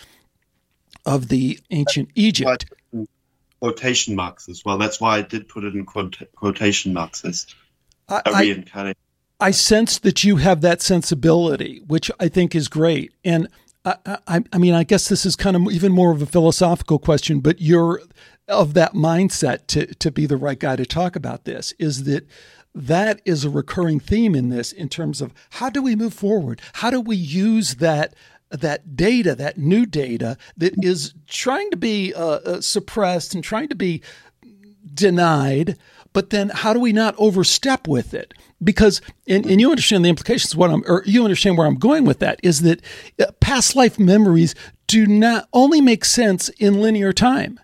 of 1.07 1.29
the 1.29 1.59
ancient 1.71 2.11
Egypt. 2.15 2.67
Quotation 3.61 4.15
marks 4.15 4.49
as 4.49 4.65
well. 4.65 4.77
That's 4.79 5.01
why 5.01 5.19
I 5.19 5.23
did 5.23 5.49
put 5.49 5.65
it 5.65 5.75
in 5.75 5.87
quotation 5.87 6.93
marks 6.93 7.25
as 7.25 7.47
a 8.09 8.23
I, 8.27 8.41
reincarnation. 8.41 8.99
I 9.41 9.51
sense 9.51 9.99
that 10.01 10.23
you 10.23 10.37
have 10.37 10.61
that 10.61 10.83
sensibility, 10.83 11.83
which 11.87 12.11
I 12.21 12.29
think 12.29 12.55
is 12.55 12.69
great. 12.69 13.13
And 13.25 13.49
I, 13.85 13.97
I, 14.27 14.45
I 14.53 14.59
mean, 14.59 14.75
I 14.75 14.85
guess 14.85 15.09
this 15.09 15.25
is 15.25 15.37
kind 15.37 15.57
of 15.57 15.71
even 15.73 15.93
more 15.93 16.13
of 16.13 16.23
a 16.23 16.27
philosophical 16.27 16.99
question, 16.99 17.41
but 17.41 17.61
you're 17.61 18.01
of 18.49 18.75
that 18.75 18.93
mindset 18.93 19.67
to, 19.69 19.87
to 19.95 20.11
be 20.11 20.27
the 20.27 20.37
right 20.37 20.59
guy 20.59 20.77
to 20.77 20.85
talk 20.85 21.17
about 21.17 21.45
this 21.45 21.73
is 21.79 22.05
that 22.05 22.27
that 22.75 23.21
is 23.25 23.45
a 23.45 23.51
recurring 23.51 24.01
theme 24.01 24.35
in 24.35 24.49
this 24.49 24.73
in 24.73 24.89
terms 24.89 25.21
of 25.21 25.33
how 25.51 25.71
do 25.71 25.81
we 25.81 25.95
move 25.95 26.13
forward? 26.13 26.61
How 26.75 26.91
do 26.91 27.01
we 27.01 27.17
use 27.17 27.77
that 27.77 28.15
that 28.57 28.97
data, 28.97 29.35
that 29.35 29.59
new 29.59 29.87
data 29.87 30.37
that 30.57 30.75
is 30.85 31.15
trying 31.27 31.71
to 31.71 31.77
be 31.77 32.13
uh, 32.15 32.25
uh 32.25 32.61
suppressed 32.61 33.35
and 33.35 33.43
trying 33.43 33.69
to 33.69 33.75
be 33.75 34.03
denied, 34.93 35.77
but 36.13 36.31
then 36.31 36.49
how 36.51 36.73
do 36.73 36.81
we 36.81 36.93
not 36.93 37.15
overstep 37.19 37.89
with 37.89 38.15
it? 38.15 38.33
Because, 38.63 39.01
and, 39.29 39.45
and 39.45 39.61
you 39.61 39.69
understand 39.71 40.05
the 40.05 40.09
implications, 40.09 40.57
what 40.57 40.71
I'm, 40.71 40.83
or 40.87 41.03
you 41.05 41.25
understand 41.25 41.59
where 41.59 41.67
I'm 41.67 41.75
going 41.75 42.05
with 42.05 42.21
that, 42.21 42.41
is 42.43 42.63
that 42.63 42.81
uh, 43.21 43.27
past 43.41 43.77
life 43.77 43.99
memories 43.99 44.55
do 44.87 45.07
not 45.07 45.49
only 45.53 45.81
make 45.81 46.05
sense 46.05 46.49
in 46.51 46.81
linear 46.81 47.13
time. 47.13 47.61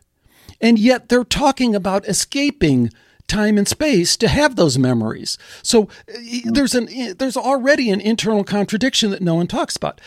And 0.60 0.78
yet 0.78 1.08
they're 1.08 1.24
talking 1.24 1.74
about 1.74 2.06
escaping 2.06 2.90
time 3.28 3.56
and 3.56 3.68
space 3.68 4.16
to 4.16 4.28
have 4.28 4.56
those 4.56 4.76
memories. 4.76 5.38
So 5.62 5.84
uh, 6.08 6.18
there's 6.44 6.74
an 6.74 7.16
there's 7.16 7.36
already 7.36 7.90
an 7.90 8.00
internal 8.00 8.44
contradiction 8.44 9.10
that 9.12 9.22
no 9.22 9.36
one 9.36 9.46
talks 9.46 9.76
about. 9.76 10.00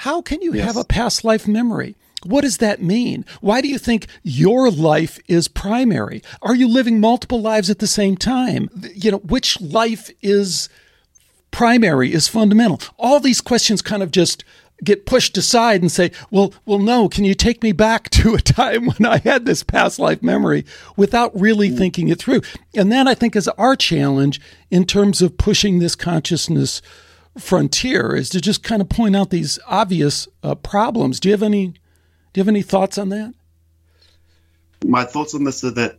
How 0.00 0.20
can 0.20 0.42
you 0.42 0.52
yes. 0.52 0.66
have 0.66 0.76
a 0.76 0.84
past 0.84 1.24
life 1.24 1.48
memory? 1.48 1.96
What 2.22 2.42
does 2.42 2.58
that 2.58 2.82
mean? 2.82 3.24
Why 3.40 3.62
do 3.62 3.68
you 3.68 3.78
think 3.78 4.06
your 4.22 4.70
life 4.70 5.18
is 5.26 5.48
primary? 5.48 6.22
Are 6.42 6.54
you 6.54 6.68
living 6.68 7.00
multiple 7.00 7.40
lives 7.40 7.70
at 7.70 7.78
the 7.78 7.86
same 7.86 8.14
time? 8.14 8.68
You 8.94 9.12
know, 9.12 9.18
which 9.18 9.58
life 9.58 10.10
is 10.20 10.68
primary, 11.50 12.12
is 12.12 12.28
fundamental? 12.28 12.80
All 12.98 13.20
these 13.20 13.40
questions 13.40 13.80
kind 13.80 14.02
of 14.02 14.10
just 14.10 14.44
get 14.84 15.06
pushed 15.06 15.38
aside 15.38 15.80
and 15.80 15.90
say, 15.90 16.12
well, 16.30 16.52
well, 16.66 16.78
no, 16.78 17.08
can 17.08 17.24
you 17.24 17.34
take 17.34 17.62
me 17.62 17.72
back 17.72 18.10
to 18.10 18.34
a 18.34 18.40
time 18.40 18.86
when 18.86 19.06
I 19.06 19.16
had 19.16 19.46
this 19.46 19.62
past 19.62 19.98
life 19.98 20.22
memory 20.22 20.66
without 20.98 21.38
really 21.40 21.70
mm. 21.70 21.78
thinking 21.78 22.08
it 22.08 22.18
through? 22.18 22.42
And 22.74 22.92
that 22.92 23.08
I 23.08 23.14
think 23.14 23.34
is 23.34 23.48
our 23.48 23.76
challenge 23.76 24.42
in 24.70 24.84
terms 24.84 25.22
of 25.22 25.38
pushing 25.38 25.78
this 25.78 25.94
consciousness 25.94 26.82
frontier 27.38 28.14
is 28.14 28.30
to 28.30 28.40
just 28.40 28.62
kind 28.62 28.80
of 28.80 28.88
point 28.88 29.16
out 29.16 29.30
these 29.30 29.58
obvious 29.66 30.28
uh, 30.42 30.54
problems. 30.54 31.20
Do 31.20 31.28
you 31.28 31.34
have 31.34 31.42
any 31.42 31.68
do 31.68 32.40
you 32.40 32.40
have 32.40 32.48
any 32.48 32.62
thoughts 32.62 32.98
on 32.98 33.08
that? 33.10 33.34
My 34.84 35.04
thoughts 35.04 35.34
on 35.34 35.44
this 35.44 35.64
are 35.64 35.70
that 35.72 35.98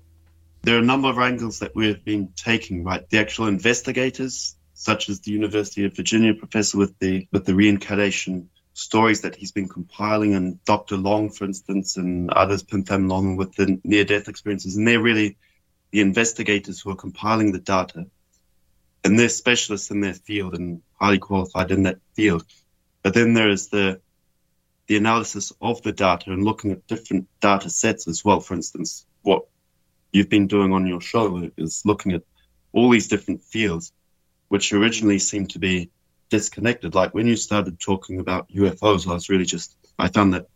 there 0.61 0.75
are 0.75 0.79
a 0.79 0.85
number 0.85 1.09
of 1.09 1.17
angles 1.17 1.59
that 1.59 1.75
we 1.75 1.87
have 1.87 2.03
been 2.03 2.33
taking, 2.35 2.83
right? 2.83 3.09
The 3.09 3.19
actual 3.19 3.47
investigators, 3.47 4.55
such 4.73 5.09
as 5.09 5.21
the 5.21 5.31
University 5.31 5.85
of 5.85 5.95
Virginia 5.95 6.33
professor 6.33 6.77
with 6.77 6.97
the 6.99 7.27
with 7.31 7.45
the 7.45 7.55
reincarnation 7.55 8.49
stories 8.73 9.21
that 9.21 9.35
he's 9.35 9.51
been 9.51 9.67
compiling, 9.67 10.35
and 10.35 10.63
Dr. 10.65 10.97
Long, 10.97 11.31
for 11.31 11.45
instance, 11.45 11.97
and 11.97 12.29
others, 12.31 12.61
Pim 12.61 13.07
Long, 13.07 13.35
with 13.35 13.55
the 13.55 13.79
near 13.83 14.03
death 14.03 14.27
experiences. 14.27 14.77
And 14.77 14.87
they're 14.87 15.01
really 15.01 15.37
the 15.91 16.01
investigators 16.01 16.79
who 16.79 16.91
are 16.91 16.95
compiling 16.95 17.51
the 17.51 17.59
data. 17.59 18.05
And 19.03 19.17
they're 19.17 19.29
specialists 19.29 19.91
in 19.91 20.01
their 20.01 20.13
field 20.13 20.53
and 20.55 20.81
highly 20.99 21.19
qualified 21.19 21.71
in 21.71 21.83
that 21.83 21.99
field. 22.13 22.43
But 23.03 23.13
then 23.13 23.33
there 23.33 23.49
is 23.49 23.69
the 23.69 24.01
the 24.87 24.97
analysis 24.97 25.51
of 25.61 25.81
the 25.81 25.91
data 25.91 26.31
and 26.31 26.45
looking 26.45 26.71
at 26.71 26.87
different 26.87 27.27
data 27.41 27.69
sets 27.69 28.07
as 28.07 28.23
well. 28.23 28.39
For 28.39 28.53
instance, 28.53 29.05
what 29.21 29.43
you've 30.13 30.29
been 30.29 30.47
doing 30.47 30.71
on 30.71 30.87
your 30.87 31.01
show 31.01 31.49
is 31.57 31.83
looking 31.85 32.13
at 32.13 32.23
all 32.71 32.89
these 32.89 33.07
different 33.09 33.43
fields, 33.43 33.91
which 34.47 34.71
originally 34.71 35.19
seemed 35.19 35.49
to 35.51 35.59
be 35.59 35.89
disconnected. 36.29 36.95
Like 36.95 37.13
when 37.13 37.27
you 37.27 37.35
started 37.35 37.79
talking 37.79 38.19
about 38.19 38.49
UFOs, 38.49 39.07
I 39.07 39.13
was 39.13 39.29
really 39.29 39.45
just, 39.45 39.75
I 39.99 40.07
found 40.07 40.33
that 40.33 40.47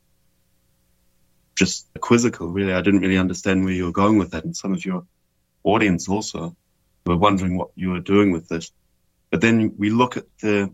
just 1.55 1.87
quizzical, 1.99 2.47
really. 2.47 2.73
I 2.73 2.81
didn't 2.81 3.01
really 3.01 3.17
understand 3.17 3.65
where 3.65 3.73
you 3.73 3.85
were 3.85 3.91
going 3.91 4.17
with 4.17 4.31
that. 4.31 4.45
And 4.45 4.55
some 4.55 4.73
of 4.73 4.85
your 4.85 5.05
audience 5.63 6.07
also 6.07 6.55
were 7.05 7.17
wondering 7.17 7.57
what 7.57 7.71
you 7.75 7.91
were 7.91 7.99
doing 7.99 8.31
with 8.31 8.47
this. 8.47 8.71
But 9.29 9.41
then 9.41 9.75
we 9.77 9.89
look 9.89 10.17
at 10.17 10.25
the 10.41 10.73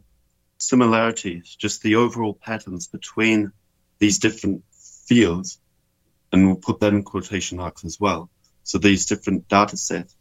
similarities, 0.58 1.56
just 1.56 1.82
the 1.82 1.96
overall 1.96 2.34
patterns 2.34 2.88
between 2.88 3.52
these 4.00 4.20
different 4.20 4.64
fields, 5.06 5.60
and 6.32 6.46
we'll 6.46 6.56
put 6.56 6.80
that 6.80 6.94
in 6.94 7.04
quotation 7.04 7.58
marks 7.58 7.86
as 7.86 8.00
well. 8.00 8.30
So 8.64 8.78
these 8.78 9.06
different 9.06 9.48
data 9.48 9.78
sets. 9.78 10.16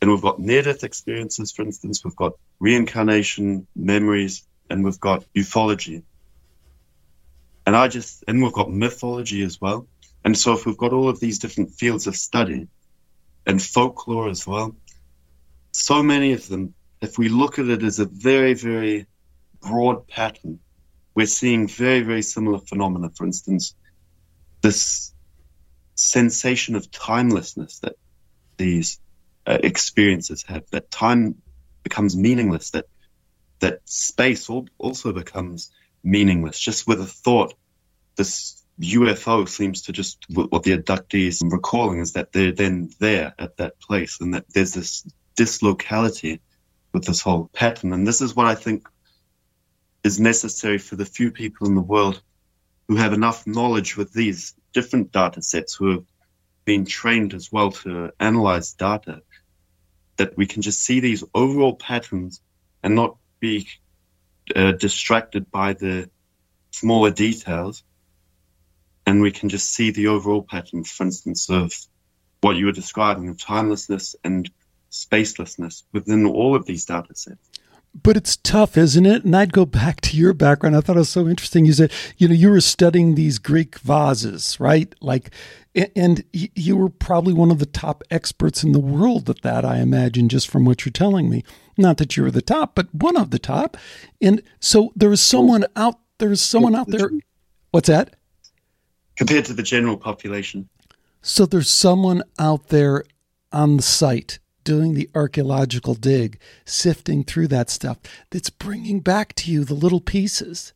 And 0.00 0.10
we've 0.10 0.20
got 0.20 0.40
near 0.40 0.62
death 0.62 0.84
experiences, 0.84 1.52
for 1.52 1.62
instance, 1.62 2.04
we've 2.04 2.16
got 2.16 2.34
reincarnation, 2.58 3.66
memories, 3.76 4.46
and 4.68 4.84
we've 4.84 5.00
got 5.00 5.24
ufology. 5.34 6.02
And 7.66 7.76
I 7.76 7.88
just, 7.88 8.24
and 8.28 8.42
we've 8.42 8.52
got 8.52 8.70
mythology 8.70 9.42
as 9.42 9.60
well. 9.60 9.86
And 10.24 10.36
so 10.36 10.54
if 10.54 10.66
we've 10.66 10.76
got 10.76 10.92
all 10.92 11.08
of 11.08 11.20
these 11.20 11.38
different 11.38 11.72
fields 11.72 12.06
of 12.06 12.16
study 12.16 12.68
and 13.46 13.62
folklore 13.62 14.28
as 14.28 14.46
well, 14.46 14.74
so 15.74 16.02
many 16.02 16.32
of 16.32 16.46
them, 16.48 16.72
if 17.00 17.18
we 17.18 17.28
look 17.28 17.58
at 17.58 17.66
it 17.66 17.82
as 17.82 17.98
a 17.98 18.06
very, 18.06 18.54
very 18.54 19.06
broad 19.60 20.06
pattern. 20.06 20.60
We're 21.14 21.26
seeing 21.26 21.68
very, 21.68 22.00
very 22.00 22.22
similar 22.22 22.58
phenomena. 22.58 23.10
For 23.10 23.24
instance, 23.24 23.74
this 24.60 25.12
sensation 25.94 26.74
of 26.76 26.90
timelessness 26.90 27.80
that 27.80 27.94
these 28.56 29.00
uh, 29.46 29.58
experiences 29.62 30.44
have, 30.44 30.64
that 30.70 30.90
time 30.90 31.36
becomes 31.82 32.16
meaningless, 32.16 32.70
that 32.70 32.86
that 33.60 33.80
space 33.84 34.50
also 34.78 35.12
becomes 35.12 35.70
meaningless. 36.02 36.58
Just 36.58 36.86
with 36.86 37.00
a 37.00 37.06
thought, 37.06 37.54
this 38.16 38.62
UFO 38.80 39.48
seems 39.48 39.82
to 39.82 39.92
just 39.92 40.18
what 40.30 40.62
the 40.64 40.76
abductees 40.76 41.42
are 41.42 41.48
recalling 41.48 42.00
is 42.00 42.12
that 42.12 42.32
they're 42.32 42.52
then 42.52 42.90
there 42.98 43.34
at 43.38 43.56
that 43.58 43.80
place, 43.80 44.20
and 44.20 44.34
that 44.34 44.44
there's 44.52 44.72
this 44.72 45.06
dislocality 45.36 46.40
with 46.92 47.04
this 47.04 47.20
whole 47.20 47.50
pattern. 47.52 47.92
And 47.92 48.06
this 48.06 48.20
is 48.20 48.34
what 48.34 48.46
I 48.46 48.54
think 48.54 48.88
is 50.02 50.20
necessary 50.20 50.78
for 50.78 50.96
the 50.96 51.06
few 51.06 51.30
people 51.30 51.66
in 51.66 51.74
the 51.74 51.80
world 51.80 52.22
who 52.88 52.96
have 52.96 53.12
enough 53.12 53.46
knowledge 53.46 53.96
with 53.96 54.12
these 54.12 54.54
different 54.72 55.12
data 55.12 55.40
sets, 55.42 55.74
who 55.74 55.90
have 55.90 56.04
been 56.64 56.84
trained 56.84 57.34
as 57.34 57.50
well 57.50 57.72
to 57.72 58.12
analyze 58.20 58.74
data, 58.74 59.22
that 60.16 60.36
we 60.36 60.46
can 60.46 60.62
just 60.62 60.80
see 60.80 61.00
these 61.00 61.24
overall 61.34 61.74
patterns 61.74 62.40
and 62.82 62.94
not 62.94 63.16
be 63.40 63.66
uh, 64.54 64.72
distracted 64.72 65.50
by 65.50 65.72
the 65.72 66.08
smaller 66.70 67.10
details. 67.10 67.82
And 69.06 69.20
we 69.20 69.32
can 69.32 69.48
just 69.48 69.70
see 69.70 69.90
the 69.90 70.08
overall 70.08 70.42
pattern, 70.42 70.84
for 70.84 71.04
instance, 71.04 71.50
of 71.50 71.72
what 72.40 72.56
you 72.56 72.66
were 72.66 72.72
describing 72.72 73.28
of 73.28 73.38
timelessness 73.38 74.16
and 74.22 74.50
spacelessness 74.94 75.82
within 75.92 76.26
all 76.26 76.54
of 76.54 76.66
these 76.66 76.84
data 76.84 77.14
sets 77.14 77.50
but 78.02 78.16
it's 78.16 78.36
tough, 78.36 78.76
isn't 78.76 79.06
it? 79.06 79.24
And 79.24 79.36
I'd 79.36 79.52
go 79.52 79.64
back 79.64 80.00
to 80.02 80.16
your 80.16 80.34
background. 80.34 80.76
I 80.76 80.80
thought 80.80 80.96
it 80.96 81.00
was 81.00 81.10
so 81.10 81.28
interesting. 81.28 81.64
You 81.64 81.72
said, 81.72 81.92
you 82.16 82.26
know, 82.26 82.34
you 82.34 82.50
were 82.50 82.60
studying 82.60 83.14
these 83.14 83.38
Greek 83.38 83.78
vases, 83.78 84.58
right? 84.58 84.92
Like, 85.00 85.30
and 85.94 86.24
you 86.32 86.76
were 86.76 86.88
probably 86.88 87.32
one 87.32 87.50
of 87.50 87.60
the 87.60 87.66
top 87.66 88.02
experts 88.10 88.64
in 88.64 88.72
the 88.72 88.80
world 88.80 89.30
at 89.30 89.42
that, 89.42 89.64
I 89.64 89.78
imagine, 89.78 90.28
just 90.28 90.48
from 90.48 90.64
what 90.64 90.84
you're 90.84 90.92
telling 90.92 91.30
me. 91.30 91.44
Not 91.76 91.98
that 91.98 92.16
you 92.16 92.24
were 92.24 92.30
the 92.30 92.42
top, 92.42 92.74
but 92.74 92.92
one 92.92 93.16
of 93.16 93.30
the 93.30 93.38
top. 93.38 93.76
And 94.20 94.42
so 94.60 94.92
there 94.96 95.12
is 95.12 95.20
someone 95.20 95.64
out 95.76 95.98
there 96.18 96.30
is 96.30 96.40
someone 96.40 96.76
out 96.76 96.88
there. 96.88 97.10
What's 97.72 97.88
that? 97.88 98.14
Compared 99.16 99.44
to 99.46 99.52
the 99.52 99.64
general 99.64 99.96
population. 99.96 100.68
So 101.22 101.44
there's 101.44 101.70
someone 101.70 102.22
out 102.38 102.68
there 102.68 103.04
on 103.52 103.76
the 103.76 103.82
site 103.82 104.38
doing 104.64 104.94
the 104.94 105.08
archaeological 105.14 105.94
dig, 105.94 106.38
sifting 106.64 107.24
through 107.24 107.48
that 107.48 107.70
stuff 107.70 107.98
that's 108.30 108.50
bringing 108.50 109.00
back 109.00 109.34
to 109.34 109.50
you 109.50 109.64
the 109.64 109.74
little 109.74 110.00
pieces. 110.00 110.72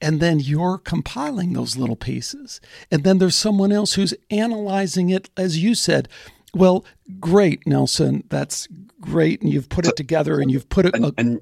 And 0.00 0.20
then 0.20 0.40
you're 0.40 0.78
compiling 0.78 1.52
those 1.52 1.76
little 1.76 1.96
pieces. 1.96 2.60
And 2.90 3.04
then 3.04 3.18
there's 3.18 3.36
someone 3.36 3.72
else 3.72 3.94
who's 3.94 4.14
analyzing 4.30 5.10
it, 5.10 5.30
as 5.36 5.62
you 5.62 5.74
said. 5.74 6.08
Well, 6.54 6.84
great, 7.20 7.66
Nelson. 7.66 8.24
That's 8.28 8.66
great. 9.00 9.42
And 9.42 9.52
you've 9.52 9.68
put 9.68 9.86
it 9.86 9.96
together 9.96 10.40
and 10.40 10.50
you've 10.50 10.68
put 10.68 10.86
it. 10.86 10.94
And, 10.94 11.14
and 11.16 11.40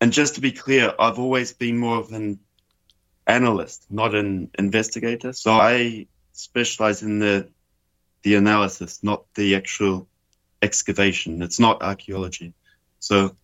And 0.00 0.12
just 0.12 0.34
to 0.34 0.40
be 0.40 0.52
clear, 0.52 0.94
I've 0.98 1.18
always 1.18 1.52
been 1.52 1.78
more 1.78 1.98
of 1.98 2.12
an 2.12 2.38
analyst, 3.26 3.86
not 3.90 4.14
an 4.14 4.50
investigator. 4.58 5.32
So 5.32 5.52
I 5.52 6.06
specialize 6.32 7.02
in 7.02 7.18
the 7.18 7.48
the 8.22 8.34
analysis, 8.34 9.02
not 9.02 9.24
the 9.34 9.54
actual 9.54 10.08
excavation. 10.62 11.42
It's 11.42 11.60
not 11.60 11.82
archaeology. 11.82 12.52
So 13.00 13.34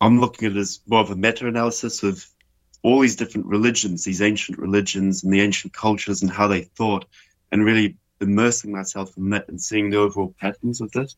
I'm 0.00 0.20
looking 0.20 0.46
at 0.46 0.56
it 0.56 0.58
as 0.58 0.80
more 0.86 1.00
of 1.00 1.10
a 1.10 1.16
meta-analysis 1.16 2.02
of 2.02 2.26
all 2.82 3.00
these 3.00 3.16
different 3.16 3.46
religions, 3.46 4.04
these 4.04 4.20
ancient 4.20 4.58
religions 4.58 5.24
and 5.24 5.32
the 5.32 5.40
ancient 5.40 5.72
cultures 5.72 6.22
and 6.22 6.30
how 6.30 6.48
they 6.48 6.62
thought, 6.62 7.06
and 7.50 7.64
really 7.64 7.96
immersing 8.20 8.72
myself 8.72 9.16
in 9.16 9.30
that 9.30 9.48
and 9.48 9.60
seeing 9.60 9.90
the 9.90 9.96
overall 9.96 10.34
patterns 10.40 10.80
of 10.80 10.90
this, 10.92 11.16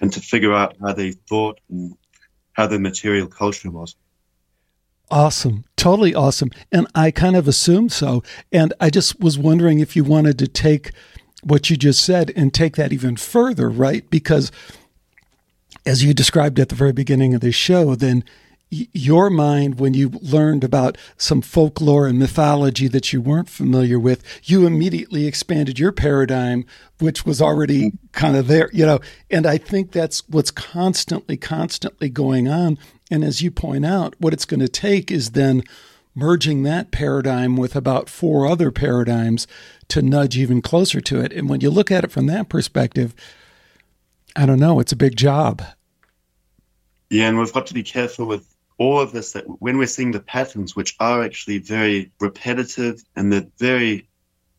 and 0.00 0.12
to 0.12 0.20
figure 0.20 0.52
out 0.52 0.76
how 0.80 0.92
they 0.92 1.12
thought 1.12 1.60
and 1.68 1.96
how 2.52 2.66
their 2.66 2.78
material 2.78 3.26
culture 3.26 3.70
was. 3.70 3.96
Awesome. 5.10 5.64
Totally 5.76 6.14
awesome. 6.14 6.50
And 6.70 6.86
I 6.94 7.10
kind 7.10 7.34
of 7.34 7.48
assumed 7.48 7.90
so. 7.90 8.22
And 8.52 8.72
I 8.80 8.90
just 8.90 9.18
was 9.18 9.36
wondering 9.36 9.80
if 9.80 9.96
you 9.96 10.04
wanted 10.04 10.38
to 10.38 10.46
take 10.46 10.92
what 11.42 11.70
you 11.70 11.76
just 11.76 12.02
said 12.04 12.32
and 12.36 12.52
take 12.52 12.76
that 12.76 12.92
even 12.92 13.16
further, 13.16 13.68
right? 13.70 14.08
Because 14.10 14.52
as 15.86 16.04
you 16.04 16.12
described 16.14 16.58
at 16.60 16.68
the 16.68 16.74
very 16.74 16.92
beginning 16.92 17.34
of 17.34 17.40
this 17.40 17.54
show, 17.54 17.94
then 17.94 18.24
your 18.70 19.30
mind, 19.30 19.80
when 19.80 19.94
you 19.94 20.10
learned 20.22 20.62
about 20.62 20.96
some 21.16 21.42
folklore 21.42 22.06
and 22.06 22.18
mythology 22.18 22.86
that 22.86 23.12
you 23.12 23.20
weren't 23.20 23.48
familiar 23.48 23.98
with, 23.98 24.22
you 24.44 24.64
immediately 24.64 25.26
expanded 25.26 25.78
your 25.78 25.90
paradigm, 25.90 26.64
which 27.00 27.26
was 27.26 27.42
already 27.42 27.92
kind 28.12 28.36
of 28.36 28.46
there, 28.46 28.70
you 28.72 28.86
know. 28.86 29.00
And 29.28 29.44
I 29.44 29.58
think 29.58 29.90
that's 29.90 30.26
what's 30.28 30.52
constantly, 30.52 31.36
constantly 31.36 32.08
going 32.08 32.48
on. 32.48 32.78
And 33.10 33.24
as 33.24 33.42
you 33.42 33.50
point 33.50 33.84
out, 33.84 34.14
what 34.20 34.32
it's 34.32 34.44
going 34.44 34.60
to 34.60 34.68
take 34.68 35.10
is 35.10 35.32
then 35.32 35.64
merging 36.20 36.62
that 36.64 36.90
paradigm 36.90 37.56
with 37.56 37.74
about 37.74 38.10
four 38.10 38.46
other 38.46 38.70
paradigms 38.70 39.46
to 39.88 40.02
nudge 40.02 40.36
even 40.36 40.60
closer 40.60 41.00
to 41.00 41.18
it. 41.20 41.32
And 41.32 41.48
when 41.48 41.62
you 41.62 41.70
look 41.70 41.90
at 41.90 42.04
it 42.04 42.12
from 42.12 42.26
that 42.26 42.50
perspective, 42.50 43.14
I 44.36 44.44
don't 44.44 44.60
know, 44.60 44.80
it's 44.80 44.92
a 44.92 44.96
big 44.96 45.16
job. 45.16 45.62
Yeah, 47.08 47.28
and 47.28 47.38
we've 47.38 47.52
got 47.52 47.66
to 47.68 47.74
be 47.74 47.82
careful 47.82 48.26
with 48.26 48.46
all 48.76 49.00
of 49.00 49.12
this 49.12 49.32
that 49.32 49.44
when 49.46 49.78
we're 49.78 49.86
seeing 49.86 50.12
the 50.12 50.20
patterns, 50.20 50.76
which 50.76 50.94
are 51.00 51.24
actually 51.24 51.58
very 51.58 52.12
repetitive 52.20 53.02
and 53.16 53.32
they're 53.32 53.48
very 53.58 54.06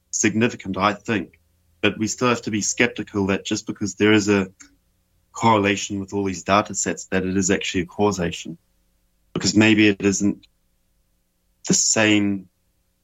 significant, 0.10 0.78
I 0.78 0.94
think, 0.94 1.40
but 1.82 1.98
we 2.00 2.08
still 2.08 2.30
have 2.30 2.42
to 2.44 2.52
be 2.52 2.62
skeptical 2.62 3.28
that 3.28 3.46
just 3.46 3.68
because 3.68 3.96
there 3.96 4.14
is 4.14 4.30
a 4.30 4.52
correlation 5.32 6.00
with 6.00 6.12
all 6.14 6.24
these 6.24 6.44
data 6.44 6.74
sets, 6.74 7.06
that 7.06 7.24
it 7.24 7.38
is 7.38 7.52
actually 7.52 7.82
a 7.82 7.86
causation. 7.86 8.58
Because 9.34 9.56
maybe 9.56 9.88
it 9.88 10.02
isn't 10.02 10.46
the 11.68 11.74
same 11.74 12.50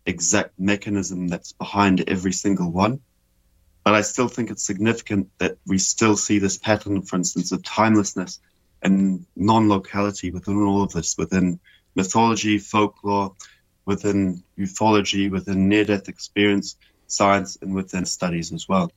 exact 0.06 0.58
mechanism 0.58 1.28
that's 1.28 1.52
behind 1.52 2.08
every 2.08 2.34
single 2.34 2.72
one. 2.72 3.02
But 3.84 3.94
I 3.94 4.02
still 4.02 4.28
think 4.28 4.52
it's 4.52 4.66
significant 4.66 5.30
that 5.38 5.58
we 5.66 5.78
still 5.78 6.18
see 6.18 6.40
this 6.40 6.58
pattern, 6.58 7.02
for 7.04 7.16
instance, 7.16 7.52
of 7.52 7.64
timelessness 7.64 8.40
and 8.82 9.26
non-locality 9.36 10.32
within 10.32 10.62
all 10.62 10.84
of 10.84 10.92
this, 10.92 11.18
within 11.18 11.60
mythology, 11.96 12.58
folklore, 12.58 13.36
within 13.86 14.44
ufology, 14.58 15.32
within 15.32 15.70
near-death 15.70 16.10
experience, 16.10 16.76
science, 17.08 17.58
and 17.62 17.74
within 17.74 18.06
studies 18.06 18.52
as 18.52 18.68
well. 18.68 18.92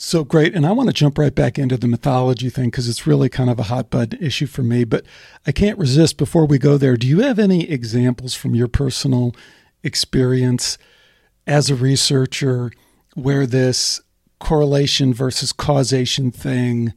So 0.00 0.22
great. 0.22 0.54
And 0.54 0.64
I 0.64 0.70
want 0.70 0.88
to 0.88 0.92
jump 0.94 1.18
right 1.18 1.34
back 1.34 1.58
into 1.58 1.76
the 1.76 1.88
mythology 1.88 2.50
thing 2.50 2.70
because 2.70 2.88
it's 2.88 3.04
really 3.04 3.28
kind 3.28 3.50
of 3.50 3.58
a 3.58 3.64
hot 3.64 3.86
hotbed 3.92 4.16
issue 4.20 4.46
for 4.46 4.62
me. 4.62 4.84
But 4.84 5.04
I 5.44 5.50
can't 5.50 5.76
resist 5.76 6.16
before 6.16 6.46
we 6.46 6.56
go 6.56 6.78
there. 6.78 6.96
Do 6.96 7.08
you 7.08 7.18
have 7.22 7.40
any 7.40 7.68
examples 7.68 8.32
from 8.32 8.54
your 8.54 8.68
personal 8.68 9.34
experience 9.82 10.78
as 11.48 11.68
a 11.68 11.74
researcher 11.74 12.70
where 13.14 13.44
this 13.44 14.00
correlation 14.38 15.12
versus 15.12 15.52
causation 15.52 16.30
thing 16.30 16.92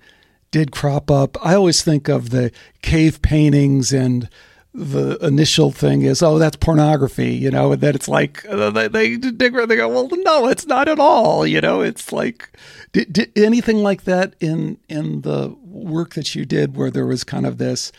did 0.51 0.71
crop 0.71 1.09
up. 1.09 1.43
I 1.43 1.55
always 1.55 1.81
think 1.81 2.07
of 2.07 2.29
the 2.29 2.51
cave 2.83 3.21
paintings 3.23 3.91
and 3.91 4.29
the 4.73 5.17
initial 5.25 5.71
thing 5.71 6.03
is, 6.03 6.23
oh, 6.23 6.39
that's 6.39 6.55
pornography, 6.55 7.33
you 7.33 7.51
know, 7.51 7.73
and 7.73 7.81
then 7.81 7.93
it's 7.93 8.07
like 8.07 8.45
uh, 8.47 8.69
they, 8.69 8.87
they 8.87 9.15
they 9.17 9.49
go, 9.49 9.89
well, 9.89 10.09
no, 10.11 10.47
it's 10.47 10.65
not 10.65 10.87
at 10.87 10.99
all, 10.99 11.45
you 11.45 11.59
know. 11.59 11.81
It's 11.81 12.11
like 12.11 12.49
did, 12.93 13.11
did 13.11 13.31
anything 13.37 13.77
like 13.77 14.03
that 14.03 14.35
in 14.39 14.77
in 14.87 15.21
the 15.21 15.55
work 15.63 16.13
that 16.13 16.35
you 16.35 16.45
did, 16.45 16.77
where 16.77 16.89
there 16.89 17.05
was 17.05 17.23
kind 17.23 17.45
of 17.45 17.57
this, 17.57 17.91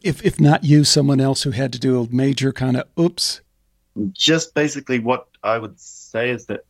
if 0.00 0.24
if 0.24 0.40
not 0.40 0.64
you, 0.64 0.84
someone 0.84 1.20
else 1.20 1.42
who 1.42 1.50
had 1.50 1.72
to 1.74 1.78
do 1.78 2.02
a 2.02 2.08
major 2.10 2.52
kind 2.52 2.76
of 2.78 2.88
oops. 2.98 3.42
Just 4.12 4.54
basically, 4.54 4.98
what 4.98 5.28
I 5.42 5.58
would 5.58 5.78
say 5.78 6.30
is 6.30 6.46
that 6.46 6.64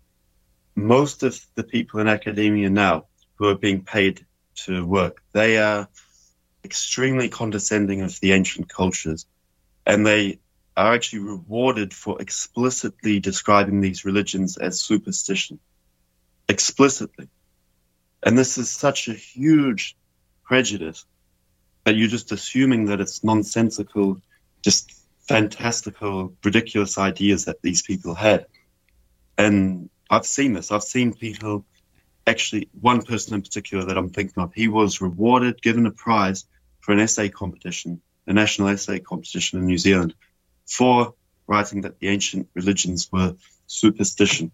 most 0.74 1.22
of 1.22 1.40
the 1.54 1.62
people 1.62 2.00
in 2.00 2.08
academia 2.08 2.70
now 2.70 3.04
who 3.36 3.46
are 3.46 3.54
being 3.54 3.82
paid 3.82 4.26
to 4.54 4.84
work. 4.84 5.22
They 5.32 5.58
are 5.58 5.88
extremely 6.64 7.28
condescending 7.28 8.02
of 8.02 8.18
the 8.20 8.32
ancient 8.32 8.68
cultures, 8.68 9.26
and 9.86 10.06
they 10.06 10.38
are 10.76 10.94
actually 10.94 11.20
rewarded 11.20 11.92
for 11.92 12.20
explicitly 12.20 13.20
describing 13.20 13.80
these 13.80 14.04
religions 14.04 14.56
as 14.56 14.80
superstition. 14.80 15.58
Explicitly. 16.48 17.28
And 18.22 18.38
this 18.38 18.56
is 18.58 18.70
such 18.70 19.08
a 19.08 19.14
huge 19.14 19.96
prejudice 20.44 21.04
that 21.84 21.96
you're 21.96 22.08
just 22.08 22.32
assuming 22.32 22.86
that 22.86 23.00
it's 23.00 23.24
nonsensical, 23.24 24.20
just 24.62 24.92
fantastical, 25.28 26.32
ridiculous 26.44 26.98
ideas 26.98 27.44
that 27.46 27.60
these 27.62 27.82
people 27.82 28.14
had. 28.14 28.46
And 29.36 29.90
I've 30.08 30.26
seen 30.26 30.52
this. 30.52 30.70
I've 30.70 30.82
seen 30.82 31.12
people 31.12 31.64
actually 32.26 32.68
one 32.80 33.02
person 33.02 33.34
in 33.34 33.42
particular 33.42 33.84
that 33.86 33.98
I'm 33.98 34.10
thinking 34.10 34.42
of. 34.42 34.52
He 34.54 34.68
was 34.68 35.00
rewarded, 35.00 35.60
given 35.62 35.86
a 35.86 35.90
prize 35.90 36.44
for 36.80 36.92
an 36.92 37.00
essay 37.00 37.28
competition, 37.28 38.00
a 38.26 38.32
national 38.32 38.68
essay 38.68 38.98
competition 38.98 39.58
in 39.58 39.66
New 39.66 39.78
Zealand, 39.78 40.14
for 40.66 41.14
writing 41.46 41.82
that 41.82 41.98
the 41.98 42.08
ancient 42.08 42.48
religions 42.54 43.10
were 43.10 43.34
superstition. 43.66 44.52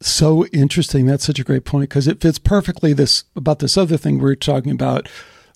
So 0.00 0.46
interesting. 0.46 1.06
That's 1.06 1.24
such 1.24 1.38
a 1.38 1.44
great 1.44 1.64
point 1.64 1.88
because 1.88 2.08
it 2.08 2.20
fits 2.20 2.38
perfectly 2.38 2.92
this 2.92 3.24
about 3.36 3.60
this 3.60 3.76
other 3.76 3.96
thing 3.96 4.16
we 4.16 4.22
we're 4.22 4.34
talking 4.34 4.72
about, 4.72 5.08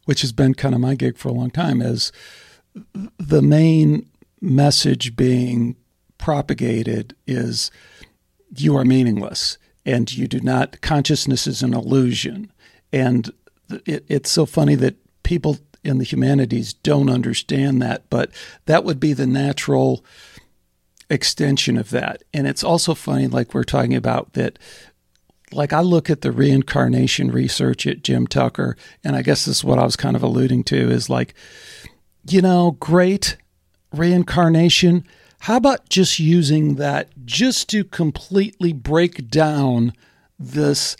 which 0.04 0.20
has 0.20 0.32
been 0.32 0.54
kind 0.54 0.74
of 0.74 0.80
my 0.80 0.94
gig 0.94 1.18
for 1.18 1.28
a 1.28 1.32
long 1.32 1.50
time, 1.50 1.82
is 1.82 2.12
the 3.18 3.42
main 3.42 4.08
message 4.40 5.16
being 5.16 5.76
propagated 6.18 7.14
is 7.26 7.70
you 8.54 8.76
are 8.76 8.84
meaningless 8.84 9.58
and 9.86 10.12
you 10.12 10.28
do 10.28 10.40
not 10.40 10.80
consciousness 10.82 11.46
is 11.46 11.62
an 11.62 11.72
illusion. 11.72 12.52
And 12.92 13.32
it, 13.86 14.04
it's 14.08 14.30
so 14.30 14.44
funny 14.44 14.74
that 14.74 14.96
people 15.22 15.58
in 15.82 15.98
the 15.98 16.04
humanities 16.04 16.74
don't 16.74 17.08
understand 17.08 17.80
that 17.80 18.10
but 18.10 18.30
that 18.66 18.84
would 18.84 18.98
be 18.98 19.12
the 19.12 19.26
natural 19.26 20.04
extension 21.08 21.78
of 21.78 21.90
that. 21.90 22.24
And 22.34 22.46
it's 22.46 22.64
also 22.64 22.94
funny 22.94 23.28
like 23.28 23.54
we're 23.54 23.64
talking 23.64 23.94
about 23.94 24.32
that 24.34 24.58
like 25.52 25.72
I 25.72 25.80
look 25.80 26.10
at 26.10 26.22
the 26.22 26.32
reincarnation 26.32 27.30
research 27.30 27.86
at 27.86 28.02
Jim 28.02 28.26
Tucker, 28.26 28.76
and 29.04 29.14
I 29.14 29.22
guess 29.22 29.44
this 29.44 29.58
is 29.58 29.64
what 29.64 29.78
I 29.78 29.84
was 29.84 29.94
kind 29.94 30.16
of 30.16 30.22
alluding 30.24 30.64
to 30.64 30.90
is 30.90 31.08
like, 31.08 31.34
you 32.28 32.42
know, 32.42 32.72
great 32.72 33.36
reincarnation, 33.92 35.06
how 35.46 35.58
about 35.58 35.88
just 35.88 36.18
using 36.18 36.74
that 36.74 37.08
just 37.24 37.70
to 37.70 37.84
completely 37.84 38.72
break 38.72 39.30
down 39.30 39.92
this 40.40 40.96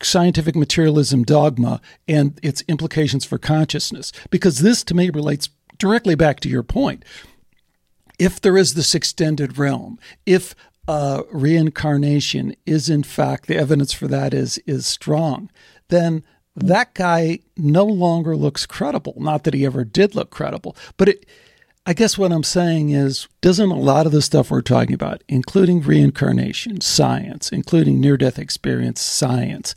scientific 0.00 0.54
materialism 0.54 1.24
dogma 1.24 1.80
and 2.06 2.38
its 2.40 2.62
implications 2.68 3.24
for 3.24 3.36
consciousness? 3.36 4.12
Because 4.30 4.60
this 4.60 4.84
to 4.84 4.94
me 4.94 5.10
relates 5.10 5.48
directly 5.76 6.14
back 6.14 6.38
to 6.38 6.48
your 6.48 6.62
point. 6.62 7.04
If 8.16 8.40
there 8.40 8.56
is 8.56 8.74
this 8.74 8.94
extended 8.94 9.58
realm, 9.58 9.98
if 10.24 10.54
uh, 10.86 11.22
reincarnation 11.32 12.54
is 12.64 12.88
in 12.88 13.02
fact 13.02 13.48
the 13.48 13.56
evidence 13.56 13.92
for 13.92 14.06
that 14.06 14.32
is 14.32 14.58
is 14.68 14.86
strong, 14.86 15.50
then 15.88 16.22
that 16.54 16.94
guy 16.94 17.40
no 17.56 17.84
longer 17.84 18.36
looks 18.36 18.66
credible. 18.66 19.14
Not 19.16 19.42
that 19.42 19.54
he 19.54 19.66
ever 19.66 19.82
did 19.82 20.14
look 20.14 20.30
credible, 20.30 20.76
but 20.96 21.08
it 21.08 21.26
I 21.86 21.92
guess 21.92 22.16
what 22.16 22.32
I'm 22.32 22.44
saying 22.44 22.90
is, 22.90 23.28
doesn't 23.42 23.70
a 23.70 23.74
lot 23.74 24.06
of 24.06 24.12
the 24.12 24.22
stuff 24.22 24.50
we're 24.50 24.62
talking 24.62 24.94
about, 24.94 25.22
including 25.28 25.82
reincarnation, 25.82 26.80
science, 26.80 27.50
including 27.50 28.00
near 28.00 28.16
death 28.16 28.38
experience, 28.38 29.02
science, 29.02 29.74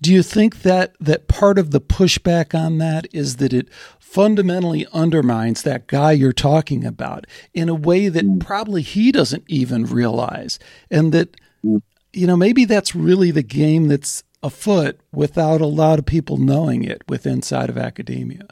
do 0.00 0.12
you 0.12 0.22
think 0.22 0.62
that, 0.62 0.94
that 1.00 1.28
part 1.28 1.58
of 1.58 1.70
the 1.70 1.80
pushback 1.80 2.58
on 2.58 2.78
that 2.78 3.06
is 3.12 3.36
that 3.36 3.52
it 3.52 3.68
fundamentally 3.98 4.86
undermines 4.92 5.62
that 5.62 5.86
guy 5.86 6.12
you're 6.12 6.32
talking 6.32 6.84
about 6.84 7.26
in 7.52 7.68
a 7.68 7.74
way 7.74 8.08
that 8.08 8.24
mm. 8.24 8.40
probably 8.40 8.82
he 8.82 9.12
doesn't 9.12 9.44
even 9.46 9.84
realize? 9.86 10.58
And 10.90 11.12
that, 11.12 11.36
mm. 11.64 11.82
you 12.12 12.26
know, 12.26 12.36
maybe 12.36 12.64
that's 12.64 12.94
really 12.94 13.30
the 13.30 13.42
game 13.42 13.88
that's 13.88 14.22
afoot 14.42 15.00
without 15.12 15.60
a 15.60 15.66
lot 15.66 15.98
of 15.98 16.06
people 16.06 16.36
knowing 16.36 16.84
it 16.84 17.02
with 17.08 17.26
inside 17.26 17.70
of 17.70 17.78
academia. 17.78 18.46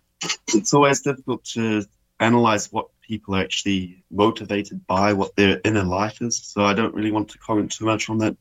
it's 0.48 0.74
always 0.74 1.00
difficult 1.00 1.44
to 1.44 1.84
analyze 2.18 2.72
what 2.72 2.88
people 3.02 3.36
are 3.36 3.42
actually 3.42 4.02
motivated 4.10 4.86
by, 4.86 5.12
what 5.12 5.36
their 5.36 5.60
inner 5.64 5.84
life 5.84 6.20
is. 6.22 6.38
So 6.38 6.64
I 6.64 6.74
don't 6.74 6.94
really 6.94 7.12
want 7.12 7.30
to 7.30 7.38
comment 7.38 7.72
too 7.72 7.84
much 7.84 8.08
on 8.08 8.18
that. 8.18 8.36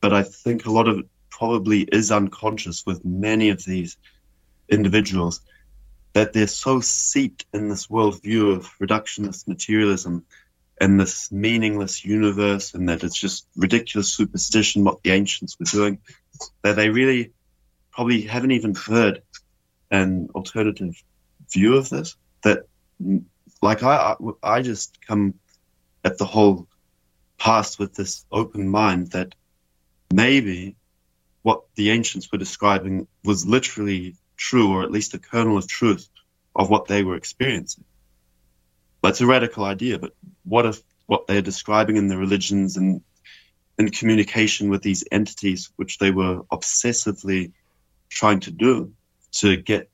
But 0.00 0.12
I 0.12 0.22
think 0.22 0.66
a 0.66 0.70
lot 0.70 0.88
of 0.88 0.98
it 0.98 1.06
probably 1.30 1.80
is 1.80 2.12
unconscious 2.12 2.84
with 2.86 3.04
many 3.04 3.48
of 3.50 3.64
these 3.64 3.96
individuals 4.68 5.40
that 6.12 6.32
they're 6.32 6.46
so 6.46 6.80
seeped 6.80 7.44
in 7.52 7.68
this 7.68 7.88
worldview 7.88 8.56
of 8.56 8.70
reductionist 8.78 9.48
materialism 9.48 10.24
and 10.80 11.00
this 11.00 11.30
meaningless 11.32 12.04
universe, 12.04 12.74
and 12.74 12.88
that 12.88 13.02
it's 13.04 13.18
just 13.18 13.46
ridiculous 13.56 14.12
superstition 14.12 14.84
what 14.84 15.02
the 15.02 15.10
ancients 15.10 15.56
were 15.58 15.66
doing, 15.66 15.98
that 16.62 16.76
they 16.76 16.88
really 16.88 17.32
probably 17.92 18.22
haven't 18.22 18.50
even 18.50 18.74
heard 18.74 19.22
an 19.90 20.28
alternative 20.34 20.94
view 21.52 21.76
of 21.76 21.88
this. 21.90 22.16
That, 22.42 22.64
like, 23.62 23.82
I, 23.82 24.16
I 24.42 24.62
just 24.62 25.04
come 25.06 25.34
at 26.04 26.18
the 26.18 26.24
whole 26.24 26.68
past 27.38 27.78
with 27.78 27.94
this 27.94 28.24
open 28.30 28.68
mind 28.68 29.12
that 29.12 29.34
maybe 30.12 30.76
what 31.42 31.64
the 31.74 31.90
ancients 31.90 32.30
were 32.30 32.38
describing 32.38 33.06
was 33.24 33.46
literally 33.46 34.16
true, 34.36 34.72
or 34.72 34.82
at 34.82 34.90
least 34.90 35.14
a 35.14 35.18
kernel 35.18 35.58
of 35.58 35.68
truth 35.68 36.08
of 36.56 36.70
what 36.70 36.86
they 36.86 37.02
were 37.02 37.16
experiencing. 37.16 37.84
That's 39.02 39.20
a 39.20 39.26
radical 39.26 39.64
idea, 39.64 39.98
but 39.98 40.14
what 40.44 40.66
if 40.66 40.80
what 41.06 41.26
they're 41.26 41.42
describing 41.42 41.96
in 41.96 42.08
the 42.08 42.16
religions 42.16 42.76
and 42.78 43.02
in 43.78 43.90
communication 43.90 44.70
with 44.70 44.82
these 44.82 45.04
entities, 45.12 45.70
which 45.76 45.98
they 45.98 46.10
were 46.10 46.42
obsessively 46.50 47.52
trying 48.08 48.40
to 48.40 48.50
do 48.50 48.92
to 49.32 49.56
get 49.56 49.90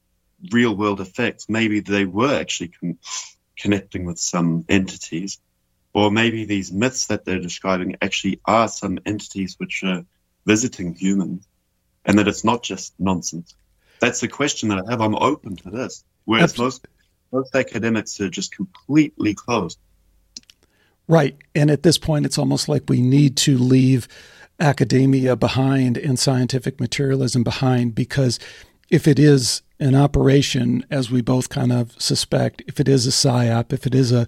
real 0.53 0.75
world 0.75 1.01
effects, 1.01 1.49
maybe 1.49 1.81
they 1.81 2.05
were 2.05 2.35
actually 2.35 2.69
con- 2.69 2.99
connecting 3.57 4.05
with 4.05 4.19
some 4.19 4.65
entities, 4.69 5.39
or 5.93 6.11
maybe 6.11 6.45
these 6.45 6.73
myths 6.73 7.07
that 7.07 7.25
they're 7.25 7.41
describing 7.41 7.97
actually 8.01 8.41
are 8.45 8.69
some 8.69 8.99
entities 9.05 9.57
which 9.59 9.83
are 9.85 10.05
visiting 10.47 10.95
humans, 10.95 11.47
and 12.05 12.19
that 12.19 12.29
it's 12.29 12.45
not 12.45 12.63
just 12.63 12.95
nonsense. 12.99 13.55
That's 14.01 14.21
the 14.21 14.29
question 14.29 14.71
that 14.71 14.85
I 14.87 14.91
have. 14.91 15.01
I'm 15.01 15.15
open 15.15 15.57
to 15.57 15.71
this, 15.71 16.05
whereas 16.25 16.57
most 16.57 16.87
most 17.33 17.55
academics 17.55 18.21
are 18.21 18.29
just 18.31 18.55
completely 18.55 19.35
closed. 19.35 19.79
Right. 21.07 21.37
And 21.55 21.71
at 21.71 21.83
this 21.83 21.99
point, 21.99 22.27
it's 22.27 22.39
almost 22.39 22.69
like 22.69 22.85
we 22.89 23.01
need 23.01 23.37
to 23.39 23.59
leave 23.59 24.09
academia 24.61 25.35
behind 25.37 25.97
and 25.97 26.19
scientific 26.19 26.79
materialism 26.79 27.43
behind 27.43 27.95
because 27.95 28.39
if 28.91 29.07
it 29.07 29.19
is 29.19 29.63
an 29.79 29.95
operation, 29.95 30.85
as 30.91 31.11
we 31.11 31.23
both 31.23 31.49
kind 31.49 31.73
of 31.73 31.93
suspect, 32.01 32.63
if 32.67 32.81
it 32.81 32.89
is 32.89 33.07
a 33.07 33.11
psyop, 33.11 33.73
if 33.73 33.87
it 33.87 33.95
is 33.95 34.13
a 34.13 34.27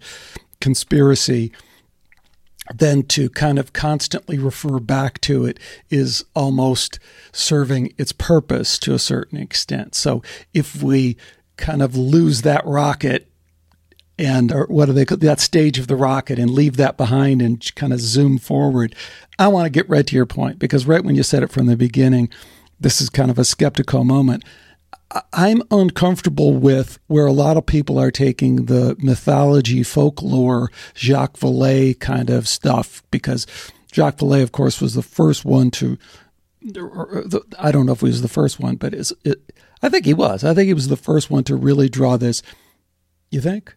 conspiracy, 0.60 1.52
then 2.74 3.02
to 3.02 3.28
kind 3.28 3.58
of 3.58 3.72
constantly 3.72 4.38
refer 4.38 4.78
back 4.78 5.20
to 5.20 5.44
it 5.44 5.58
is 5.90 6.24
almost 6.34 6.98
serving 7.32 7.92
its 7.98 8.12
purpose 8.12 8.78
to 8.78 8.94
a 8.94 8.98
certain 8.98 9.36
extent. 9.38 9.94
So 9.94 10.22
if 10.54 10.82
we 10.82 11.16
kind 11.56 11.82
of 11.82 11.96
lose 11.96 12.42
that 12.42 12.64
rocket 12.64 13.28
and 14.18 14.52
or 14.52 14.66
what 14.66 14.86
do 14.86 14.92
they 14.92 15.04
call 15.04 15.18
that 15.18 15.40
stage 15.40 15.78
of 15.78 15.88
the 15.88 15.96
rocket 15.96 16.38
and 16.38 16.50
leave 16.50 16.76
that 16.76 16.96
behind 16.96 17.42
and 17.42 17.74
kind 17.74 17.92
of 17.92 18.00
zoom 18.00 18.38
forward. 18.38 18.94
I 19.38 19.48
want 19.48 19.66
to 19.66 19.70
get 19.70 19.88
right 19.88 20.06
to 20.06 20.16
your 20.16 20.26
point 20.26 20.58
because 20.58 20.86
right 20.86 21.04
when 21.04 21.14
you 21.14 21.22
said 21.22 21.42
it 21.42 21.50
from 21.50 21.66
the 21.66 21.76
beginning, 21.76 22.28
this 22.82 23.00
is 23.00 23.10
kind 23.10 23.30
of 23.30 23.38
a 23.38 23.44
skeptical 23.44 24.04
moment. 24.04 24.44
I'm 25.32 25.62
uncomfortable 25.70 26.54
with 26.54 26.98
where 27.06 27.26
a 27.26 27.32
lot 27.32 27.56
of 27.56 27.66
people 27.66 27.98
are 27.98 28.10
taking 28.10 28.66
the 28.66 28.96
mythology, 28.98 29.82
folklore, 29.82 30.70
Jacques 30.94 31.38
Vallée 31.38 31.98
kind 31.98 32.30
of 32.30 32.48
stuff 32.48 33.02
because 33.10 33.46
Jacques 33.92 34.18
Vallée, 34.18 34.42
of 34.42 34.52
course, 34.52 34.80
was 34.80 34.94
the 34.94 35.02
first 35.02 35.44
one 35.44 35.70
to. 35.72 35.98
I 37.58 37.72
don't 37.72 37.86
know 37.86 37.92
if 37.92 38.00
he 38.00 38.06
was 38.06 38.22
the 38.22 38.28
first 38.28 38.60
one, 38.60 38.76
but 38.76 38.94
it, 38.94 39.12
I 39.82 39.88
think 39.88 40.06
he 40.06 40.14
was. 40.14 40.44
I 40.44 40.54
think 40.54 40.68
he 40.68 40.74
was 40.74 40.88
the 40.88 40.96
first 40.96 41.30
one 41.30 41.44
to 41.44 41.56
really 41.56 41.88
draw 41.88 42.16
this. 42.16 42.42
You 43.30 43.40
think? 43.40 43.74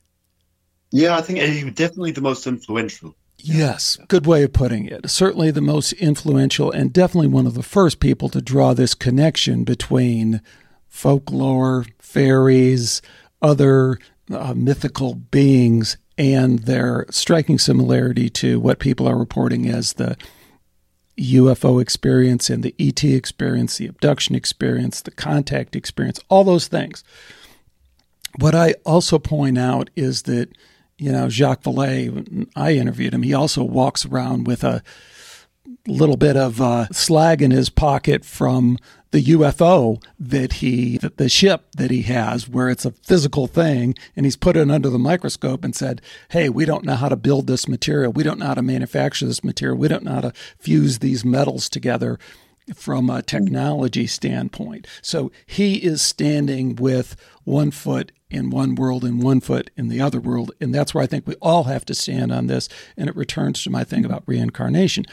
Yeah, 0.92 1.18
I 1.18 1.22
think 1.22 1.40
he 1.40 1.64
was 1.64 1.74
definitely 1.74 2.12
the 2.12 2.22
most 2.22 2.46
influential. 2.46 3.16
Yes, 3.38 3.98
good 4.08 4.26
way 4.26 4.44
of 4.44 4.54
putting 4.54 4.86
it. 4.86 5.10
Certainly 5.10 5.52
the 5.52 5.62
most 5.62 5.94
influential 5.94 6.72
and 6.72 6.92
definitely 6.92 7.28
one 7.28 7.46
of 7.46 7.54
the 7.54 7.64
first 7.64 8.00
people 8.00 8.30
to 8.30 8.42
draw 8.42 8.74
this 8.74 8.96
connection 8.96 9.64
between 9.64 10.42
folklore, 10.88 11.86
fairies, 12.00 13.02
other 13.42 14.00
uh, 14.32 14.54
mythical 14.56 15.16
beings, 15.16 15.98
and 16.18 16.60
their 16.60 17.06
striking 17.10 17.60
similarity 17.60 18.30
to 18.30 18.60
what 18.60 18.80
people 18.80 19.08
are 19.08 19.18
reporting 19.18 19.68
as 19.68 19.94
the 19.94 20.18
UFO 21.18 21.82
experience 21.82 22.50
and 22.50 22.64
the 22.64 22.76
ET 22.80 23.04
experience, 23.04 23.78
the 23.78 23.88
abduction 23.88 24.36
experience, 24.36 25.02
the 25.02 25.12
contact 25.12 25.76
experience, 25.76 26.20
all 26.30 26.44
those 26.44 26.68
things. 26.68 27.04
What 28.40 28.56
I 28.56 28.76
also 28.86 29.20
point 29.20 29.58
out 29.58 29.90
is 29.96 30.24
that 30.24 30.50
you 30.98 31.12
know, 31.12 31.30
Jacques 31.30 31.64
Vallée, 31.64 32.48
I 32.56 32.74
interviewed 32.74 33.14
him. 33.14 33.24
He 33.24 33.34
also 33.34 33.64
walks 33.64 34.06
around 34.06 34.48
with 34.48 34.64
a 34.64 34.82
little 35.88 36.18
bit 36.18 36.38
of 36.38 36.62
uh, 36.62 36.88
slag 36.92 37.42
in 37.42 37.52
his 37.52 37.70
pocket 37.70 38.26
from 38.26 38.78
the 39.12 39.24
UFO 39.24 40.02
that 40.20 40.54
he, 40.54 40.98
the 40.98 41.30
ship 41.30 41.68
that 41.78 41.92
he 41.92 42.04
has, 42.04 42.50
where 42.50 42.70
it's 42.70 42.86
a 42.86 42.92
physical 42.92 43.48
thing, 43.48 43.96
and 44.16 44.26
he's 44.26 44.36
put 44.36 44.58
it 44.58 44.70
under 44.70 44.90
the 44.90 45.00
microscope 45.00 45.64
and 45.64 45.76
said, 45.76 46.02
"Hey, 46.30 46.50
we 46.50 46.66
don't 46.66 46.84
know 46.84 46.96
how 46.96 47.10
to 47.10 47.16
build 47.16 47.48
this 47.48 47.68
material. 47.68 48.12
We 48.12 48.24
don't 48.24 48.40
know 48.40 48.48
how 48.48 48.56
to 48.56 48.62
manufacture 48.62 49.26
this 49.26 49.44
material. 49.44 49.78
We 49.78 49.88
don't 49.88 50.04
know 50.04 50.16
how 50.16 50.22
to 50.22 50.34
fuse 50.60 51.00
these 51.00 51.26
metals 51.26 51.70
together." 51.70 52.20
From 52.74 53.12
a 53.12 53.22
technology 53.22 54.08
standpoint. 54.08 54.88
So 55.04 55.32
he 55.46 55.76
is 55.76 56.02
standing 56.02 56.76
with 56.76 57.16
one 57.44 57.70
foot 57.70 58.12
in 58.36 58.50
one 58.50 58.76
world 58.76 59.04
and 59.04 59.24
one 59.24 59.40
foot 59.40 59.72
in 59.76 59.88
the 59.88 60.02
other 60.02 60.20
world. 60.20 60.52
And 60.60 60.74
that's 60.74 60.94
where 60.94 61.04
I 61.04 61.08
think 61.08 61.26
we 61.26 61.36
all 61.42 61.64
have 61.64 61.86
to 61.86 61.96
stand 61.96 62.32
on 62.32 62.48
this. 62.48 62.70
And 62.98 63.10
it 63.10 63.16
returns 63.16 63.64
to 63.64 63.70
my 63.70 63.84
thing 63.84 64.06
about 64.06 64.24
reincarnation. 64.26 65.06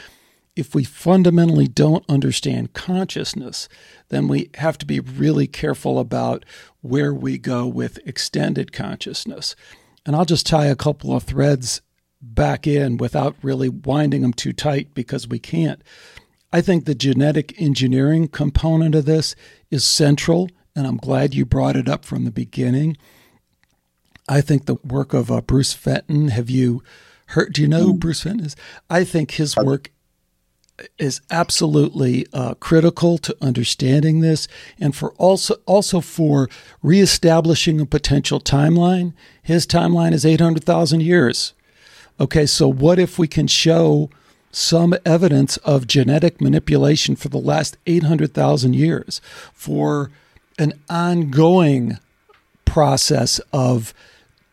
If 0.55 0.75
we 0.75 0.83
fundamentally 0.83 1.67
don't 1.67 2.05
understand 2.07 2.73
consciousness, 2.73 3.67
then 4.09 4.27
we 4.27 4.51
have 4.55 4.77
to 4.79 4.85
be 4.85 4.99
really 4.99 5.47
careful 5.47 5.97
about 5.97 6.45
where 6.81 7.13
we 7.13 7.37
go 7.39 7.65
with 7.65 7.97
extended 8.05 8.71
consciousness. 8.71 9.55
And 10.05 10.15
I'll 10.15 10.25
just 10.25 10.45
tie 10.45 10.67
a 10.67 10.75
couple 10.75 11.15
of 11.15 11.23
threads 11.23 11.81
back 12.21 12.67
in 12.67 12.97
without 12.97 13.35
really 13.41 13.69
winding 13.69 14.21
them 14.21 14.33
too 14.33 14.53
tight 14.53 14.93
because 14.93 15.27
we 15.27 15.39
can't. 15.39 15.81
I 16.51 16.61
think 16.61 16.85
the 16.85 16.93
genetic 16.93 17.59
engineering 17.59 18.27
component 18.27 18.93
of 18.93 19.05
this 19.05 19.35
is 19.71 19.83
central 19.83 20.49
and 20.75 20.87
I'm 20.87 20.97
glad 20.97 21.33
you 21.33 21.45
brought 21.45 21.75
it 21.75 21.87
up 21.87 22.05
from 22.05 22.25
the 22.25 22.31
beginning. 22.31 22.97
I 24.27 24.41
think 24.41 24.65
the 24.65 24.75
work 24.83 25.13
of 25.13 25.31
uh, 25.31 25.41
Bruce 25.41 25.73
Fenton. 25.73 26.29
Have 26.29 26.49
you 26.49 26.83
heard? 27.27 27.53
Do 27.53 27.61
you 27.61 27.67
know 27.67 27.81
who 27.83 27.93
mm. 27.93 27.99
Bruce 27.99 28.23
Fenton 28.23 28.45
is? 28.45 28.55
I 28.89 29.03
think 29.03 29.31
his 29.31 29.55
work 29.57 29.91
is 30.97 31.21
absolutely 31.29 32.25
uh, 32.33 32.55
critical 32.55 33.17
to 33.19 33.35
understanding 33.41 34.21
this, 34.21 34.47
and 34.79 34.95
for 34.95 35.11
also 35.13 35.55
also 35.65 36.01
for 36.01 36.49
reestablishing 36.81 37.79
a 37.79 37.85
potential 37.85 38.39
timeline. 38.39 39.13
His 39.41 39.67
timeline 39.67 40.13
is 40.13 40.25
eight 40.25 40.41
hundred 40.41 40.63
thousand 40.63 41.01
years. 41.01 41.53
Okay, 42.19 42.45
so 42.45 42.67
what 42.67 42.99
if 42.99 43.17
we 43.19 43.27
can 43.27 43.47
show 43.47 44.09
some 44.51 44.95
evidence 45.03 45.57
of 45.57 45.87
genetic 45.87 46.39
manipulation 46.39 47.15
for 47.15 47.29
the 47.29 47.39
last 47.39 47.77
eight 47.87 48.03
hundred 48.03 48.33
thousand 48.33 48.75
years 48.75 49.19
for 49.51 50.11
an 50.59 50.73
ongoing 50.89 51.97
process 52.65 53.39
of 53.51 53.93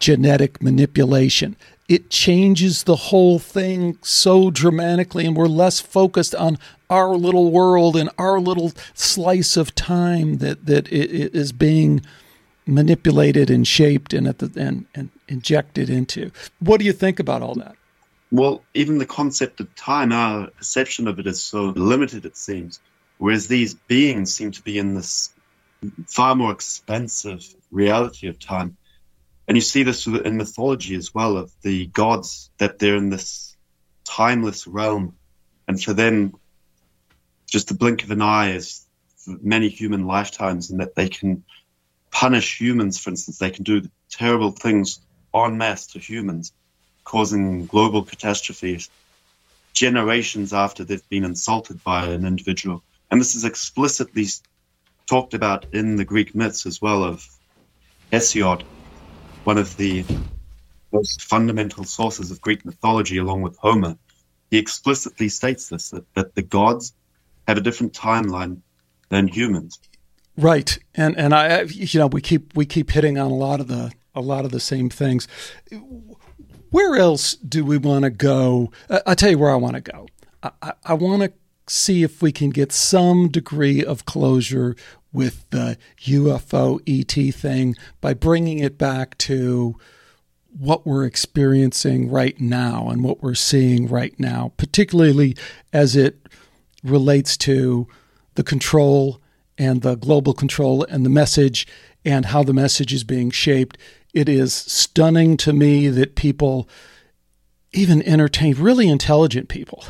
genetic 0.01 0.62
manipulation. 0.62 1.57
It 1.88 2.11
changes 2.11 2.84
the 2.84 2.96
whole 2.96 3.38
thing 3.38 3.98
so 4.03 4.51
dramatically, 4.51 5.26
and 5.26 5.36
we're 5.36 5.46
less 5.46 5.80
focused 5.80 6.34
on 6.34 6.59
our 6.88 7.14
little 7.14 7.51
world 7.51 7.96
and 7.96 8.11
our 8.18 8.40
little 8.40 8.72
slice 8.94 9.57
of 9.57 9.74
time 9.74 10.38
that, 10.38 10.66
that 10.66 10.88
it 10.92 11.34
is 11.34 11.53
being 11.53 12.01
manipulated 12.66 13.51
and 13.51 13.66
shaped 13.66 14.12
and, 14.12 14.26
the, 14.26 14.61
and, 14.61 14.86
and 14.94 15.11
injected 15.28 15.90
into. 15.90 16.30
What 16.61 16.78
do 16.78 16.86
you 16.86 16.92
think 16.92 17.18
about 17.18 17.42
all 17.42 17.55
that? 17.57 17.76
Well, 18.32 18.62
even 18.74 18.98
the 18.98 19.07
concept 19.07 19.61
of 19.61 19.74
time, 19.74 20.12
our 20.12 20.48
perception 20.48 21.09
of 21.09 21.18
it 21.18 21.26
is 21.26 21.42
so 21.42 21.72
limited, 21.76 22.24
it 22.24 22.36
seems. 22.36 22.80
Whereas 23.18 23.48
these 23.48 23.74
beings 23.74 24.32
seem 24.32 24.53
to 24.53 24.62
be 24.62 24.78
in 24.78 24.94
this 24.94 25.30
far 26.07 26.36
more 26.36 26.53
expansive 26.53 27.55
reality 27.72 28.28
of 28.28 28.38
time. 28.38 28.76
And 29.51 29.57
you 29.57 29.62
see 29.62 29.82
this 29.82 30.07
in 30.07 30.36
mythology 30.36 30.94
as 30.94 31.12
well 31.12 31.36
of 31.36 31.51
the 31.62 31.86
gods 31.86 32.53
that 32.59 32.78
they're 32.78 32.94
in 32.94 33.11
this 33.11 33.57
timeless 34.05 34.68
realm. 34.68 35.16
And 35.66 35.82
for 35.82 35.92
them, 35.92 36.36
just 37.48 37.66
the 37.66 37.74
blink 37.74 38.05
of 38.05 38.12
an 38.12 38.22
eye 38.22 38.53
is 38.53 38.86
many 39.26 39.68
human 39.68 40.07
lifetimes, 40.07 40.70
and 40.70 40.78
that 40.78 40.94
they 40.94 41.09
can 41.09 41.42
punish 42.12 42.61
humans, 42.61 43.01
for 43.01 43.11
instance. 43.11 43.38
They 43.38 43.51
can 43.51 43.64
do 43.64 43.88
terrible 44.09 44.53
things 44.53 45.01
en 45.34 45.59
masse 45.59 45.88
to 45.88 45.98
humans, 45.98 46.53
causing 47.03 47.66
global 47.66 48.05
catastrophes 48.05 48.88
generations 49.72 50.53
after 50.53 50.84
they've 50.84 51.09
been 51.09 51.24
insulted 51.24 51.82
by 51.82 52.07
an 52.07 52.24
individual. 52.24 52.84
And 53.11 53.20
this 53.20 53.34
is 53.34 53.44
explicitly 53.44 54.26
talked 55.09 55.34
about 55.34 55.66
in 55.74 55.96
the 55.96 56.05
Greek 56.05 56.36
myths 56.36 56.66
as 56.66 56.80
well 56.80 57.03
of 57.03 57.26
Hesiod, 58.12 58.62
one 59.45 59.59
of 59.59 59.76
the 59.76 60.05
most 60.93 61.22
fundamental 61.22 61.84
sources 61.84 62.30
of 62.30 62.41
Greek 62.41 62.64
mythology, 62.64 63.18
along 63.18 63.43
with 63.43 63.57
Homer. 63.59 63.97
He 64.51 64.59
explicitly 64.59 65.28
states 65.28 65.68
this 65.68 65.91
that, 65.91 66.14
that 66.14 66.34
the 66.34 66.43
gods 66.43 66.95
have 67.47 67.57
a 67.57 67.61
different 67.61 67.93
timeline 67.93 68.61
than 69.09 69.28
humans. 69.28 69.78
Right, 70.36 70.78
and 70.95 71.16
and 71.16 71.34
I, 71.34 71.62
you 71.62 72.01
know, 72.01 72.07
we 72.07 72.20
keep 72.20 72.57
we 72.57 72.66
keep 72.66 72.91
hitting 72.91 73.18
on 73.18 73.30
a 73.30 73.34
lot 73.34 73.61
of 73.61 73.68
the 73.68 73.93
a 74.14 74.20
lot 74.20 74.45
of 74.45 74.51
the 74.51 74.61
same 74.61 74.91
things. 74.91 75.28
Where 76.70 76.97
else 76.97 77.34
do 77.34 77.64
we 77.64 77.78
want 77.78 78.05
to 78.05 78.11
go? 78.11 78.70
I'll 79.07 79.16
tell 79.16 79.30
you 79.30 79.38
where 79.38 79.51
I 79.51 79.57
want 79.57 79.74
to 79.74 79.80
go. 79.80 80.07
I, 80.43 80.51
I, 80.62 80.72
I 80.84 80.95
want 80.95 81.22
to 81.22 81.32
see 81.66 82.03
if 82.03 82.20
we 82.20 82.32
can 82.32 82.51
get 82.51 82.72
some 82.72 83.28
degree 83.28 83.84
of 83.84 84.05
closure 84.05 84.74
with 85.12 85.48
the 85.50 85.76
UFO 86.02 86.80
ET 86.86 87.34
thing 87.34 87.74
by 88.00 88.14
bringing 88.14 88.58
it 88.58 88.78
back 88.78 89.18
to 89.18 89.76
what 90.56 90.86
we're 90.86 91.04
experiencing 91.04 92.11
right 92.11 92.40
now 92.40 92.88
and 92.88 93.04
what 93.04 93.22
we're 93.22 93.34
seeing 93.34 93.88
right 93.88 94.18
now, 94.18 94.52
particularly 94.56 95.36
as 95.72 95.96
it 95.96 96.28
relates 96.82 97.36
to 97.36 97.86
the 98.34 98.42
control 98.42 99.20
and 99.58 99.82
the 99.82 99.94
global 99.94 100.32
control 100.32 100.84
and 100.84 101.04
the 101.04 101.11
message 101.11 101.66
and 102.04 102.26
how 102.26 102.42
the 102.42 102.54
message 102.54 102.92
is 102.92 103.04
being 103.04 103.30
shaped. 103.30 103.76
It 104.14 104.28
is 104.28 104.54
stunning 104.54 105.36
to 105.38 105.52
me 105.52 105.88
that 105.88 106.16
people, 106.16 106.68
even 107.72 108.02
entertain, 108.02 108.54
really 108.54 108.88
intelligent 108.88 109.48
people, 109.48 109.84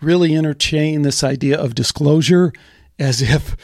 really 0.00 0.36
entertain 0.36 1.02
this 1.02 1.24
idea 1.24 1.58
of 1.58 1.74
disclosure 1.74 2.52
as 2.98 3.22
if 3.22 3.56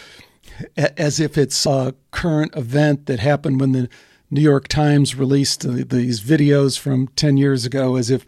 as 0.77 1.21
if 1.21 1.37
it's 1.39 1.67
a 1.67 1.95
current 2.11 2.55
event 2.57 3.07
that 3.07 3.21
happened 3.21 3.61
when 3.61 3.73
the 3.73 3.89
New 4.31 4.41
York 4.41 4.69
Times 4.69 5.15
released 5.15 5.63
these 5.63 6.21
videos 6.21 6.79
from 6.79 7.09
10 7.09 7.37
years 7.37 7.65
ago, 7.65 7.97
as 7.97 8.11
if 8.11 8.25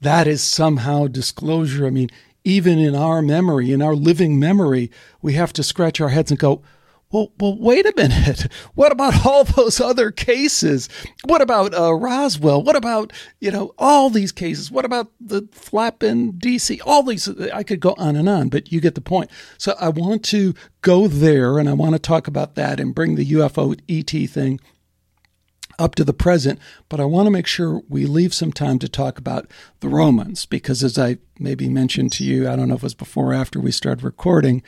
that 0.00 0.26
is 0.26 0.42
somehow 0.42 1.06
disclosure. 1.06 1.86
I 1.86 1.90
mean, 1.90 2.10
even 2.44 2.78
in 2.78 2.94
our 2.94 3.22
memory, 3.22 3.72
in 3.72 3.80
our 3.80 3.94
living 3.94 4.38
memory, 4.38 4.90
we 5.22 5.34
have 5.34 5.52
to 5.54 5.62
scratch 5.62 6.00
our 6.00 6.10
heads 6.10 6.30
and 6.30 6.38
go, 6.38 6.62
well, 7.14 7.30
well, 7.38 7.56
wait 7.56 7.86
a 7.86 7.92
minute. 7.96 8.48
What 8.74 8.90
about 8.90 9.24
all 9.24 9.44
those 9.44 9.80
other 9.80 10.10
cases? 10.10 10.88
What 11.26 11.40
about 11.40 11.72
uh, 11.72 11.94
Roswell? 11.94 12.60
What 12.60 12.74
about 12.74 13.12
you 13.40 13.52
know 13.52 13.72
all 13.78 14.10
these 14.10 14.32
cases? 14.32 14.70
What 14.70 14.84
about 14.84 15.12
the 15.20 15.48
flap 15.52 16.02
in 16.02 16.32
D.C.? 16.32 16.80
All 16.80 17.04
these, 17.04 17.28
I 17.52 17.62
could 17.62 17.78
go 17.78 17.94
on 17.96 18.16
and 18.16 18.28
on, 18.28 18.48
but 18.48 18.72
you 18.72 18.80
get 18.80 18.96
the 18.96 19.00
point. 19.00 19.30
So 19.58 19.76
I 19.78 19.90
want 19.90 20.24
to 20.26 20.54
go 20.80 21.06
there, 21.06 21.58
and 21.58 21.68
I 21.68 21.72
want 21.74 21.92
to 21.92 22.00
talk 22.00 22.26
about 22.26 22.56
that 22.56 22.80
and 22.80 22.94
bring 22.94 23.14
the 23.14 23.26
UFO 23.26 23.78
ET 23.88 24.28
thing 24.28 24.58
up 25.78 25.94
to 25.96 26.04
the 26.04 26.12
present, 26.12 26.58
but 26.88 27.00
I 27.00 27.04
want 27.04 27.26
to 27.26 27.30
make 27.30 27.46
sure 27.46 27.82
we 27.88 28.06
leave 28.06 28.34
some 28.34 28.52
time 28.52 28.78
to 28.80 28.88
talk 28.88 29.18
about 29.18 29.48
the 29.80 29.88
Romans 29.88 30.46
because, 30.46 30.82
as 30.82 30.98
I 30.98 31.18
maybe 31.38 31.68
mentioned 31.68 32.12
to 32.12 32.24
you, 32.24 32.48
I 32.48 32.56
don't 32.56 32.68
know 32.68 32.74
if 32.74 32.80
it 32.80 32.84
was 32.84 32.94
before 32.94 33.32
or 33.32 33.34
after 33.34 33.60
we 33.60 33.70
started 33.70 34.04
recording, 34.04 34.62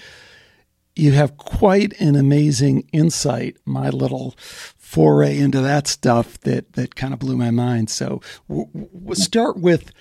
you 0.96 1.12
have 1.12 1.36
quite 1.36 1.92
an 2.00 2.16
amazing 2.16 2.88
insight, 2.92 3.58
my 3.66 3.90
little 3.90 4.34
foray 4.78 5.38
into 5.38 5.60
that 5.60 5.86
stuff 5.86 6.40
that, 6.40 6.72
that 6.72 6.94
kind 6.96 7.12
of 7.12 7.20
blew 7.20 7.36
my 7.36 7.50
mind. 7.50 7.90
So 7.90 8.22
we'll, 8.48 9.14
start 9.14 9.58
with 9.58 9.92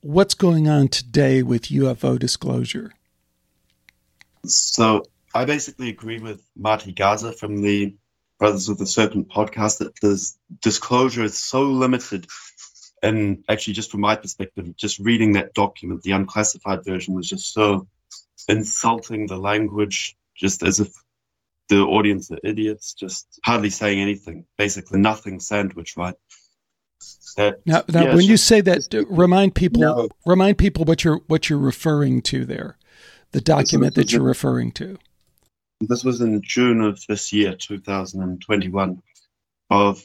what's 0.00 0.34
going 0.34 0.68
on 0.68 0.86
today 0.88 1.42
with 1.42 1.64
UFO 1.64 2.16
disclosure. 2.16 2.92
So 4.44 5.04
I 5.34 5.44
basically 5.44 5.88
agree 5.88 6.20
with 6.20 6.42
Marty 6.54 6.92
Gaza 6.92 7.32
from 7.32 7.60
the 7.60 7.96
Brothers 8.38 8.68
of 8.68 8.78
the 8.78 8.86
Serpent 8.86 9.28
podcast 9.28 9.78
that 9.78 9.98
this 10.00 10.38
disclosure 10.62 11.24
is 11.24 11.36
so 11.36 11.62
limited. 11.62 12.28
And 13.02 13.42
actually, 13.48 13.74
just 13.74 13.90
from 13.90 14.00
my 14.00 14.14
perspective, 14.14 14.76
just 14.76 14.98
reading 14.98 15.32
that 15.32 15.54
document, 15.54 16.02
the 16.02 16.12
unclassified 16.12 16.84
version 16.84 17.14
was 17.14 17.28
just 17.28 17.52
so 17.52 17.88
insulting. 18.48 19.26
The 19.26 19.38
language, 19.38 20.16
just 20.38 20.62
as 20.62 20.80
if 20.80 20.92
the 21.68 21.80
audience 21.80 22.30
are 22.30 22.38
idiots, 22.44 22.94
just 22.94 23.40
hardly 23.44 23.70
saying 23.70 24.00
anything, 24.00 24.46
basically 24.56 25.00
nothing 25.00 25.40
sandwich, 25.40 25.96
right? 25.96 26.14
That, 27.36 27.66
now, 27.66 27.82
now 27.88 28.04
yeah, 28.04 28.14
when 28.14 28.24
you 28.24 28.36
say 28.36 28.60
that, 28.62 29.06
remind 29.10 29.54
people 29.54 29.82
no. 29.82 30.08
remind 30.24 30.56
people 30.56 30.84
what 30.84 31.04
you're 31.04 31.20
what 31.26 31.50
you're 31.50 31.58
referring 31.58 32.22
to 32.22 32.46
there, 32.46 32.78
the 33.32 33.42
document 33.42 33.94
that 33.96 34.12
you're 34.12 34.22
referring 34.22 34.72
to. 34.72 34.98
This 35.80 36.02
was 36.02 36.22
in 36.22 36.40
June 36.42 36.80
of 36.80 37.04
this 37.06 37.34
year, 37.34 37.54
2021, 37.54 39.02
of 39.68 40.02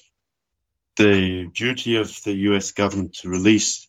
the 0.98 1.50
duty 1.54 1.96
of 1.96 2.22
the 2.24 2.34
U.S. 2.34 2.72
government 2.72 3.14
to 3.16 3.30
release 3.30 3.88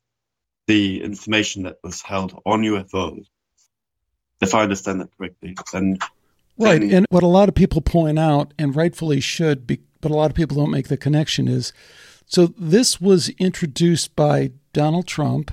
the 0.69 1.03
information 1.03 1.65
that 1.65 1.79
was 1.83 2.01
held 2.03 2.41
on 2.47 2.63
UFOs, 2.63 3.27
if 4.41 4.55
I 4.55 4.63
understand 4.63 5.01
that 5.01 5.09
correctly, 5.17 5.57
and 5.75 6.01
Right. 6.59 6.83
And 6.83 7.07
what 7.11 7.23
a 7.23 7.29
lot 7.29 7.49
of 7.49 7.55
people 7.55 7.81
point 7.81 8.19
out, 8.19 8.53
and 8.59 8.77
rightfully 8.77 9.21
should, 9.21 9.67
be, 9.67 9.81
but 10.01 10.11
a 10.11 10.15
lot 10.15 10.31
of 10.31 10.37
people 10.37 10.57
don't 10.57 10.71
make 10.71 10.89
the 10.89 10.97
connection, 10.97 11.49
is 11.49 11.73
so 12.27 12.47
this 12.59 13.01
was 13.01 13.29
introduced 13.39 14.15
by 14.17 14.53
Donald 14.73 15.07
Trump 15.07 15.53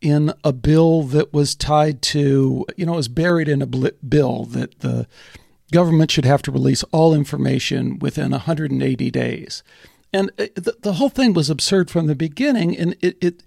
in 0.00 0.32
a 0.44 0.52
bill 0.52 1.02
that 1.02 1.32
was 1.32 1.54
tied 1.54 2.02
to, 2.02 2.64
you 2.76 2.86
know, 2.86 2.94
it 2.94 2.96
was 2.96 3.08
buried 3.08 3.48
in 3.48 3.62
a 3.62 3.66
bill 3.66 4.44
that 4.44 4.78
the 4.80 5.06
government 5.72 6.10
should 6.10 6.24
have 6.24 6.42
to 6.42 6.52
release 6.52 6.82
all 6.84 7.14
information 7.14 7.98
within 7.98 8.30
180 8.30 9.10
days. 9.10 9.62
And 10.12 10.30
uh, 10.38 10.46
the, 10.54 10.76
the 10.80 10.94
whole 10.94 11.10
thing 11.10 11.34
was 11.34 11.50
absurd 11.50 11.90
from 11.90 12.06
the 12.06 12.14
beginning, 12.14 12.76
and 12.76 12.96
it, 13.00 13.16
it, 13.20 13.42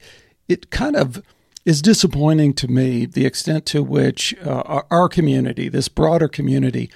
it 0.48 0.70
kind 0.70 0.96
of 0.96 1.24
is 1.66 1.82
disappointing 1.82 2.54
to 2.54 2.68
me 2.68 3.06
the 3.06 3.26
extent 3.26 3.66
to 3.68 3.84
which 3.84 4.36
uh, 4.46 4.62
our, 4.66 4.86
our 4.90 5.10
community, 5.10 5.70
this 5.70 5.88
broader 5.88 6.28
community, 6.28 6.90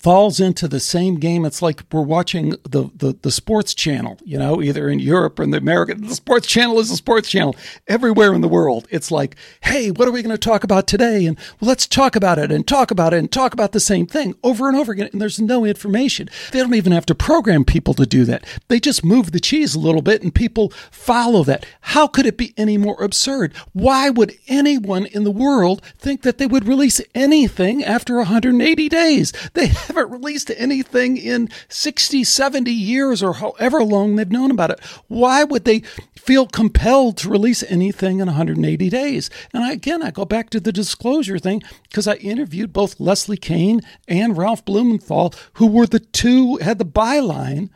falls 0.00 0.40
into 0.40 0.66
the 0.66 0.80
same 0.80 1.16
game. 1.16 1.44
It's 1.44 1.60
like 1.60 1.82
we're 1.92 2.00
watching 2.00 2.50
the, 2.62 2.90
the, 2.94 3.18
the 3.20 3.30
sports 3.30 3.74
channel, 3.74 4.18
you 4.24 4.38
know, 4.38 4.62
either 4.62 4.88
in 4.88 4.98
Europe 4.98 5.38
or 5.38 5.42
in 5.42 5.50
the 5.50 5.58
American. 5.58 6.06
The 6.06 6.14
sports 6.14 6.46
channel 6.46 6.80
is 6.80 6.90
a 6.90 6.96
sports 6.96 7.28
channel 7.28 7.54
everywhere 7.86 8.32
in 8.32 8.40
the 8.40 8.48
world. 8.48 8.88
It's 8.90 9.10
like, 9.10 9.36
hey, 9.60 9.90
what 9.90 10.08
are 10.08 10.10
we 10.10 10.22
going 10.22 10.34
to 10.34 10.38
talk 10.38 10.64
about 10.64 10.86
today? 10.86 11.26
And 11.26 11.38
well, 11.60 11.68
let's 11.68 11.86
talk 11.86 12.16
about 12.16 12.38
it 12.38 12.50
and 12.50 12.66
talk 12.66 12.90
about 12.90 13.12
it 13.12 13.18
and 13.18 13.30
talk 13.30 13.52
about 13.52 13.72
the 13.72 13.80
same 13.80 14.06
thing 14.06 14.34
over 14.42 14.68
and 14.68 14.76
over 14.76 14.92
again. 14.92 15.10
And 15.12 15.20
there's 15.20 15.38
no 15.38 15.66
information. 15.66 16.30
They 16.50 16.60
don't 16.60 16.74
even 16.74 16.92
have 16.92 17.06
to 17.06 17.14
program 17.14 17.66
people 17.66 17.92
to 17.94 18.06
do 18.06 18.24
that. 18.24 18.44
They 18.68 18.80
just 18.80 19.04
move 19.04 19.32
the 19.32 19.40
cheese 19.40 19.74
a 19.74 19.78
little 19.78 20.02
bit 20.02 20.22
and 20.22 20.34
people 20.34 20.70
follow 20.90 21.44
that. 21.44 21.66
How 21.82 22.06
could 22.06 22.24
it 22.24 22.38
be 22.38 22.54
any 22.56 22.78
more 22.78 23.02
absurd? 23.02 23.54
Why 23.74 24.08
would 24.08 24.34
anyone 24.48 25.04
in 25.04 25.24
the 25.24 25.30
world 25.30 25.82
think 25.98 26.22
that 26.22 26.38
they 26.38 26.46
would 26.46 26.66
release 26.66 27.02
anything 27.14 27.84
after 27.84 28.16
180 28.16 28.88
days? 28.88 29.32
They 29.52 29.68
haven't 29.90 30.10
released 30.10 30.50
anything 30.56 31.16
in 31.16 31.48
60, 31.68 32.22
70 32.24 32.70
years 32.70 33.22
or 33.22 33.34
however 33.34 33.82
long 33.82 34.16
they've 34.16 34.30
known 34.30 34.50
about 34.50 34.70
it. 34.70 34.80
Why 35.08 35.42
would 35.44 35.64
they 35.64 35.80
feel 36.16 36.46
compelled 36.46 37.16
to 37.18 37.28
release 37.28 37.64
anything 37.64 38.20
in 38.20 38.26
180 38.26 38.88
days? 38.88 39.30
And 39.52 39.64
I, 39.64 39.72
again, 39.72 40.02
I 40.02 40.10
go 40.10 40.24
back 40.24 40.50
to 40.50 40.60
the 40.60 40.72
disclosure 40.72 41.38
thing 41.38 41.62
because 41.84 42.06
I 42.06 42.14
interviewed 42.14 42.72
both 42.72 43.00
Leslie 43.00 43.36
Kean 43.36 43.80
and 44.06 44.36
Ralph 44.36 44.64
Blumenthal, 44.64 45.34
who 45.54 45.66
were 45.66 45.86
the 45.86 46.00
two, 46.00 46.56
had 46.58 46.78
the 46.78 46.84
byline 46.84 47.68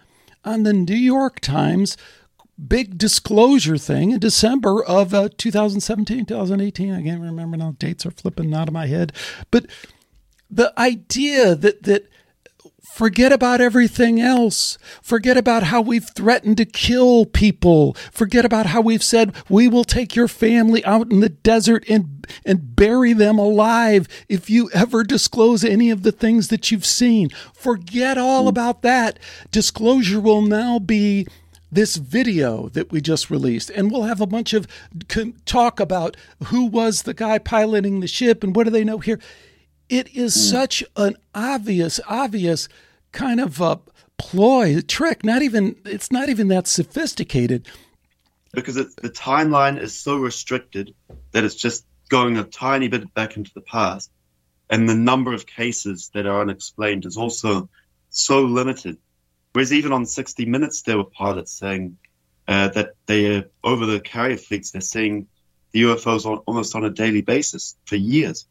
on 0.44 0.62
the 0.62 0.72
New 0.72 0.94
York 0.94 1.40
Times 1.40 1.96
big 2.68 2.96
disclosure 2.96 3.76
thing 3.76 4.12
in 4.12 4.20
December 4.20 4.84
of 4.84 5.12
uh, 5.12 5.28
2017, 5.36 6.26
2018. 6.26 6.94
I 6.94 7.02
can't 7.02 7.20
remember 7.20 7.56
now. 7.56 7.74
Dates 7.78 8.06
are 8.06 8.12
flipping 8.12 8.54
out 8.54 8.68
of 8.68 8.74
my 8.74 8.86
head. 8.86 9.12
But 9.50 9.66
the 10.50 10.72
idea 10.78 11.54
that 11.54 11.82
that 11.84 12.08
forget 12.94 13.32
about 13.32 13.60
everything 13.60 14.20
else. 14.20 14.78
Forget 15.02 15.36
about 15.36 15.64
how 15.64 15.80
we've 15.80 16.08
threatened 16.14 16.58
to 16.58 16.64
kill 16.64 17.26
people. 17.26 17.94
Forget 18.12 18.44
about 18.44 18.66
how 18.66 18.80
we've 18.80 19.02
said 19.02 19.34
we 19.48 19.66
will 19.66 19.82
take 19.82 20.14
your 20.14 20.28
family 20.28 20.84
out 20.84 21.10
in 21.10 21.18
the 21.18 21.28
desert 21.28 21.84
and 21.88 22.24
and 22.46 22.76
bury 22.76 23.12
them 23.12 23.38
alive 23.38 24.06
if 24.28 24.48
you 24.48 24.70
ever 24.72 25.02
disclose 25.02 25.64
any 25.64 25.90
of 25.90 26.04
the 26.04 26.12
things 26.12 26.48
that 26.48 26.70
you've 26.70 26.86
seen. 26.86 27.30
Forget 27.52 28.16
all 28.16 28.46
about 28.46 28.82
that. 28.82 29.18
Disclosure 29.50 30.20
will 30.20 30.42
now 30.42 30.78
be 30.78 31.26
this 31.72 31.96
video 31.96 32.68
that 32.68 32.92
we 32.92 33.00
just 33.00 33.30
released, 33.30 33.68
and 33.70 33.90
we'll 33.90 34.04
have 34.04 34.20
a 34.20 34.26
bunch 34.26 34.54
of 34.54 34.68
talk 35.44 35.80
about 35.80 36.16
who 36.44 36.66
was 36.66 37.02
the 37.02 37.14
guy 37.14 37.38
piloting 37.38 37.98
the 37.98 38.06
ship 38.06 38.44
and 38.44 38.54
what 38.54 38.64
do 38.64 38.70
they 38.70 38.84
know 38.84 38.98
here. 38.98 39.18
It 39.94 40.12
is 40.16 40.34
mm. 40.34 40.50
such 40.50 40.82
an 40.96 41.16
obvious, 41.36 42.00
obvious 42.08 42.68
kind 43.12 43.38
of 43.38 43.60
a 43.60 43.78
ploy, 44.18 44.80
trick. 44.80 45.22
Not 45.22 45.42
even 45.42 45.76
it's 45.84 46.10
not 46.10 46.28
even 46.28 46.48
that 46.48 46.66
sophisticated. 46.66 47.68
Because 48.52 48.76
it, 48.76 48.88
the 48.96 49.08
timeline 49.08 49.80
is 49.80 49.96
so 49.96 50.16
restricted 50.16 50.92
that 51.30 51.44
it's 51.44 51.54
just 51.54 51.86
going 52.08 52.36
a 52.36 52.42
tiny 52.42 52.88
bit 52.88 53.14
back 53.14 53.36
into 53.36 53.52
the 53.54 53.60
past, 53.60 54.10
and 54.68 54.88
the 54.88 54.96
number 54.96 55.32
of 55.32 55.46
cases 55.46 56.10
that 56.12 56.26
are 56.26 56.40
unexplained 56.40 57.04
is 57.04 57.16
also 57.16 57.68
so 58.10 58.40
limited. 58.40 58.98
Whereas 59.52 59.72
even 59.72 59.92
on 59.92 60.06
60 60.06 60.44
Minutes, 60.44 60.82
there 60.82 60.96
were 60.96 61.04
pilots 61.04 61.52
saying 61.52 61.96
uh, 62.48 62.66
that 62.70 62.94
they, 63.06 63.36
uh, 63.36 63.42
over 63.62 63.86
the 63.86 64.00
carrier 64.00 64.38
fleets, 64.38 64.72
they're 64.72 64.80
seeing 64.80 65.28
the 65.70 65.82
UFOs 65.82 66.26
on, 66.26 66.38
almost 66.38 66.74
on 66.74 66.84
a 66.84 66.90
daily 66.90 67.22
basis 67.22 67.76
for 67.84 67.94
years. 67.94 68.48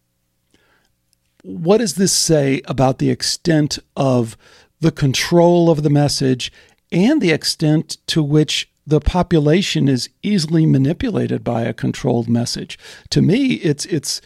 What 1.43 1.79
does 1.79 1.95
this 1.95 2.13
say 2.13 2.61
about 2.65 2.97
the 2.97 3.09
extent 3.09 3.77
of 3.95 4.37
the 4.79 4.91
control 4.91 5.69
of 5.69 5.83
the 5.83 5.89
message 5.89 6.51
and 6.91 7.21
the 7.21 7.31
extent 7.31 7.97
to 8.07 8.23
which 8.23 8.69
the 8.87 8.99
population 8.99 9.87
is 9.87 10.09
easily 10.21 10.65
manipulated 10.65 11.43
by 11.43 11.63
a 11.63 11.73
controlled 11.73 12.29
message? 12.29 12.79
To 13.11 13.21
me, 13.21 13.55
it's 13.55 13.85
it's 13.85 14.21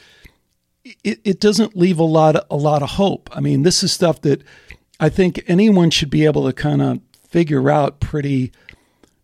it, 1.03 1.19
it 1.23 1.39
doesn't 1.39 1.75
leave 1.75 1.99
a 1.99 2.03
lot 2.03 2.35
of, 2.35 2.45
a 2.49 2.55
lot 2.55 2.83
of 2.83 2.91
hope. 2.91 3.29
I 3.33 3.39
mean, 3.39 3.63
this 3.63 3.83
is 3.83 3.91
stuff 3.91 4.21
that 4.21 4.43
I 4.99 5.09
think 5.09 5.43
anyone 5.47 5.89
should 5.89 6.09
be 6.09 6.25
able 6.25 6.45
to 6.45 6.53
kind 6.53 6.81
of 6.81 7.01
figure 7.27 7.69
out 7.69 7.99
pretty 7.99 8.51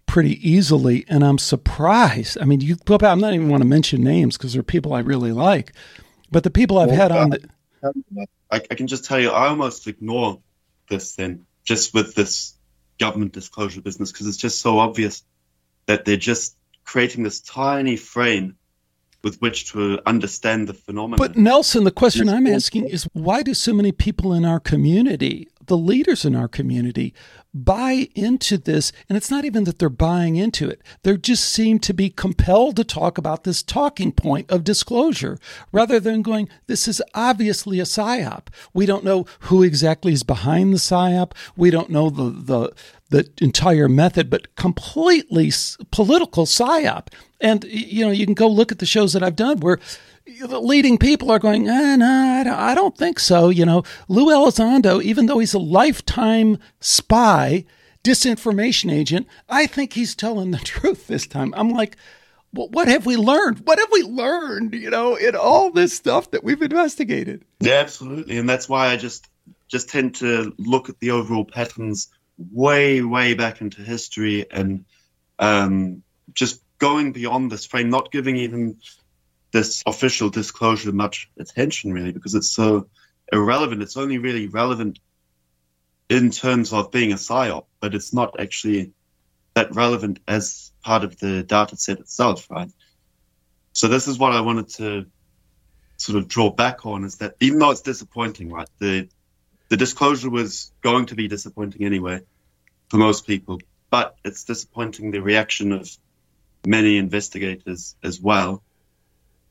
pretty 0.06 0.48
easily. 0.48 1.06
And 1.08 1.24
I'm 1.24 1.38
surprised. 1.38 2.38
I 2.40 2.46
mean, 2.46 2.62
you 2.62 2.76
I'm 2.88 3.20
not 3.20 3.34
even 3.34 3.50
want 3.50 3.62
to 3.62 3.68
mention 3.68 4.04
names 4.04 4.38
because 4.38 4.54
they're 4.54 4.64
people 4.64 4.94
I 4.94 5.00
really 5.00 5.32
like, 5.32 5.74
but 6.32 6.44
the 6.44 6.50
people 6.50 6.80
I've 6.80 6.90
well, 6.90 6.98
had 6.98 7.12
on 7.12 7.30
the. 7.32 7.50
I, 7.84 8.26
I 8.52 8.76
can 8.76 8.88
just 8.88 9.06
tell 9.06 9.20
you, 9.20 9.30
I 9.30 9.48
almost 9.48 9.88
ignore 9.88 10.42
this 10.90 11.16
then, 11.16 11.46
just 11.64 11.94
with 11.94 12.16
this 12.16 12.56
government 13.00 13.34
disclosure 13.34 13.82
business, 13.82 14.12
because 14.12 14.28
it's 14.28 14.38
just 14.38 14.62
so 14.62 14.80
obvious 14.80 15.24
that 15.86 16.06
they're 16.06 16.18
just 16.18 16.56
creating 16.86 17.24
this 17.24 17.42
tiny 17.42 17.98
frame 17.98 18.56
with 19.24 19.42
which 19.42 19.72
to 19.72 20.00
understand 20.06 20.68
the 20.68 20.74
phenomenon. 20.74 21.18
But 21.18 21.38
Nelson, 21.38 21.86
the 21.86 21.92
question 21.92 22.28
I'm 22.28 22.46
asking 22.46 22.90
is 22.90 23.08
why 23.14 23.42
do 23.42 23.54
so 23.54 23.74
many 23.74 23.92
people 23.92 24.34
in 24.34 24.44
our 24.44 24.60
community, 24.60 25.48
the 25.68 25.78
leaders 25.78 26.26
in 26.26 26.36
our 26.36 26.48
community, 26.48 27.14
buy 27.54 28.10
into 28.16 28.58
this? 28.58 28.92
And 29.08 29.18
it's 29.18 29.32
not 29.32 29.46
even 29.46 29.64
that 29.66 29.80
they're 29.80 29.90
buying 29.90 30.36
into 30.36 30.70
it. 30.70 30.82
They 31.04 31.18
just 31.18 31.46
seem 31.46 31.80
to 31.80 31.94
be 31.94 32.10
compelled 32.10 32.76
to 32.78 32.84
talk 32.84 33.18
about 33.18 33.44
this 33.44 33.64
talking 33.64 34.12
point 34.12 34.50
of 34.50 34.64
disclosure 34.64 35.38
rather 35.72 36.00
than 36.00 36.22
going, 36.22 36.50
this 36.68 36.88
is 36.88 37.02
obviously 37.14 37.80
a 37.80 37.84
psyop. 37.84 38.48
We 38.74 38.86
don't 38.86 39.04
know 39.04 39.26
who 39.42 39.64
exactly 39.64 40.14
is 40.14 40.24
behind 40.24 40.74
the 40.74 40.78
psyop. 40.78 41.34
We 41.56 41.70
don't 41.70 41.90
know 41.90 42.10
the, 42.10 42.30
the, 42.30 42.74
the 43.10 43.30
entire 43.42 43.88
method, 43.88 44.30
but 44.30 44.56
completely 44.56 45.52
political 45.92 46.46
psyop. 46.46 47.08
And 47.40 47.64
you 47.66 48.06
know, 48.06 48.12
you 48.12 48.26
can 48.26 48.34
go 48.34 48.48
look 48.48 48.72
at 48.72 48.80
the 48.80 48.86
shows 48.86 49.14
that 49.14 49.24
I've 49.24 49.36
done 49.36 49.60
where 49.60 49.80
the 50.26 50.60
leading 50.60 50.98
people 50.98 51.32
are 51.32 51.40
going, 51.40 51.68
eh, 51.68 51.96
no, 51.96 52.56
I 52.56 52.76
don't, 52.76 52.98
think 52.98 53.20
so. 53.20 53.50
You 53.50 53.66
know, 53.66 53.84
Lou 54.08 54.28
Elizondo, 54.28 55.02
even 55.02 55.26
though 55.26 55.40
he's 55.40 55.54
a 55.54 55.60
lifetime 55.60 56.58
spy, 56.80 57.66
disinformation 58.04 58.92
agent, 58.92 59.28
I 59.50 59.66
think 59.66 59.94
he's 59.94 60.16
telling 60.16 60.52
the 60.52 60.58
truth 60.64 61.08
this 61.08 61.28
time. 61.28 61.54
I'm 61.56 61.70
like, 61.70 61.98
well, 62.54 62.70
what 62.70 62.88
have 62.88 63.06
we 63.06 63.18
learned? 63.18 63.62
What 63.66 63.80
have 63.80 63.90
we 63.92 64.04
learned, 64.04 64.76
you 64.76 64.90
know, 64.90 65.16
in 65.16 65.36
all 65.36 65.72
this 65.72 65.94
stuff 65.94 66.32
that 66.32 66.44
we've 66.44 66.62
investigated? 66.62 67.44
Yeah, 67.60 67.76
absolutely. 67.76 68.38
And 68.38 68.48
that's 68.48 68.70
why 68.70 68.90
I 68.90 68.98
just 68.98 69.28
just 69.68 69.90
tend 69.90 70.16
to 70.16 70.54
look 70.60 70.88
at 70.88 71.00
the 71.00 71.12
overall 71.12 71.46
patterns 71.46 72.10
way, 72.52 73.02
way 73.02 73.34
back 73.34 73.60
into 73.60 73.82
history 73.82 74.46
and 74.52 74.86
um, 75.40 76.04
just 76.34 76.62
going 76.78 77.12
beyond 77.12 77.52
this 77.52 77.66
frame, 77.66 77.90
not 77.90 78.12
giving 78.12 78.38
even 78.38 78.78
this 79.54 79.84
official 79.86 80.30
disclosure 80.30 80.92
much 80.92 81.30
attention, 81.40 81.94
really, 81.94 82.12
because 82.12 82.36
it's 82.36 82.50
so 82.50 82.88
irrelevant. 83.32 83.84
It's 83.84 83.96
only 83.96 84.18
really 84.18 84.48
relevant 84.48 85.00
in 86.10 86.32
terms 86.32 86.74
of 86.74 86.92
being 86.92 87.14
a 87.14 87.16
PSYOP, 87.16 87.66
but 87.80 87.96
it's 87.96 88.14
not 88.14 88.40
actually 88.40 88.92
that 89.54 89.74
relevant 89.74 90.20
as 90.28 90.72
part 90.84 91.04
of 91.04 91.18
the 91.20 91.44
data 91.44 91.78
set 91.78 92.00
itself, 92.00 92.50
right? 92.50 92.70
So 93.74 93.88
this 93.88 94.08
is 94.08 94.18
what 94.18 94.34
I 94.34 94.42
wanted 94.42 94.70
to 94.70 95.06
sort 95.98 96.18
of 96.18 96.28
draw 96.28 96.50
back 96.50 96.86
on 96.86 97.06
is 97.06 97.18
that 97.18 97.36
even 97.40 97.60
though 97.60 97.72
it's 97.72 97.82
disappointing, 97.82 98.52
right, 98.52 98.70
the 98.80 99.08
the 99.70 99.78
disclosure 99.78 100.30
was 100.30 100.72
going 100.82 101.08
to 101.08 101.16
be 101.16 101.28
disappointing 101.28 101.86
anyway 101.86 102.22
for 102.90 102.98
most 102.98 103.26
people, 103.26 103.60
but 103.90 104.16
it's 104.24 104.44
disappointing 104.44 105.12
the 105.12 105.22
reaction 105.22 105.72
of 105.72 105.90
many 106.66 106.98
investigators 106.98 107.96
as 108.04 108.20
well. 108.20 108.62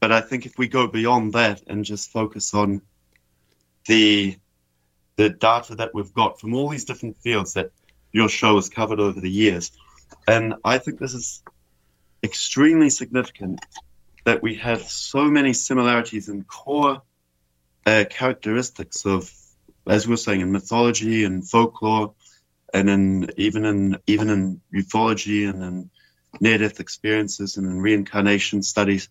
But 0.02 0.10
I 0.10 0.20
think 0.20 0.46
if 0.46 0.58
we 0.58 0.66
go 0.66 0.88
beyond 0.88 1.34
that 1.34 1.62
and 1.68 1.84
just 1.84 2.10
focus 2.10 2.54
on 2.54 2.82
the 3.86 4.36
the 5.14 5.30
data 5.30 5.76
that 5.76 5.94
we've 5.94 6.12
got 6.12 6.40
from 6.40 6.54
all 6.54 6.68
these 6.70 6.86
different 6.86 7.18
fields 7.18 7.52
that 7.52 7.70
your 8.10 8.28
show 8.28 8.56
has 8.56 8.68
covered 8.68 8.98
over 8.98 9.20
the 9.20 9.30
years, 9.30 9.70
and 10.26 10.54
I 10.64 10.78
think 10.78 10.98
this 10.98 11.14
is 11.14 11.44
extremely 12.20 12.90
significant 12.90 13.60
that 14.24 14.42
we 14.42 14.56
have 14.56 14.82
so 14.82 15.26
many 15.26 15.52
similarities 15.52 16.28
in 16.28 16.42
core 16.42 17.02
uh, 17.86 18.04
characteristics 18.10 19.06
of 19.06 19.32
as 19.86 20.08
we 20.08 20.14
were 20.14 20.16
saying, 20.16 20.40
in 20.40 20.50
mythology 20.50 21.22
and 21.22 21.48
folklore, 21.48 22.14
and 22.74 22.90
in 22.90 23.30
even 23.36 23.64
in 23.64 23.98
even 24.08 24.30
in 24.30 24.60
ufology 24.74 25.48
and 25.48 25.62
in 25.62 25.90
near-death 26.40 26.80
experiences 26.80 27.56
and 27.56 27.68
in 27.68 27.80
reincarnation 27.80 28.64
studies. 28.64 29.08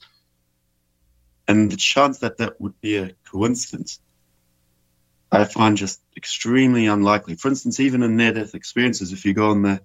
And 1.48 1.72
the 1.72 1.78
chance 1.78 2.20
that 2.20 2.38
that 2.38 2.60
would 2.62 2.80
be 2.82 2.98
a 2.98 3.12
coincidence, 3.30 4.00
I 5.32 5.46
find 5.46 5.78
just 5.78 6.02
extremely 6.16 6.88
unlikely. 6.88 7.36
For 7.36 7.48
instance, 7.48 7.80
even 7.80 8.04
in 8.04 8.18
near-death 8.18 8.56
experiences, 8.56 9.12
if 9.12 9.26
you 9.26 9.34
go 9.34 9.52
on 9.52 9.62
the 9.62 9.82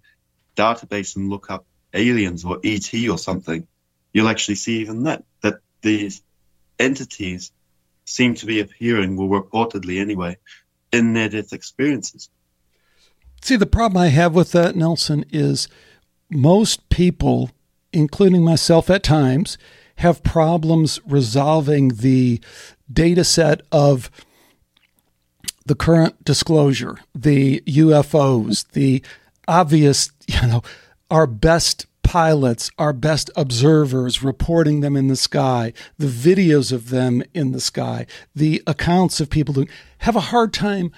database 0.56 1.16
and 1.16 1.30
look 1.30 1.50
up 1.50 1.66
aliens 1.94 2.44
or 2.44 2.60
ET 2.64 2.92
or 3.08 3.18
something, 3.18 3.66
you'll 4.12 4.28
actually 4.28 4.56
see 4.56 4.80
even 4.80 5.04
that 5.04 5.24
that 5.42 5.56
these 5.82 6.22
entities 6.78 7.52
seem 8.04 8.34
to 8.34 8.46
be 8.46 8.60
appearing, 8.60 9.16
well, 9.16 9.28
reportedly 9.40 10.00
anyway, 10.00 10.36
in 10.92 11.12
near 11.12 11.28
death 11.28 11.52
experiences. 11.52 12.30
See, 13.42 13.56
the 13.56 13.66
problem 13.66 14.02
I 14.02 14.08
have 14.08 14.34
with 14.34 14.52
that, 14.52 14.76
Nelson, 14.76 15.24
is 15.30 15.68
most 16.30 16.88
people, 16.88 17.50
including 17.92 18.42
myself 18.42 18.90
at 18.90 19.02
times, 19.02 19.58
have 19.96 20.22
problems 20.22 21.00
resolving 21.06 21.88
the 21.88 22.40
data 22.92 23.24
set 23.24 23.62
of 23.72 24.10
the 25.64 25.74
current 25.74 26.22
disclosure, 26.24 26.96
the 27.14 27.60
UFOs, 27.66 28.70
the 28.72 29.02
obvious, 29.48 30.10
you 30.28 30.46
know, 30.46 30.62
our 31.10 31.26
best 31.26 31.86
pilots, 32.02 32.70
our 32.78 32.92
best 32.92 33.30
observers 33.34 34.22
reporting 34.22 34.80
them 34.80 34.96
in 34.96 35.08
the 35.08 35.16
sky, 35.16 35.72
the 35.98 36.06
videos 36.06 36.70
of 36.72 36.90
them 36.90 37.22
in 37.34 37.50
the 37.50 37.60
sky, 37.60 38.06
the 38.34 38.62
accounts 38.66 39.20
of 39.20 39.28
people 39.28 39.54
who 39.54 39.66
have 39.98 40.14
a 40.14 40.20
hard 40.20 40.52
time 40.52 40.92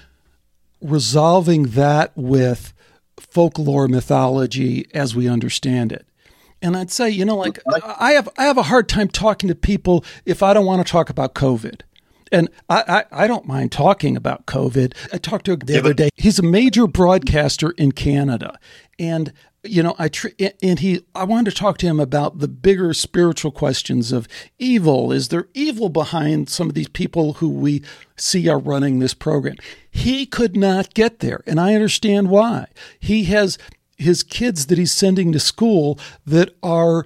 resolving 0.83 1.65
that 1.65 2.13
with 2.15 2.75
folklore 3.19 3.89
mythology 3.89 4.87
as 4.93 5.17
we 5.17 5.29
understand 5.29 5.93
it. 5.93 6.07
And 6.61 6.77
I'd 6.77 6.91
say, 6.91 7.09
you 7.11 7.25
know, 7.25 7.37
like 7.37 7.61
I 7.85 8.13
have 8.13 8.29
I 8.37 8.45
have 8.45 8.59
a 8.59 8.65
hard 8.65 8.89
time 8.89 9.09
talking 9.09 9.49
to 9.49 9.55
people 9.55 10.05
if 10.25 10.43
I 10.43 10.53
don't 10.53 10.67
want 10.67 10.85
to 10.85 10.91
talk 10.91 11.09
about 11.11 11.35
COVID. 11.35 11.83
And 12.31 12.51
I, 12.69 13.05
I, 13.11 13.25
I 13.25 13.27
don't 13.27 13.47
mind 13.47 13.73
talking 13.73 14.17
about 14.17 14.47
COVID. 14.47 14.95
I 15.13 15.19
talked 15.19 15.47
to 15.47 15.53
him 15.53 15.61
the 15.61 15.75
yeah, 15.75 15.79
other 15.79 15.95
day. 15.95 16.11
He's 16.15 16.39
a 16.39 16.43
major 16.43 16.87
broadcaster 16.87 17.71
in 17.71 17.93
Canada. 17.93 18.59
And 18.99 19.33
you 19.65 19.83
know, 19.83 19.95
I 19.99 20.09
tr- 20.09 20.29
and 20.63 20.79
he 20.79 21.01
I 21.15 21.25
wanted 21.25 21.51
to 21.51 21.57
talk 21.57 21.79
to 21.79 21.87
him 21.87 21.99
about 21.99 22.39
the 22.39 22.49
bigger 22.49 22.95
spiritual 22.95 23.51
questions 23.51 24.13
of 24.13 24.29
evil. 24.59 25.13
Is 25.13 25.29
there 25.29 25.49
evil 25.53 25.89
behind 25.89 26.49
some 26.49 26.69
of 26.69 26.75
these 26.75 26.89
people 26.89 27.35
who 27.35 27.49
we 27.49 27.83
see 28.17 28.49
are 28.49 28.59
running 28.59 28.99
this 28.99 29.15
program? 29.15 29.57
He 29.91 30.27
could 30.27 30.57
not 30.57 30.95
get 30.95 31.19
there, 31.19 31.43
and 31.47 31.59
I 31.61 31.75
understand 31.75 32.31
why. 32.31 32.67
He 33.01 33.25
has 33.25 33.59
his 33.99 34.23
kids 34.23 34.67
that 34.67 34.79
he's 34.79 34.93
sending 34.93 35.33
to 35.33 35.41
school 35.41 35.99
that 36.25 36.57
are 36.63 37.05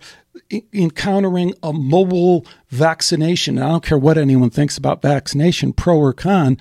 encountering 0.73 1.55
a 1.63 1.73
mobile 1.73 2.47
vaccination. 2.69 3.59
I 3.59 3.69
don't 3.69 3.85
care 3.85 3.99
what 3.99 4.19
anyone 4.19 4.51
thinks 4.51 4.77
about 4.77 5.03
vaccination, 5.03 5.73
pro 5.73 5.99
or 5.99 6.13
con. 6.13 6.59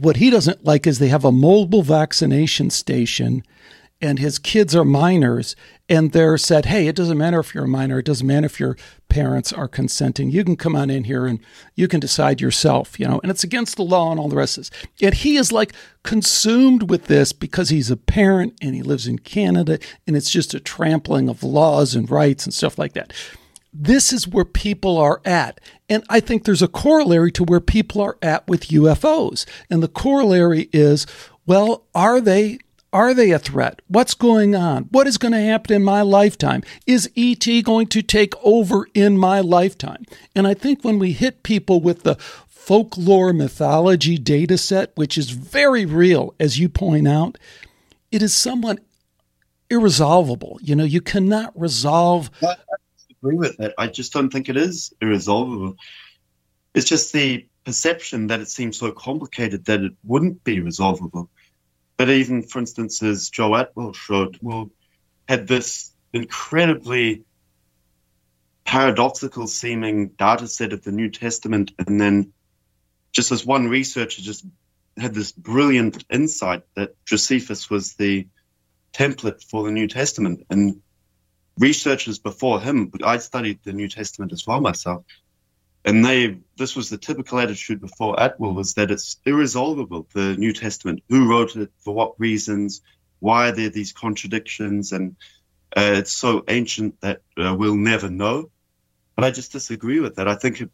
what 0.00 0.16
he 0.16 0.30
doesn't 0.30 0.64
like 0.64 0.86
is 0.86 0.98
they 0.98 1.08
have 1.08 1.24
a 1.24 1.32
mobile 1.32 1.82
vaccination 1.82 2.70
station 2.70 3.42
and 4.00 4.18
his 4.18 4.38
kids 4.38 4.74
are 4.76 4.84
minors 4.84 5.56
and 5.88 6.12
they're 6.12 6.36
said, 6.36 6.66
hey, 6.66 6.88
it 6.88 6.96
doesn't 6.96 7.18
matter 7.18 7.38
if 7.38 7.54
you're 7.54 7.64
a 7.64 7.68
minor, 7.68 7.98
it 7.98 8.06
doesn't 8.06 8.26
matter 8.26 8.46
if 8.46 8.58
your 8.58 8.76
parents 9.08 9.52
are 9.52 9.68
consenting. 9.68 10.30
You 10.30 10.44
can 10.44 10.56
come 10.56 10.74
on 10.74 10.90
in 10.90 11.04
here 11.04 11.26
and 11.26 11.38
you 11.74 11.86
can 11.86 12.00
decide 12.00 12.40
yourself, 12.40 12.98
you 12.98 13.06
know, 13.06 13.20
and 13.22 13.30
it's 13.30 13.44
against 13.44 13.76
the 13.76 13.84
law 13.84 14.10
and 14.10 14.18
all 14.18 14.28
the 14.28 14.36
rest 14.36 14.58
of 14.58 14.68
this. 14.68 14.88
Yet 14.96 15.14
he 15.14 15.36
is 15.36 15.52
like 15.52 15.72
consumed 16.02 16.90
with 16.90 17.06
this 17.06 17.32
because 17.32 17.68
he's 17.68 17.90
a 17.90 17.96
parent 17.96 18.54
and 18.60 18.74
he 18.74 18.82
lives 18.82 19.06
in 19.06 19.20
Canada 19.20 19.78
and 20.06 20.16
it's 20.16 20.30
just 20.30 20.54
a 20.54 20.60
trampling 20.60 21.28
of 21.28 21.42
laws 21.42 21.94
and 21.94 22.10
rights 22.10 22.44
and 22.44 22.54
stuff 22.54 22.78
like 22.78 22.94
that. 22.94 23.12
This 23.72 24.12
is 24.12 24.26
where 24.26 24.44
people 24.44 24.96
are 24.96 25.20
at. 25.24 25.60
And 25.88 26.02
I 26.08 26.20
think 26.20 26.44
there's 26.44 26.62
a 26.62 26.68
corollary 26.68 27.30
to 27.32 27.44
where 27.44 27.60
people 27.60 28.00
are 28.00 28.16
at 28.22 28.48
with 28.48 28.68
UFOs. 28.68 29.44
And 29.68 29.82
the 29.82 29.88
corollary 29.88 30.70
is, 30.72 31.06
well, 31.46 31.84
are 31.94 32.20
they 32.20 32.58
are 32.96 33.12
they 33.12 33.30
a 33.30 33.38
threat? 33.38 33.82
What's 33.88 34.14
going 34.14 34.56
on? 34.56 34.84
What 34.84 35.06
is 35.06 35.18
going 35.18 35.32
to 35.32 35.40
happen 35.40 35.76
in 35.76 35.84
my 35.84 36.00
lifetime? 36.00 36.62
Is 36.86 37.10
ET 37.14 37.46
going 37.62 37.88
to 37.88 38.00
take 38.00 38.32
over 38.42 38.88
in 38.94 39.18
my 39.18 39.40
lifetime? 39.40 40.06
And 40.34 40.46
I 40.46 40.54
think 40.54 40.82
when 40.82 40.98
we 40.98 41.12
hit 41.12 41.42
people 41.42 41.82
with 41.82 42.04
the 42.04 42.14
folklore 42.48 43.34
mythology 43.34 44.16
data 44.16 44.56
set, 44.56 44.92
which 44.94 45.18
is 45.18 45.28
very 45.28 45.84
real, 45.84 46.34
as 46.40 46.58
you 46.58 46.70
point 46.70 47.06
out, 47.06 47.36
it 48.10 48.22
is 48.22 48.34
somewhat 48.34 48.78
irresolvable. 49.68 50.58
You 50.62 50.74
know, 50.74 50.84
you 50.84 51.02
cannot 51.02 51.52
resolve. 51.54 52.30
I 52.42 52.56
agree 53.10 53.36
with 53.36 53.58
that. 53.58 53.74
I 53.76 53.88
just 53.88 54.14
don't 54.14 54.30
think 54.30 54.48
it 54.48 54.56
is 54.56 54.94
irresolvable. 55.02 55.76
It's 56.74 56.88
just 56.88 57.12
the 57.12 57.46
perception 57.66 58.28
that 58.28 58.40
it 58.40 58.48
seems 58.48 58.78
so 58.78 58.90
complicated 58.90 59.66
that 59.66 59.82
it 59.82 59.92
wouldn't 60.02 60.44
be 60.44 60.60
resolvable. 60.60 61.28
But 61.96 62.10
even, 62.10 62.42
for 62.42 62.58
instance, 62.58 63.02
as 63.02 63.30
Joe 63.30 63.54
Atwill 63.54 63.94
showed, 63.94 64.38
well, 64.42 64.70
had 65.28 65.48
this 65.48 65.92
incredibly 66.12 67.24
paradoxical 68.64 69.46
seeming 69.46 70.08
data 70.08 70.46
set 70.46 70.72
of 70.72 70.82
the 70.82 70.92
New 70.92 71.10
Testament, 71.10 71.72
and 71.78 72.00
then 72.00 72.32
just 73.12 73.32
as 73.32 73.46
one 73.46 73.68
researcher 73.68 74.20
just 74.22 74.44
had 74.98 75.14
this 75.14 75.32
brilliant 75.32 76.04
insight 76.10 76.62
that 76.74 76.94
Josephus 77.06 77.70
was 77.70 77.94
the 77.94 78.26
template 78.92 79.42
for 79.44 79.64
the 79.64 79.70
New 79.70 79.88
Testament. 79.88 80.44
And 80.50 80.82
researchers 81.58 82.18
before 82.18 82.60
him, 82.60 82.90
I 83.02 83.18
studied 83.18 83.60
the 83.62 83.72
New 83.72 83.88
Testament 83.88 84.32
as 84.32 84.46
well 84.46 84.60
myself, 84.60 85.04
and 85.86 86.04
they 86.04 86.36
this 86.58 86.74
was 86.74 86.90
the 86.90 86.98
typical 86.98 87.38
attitude 87.38 87.80
before 87.80 88.20
Atwill 88.20 88.54
was 88.54 88.74
that 88.74 88.90
it's 88.90 89.16
irresolvable 89.24 90.06
the 90.12 90.36
New 90.36 90.52
Testament 90.52 91.02
who 91.08 91.30
wrote 91.30 91.56
it 91.56 91.70
for 91.78 91.94
what 91.94 92.18
reasons 92.18 92.82
why 93.20 93.48
are 93.48 93.52
there 93.52 93.70
these 93.70 93.92
contradictions 93.92 94.92
and 94.92 95.16
uh, 95.76 95.94
it's 95.94 96.12
so 96.12 96.44
ancient 96.48 97.00
that 97.00 97.22
uh, 97.36 97.54
we'll 97.54 97.76
never 97.76 98.10
know. 98.10 98.50
But 99.14 99.24
I 99.24 99.30
just 99.30 99.52
disagree 99.52 100.00
with 100.00 100.16
that. 100.16 100.28
I 100.28 100.34
think 100.34 100.60
it, 100.60 100.70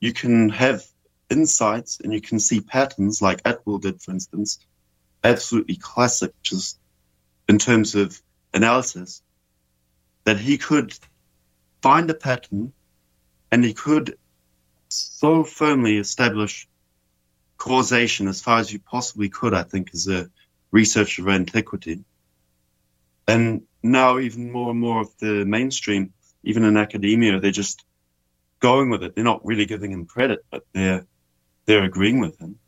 you 0.00 0.12
can 0.12 0.48
have 0.50 0.84
insights 1.30 2.00
and 2.00 2.12
you 2.12 2.20
can 2.20 2.38
see 2.38 2.60
patterns 2.60 3.22
like 3.22 3.42
Atwill 3.44 3.80
did 3.80 4.02
for 4.02 4.10
instance 4.10 4.58
absolutely 5.24 5.76
classic 5.76 6.32
just 6.42 6.78
in 7.48 7.58
terms 7.58 7.94
of 7.94 8.20
analysis 8.52 9.22
that 10.24 10.38
he 10.38 10.58
could 10.58 10.92
find 11.82 12.10
a 12.10 12.14
pattern 12.14 12.72
and 13.52 13.64
he 13.64 13.72
could 13.72 14.16
so 14.90 15.44
firmly 15.44 15.98
establish 15.98 16.68
causation 17.56 18.28
as 18.28 18.40
far 18.40 18.58
as 18.58 18.72
you 18.72 18.78
possibly 18.78 19.28
could, 19.28 19.54
I 19.54 19.62
think, 19.62 19.90
as 19.94 20.08
a 20.08 20.30
researcher 20.70 21.22
of 21.22 21.28
antiquity. 21.28 22.04
And 23.28 23.62
now, 23.82 24.18
even 24.18 24.50
more 24.50 24.70
and 24.70 24.80
more 24.80 25.00
of 25.00 25.16
the 25.18 25.44
mainstream, 25.44 26.12
even 26.42 26.64
in 26.64 26.76
academia, 26.76 27.38
they're 27.38 27.50
just 27.50 27.84
going 28.60 28.90
with 28.90 29.02
it. 29.02 29.14
They're 29.14 29.24
not 29.24 29.44
really 29.44 29.66
giving 29.66 29.92
him 29.92 30.06
credit, 30.06 30.44
but 30.50 30.64
they're 30.72 31.06
they're 31.66 31.84
agreeing 31.84 32.20
with 32.20 32.38
him. 32.38 32.58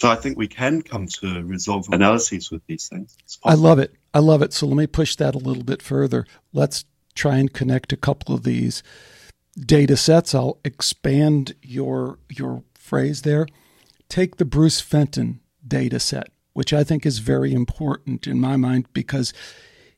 So 0.00 0.08
I 0.08 0.14
think 0.14 0.38
we 0.38 0.48
can 0.48 0.80
come 0.82 1.08
to 1.20 1.42
resolve 1.42 1.86
analyses 1.90 2.50
with 2.50 2.64
these 2.66 2.88
things. 2.88 3.16
I 3.44 3.54
love 3.54 3.78
it. 3.78 3.94
I 4.14 4.20
love 4.20 4.40
it. 4.40 4.52
So 4.52 4.66
let 4.66 4.76
me 4.76 4.86
push 4.86 5.16
that 5.16 5.34
a 5.34 5.38
little 5.38 5.64
bit 5.64 5.82
further. 5.82 6.26
Let's 6.52 6.84
try 7.14 7.36
and 7.36 7.52
connect 7.52 7.92
a 7.92 7.98
couple 7.98 8.34
of 8.34 8.44
these 8.44 8.82
data 9.60 9.96
sets. 9.96 10.34
I'll 10.34 10.58
expand 10.64 11.54
your 11.62 12.18
your 12.28 12.62
phrase 12.74 13.22
there. 13.22 13.46
Take 14.08 14.36
the 14.36 14.44
Bruce 14.44 14.80
Fenton 14.80 15.40
data 15.66 16.00
set, 16.00 16.28
which 16.52 16.72
I 16.72 16.82
think 16.84 17.06
is 17.06 17.18
very 17.18 17.52
important 17.52 18.26
in 18.26 18.40
my 18.40 18.56
mind 18.56 18.86
because 18.92 19.32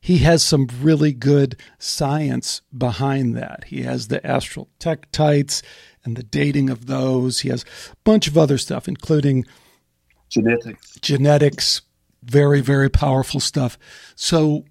he 0.00 0.18
has 0.18 0.42
some 0.42 0.68
really 0.80 1.12
good 1.12 1.56
science 1.78 2.60
behind 2.76 3.36
that. 3.36 3.64
He 3.68 3.82
has 3.82 4.08
the 4.08 4.24
astral 4.26 4.68
tektites 4.80 5.62
and 6.04 6.16
the 6.16 6.24
dating 6.24 6.70
of 6.70 6.86
those. 6.86 7.40
He 7.40 7.48
has 7.50 7.62
a 7.92 7.96
bunch 8.02 8.26
of 8.26 8.36
other 8.36 8.58
stuff, 8.58 8.88
including 8.88 9.46
genetics. 10.28 10.96
Genetics, 11.00 11.82
very, 12.24 12.60
very 12.60 12.90
powerful 12.90 13.38
stuff. 13.38 13.78
So 14.16 14.64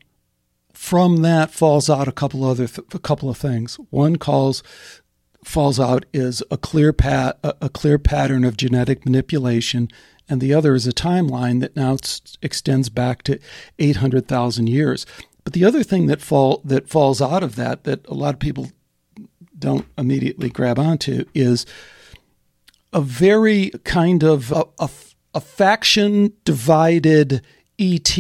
from 0.82 1.18
that 1.18 1.52
falls 1.52 1.92
out 1.92 2.08
a 2.08 2.12
couple 2.12 2.44
other 2.44 2.66
th- 2.66 2.88
a 2.92 2.98
couple 2.98 3.30
of 3.30 3.38
things. 3.38 3.76
One 3.92 4.16
calls 4.16 4.64
falls 5.46 5.80
out 5.80 6.08
is 6.12 6.42
a 6.50 6.58
clear 6.58 6.92
pat 6.92 7.38
a, 7.44 7.70
clear 7.70 8.00
pattern 8.00 8.44
of 8.44 8.58
genetic 8.58 9.06
manipulation, 9.06 9.90
and 10.28 10.42
the 10.42 10.56
other 10.56 10.74
is 10.74 10.88
a 10.88 10.92
timeline 10.92 11.62
that 11.62 11.76
now 11.76 11.98
extends 12.42 12.90
back 12.90 13.22
to 13.24 13.40
eight 13.78 13.98
hundred 13.98 14.28
thousand 14.28 14.70
years. 14.70 15.06
But 15.44 15.54
the 15.54 15.64
other 15.64 15.84
thing 15.84 16.08
that 16.08 16.20
fall 16.20 16.62
that 16.66 16.90
falls 16.90 17.22
out 17.22 17.44
of 17.44 17.56
that 17.58 17.84
that 17.84 18.04
a 18.08 18.16
lot 18.16 18.34
of 18.34 18.40
people 18.40 18.72
don't 19.58 19.86
immediately 20.00 20.50
grab 20.50 20.80
onto 20.80 21.26
is 21.36 21.68
a 22.92 23.02
very 23.02 23.70
kind 23.84 24.24
of 24.24 24.52
a, 24.52 24.66
a, 24.80 24.90
a 25.36 25.42
faction 25.42 26.34
divided 26.44 27.46
ET 27.78 28.18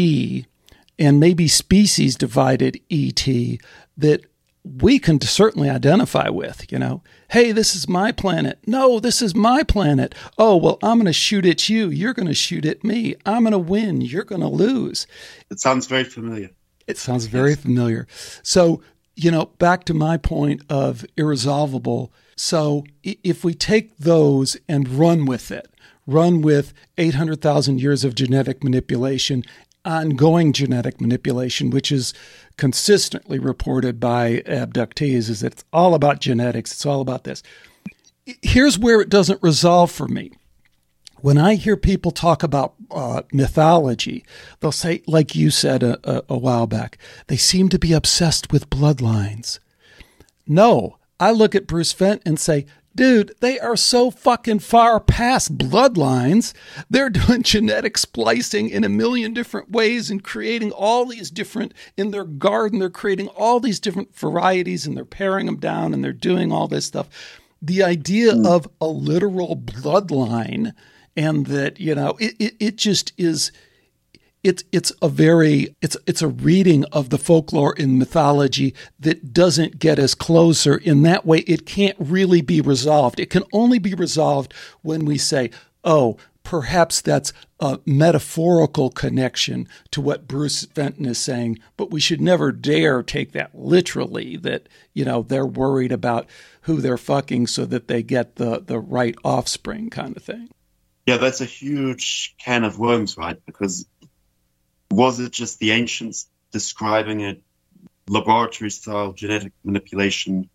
and 1.02 1.20
maybe 1.20 1.47
species 1.47 2.16
divided 2.16 2.80
ET 2.91 3.26
that 3.97 4.22
we 4.64 4.99
can 4.99 5.20
certainly 5.20 5.68
identify 5.68 6.30
with, 6.30 6.72
you 6.72 6.78
know. 6.78 7.02
Hey, 7.32 7.52
this 7.52 7.76
is 7.76 7.89
my 7.89 8.12
planet. 8.12 8.60
No, 8.68 8.99
this 8.99 9.20
is 9.20 9.34
my 9.34 9.64
planet. 9.64 10.14
Oh, 10.38 10.56
well, 10.56 10.78
I'm 10.84 10.97
going 10.97 11.08
to 11.08 11.14
shoot 11.14 11.43
at 11.47 11.68
you. 11.68 11.89
You're 11.89 12.14
going 12.14 12.28
to 12.28 12.36
shoot 12.36 12.68
at 12.68 12.84
me. 12.84 13.16
I'm 13.26 13.41
going 13.41 13.52
to 13.54 13.58
win. 13.58 14.02
You're 14.02 14.24
going 14.24 14.41
to 14.41 14.47
lose. 14.47 15.08
It 15.49 15.60
sounds 15.60 15.88
very 15.88 16.04
familiar. 16.04 16.52
It 16.86 16.99
sounds 16.99 17.26
very 17.26 17.56
familiar. 17.56 18.06
So, 18.43 18.84
you 19.16 19.32
know, 19.32 19.45
back 19.58 19.86
to 19.86 19.95
my 19.95 20.18
point 20.18 20.62
of 20.70 21.04
irresolvable. 21.18 22.14
So, 22.36 22.84
if 23.02 23.43
we 23.43 23.56
take 23.56 23.97
those 23.97 24.56
and 24.70 24.88
run 24.88 25.26
with 25.26 25.49
it, 25.49 25.74
run 26.06 26.41
with 26.43 26.74
800,000 26.99 27.82
years 27.82 28.04
of 28.04 28.14
genetic 28.14 28.64
manipulation 28.64 29.43
ongoing 29.84 30.53
genetic 30.53 31.01
manipulation, 31.01 31.69
which 31.69 31.91
is 31.91 32.13
consistently 32.57 33.39
reported 33.39 33.99
by 33.99 34.43
abductees, 34.45 35.30
is 35.30 35.43
it's 35.43 35.64
all 35.73 35.93
about 35.93 36.19
genetics. 36.19 36.72
It's 36.72 36.85
all 36.85 37.01
about 37.01 37.23
this. 37.23 37.41
Here's 38.41 38.77
where 38.77 39.01
it 39.01 39.10
doesn't 39.10 39.41
resolve 39.41 39.91
for 39.91 40.07
me. 40.07 40.31
When 41.22 41.38
I 41.38 41.56
hear 41.56 41.77
people 41.77 42.11
talk 42.11 42.41
about 42.41 42.73
uh, 42.89 43.22
mythology, 43.31 44.26
they'll 44.60 44.72
say, 44.72 45.03
like 45.06 45.35
you 45.35 45.51
said 45.51 45.84
a, 45.84 45.99
a, 46.03 46.23
a 46.30 46.38
while 46.38 46.65
back, 46.65 46.97
they 47.27 47.38
seem 47.38 47.69
to 47.69 47.80
be 47.80 47.93
obsessed 47.93 48.51
with 48.51 48.69
bloodlines. 48.72 49.60
No, 50.47 50.97
I 51.19 51.31
look 51.31 51.53
at 51.53 51.68
Bruce 51.68 51.93
Fenton 51.93 52.23
and 52.26 52.39
say, 52.39 52.65
Dude, 52.93 53.34
they 53.39 53.57
are 53.57 53.77
so 53.77 54.11
fucking 54.11 54.59
far 54.59 54.99
past 54.99 55.57
bloodlines. 55.57 56.53
They're 56.89 57.09
doing 57.09 57.43
genetic 57.43 57.97
splicing 57.97 58.69
in 58.69 58.84
a 58.84 58.89
million 58.89 59.34
different 59.34 59.72
ways 59.72 60.09
and 60.09 60.23
creating 60.23 60.72
all 60.72 61.05
these 61.05 61.31
different, 61.31 61.73
in 61.95 62.11
their 62.11 62.26
garden, 62.26 62.80
they're 62.80 62.89
creating 62.89 63.30
all 63.30 63.59
these 63.59 63.80
different 63.80 64.15
varieties 64.15 64.85
and 64.85 64.97
they're 64.97 65.05
paring 65.05 65.45
them 65.45 65.57
down 65.57 65.93
and 65.93 66.03
they're 66.03 66.13
doing 66.13 66.51
all 66.51 66.68
this 66.68 66.85
stuff. 66.85 67.07
The 67.61 67.84
idea 67.84 68.34
mm. 68.34 68.45
of 68.45 68.68
a 68.81 68.88
literal 68.88 69.55
bloodline 69.55 70.73
and 71.15 71.45
that, 71.47 71.80
you 71.80 71.95
know, 71.95 72.18
it, 72.19 72.35
it, 72.39 72.55
it 72.59 72.76
just 72.76 73.13
is 73.18 73.51
it's 74.43 74.63
it's 74.72 74.91
a 75.01 75.09
very 75.09 75.76
it's 75.81 75.97
it's 76.07 76.22
a 76.22 76.27
reading 76.27 76.84
of 76.85 77.09
the 77.09 77.18
folklore 77.18 77.76
and 77.77 77.99
mythology 77.99 78.73
that 78.99 79.34
doesn't 79.34 79.80
get 79.80 79.99
us 79.99 80.15
closer 80.15 80.77
in 80.77 81.03
that 81.03 81.26
way. 81.26 81.39
It 81.39 81.65
can't 81.65 81.97
really 81.99 82.41
be 82.41 82.61
resolved. 82.61 83.19
It 83.19 83.30
can 83.30 83.43
only 83.53 83.80
be 83.80 83.93
resolved 83.93 84.53
when 84.81 85.05
we 85.05 85.18
say 85.18 85.51
oh 85.84 86.18
perhaps 86.43 87.01
that's 87.01 87.31
a 87.59 87.80
metaphorical 87.85 88.89
connection 88.89 89.68
to 89.91 90.01
what 90.01 90.27
Bruce 90.27 90.65
Fenton 90.65 91.05
is 91.05 91.19
saying 91.19 91.59
but 91.77 91.91
we 91.91 91.99
should 91.99 92.19
never 92.19 92.51
dare 92.51 93.03
take 93.03 93.34
that 93.34 93.53
literally 93.53 94.38
that 94.38 94.68
you 94.93 95.05
know 95.05 95.22
they're 95.22 95.45
worried 95.45 95.91
about 95.91 96.27
who 96.61 96.81
they're 96.81 96.97
fucking 96.97 97.45
so 97.45 97.65
that 97.65 97.88
they 97.88 98.01
get 98.01 98.38
the 98.38 98.59
the 98.59 98.80
right 98.80 99.15
offspring 99.23 99.91
kind 99.91 100.18
of 100.18 100.23
thing. 100.23 100.49
Yeah 101.05 101.18
that's 101.18 101.41
a 101.41 101.45
huge 101.45 102.35
can 102.39 102.63
of 102.63 102.80
worms 102.80 103.18
right? 103.18 103.38
Because 103.45 103.85
was 104.91 105.19
it 105.19 105.31
just 105.31 105.59
the 105.59 105.72
ancients 105.72 106.30
describing 106.51 107.22
a 107.23 107.38
laboratory 108.07 108.69
style 108.69 109.13
genetic 109.13 109.53
manipulation 109.63 110.49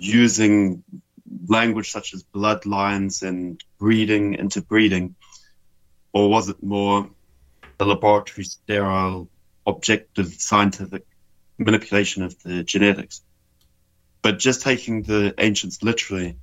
using 0.00 0.82
language 1.46 1.90
such 1.90 2.12
as 2.12 2.24
bloodlines 2.24 3.22
and 3.22 3.62
breeding 3.78 4.34
into 4.34 4.62
breeding? 4.62 5.14
Or 6.12 6.28
was 6.28 6.48
it 6.48 6.62
more 6.62 7.08
a 7.78 7.84
laboratory 7.84 8.44
sterile, 8.44 9.28
objective, 9.66 10.34
scientific 10.34 11.04
manipulation 11.58 12.24
of 12.24 12.40
the 12.42 12.64
genetics? 12.64 13.22
But 14.22 14.40
just 14.40 14.62
taking 14.62 15.02
the 15.02 15.34
ancients 15.38 15.82
literally, 15.82 16.36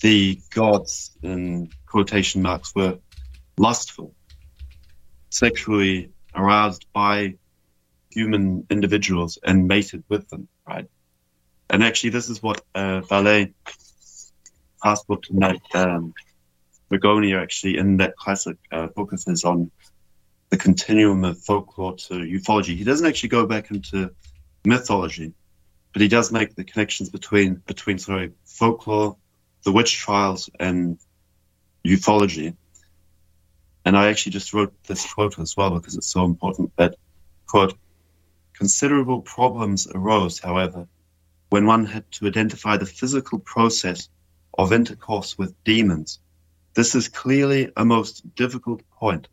the 0.00 0.38
gods, 0.50 1.12
in 1.22 1.70
quotation 1.86 2.42
marks, 2.42 2.74
were 2.74 2.98
lustful, 3.56 4.14
sexually 5.30 6.10
aroused 6.34 6.86
by 6.92 7.34
human 8.10 8.66
individuals 8.70 9.38
and 9.42 9.66
mated 9.66 10.04
with 10.08 10.28
them, 10.28 10.48
right? 10.66 10.86
And 11.70 11.82
actually, 11.82 12.10
this 12.10 12.28
is 12.28 12.42
what 12.42 12.60
uh, 12.74 13.00
Vallée 13.00 13.54
Passport 14.82 15.22
to 15.24 15.38
Night, 15.38 15.62
um, 15.74 16.12
Magonia, 16.90 17.40
actually, 17.40 17.78
in 17.78 17.96
that 17.98 18.16
classic 18.16 18.58
uh, 18.70 18.88
book 18.88 19.12
of 19.12 19.22
his 19.24 19.44
on 19.44 19.70
the 20.50 20.58
continuum 20.58 21.24
of 21.24 21.38
folklore 21.38 21.96
to 21.96 22.14
ufology. 22.14 22.76
He 22.76 22.84
doesn't 22.84 23.06
actually 23.06 23.30
go 23.30 23.46
back 23.46 23.70
into 23.70 24.10
mythology, 24.66 25.32
but 25.94 26.02
he 26.02 26.08
does 26.08 26.30
make 26.30 26.54
the 26.54 26.64
connections 26.64 27.08
between 27.08 27.54
between 27.66 27.98
sorry 27.98 28.32
folklore, 28.44 29.16
the 29.64 29.72
witch 29.72 29.96
trials, 29.96 30.50
and 30.60 30.98
ufology. 31.86 32.54
And 33.84 33.96
I 33.96 34.08
actually 34.08 34.32
just 34.32 34.52
wrote 34.52 34.72
this 34.84 35.12
quote 35.12 35.38
as 35.38 35.56
well 35.56 35.70
because 35.70 35.96
it's 35.96 36.06
so 36.06 36.24
important 36.24 36.72
that 36.76 36.96
quote 37.46 37.74
considerable 38.54 39.22
problems 39.22 39.88
arose, 39.92 40.38
however, 40.38 40.86
when 41.50 41.66
one 41.66 41.84
had 41.84 42.10
to 42.12 42.26
identify 42.26 42.76
the 42.76 42.86
physical 42.86 43.38
process 43.38 44.08
of 44.56 44.72
intercourse 44.72 45.36
with 45.36 45.54
demons. 45.64 46.20
This 46.74 46.94
is 46.94 47.08
clearly 47.08 47.72
a 47.76 47.84
most 47.84 48.34
difficult 48.34 48.82
point. 48.90 49.28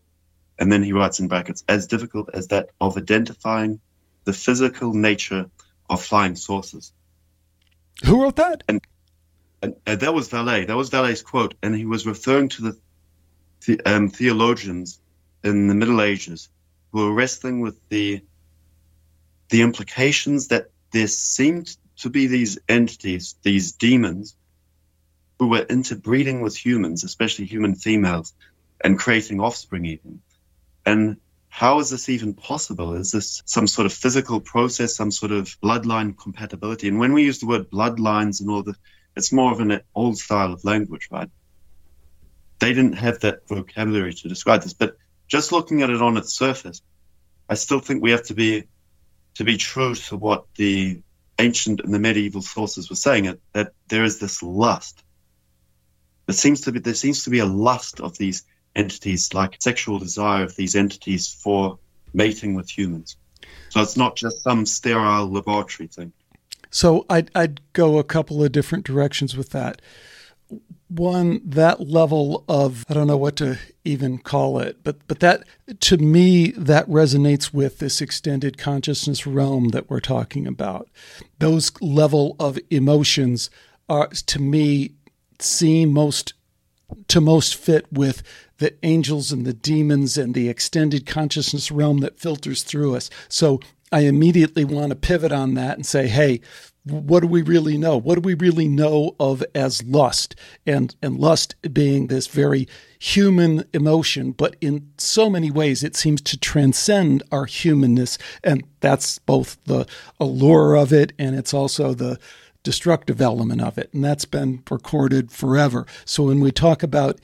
And 0.58 0.72
then 0.72 0.84
he 0.84 0.94
writes 0.94 1.20
in 1.20 1.28
brackets, 1.28 1.64
as 1.70 1.88
difficult 1.88 2.30
as 2.34 2.48
that 2.48 2.70
of 2.82 2.98
identifying 2.98 3.80
the 4.26 4.34
physical 4.34 4.94
nature 4.94 5.50
of 5.90 6.04
flying 6.04 6.36
saucers. 6.36 6.92
Who 8.04 8.22
wrote 8.22 8.36
that? 8.38 8.64
And, 8.68 8.82
and, 9.62 9.76
and 9.86 10.00
that 10.02 10.14
was 10.14 10.30
Vallée. 10.30 10.68
That 10.68 10.76
was 10.76 10.90
Vallée's 10.90 11.22
quote. 11.22 11.56
And 11.64 11.74
he 11.76 11.86
was 11.86 12.06
referring 12.06 12.50
to 12.50 12.62
the, 12.64 12.78
the 13.66 13.80
um, 13.86 14.10
theologians 14.10 15.00
in 15.44 15.68
the 15.68 15.76
Middle 15.76 16.02
Ages 16.02 16.50
who 16.92 17.06
were 17.06 17.14
wrestling 17.14 17.62
with 17.62 17.78
the 17.90 18.22
the 19.50 19.62
implications 19.62 20.48
that 20.50 20.70
there 20.92 21.08
seemed 21.08 21.76
to 21.98 22.10
be 22.10 22.28
these 22.28 22.60
entities, 22.68 23.36
these 23.42 23.72
demons, 23.72 24.36
who 25.40 25.48
were 25.48 25.66
interbreeding 25.70 26.42
with 26.42 26.56
humans, 26.56 27.04
especially 27.04 27.46
human 27.46 27.76
females, 27.76 28.34
and 28.82 29.00
creating 29.00 29.40
offspring 29.40 29.86
even. 29.86 30.22
And 30.86 31.18
how 31.50 31.80
is 31.80 31.90
this 31.90 32.10
even 32.10 32.34
possible? 32.34 32.94
Is 32.94 33.12
this 33.12 33.42
some 33.46 33.68
sort 33.68 33.86
of 33.86 33.94
physical 33.94 34.40
process, 34.40 34.96
some 34.96 35.12
sort 35.12 35.32
of 35.32 35.60
bloodline 35.62 36.18
compatibility? 36.18 36.88
And 36.88 37.00
when 37.00 37.14
we 37.14 37.24
use 37.24 37.40
the 37.40 37.48
word 37.48 37.70
bloodlines 37.70 38.40
and 38.40 38.50
all 38.50 38.64
that, 38.64 38.76
it's 39.16 39.34
more 39.34 39.52
of 39.52 39.60
an 39.60 39.82
old 39.96 40.18
style 40.18 40.54
of 40.54 40.64
language, 40.64 41.10
right? 41.12 41.30
They 42.60 42.74
didn't 42.74 42.94
have 42.94 43.20
that 43.22 43.48
vocabulary 43.48 44.14
to 44.14 44.28
describe 44.30 44.64
this, 44.64 44.74
but 44.74 44.98
just 45.28 45.52
looking 45.52 45.82
at 45.82 45.90
it 45.90 46.02
on 46.02 46.18
its 46.18 46.34
surface, 46.34 46.82
I 47.48 47.56
still 47.56 47.80
think 47.80 48.04
we 48.04 48.12
have 48.12 48.24
to 48.26 48.34
be 48.34 48.66
to 49.36 49.44
be 49.44 49.58
true 49.58 49.96
to 49.96 50.18
what 50.18 50.46
the 50.56 51.02
ancient 51.40 51.80
and 51.80 51.94
the 51.94 52.00
medieval 52.00 52.42
sources 52.42 52.90
were 52.90 52.96
saying 52.96 53.26
it, 53.26 53.40
that 53.54 53.72
there 53.88 54.04
is 54.04 54.20
this 54.20 54.44
lust. 54.44 55.04
There 56.26 56.36
seems 56.36 56.62
to 56.62 56.72
be 56.72 56.80
there 56.80 56.94
seems 56.94 57.24
to 57.24 57.30
be 57.30 57.40
a 57.40 57.46
lust 57.46 58.02
of 58.02 58.18
these 58.18 58.44
entities, 58.76 59.34
like 59.34 59.56
sexual 59.60 60.00
desire 60.00 60.44
of 60.44 60.56
these 60.56 60.76
entities 60.76 61.28
for 61.28 61.80
mating 62.14 62.56
with 62.56 62.70
humans. 62.70 63.18
So 63.70 63.82
it's 63.82 63.98
not 63.98 64.16
just 64.16 64.44
some 64.44 64.66
sterile 64.66 65.32
laboratory 65.32 65.88
thing. 65.88 66.12
So 66.72 67.06
I'd, 67.10 67.32
I'd 67.34 67.62
go 67.74 67.98
a 67.98 68.04
couple 68.04 68.44
of 68.44 68.52
different 68.52 68.86
directions 68.86 69.36
with 69.36 69.50
that. 69.52 69.82
One, 70.90 71.42
that 71.46 71.88
level 71.88 72.44
of 72.50 72.84
I 72.90 72.96
don't 72.96 73.06
know 73.06 73.18
what 73.18 73.36
to 73.38 73.60
even 73.86 74.18
call 74.18 74.60
it, 74.60 74.84
but 74.84 74.98
but 75.08 75.20
that 75.20 75.44
to 75.82 75.98
me 75.98 76.50
that 76.52 76.88
resonates 76.88 77.54
with 77.54 77.78
this 77.78 78.02
extended 78.02 78.58
consciousness 78.58 79.28
realm 79.28 79.70
that 79.70 79.90
we're 79.90 80.00
talking 80.00 80.48
about. 80.48 80.90
Those 81.38 81.72
level 81.80 82.36
of 82.40 82.58
emotions 82.72 83.52
are 83.88 84.08
to 84.08 84.40
me 84.42 84.96
seem 85.40 85.94
most 85.94 86.34
to 87.08 87.22
most 87.22 87.56
fit 87.56 87.86
with 87.92 88.24
the 88.58 88.74
angels 88.84 89.32
and 89.32 89.46
the 89.46 89.54
demons 89.54 90.18
and 90.18 90.34
the 90.34 90.50
extended 90.50 91.06
consciousness 91.06 91.72
realm 91.72 92.00
that 92.00 92.20
filters 92.20 92.64
through 92.64 92.96
us. 92.96 93.12
So 93.28 93.60
I 93.92 94.02
immediately 94.02 94.66
want 94.66 94.90
to 94.90 94.96
pivot 94.96 95.32
on 95.32 95.54
that 95.54 95.76
and 95.76 95.86
say, 95.86 96.08
hey, 96.08 96.42
what 96.90 97.22
do 97.22 97.28
we 97.28 97.42
really 97.42 97.78
know? 97.78 97.98
What 97.98 98.16
do 98.16 98.22
we 98.22 98.34
really 98.34 98.68
know 98.68 99.16
of 99.20 99.44
as 99.56 99.84
lust? 99.84 100.36
And 100.66 100.96
and 101.02 101.18
lust 101.18 101.56
being 101.74 102.08
this 102.08 102.28
very 102.28 102.68
human 103.00 103.64
emotion, 103.74 104.32
but 104.32 104.56
in 104.60 104.92
so 104.98 105.30
many 105.30 105.50
ways 105.52 105.84
it 105.84 105.96
seems 105.96 106.22
to 106.24 106.38
transcend 106.38 107.24
our 107.32 107.46
humanness. 107.46 108.18
And 108.44 108.64
that's 108.82 109.20
both 109.20 109.58
the 109.66 109.88
allure 110.20 110.76
of 110.76 110.92
it 110.92 111.14
and 111.18 111.36
it's 111.36 111.54
also 111.54 111.94
the 111.94 112.20
destructive 112.64 113.22
element 113.22 113.62
of 113.62 113.78
it. 113.78 113.90
And 113.94 114.04
that's 114.04 114.26
been 114.26 114.62
recorded 114.70 115.32
forever. 115.32 115.86
So 116.06 116.24
when 116.24 116.40
we 116.40 116.52
talk 116.52 116.84
about 116.84 117.20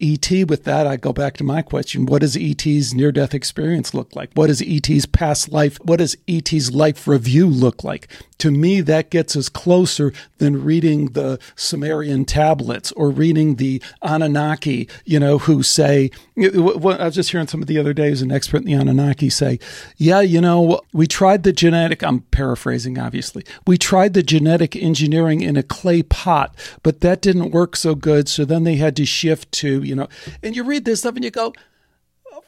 ET 0.00 0.30
with 0.48 0.64
that, 0.64 0.86
I 0.86 0.96
go 0.96 1.12
back 1.12 1.36
to 1.38 1.44
my 1.44 1.62
question. 1.62 2.06
What 2.06 2.20
does 2.20 2.36
ET's 2.36 2.94
near 2.94 3.12
death 3.12 3.34
experience 3.34 3.94
look 3.94 4.16
like? 4.16 4.30
What 4.34 4.46
does 4.46 4.62
ET's 4.62 5.06
past 5.06 5.50
life, 5.50 5.78
what 5.82 5.98
does 5.98 6.16
ET's 6.26 6.72
life 6.72 7.06
review 7.06 7.46
look 7.46 7.84
like? 7.84 8.08
To 8.38 8.50
me, 8.50 8.80
that 8.80 9.10
gets 9.10 9.36
us 9.36 9.50
closer 9.50 10.14
than 10.38 10.64
reading 10.64 11.08
the 11.08 11.38
Sumerian 11.56 12.24
tablets 12.24 12.90
or 12.92 13.10
reading 13.10 13.56
the 13.56 13.82
Anunnaki, 14.00 14.88
you 15.04 15.20
know, 15.20 15.36
who 15.36 15.62
say, 15.62 16.10
I 16.38 16.48
was 16.56 17.14
just 17.14 17.30
hearing 17.32 17.48
some 17.48 17.60
of 17.60 17.68
the 17.68 17.78
other 17.78 17.92
days, 17.92 18.22
an 18.22 18.32
expert 18.32 18.62
in 18.62 18.64
the 18.64 18.72
Anunnaki 18.72 19.28
say, 19.28 19.58
yeah, 19.98 20.20
you 20.20 20.40
know, 20.40 20.80
we 20.94 21.06
tried 21.06 21.42
the 21.42 21.52
genetic, 21.52 22.02
I'm 22.02 22.20
paraphrasing, 22.20 22.98
obviously. 22.98 23.44
We 23.66 23.76
tried 23.76 24.14
the 24.14 24.22
genetic 24.22 24.74
engineering 24.74 25.42
in 25.42 25.58
a 25.58 25.62
clay 25.62 26.02
pot, 26.02 26.54
but 26.82 27.02
that 27.02 27.20
didn't 27.20 27.50
work 27.50 27.76
so 27.76 27.94
good. 27.94 28.26
So 28.26 28.46
then 28.46 28.64
they 28.64 28.76
had 28.76 28.96
to 28.96 29.04
shift 29.04 29.52
to, 29.52 29.84
you 29.90 29.96
know, 29.96 30.08
and 30.42 30.56
you 30.56 30.64
read 30.64 30.86
this 30.86 31.00
stuff 31.00 31.16
and 31.16 31.24
you 31.24 31.30
go, 31.30 31.52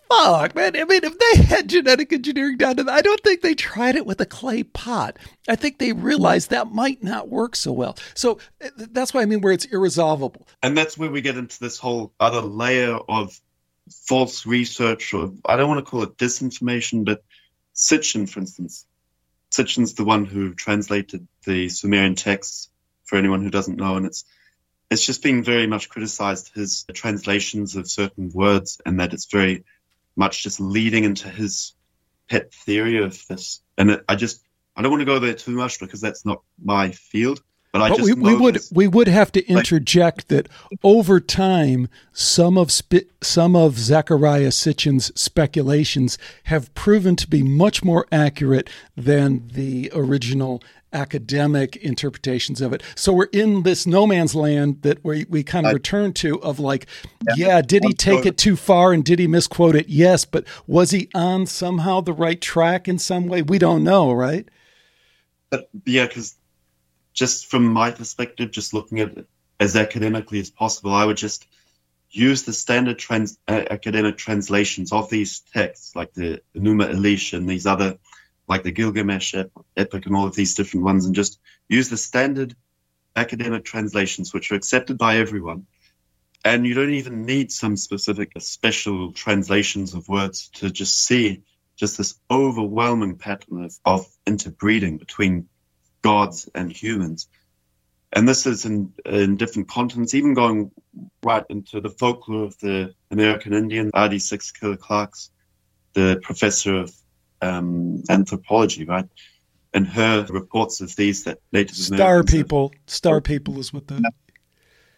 fuck, 0.09 0.55
man. 0.55 0.77
I 0.77 0.85
mean, 0.85 1.01
if 1.05 1.19
they 1.19 1.43
had 1.43 1.69
genetic 1.69 2.13
engineering 2.13 2.57
down 2.57 2.77
to 2.77 2.85
that, 2.85 2.93
I 2.93 3.03
don't 3.03 3.21
think 3.21 3.41
they 3.41 3.55
tried 3.55 3.97
it 3.97 4.07
with 4.07 4.21
a 4.21 4.27
clay 4.27 4.63
pot. 4.63 5.19
I 5.49 5.57
think 5.57 5.79
they 5.79 5.93
realized 5.93 6.51
that 6.51 6.73
might 6.73 7.03
not 7.03 7.29
work 7.29 7.57
so 7.57 7.73
well. 7.73 7.97
So 8.15 8.39
uh, 8.65 8.69
that's 8.77 9.13
why 9.13 9.23
I 9.23 9.27
mean 9.27 9.41
where 9.41 9.53
it's 9.53 9.65
irresolvable. 9.67 10.47
And 10.63 10.77
that's 10.77 10.97
where 10.97 11.11
we 11.11 11.21
get 11.21 11.37
into 11.37 11.59
this 11.61 11.79
whole 11.79 12.13
other 12.21 12.41
layer 12.41 12.97
of 13.09 13.39
false 14.07 14.47
research, 14.47 15.13
or 15.13 15.33
I 15.45 15.57
don't 15.57 15.69
want 15.69 15.85
to 15.85 15.91
call 15.91 16.03
it 16.03 16.17
disinformation, 16.17 17.05
but 17.05 17.25
Sitchin, 17.75 18.29
for 18.29 18.41
instance. 18.41 18.87
Sitchin's 19.51 19.95
the 19.95 20.05
one 20.05 20.25
who 20.25 20.55
translated 20.55 21.27
the 21.45 21.69
Sumerian 21.69 22.15
texts 22.15 22.71
for 23.05 23.17
anyone 23.19 23.43
who 23.43 23.51
doesn't 23.51 23.77
know, 23.77 23.97
and 23.97 24.07
it's 24.07 24.25
it's 24.93 25.05
just 25.05 25.23
being 25.23 25.43
very 25.43 25.67
much 25.67 25.89
criticized 25.89 26.53
his 26.55 26.85
translations 26.93 27.77
of 27.77 27.91
certain 27.91 28.31
words 28.35 28.81
and 28.85 29.01
that 29.01 29.13
it's 29.13 29.27
very 29.27 29.65
much 30.17 30.43
just 30.43 30.61
leading 30.61 31.05
into 31.05 31.29
his 31.29 31.75
pet 32.29 32.53
theory 32.53 33.03
of 33.03 33.27
this. 33.27 33.63
And 33.79 33.91
it, 33.91 34.05
I 34.09 34.15
just 34.15 34.43
I 34.77 34.83
don't 34.83 34.91
want 34.91 35.01
to 35.01 35.07
go 35.07 35.19
there 35.19 35.35
too 35.35 35.53
much 35.53 35.81
because 35.81 36.01
that's 36.01 36.25
not 36.25 36.43
my 36.63 36.91
field. 36.91 37.43
But, 37.73 37.81
I 37.81 37.89
but 37.89 37.99
just 37.99 38.17
we, 38.17 38.23
we 38.23 38.37
would 38.37 38.59
we 38.71 38.87
would 38.87 39.09
have 39.09 39.33
to 39.33 39.47
interject 39.47 40.29
that 40.29 40.47
over 40.83 41.21
time, 41.21 41.89
some 42.13 42.59
of 42.59 42.71
spe- 42.71 43.09
some 43.23 43.57
of 43.57 43.79
Zechariah 43.79 44.49
Sitchin's 44.49 45.11
speculations 45.19 46.19
have 46.45 46.75
proven 46.75 47.17
to 47.17 47.27
be 47.27 47.43
much 47.43 47.83
more 47.83 48.07
accurate 48.13 48.69
than 48.95 49.49
the 49.55 49.91
original 49.95 50.63
academic 50.93 51.77
interpretations 51.77 52.61
of 52.61 52.73
it. 52.73 52.83
So 52.95 53.13
we're 53.13 53.29
in 53.33 53.63
this 53.63 53.87
no 53.87 54.07
man's 54.07 54.35
land 54.35 54.83
that 54.83 55.05
we, 55.05 55.27
we 55.29 55.43
kind 55.43 55.67
of 55.67 55.71
I, 55.71 55.75
return 55.75 56.13
to 56.15 56.41
of 56.43 56.59
like, 56.59 56.87
yeah, 57.37 57.47
yeah 57.47 57.63
did 57.63 57.85
he 57.85 57.93
take 57.93 58.27
it 58.27 58.37
too 58.37 58.57
far 58.57 58.93
and 58.93 59.05
did 59.05 59.19
he 59.19 59.27
misquote 59.27 59.75
it? 59.75 59.89
Yes, 59.89 60.25
but 60.25 60.45
was 60.67 60.91
he 60.91 61.09
on 61.15 61.47
somehow 61.47 62.01
the 62.01 62.13
right 62.13 62.41
track 62.41 62.89
in 62.89 62.99
some 62.99 63.27
way? 63.27 63.43
We 63.43 63.59
don't 63.59 63.85
know, 63.85 64.13
right? 64.13 64.49
But 65.51 65.69
yeah, 65.85 66.07
because 66.07 66.35
just 67.13 67.47
from 67.47 67.67
my 67.67 67.91
perspective, 67.91 68.51
just 68.51 68.73
looking 68.73 69.01
at 69.01 69.17
it 69.17 69.29
as 69.61 69.77
academically 69.77 70.41
as 70.41 70.51
possible, 70.51 70.93
I 70.93 71.05
would 71.05 71.17
just 71.17 71.47
use 72.11 72.43
the 72.43 72.53
standard 72.53 72.99
trans, 72.99 73.39
uh, 73.49 73.65
academic 73.71 74.19
translations 74.19 74.93
of 74.93 75.09
these 75.09 75.41
texts, 75.53 75.97
like 75.97 76.13
the 76.15 76.43
Enuma 76.55 76.93
Elish 76.93 77.33
and 77.33 77.49
these 77.49 77.67
other 77.67 77.99
like 78.49 78.63
the 78.63 78.73
Gilgamesh 78.73 79.35
uh, 79.35 79.45
epic 79.77 80.07
and 80.07 80.17
all 80.17 80.27
of 80.27 80.35
these 80.35 80.55
different 80.55 80.85
ones, 80.85 81.07
and 81.07 81.15
just 81.15 81.41
use 81.69 81.89
the 81.89 81.97
standard 81.97 82.55
academic 83.15 83.65
translations, 83.65 84.33
which 84.33 84.51
are 84.51 84.57
accepted 84.57 84.99
by 84.99 85.17
everyone. 85.17 85.67
And 86.45 86.67
you 86.67 86.75
don't 86.75 86.95
even 86.95 87.25
need 87.25 87.53
some 87.53 87.77
specific 87.77 88.33
uh, 88.35 88.41
special 88.41 89.13
translations 89.13 89.95
of 89.95 90.09
words 90.09 90.49
to 90.55 90.71
just 90.71 91.05
see 91.05 91.43
just 91.77 91.99
this 91.99 92.15
overwhelming 92.31 93.17
pattern 93.17 93.65
of, 93.65 93.79
of 93.85 94.07
interbreeding 94.27 94.99
between 94.99 95.49
gods 96.03 96.49
and 96.55 96.71
humans. 96.71 97.29
And 98.13 98.29
this 98.29 98.47
is 98.47 98.67
in, 98.67 98.93
in 99.07 99.37
different 99.37 99.69
continents, 99.69 100.15
even 100.15 100.35
going 100.35 100.71
right 101.23 101.45
into 101.49 101.81
the 101.81 101.89
folklore 101.89 102.45
of 102.45 102.59
the 102.59 102.95
American 103.11 103.55
Indian, 103.55 103.91
Ardy 103.95 104.19
Sixkiller 104.19 104.79
Clarke's, 104.79 105.31
the 105.95 106.21
professor 106.23 106.77
of 106.77 106.93
um, 107.43 108.03
anthropology, 108.09 108.85
right? 108.85 109.07
And 109.75 109.87
her 109.87 110.27
reports 110.29 110.81
of 110.81 110.95
these 110.97 111.25
that 111.25 111.39
Native 111.53 111.77
Star 111.77 111.97
Americans 111.97 112.31
people, 112.33 112.73
star 112.87 113.21
people 113.21 113.59
is 113.59 113.73
what 113.73 113.87
the 113.89 114.11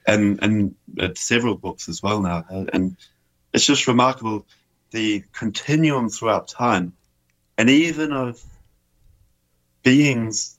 and 0.06 0.38
and 0.42 0.74
uh, 1.00 1.08
several 1.14 1.56
books 1.56 1.88
as 1.88 2.02
well 2.02 2.20
now, 2.20 2.44
uh, 2.50 2.64
and 2.72 2.96
it's 3.52 3.66
just 3.66 3.86
remarkable 3.86 4.46
the 4.90 5.24
continuum 5.32 6.08
throughout 6.08 6.48
time, 6.48 6.92
and 7.56 7.70
even 7.70 8.12
of 8.12 8.42
beings 9.82 10.58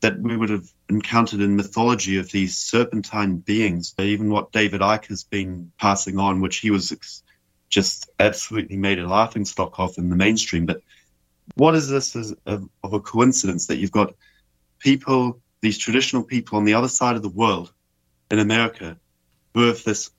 that 0.00 0.18
we 0.18 0.36
would 0.36 0.48
have 0.48 0.66
encountered 0.88 1.40
in 1.40 1.56
mythology 1.56 2.18
of 2.18 2.30
these 2.30 2.56
serpentine 2.56 3.36
beings, 3.36 3.94
even 3.98 4.30
what 4.30 4.52
David 4.52 4.80
Icke 4.80 5.06
has 5.06 5.24
been 5.24 5.70
passing 5.78 6.18
on, 6.18 6.40
which 6.40 6.58
he 6.58 6.70
was 6.70 6.90
ex- 6.90 7.22
just 7.68 8.10
absolutely 8.18 8.76
made 8.76 8.98
a 8.98 9.06
laughing 9.06 9.44
stock 9.44 9.78
of 9.78 9.98
in 9.98 10.08
the 10.08 10.16
mainstream. 10.16 10.66
But 10.66 10.82
what 11.54 11.74
is 11.74 11.88
this 11.88 12.16
as 12.16 12.34
of, 12.46 12.68
of 12.82 12.92
a 12.92 13.00
coincidence 13.00 13.66
that 13.66 13.76
you've 13.76 13.92
got 13.92 14.14
people, 14.78 15.40
these 15.60 15.78
traditional 15.78 16.22
people 16.22 16.58
on 16.58 16.64
the 16.64 16.74
other 16.74 16.88
side 16.88 17.16
of 17.16 17.22
the 17.22 17.28
world 17.28 17.72
in 18.30 18.38
America, 18.38 18.96
have 19.54 19.84
this 19.84 20.10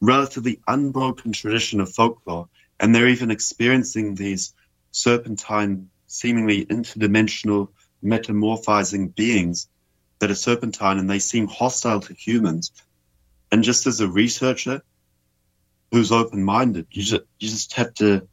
relatively 0.00 0.60
unbroken 0.68 1.32
tradition 1.32 1.80
of 1.80 1.92
folklore, 1.92 2.48
and 2.80 2.94
they're 2.94 3.08
even 3.08 3.30
experiencing 3.30 4.14
these 4.14 4.54
serpentine, 4.92 5.90
seemingly 6.06 6.64
interdimensional, 6.66 7.68
metamorphizing 8.02 9.14
beings 9.14 9.68
that 10.20 10.30
are 10.30 10.34
serpentine 10.34 10.98
and 10.98 11.10
they 11.10 11.18
seem 11.18 11.46
hostile 11.48 12.00
to 12.00 12.14
humans. 12.14 12.72
And 13.50 13.62
just 13.62 13.86
as 13.86 14.00
a 14.00 14.08
researcher 14.08 14.82
who's 15.90 16.12
open 16.12 16.42
minded, 16.44 16.86
you 16.90 17.02
just, 17.02 17.22
you 17.38 17.48
just 17.48 17.72
have 17.74 17.94
to 17.94 18.28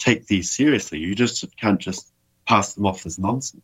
take 0.00 0.26
these 0.26 0.50
seriously. 0.50 0.98
You 0.98 1.14
just 1.14 1.44
can't 1.56 1.78
just 1.78 2.12
pass 2.46 2.74
them 2.74 2.86
off 2.86 3.06
as 3.06 3.18
nonsense. 3.18 3.62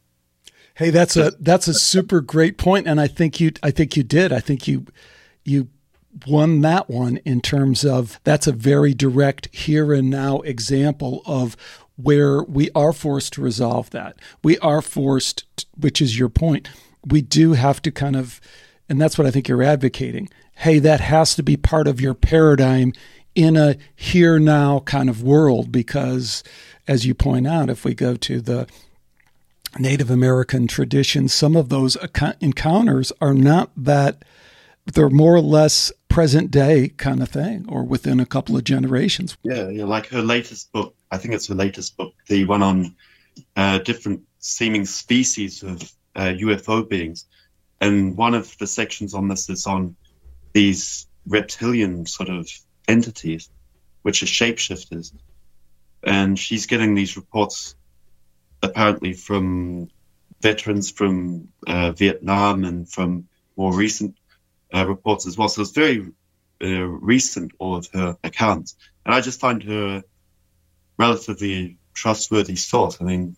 Hey, 0.75 0.91
that's 0.91 1.17
a 1.17 1.33
that's 1.41 1.69
a 1.69 1.75
super 1.75 2.21
great 2.21 2.59
point, 2.59 2.87
and 2.87 3.01
I 3.01 3.09
think 3.09 3.41
you 3.41 3.51
I 3.63 3.71
think 3.71 3.97
you 3.97 4.03
did. 4.03 4.33
I 4.33 4.41
think 4.41 4.69
you 4.69 4.87
you 5.43 5.69
won 6.27 6.61
that 6.61 6.89
one 6.89 7.19
in 7.19 7.41
terms 7.41 7.85
of 7.85 8.21
that's 8.25 8.47
a 8.47 8.53
very 8.53 8.95
direct 8.95 9.55
here 9.55 9.93
and 9.93 10.09
now 10.11 10.41
example 10.41 11.23
of 11.27 11.57
where 11.97 12.43
we 12.43 12.71
are 12.75 12.93
forced 12.93 13.33
to 13.35 13.43
resolve 13.43 13.91
that. 13.91 14.17
We 14.43 14.59
are 14.59 14.83
forced, 14.83 15.67
which 15.77 16.01
is 16.01 16.19
your 16.19 16.29
point. 16.29 16.69
We 17.05 17.23
do 17.23 17.55
have 17.55 17.81
to 17.83 17.91
kind 17.91 18.17
of, 18.17 18.41
and 18.89 19.01
that's 19.01 19.17
what 19.17 19.27
I 19.27 19.31
think 19.31 19.49
you're 19.49 19.63
advocating. 19.63 20.29
Hey, 20.57 20.79
that 20.79 21.01
has 21.01 21.35
to 21.37 21.43
be 21.43 21.57
part 21.57 21.87
of 21.87 22.01
your 22.01 22.15
paradigm 22.15 22.93
in 23.37 23.57
a 23.57 23.77
here 23.95 24.41
now 24.41 24.81
kind 24.81 25.09
of 25.09 25.23
world 25.23 25.71
because, 25.71 26.43
as 26.89 27.07
you 27.07 27.15
point 27.15 27.47
out, 27.47 27.71
if 27.71 27.85
we 27.85 27.95
go 27.95 28.17
to 28.17 28.41
the 28.41 28.67
Native 29.79 30.11
American 30.11 30.67
traditions, 30.67 31.33
some 31.33 31.55
of 31.55 31.69
those 31.69 31.97
encounters 32.41 33.13
are 33.21 33.35
not 33.35 33.71
that, 33.77 34.25
they're 34.87 35.11
more 35.11 35.35
or 35.35 35.41
less 35.41 35.93
present 36.09 36.51
day 36.51 36.89
kind 36.97 37.23
of 37.23 37.29
thing 37.29 37.67
or 37.69 37.85
within 37.85 38.21
a 38.21 38.27
couple 38.27 38.57
of 38.57 38.65
generations. 38.65 39.37
Yeah, 39.43 39.69
yeah, 39.69 39.85
like 39.85 40.07
her 40.07 40.23
latest 40.23 40.73
book, 40.73 40.95
I 41.11 41.19
think 41.19 41.35
it's 41.35 41.49
her 41.49 41.55
latest 41.55 41.97
book, 41.97 42.15
the 42.29 42.47
one 42.47 42.63
on 42.63 42.95
uh, 43.55 43.79
different 43.81 44.23
seeming 44.39 44.87
species 44.87 45.63
of 45.63 45.83
uh, 46.15 46.33
UFO 46.41 46.89
beings. 46.89 47.27
And 47.83 48.17
one 48.17 48.33
of 48.33 48.57
the 48.57 48.67
sections 48.67 49.13
on 49.13 49.29
this 49.29 49.51
is 49.51 49.67
on 49.67 49.95
these 50.55 51.07
reptilian 51.27 52.07
sort 52.07 52.31
of 52.31 52.49
entities, 52.89 53.51
which 54.03 54.23
are 54.23 54.27
shapeshifters. 54.27 55.13
And 56.03 56.39
she's 56.39 56.67
getting 56.67 56.95
these 56.95 57.17
reports 57.17 57.75
apparently 58.63 59.13
from 59.13 59.89
veterans 60.41 60.91
from 60.91 61.49
uh, 61.67 61.93
Vietnam 61.93 62.65
and 62.65 62.89
from 62.89 63.29
more 63.57 63.75
recent 63.75 64.17
uh, 64.75 64.87
reports 64.87 65.27
as 65.27 65.37
well. 65.37 65.49
So 65.49 65.63
it's 65.63 65.71
very 65.71 66.07
uh, 66.63 66.67
recent, 66.67 67.53
all 67.59 67.77
of 67.77 67.89
her 67.93 68.17
accounts. 68.23 68.77
And 69.05 69.15
I 69.15 69.21
just 69.21 69.41
find 69.41 69.63
her 69.63 70.03
relatively 70.99 71.79
trustworthy 71.95 72.57
source. 72.57 72.99
I 73.01 73.05
mean, 73.05 73.37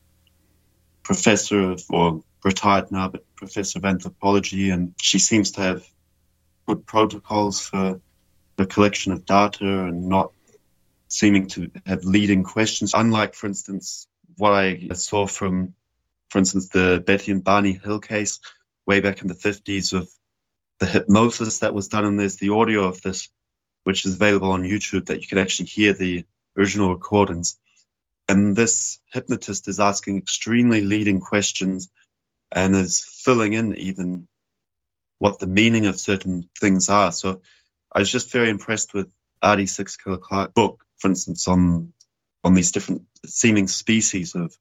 professor 1.02 1.72
of, 1.72 1.82
or 1.90 2.22
retired 2.44 2.90
now, 2.90 3.08
but 3.08 3.24
professor 3.36 3.78
of 3.78 3.84
anthropology, 3.84 4.70
and 4.70 4.94
she 5.00 5.18
seems 5.18 5.52
to 5.52 5.60
have 5.60 5.86
good 6.66 6.84
protocols 6.86 7.60
for 7.60 8.00
the 8.58 8.66
collection 8.66 9.12
of 9.12 9.24
data 9.24 9.64
and 9.64 10.08
not 10.08 10.32
seeming 11.06 11.46
to 11.46 11.70
have 11.86 12.04
leading 12.04 12.42
questions. 12.42 12.92
Unlike, 12.92 13.34
for 13.34 13.46
instance, 13.46 14.06
what 14.36 14.52
I 14.52 14.88
saw 14.92 15.26
from, 15.26 15.74
for 16.28 16.38
instance, 16.38 16.68
the 16.68 17.02
Betty 17.06 17.32
and 17.32 17.42
Barney 17.42 17.72
Hill 17.72 18.00
case 18.00 18.40
way 18.86 19.00
back 19.00 19.22
in 19.22 19.28
the 19.28 19.34
50s 19.34 19.94
of 19.94 20.10
the 20.80 20.86
hypnosis 20.86 21.60
that 21.60 21.72
was 21.72 21.88
done. 21.88 22.04
And 22.04 22.18
there's 22.18 22.36
the 22.36 22.50
audio 22.50 22.84
of 22.84 23.00
this, 23.00 23.30
which 23.84 24.04
is 24.04 24.16
available 24.16 24.50
on 24.50 24.64
YouTube 24.64 25.06
that 25.06 25.22
you 25.22 25.28
can 25.28 25.38
actually 25.38 25.66
hear 25.66 25.92
the 25.92 26.24
original 26.56 26.90
recordings. 26.90 27.58
And 28.28 28.56
this 28.56 28.98
hypnotist 29.12 29.68
is 29.68 29.80
asking 29.80 30.18
extremely 30.18 30.82
leading 30.82 31.20
questions 31.20 31.88
and 32.50 32.74
is 32.74 33.00
filling 33.00 33.52
in 33.52 33.76
even 33.76 34.26
what 35.18 35.38
the 35.38 35.46
meaning 35.46 35.86
of 35.86 35.98
certain 35.98 36.48
things 36.60 36.88
are. 36.88 37.12
So 37.12 37.40
I 37.92 38.00
was 38.00 38.10
just 38.10 38.32
very 38.32 38.50
impressed 38.50 38.94
with 38.94 39.08
Ardy 39.42 39.64
Sixkiller 39.64 40.52
book, 40.54 40.84
for 40.98 41.08
instance, 41.08 41.48
on 41.48 41.92
on 42.44 42.54
these 42.54 42.72
different 42.72 43.02
seeming 43.26 43.68
species 43.68 44.34
of 44.34 44.56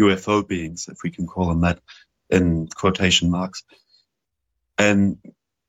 UFO 0.00 0.46
beings, 0.46 0.88
if 0.90 0.98
we 1.04 1.10
can 1.10 1.26
call 1.26 1.48
them 1.48 1.60
that, 1.62 1.80
in 2.30 2.68
quotation 2.68 3.30
marks. 3.30 3.64
And 4.78 5.18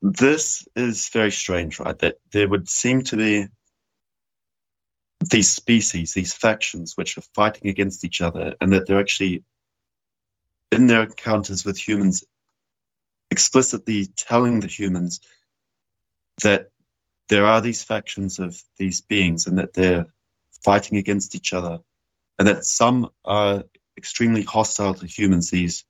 this 0.01 0.67
is 0.75 1.09
very 1.09 1.31
strange, 1.31 1.79
right? 1.79 1.97
That 1.99 2.15
there 2.31 2.47
would 2.47 2.69
seem 2.69 3.03
to 3.03 3.17
be 3.17 3.47
these 5.29 5.49
species, 5.49 6.13
these 6.13 6.33
factions, 6.33 6.95
which 6.95 7.17
are 7.17 7.23
fighting 7.33 7.69
against 7.69 8.05
each 8.05 8.21
other, 8.21 8.55
and 8.61 8.73
that 8.73 8.87
they're 8.87 8.99
actually, 8.99 9.43
in 10.71 10.87
their 10.87 11.03
encounters 11.03 11.65
with 11.65 11.77
humans, 11.77 12.23
explicitly 13.31 14.07
telling 14.15 14.59
the 14.59 14.67
humans 14.67 15.19
that 16.43 16.69
there 17.29 17.45
are 17.45 17.61
these 17.61 17.83
factions 17.83 18.39
of 18.39 18.61
these 18.77 19.01
beings 19.01 19.47
and 19.47 19.57
that 19.57 19.73
they're 19.73 20.05
fighting 20.63 20.97
against 20.97 21.35
each 21.35 21.53
other, 21.53 21.79
and 22.39 22.47
that 22.47 22.65
some 22.65 23.09
are 23.25 23.63
extremely 23.97 24.43
hostile 24.43 24.93
to 24.93 25.05
humans, 25.05 25.49
these 25.49 25.85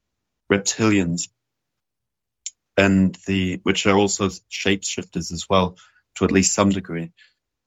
reptilians, 0.52 1.30
and 2.78 3.16
the 3.28 3.60
which 3.64 3.86
are 3.86 3.98
also 3.98 4.30
shapeshifters 4.52 5.32
as 5.32 5.48
well, 5.50 5.78
to 6.16 6.26
at 6.26 6.32
least 6.32 6.54
some 6.54 6.70
degree, 6.70 7.12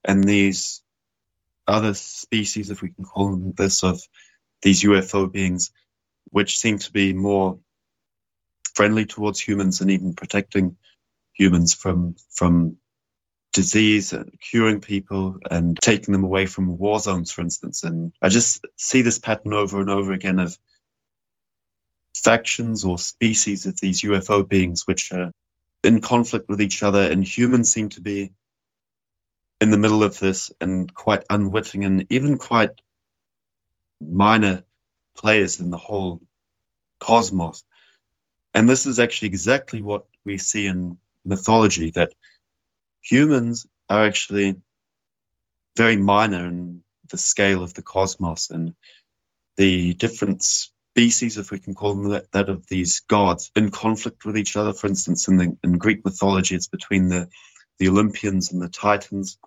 and 0.03 0.23
these 0.23 0.81
other 1.67 1.93
species, 1.93 2.69
if 2.69 2.81
we 2.81 2.89
can 2.89 3.05
call 3.05 3.31
them 3.31 3.53
this, 3.55 3.83
of 3.83 4.01
these 4.61 4.83
UFO 4.83 5.31
beings, 5.31 5.71
which 6.31 6.59
seem 6.59 6.79
to 6.79 6.91
be 6.91 7.13
more 7.13 7.59
friendly 8.73 9.05
towards 9.05 9.39
humans 9.39 9.81
and 9.81 9.91
even 9.91 10.13
protecting 10.13 10.77
humans 11.33 11.73
from 11.73 12.15
from 12.29 12.77
disease 13.53 14.13
and 14.13 14.31
curing 14.39 14.79
people 14.79 15.37
and 15.49 15.77
taking 15.81 16.13
them 16.13 16.23
away 16.23 16.45
from 16.45 16.77
war 16.77 16.99
zones, 16.99 17.31
for 17.31 17.41
instance. 17.41 17.83
And 17.83 18.13
I 18.21 18.29
just 18.29 18.65
see 18.77 19.01
this 19.01 19.19
pattern 19.19 19.53
over 19.53 19.81
and 19.81 19.89
over 19.89 20.13
again 20.13 20.39
of 20.39 20.57
factions 22.15 22.85
or 22.85 22.97
species 22.97 23.65
of 23.65 23.79
these 23.79 24.01
UFO 24.01 24.47
beings 24.47 24.87
which 24.87 25.11
are 25.11 25.31
in 25.83 25.99
conflict 26.01 26.47
with 26.47 26.61
each 26.61 26.83
other, 26.83 27.11
and 27.11 27.23
humans 27.23 27.71
seem 27.71 27.89
to 27.89 28.01
be 28.01 28.31
in 29.59 29.71
the 29.71 29.77
middle 29.77 30.03
of 30.03 30.19
this 30.19 30.51
and 30.61 30.93
quite 30.93 31.23
unwitting 31.29 31.85
and 31.85 32.05
even 32.09 32.37
quite 32.37 32.71
minor 33.99 34.63
players 35.15 35.59
in 35.59 35.69
the 35.69 35.77
whole 35.77 36.21
cosmos. 36.99 37.63
And 38.53 38.67
this 38.67 38.85
is 38.85 38.99
actually 38.99 39.29
exactly 39.29 39.81
what 39.81 40.05
we 40.25 40.37
see 40.37 40.67
in 40.67 40.97
mythology 41.25 41.91
that 41.91 42.13
humans 43.01 43.67
are 43.89 44.05
actually 44.05 44.55
very 45.77 45.97
minor 45.97 46.47
in 46.47 46.83
the 47.09 47.17
scale 47.17 47.63
of 47.63 47.73
the 47.73 47.81
cosmos 47.81 48.49
and 48.49 48.73
the 49.57 49.93
different 49.93 50.43
species, 50.43 51.37
if 51.37 51.51
we 51.51 51.59
can 51.59 51.73
call 51.73 51.95
them 51.95 52.09
that, 52.11 52.31
that 52.31 52.49
of 52.49 52.67
these 52.67 53.01
gods, 53.01 53.51
in 53.55 53.69
conflict 53.71 54.25
with 54.25 54.37
each 54.37 54.55
other. 54.55 54.73
For 54.73 54.87
instance, 54.87 55.27
in 55.27 55.37
the 55.37 55.57
in 55.63 55.77
Greek 55.77 56.03
mythology, 56.03 56.55
it's 56.55 56.67
between 56.67 57.07
the 57.07 57.27
the 57.79 57.89
Olympians 57.89 58.51
and 58.51 58.61
the 58.61 58.69
Titans, 58.69 59.37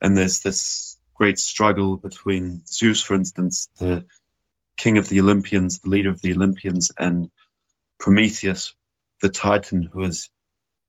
and 0.00 0.16
there's 0.16 0.40
this 0.40 0.98
great 1.14 1.38
struggle 1.38 1.96
between 1.96 2.62
Zeus, 2.66 3.00
for 3.02 3.14
instance, 3.14 3.68
the 3.78 4.04
king 4.76 4.98
of 4.98 5.08
the 5.08 5.20
Olympians, 5.20 5.78
the 5.78 5.88
leader 5.88 6.10
of 6.10 6.20
the 6.20 6.32
Olympians, 6.32 6.90
and 6.98 7.30
Prometheus, 7.98 8.74
the 9.22 9.28
Titan, 9.28 9.82
who 9.82 10.02
is 10.02 10.28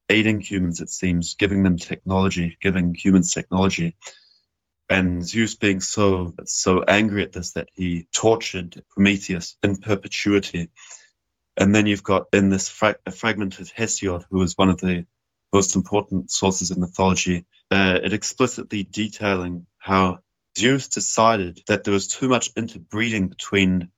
aiding 0.09 0.41
humans, 0.41 0.81
it 0.81 0.89
seems, 0.89 1.35
giving 1.35 1.63
them 1.63 1.77
technology, 1.77 2.57
giving 2.61 2.93
humans 2.93 3.33
technology. 3.33 3.95
And 4.89 5.25
Zeus 5.25 5.55
being 5.55 5.81
so 5.81 6.33
so 6.45 6.83
angry 6.83 7.23
at 7.23 7.31
this 7.31 7.53
that 7.53 7.69
he 7.73 8.07
tortured 8.13 8.83
Prometheus 8.91 9.57
in 9.63 9.77
perpetuity. 9.77 10.69
And 11.57 11.73
then 11.73 11.87
you've 11.87 12.03
got 12.03 12.27
in 12.33 12.49
this 12.49 12.69
fra- 12.69 12.97
fragment 13.11 13.59
of 13.59 13.73
Hesiod, 13.73 14.25
who 14.29 14.41
is 14.43 14.57
one 14.57 14.69
of 14.69 14.79
the 14.79 15.05
most 15.51 15.75
important 15.75 16.29
sources 16.29 16.69
in 16.69 16.81
mythology, 16.81 17.45
uh, 17.71 17.99
it 18.03 18.13
explicitly 18.13 18.83
detailing 18.83 19.65
how 19.77 20.19
Zeus 20.57 20.87
decided 20.87 21.61
that 21.67 21.83
there 21.83 21.93
was 21.93 22.07
too 22.07 22.27
much 22.27 22.51
interbreeding 22.55 23.29
between 23.29 23.89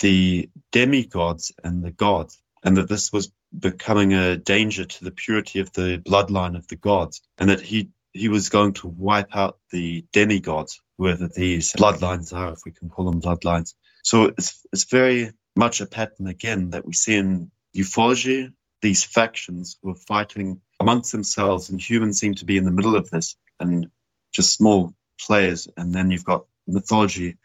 the 0.00 0.50
demigods 0.72 1.52
and 1.62 1.82
the 1.82 1.90
gods, 1.90 2.40
and 2.62 2.76
that 2.76 2.88
this 2.88 3.12
was 3.12 3.32
becoming 3.56 4.12
a 4.14 4.36
danger 4.36 4.84
to 4.84 5.04
the 5.04 5.10
purity 5.10 5.60
of 5.60 5.72
the 5.72 6.02
bloodline 6.04 6.56
of 6.56 6.66
the 6.68 6.76
gods, 6.76 7.22
and 7.38 7.50
that 7.50 7.60
he 7.60 7.90
he 8.12 8.28
was 8.28 8.48
going 8.48 8.72
to 8.72 8.88
wipe 8.88 9.36
out 9.36 9.58
the 9.70 10.04
demigods, 10.12 10.80
whoever 10.96 11.28
these 11.28 11.72
bloodlines 11.72 12.32
are, 12.34 12.52
if 12.52 12.60
we 12.64 12.72
can 12.72 12.88
call 12.88 13.10
them 13.10 13.20
bloodlines. 13.20 13.74
So 14.02 14.24
it's 14.24 14.66
it's 14.72 14.84
very 14.84 15.32
much 15.56 15.80
a 15.80 15.86
pattern 15.86 16.26
again 16.26 16.70
that 16.70 16.86
we 16.86 16.92
see 16.92 17.16
in 17.16 17.50
ufology. 17.76 18.52
These 18.80 19.02
factions 19.02 19.76
who 19.82 19.90
are 19.90 19.96
fighting 19.96 20.60
amongst 20.78 21.12
themselves, 21.12 21.70
and 21.70 21.80
humans 21.80 22.20
seem 22.20 22.34
to 22.34 22.44
be 22.44 22.56
in 22.56 22.64
the 22.64 22.70
middle 22.70 22.96
of 22.96 23.10
this, 23.10 23.36
and 23.58 23.88
just 24.32 24.54
small 24.54 24.94
players. 25.20 25.68
And 25.76 25.92
then 25.92 26.10
you've 26.10 26.24
got 26.24 26.46
mythology 26.66 27.38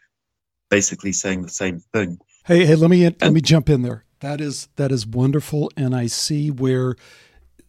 basically 0.69 1.11
saying 1.11 1.41
the 1.41 1.49
same 1.49 1.79
thing. 1.79 2.19
Hey, 2.45 2.65
hey, 2.65 2.75
let 2.75 2.89
me 2.89 3.03
let 3.21 3.33
me 3.33 3.41
jump 3.41 3.69
in 3.69 3.81
there. 3.83 4.05
That 4.23 4.39
is 4.39 4.69
that 4.77 4.89
is 4.89 5.05
wonderful, 5.05 5.69
and 5.75 5.93
I 5.93 6.07
see 6.07 6.49
where 6.49 6.95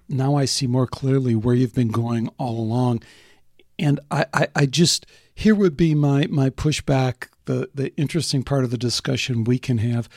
now 0.09 0.37
I 0.37 0.45
see 0.45 0.69
more 0.69 0.87
clearly 0.87 1.35
where 1.35 1.57
you've 1.57 1.75
been 1.75 1.89
going 1.89 2.29
all 2.39 2.61
along. 2.61 3.03
And 3.77 3.99
I, 4.13 4.27
I, 4.33 4.47
I 4.55 4.67
just 4.67 5.05
here 5.35 5.57
would 5.57 5.77
be 5.77 5.97
my 5.97 6.29
my 6.29 6.51
pushback, 6.51 7.27
the 7.47 7.71
the 7.75 7.93
interesting 7.97 8.45
part 8.45 8.63
of 8.63 8.71
the 8.71 8.79
discussion 8.79 9.43
we 9.43 9.59
can 9.59 9.79
have. 9.79 10.09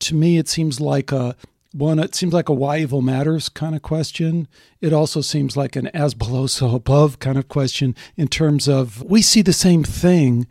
To 0.00 0.14
me, 0.14 0.36
it 0.36 0.48
seems 0.48 0.82
like 0.82 1.12
a 1.12 1.34
one, 1.72 1.98
it 1.98 2.14
seems 2.14 2.34
like 2.34 2.50
a 2.50 2.54
why 2.54 2.80
evil 2.80 3.00
matters 3.00 3.48
kind 3.48 3.74
of 3.74 3.80
question. 3.80 4.48
It 4.82 4.92
also 4.92 5.22
seems 5.22 5.56
like 5.56 5.76
an 5.76 5.86
as 5.88 6.12
below, 6.12 6.46
so 6.46 6.74
above 6.74 7.20
kind 7.20 7.38
of 7.38 7.48
question 7.48 7.96
in 8.18 8.28
terms 8.28 8.68
of 8.68 9.02
we 9.02 9.22
see 9.22 9.40
the 9.40 9.54
same 9.54 9.82
thing 9.82 10.46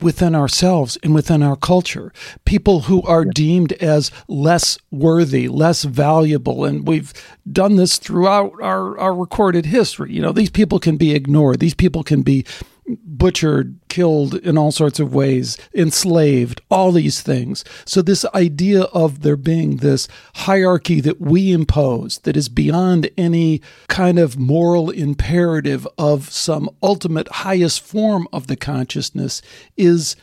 within 0.00 0.34
ourselves 0.34 0.96
and 1.02 1.14
within 1.14 1.42
our 1.42 1.56
culture. 1.56 2.12
People 2.44 2.80
who 2.82 3.02
are 3.02 3.24
deemed 3.24 3.72
as 3.74 4.10
less 4.28 4.78
worthy, 4.90 5.48
less 5.48 5.84
valuable. 5.84 6.64
And 6.64 6.86
we've 6.86 7.12
done 7.50 7.76
this 7.76 7.98
throughout 7.98 8.52
our, 8.62 8.98
our 8.98 9.14
recorded 9.14 9.66
history. 9.66 10.12
You 10.12 10.22
know, 10.22 10.32
these 10.32 10.50
people 10.50 10.78
can 10.78 10.96
be 10.96 11.14
ignored, 11.14 11.60
these 11.60 11.74
people 11.74 12.02
can 12.02 12.22
be 12.22 12.44
butchered, 12.88 13.78
killed 13.88 14.34
in 14.34 14.56
all 14.56 14.72
sorts 14.72 15.00
of 15.00 15.14
ways, 15.14 15.56
enslaved, 15.74 16.60
all 16.70 16.92
these 16.92 17.20
things. 17.20 17.64
So, 17.84 18.02
this 18.02 18.24
idea 18.34 18.82
of 18.82 19.22
there 19.22 19.36
being 19.36 19.78
this 19.78 20.08
hierarchy 20.36 21.00
that 21.00 21.20
we 21.20 21.52
impose 21.52 22.18
that 22.18 22.36
is 22.36 22.48
beyond 22.48 23.10
any 23.16 23.60
kind 23.88 24.18
of 24.18 24.38
moral 24.38 24.90
imperative 24.90 25.86
of 25.98 26.30
some 26.30 26.70
ultimate 26.82 27.28
highest 27.28 27.80
form 27.80 28.28
of 28.32 28.46
the 28.46 28.56
consciousness 28.56 29.42
is, 29.76 30.16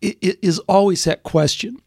is 0.00 0.58
always 0.60 1.04
that 1.04 1.22
question. 1.22 1.80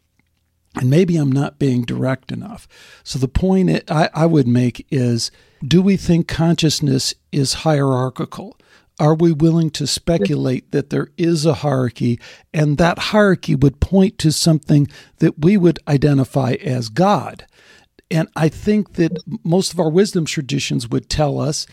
And 0.75 0.89
maybe 0.89 1.17
I'm 1.17 1.31
not 1.31 1.57
being 1.57 1.83
direct 1.83 2.31
enough. 2.31 2.67
So, 3.03 3.19
the 3.19 3.27
point 3.27 3.89
I, 3.89 4.09
I 4.13 4.25
would 4.25 4.47
make 4.47 4.85
is 4.89 5.31
do 5.65 5.81
we 5.81 5.97
think 5.97 6.27
consciousness 6.27 7.13
is 7.31 7.55
hierarchical? 7.55 8.57
Are 8.99 9.13
we 9.13 9.31
willing 9.31 9.69
to 9.71 9.85
speculate 9.85 10.71
that 10.71 10.89
there 10.89 11.09
is 11.17 11.45
a 11.45 11.55
hierarchy 11.55 12.19
and 12.53 12.77
that 12.77 12.97
hierarchy 12.97 13.55
would 13.55 13.79
point 13.79 14.17
to 14.19 14.31
something 14.31 14.87
that 15.19 15.39
we 15.39 15.55
would 15.55 15.79
identify 15.87 16.53
as 16.53 16.89
God? 16.89 17.45
And 18.09 18.27
I 18.35 18.49
think 18.49 18.93
that 18.93 19.11
most 19.43 19.73
of 19.73 19.79
our 19.79 19.89
wisdom 19.89 20.25
traditions 20.25 20.89
would 20.89 21.09
tell 21.09 21.39
us, 21.39 21.67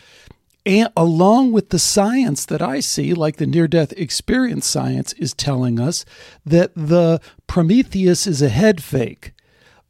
and 0.67 0.89
along 0.97 1.53
with 1.53 1.71
the 1.71 1.79
science 1.79 2.47
that 2.47 2.63
I 2.63 2.81
see, 2.81 3.15
like 3.15 3.37
the 3.37 3.47
near 3.47 3.69
death 3.69 3.93
experience 3.93 4.67
science 4.67 5.13
is 5.15 5.35
telling 5.35 5.79
us, 5.79 6.05
that 6.45 6.73
the 6.75 7.21
Prometheus 7.47 8.27
is 8.27 8.41
a 8.43 8.49
head 8.49 8.83
fake 8.83 9.34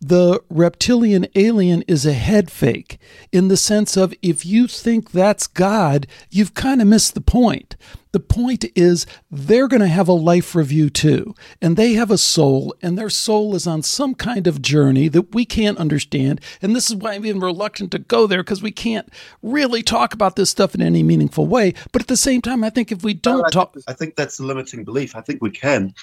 the 0.09 0.43
reptilian 0.51 1.27
alien 1.35 1.83
is 1.89 2.05
a 2.05 2.13
head 2.13 2.51
fake 2.51 2.99
in 3.33 3.49
the 3.49 3.57
sense 3.57 3.97
of 3.97 4.13
if 4.21 4.45
you 4.45 4.67
think 4.67 5.13
that's 5.13 5.47
God, 5.47 6.07
you've 6.31 6.53
kind 6.53 6.83
of 6.83 6.89
missed 6.89 7.15
the 7.15 7.23
point. 7.23 7.75
The 8.13 8.21
point 8.21 8.67
is 8.77 9.07
they're 9.31 9.67
going 9.67 9.81
to 9.81 9.89
have 9.89 10.07
a 10.07 10.13
life 10.13 10.55
review 10.55 10.91
too, 10.91 11.35
and 11.63 11.77
they 11.77 11.95
have 11.95 12.11
a 12.11 12.19
soul, 12.19 12.75
and 12.83 12.99
their 12.99 13.09
soul 13.09 13.55
is 13.55 13.67
on 13.67 13.83
some 13.83 14.15
kind 14.15 14.47
of 14.47 14.61
journey 14.61 15.09
that 15.09 15.35
we 15.35 15.47
can't 15.47 15.79
understand. 15.79 16.41
And 16.61 16.77
this 16.77 16.91
is 16.91 16.97
why 16.97 17.15
I'm 17.15 17.25
even 17.25 17.41
reluctant 17.41 17.91
to 17.93 17.99
go 17.99 18.27
there 18.27 18.43
because 18.43 18.63
we 18.63 18.73
can't 18.73 19.09
really 19.43 19.83
talk 19.83 20.13
about 20.13 20.37
this 20.37 20.51
stuff 20.51 20.75
in 20.75 20.83
any 20.83 21.03
meaningful 21.03 21.47
way. 21.47 21.73
But 21.93 22.03
at 22.03 22.09
the 22.09 22.17
same 22.17 22.43
time, 22.43 22.63
I 22.63 22.71
think 22.71 22.93
if 22.93 23.03
we 23.03 23.15
don't 23.15 23.47
I 23.47 23.51
talk, 23.51 23.75
I 23.89 23.95
think 23.95 24.17
that's 24.17 24.37
the 24.37 24.45
limiting 24.45 24.85
belief. 24.85 25.17
I 25.17 25.23
think 25.23 25.43
we 25.43 25.51
can. 25.51 25.95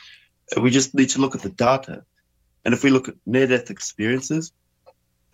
We 0.59 0.71
just 0.71 0.95
need 0.95 1.11
to 1.11 1.21
look 1.21 1.35
at 1.35 1.41
the 1.43 1.49
data. 1.49 2.03
And 2.63 2.73
if 2.73 2.83
we 2.83 2.89
look 2.89 3.07
at 3.07 3.15
near 3.25 3.47
death 3.47 3.69
experiences, 3.69 4.51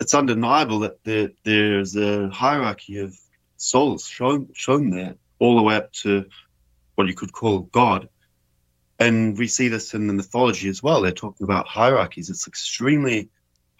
it's 0.00 0.14
undeniable 0.14 0.80
that 0.80 1.02
there, 1.04 1.30
there's 1.44 1.96
a 1.96 2.28
hierarchy 2.28 2.98
of 2.98 3.16
souls 3.56 4.06
shown, 4.06 4.48
shown 4.54 4.90
there, 4.90 5.16
all 5.38 5.56
the 5.56 5.62
way 5.62 5.76
up 5.76 5.92
to 5.92 6.26
what 6.94 7.06
you 7.08 7.14
could 7.14 7.32
call 7.32 7.60
God. 7.60 8.08
And 8.98 9.38
we 9.38 9.46
see 9.46 9.68
this 9.68 9.94
in 9.94 10.06
the 10.06 10.14
mythology 10.14 10.68
as 10.68 10.82
well. 10.82 11.02
They're 11.02 11.12
talking 11.12 11.44
about 11.44 11.68
hierarchies. 11.68 12.30
It's 12.30 12.48
extremely 12.48 13.30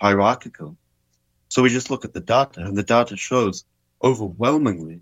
hierarchical. 0.00 0.76
So 1.48 1.62
we 1.62 1.70
just 1.70 1.90
look 1.90 2.04
at 2.04 2.12
the 2.12 2.20
data, 2.20 2.60
and 2.60 2.76
the 2.76 2.82
data 2.82 3.16
shows 3.16 3.64
overwhelmingly 4.02 5.00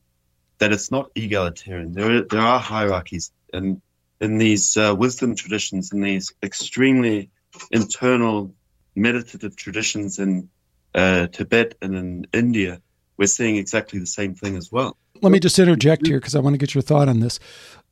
that 0.58 0.72
it's 0.72 0.90
not 0.90 1.10
egalitarian. 1.14 1.92
There, 1.92 2.22
there 2.22 2.40
are 2.40 2.60
hierarchies, 2.60 3.32
and 3.52 3.82
in 4.20 4.38
these 4.38 4.76
uh, 4.76 4.94
wisdom 4.96 5.34
traditions, 5.34 5.92
in 5.92 6.00
these 6.00 6.32
extremely 6.42 7.30
internal 7.70 8.54
meditative 8.94 9.56
traditions 9.56 10.18
in 10.18 10.48
uh, 10.94 11.26
Tibet 11.28 11.76
and 11.82 11.94
in 11.94 12.26
India, 12.32 12.80
we're 13.16 13.26
seeing 13.26 13.56
exactly 13.56 13.98
the 13.98 14.06
same 14.06 14.34
thing 14.34 14.56
as 14.56 14.72
well. 14.72 14.96
Let 15.22 15.32
me 15.32 15.40
just 15.40 15.58
interject 15.58 16.06
here 16.06 16.18
because 16.18 16.34
I 16.34 16.40
want 16.40 16.54
to 16.54 16.58
get 16.58 16.74
your 16.74 16.82
thought 16.82 17.08
on 17.08 17.20
this. 17.20 17.38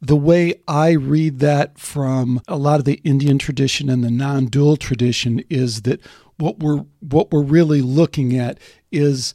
The 0.01 0.17
way 0.17 0.61
I 0.69 0.91
read 0.93 1.39
that 1.39 1.79
from 1.79 2.43
a 2.49 2.57
lot 2.57 2.79
of 2.79 2.85
the 2.85 3.01
Indian 3.05 3.39
tradition 3.39 3.89
and 3.89 4.05
the 4.05 4.11
non-dual 4.11 4.77
tradition 4.77 5.43
is 5.49 5.83
that 5.83 6.01
what 6.37 6.59
we're 6.59 6.85
what 7.01 7.31
we're 7.31 7.43
really 7.43 7.81
looking 7.81 8.37
at 8.37 8.59
is 8.93 9.33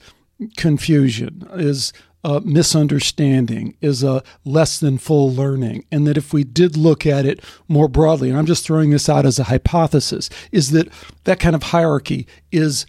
confusion, 0.57 1.47
is 1.53 1.91
a 2.23 2.41
misunderstanding, 2.41 3.75
is 3.81 4.03
a 4.03 4.23
less 4.43 4.79
than 4.79 4.97
full 4.97 5.31
learning. 5.31 5.85
And 5.91 6.05
that 6.07 6.17
if 6.17 6.33
we 6.33 6.43
did 6.43 6.75
look 6.75 7.05
at 7.05 7.25
it 7.25 7.43
more 7.67 7.87
broadly, 7.87 8.29
and 8.29 8.37
I'm 8.37 8.45
just 8.45 8.65
throwing 8.65 8.89
this 8.89 9.07
out 9.07 9.25
as 9.25 9.39
a 9.39 9.45
hypothesis, 9.45 10.29
is 10.51 10.71
that 10.71 10.89
that 11.23 11.39
kind 11.39 11.55
of 11.55 11.63
hierarchy 11.63 12.27
is 12.51 12.85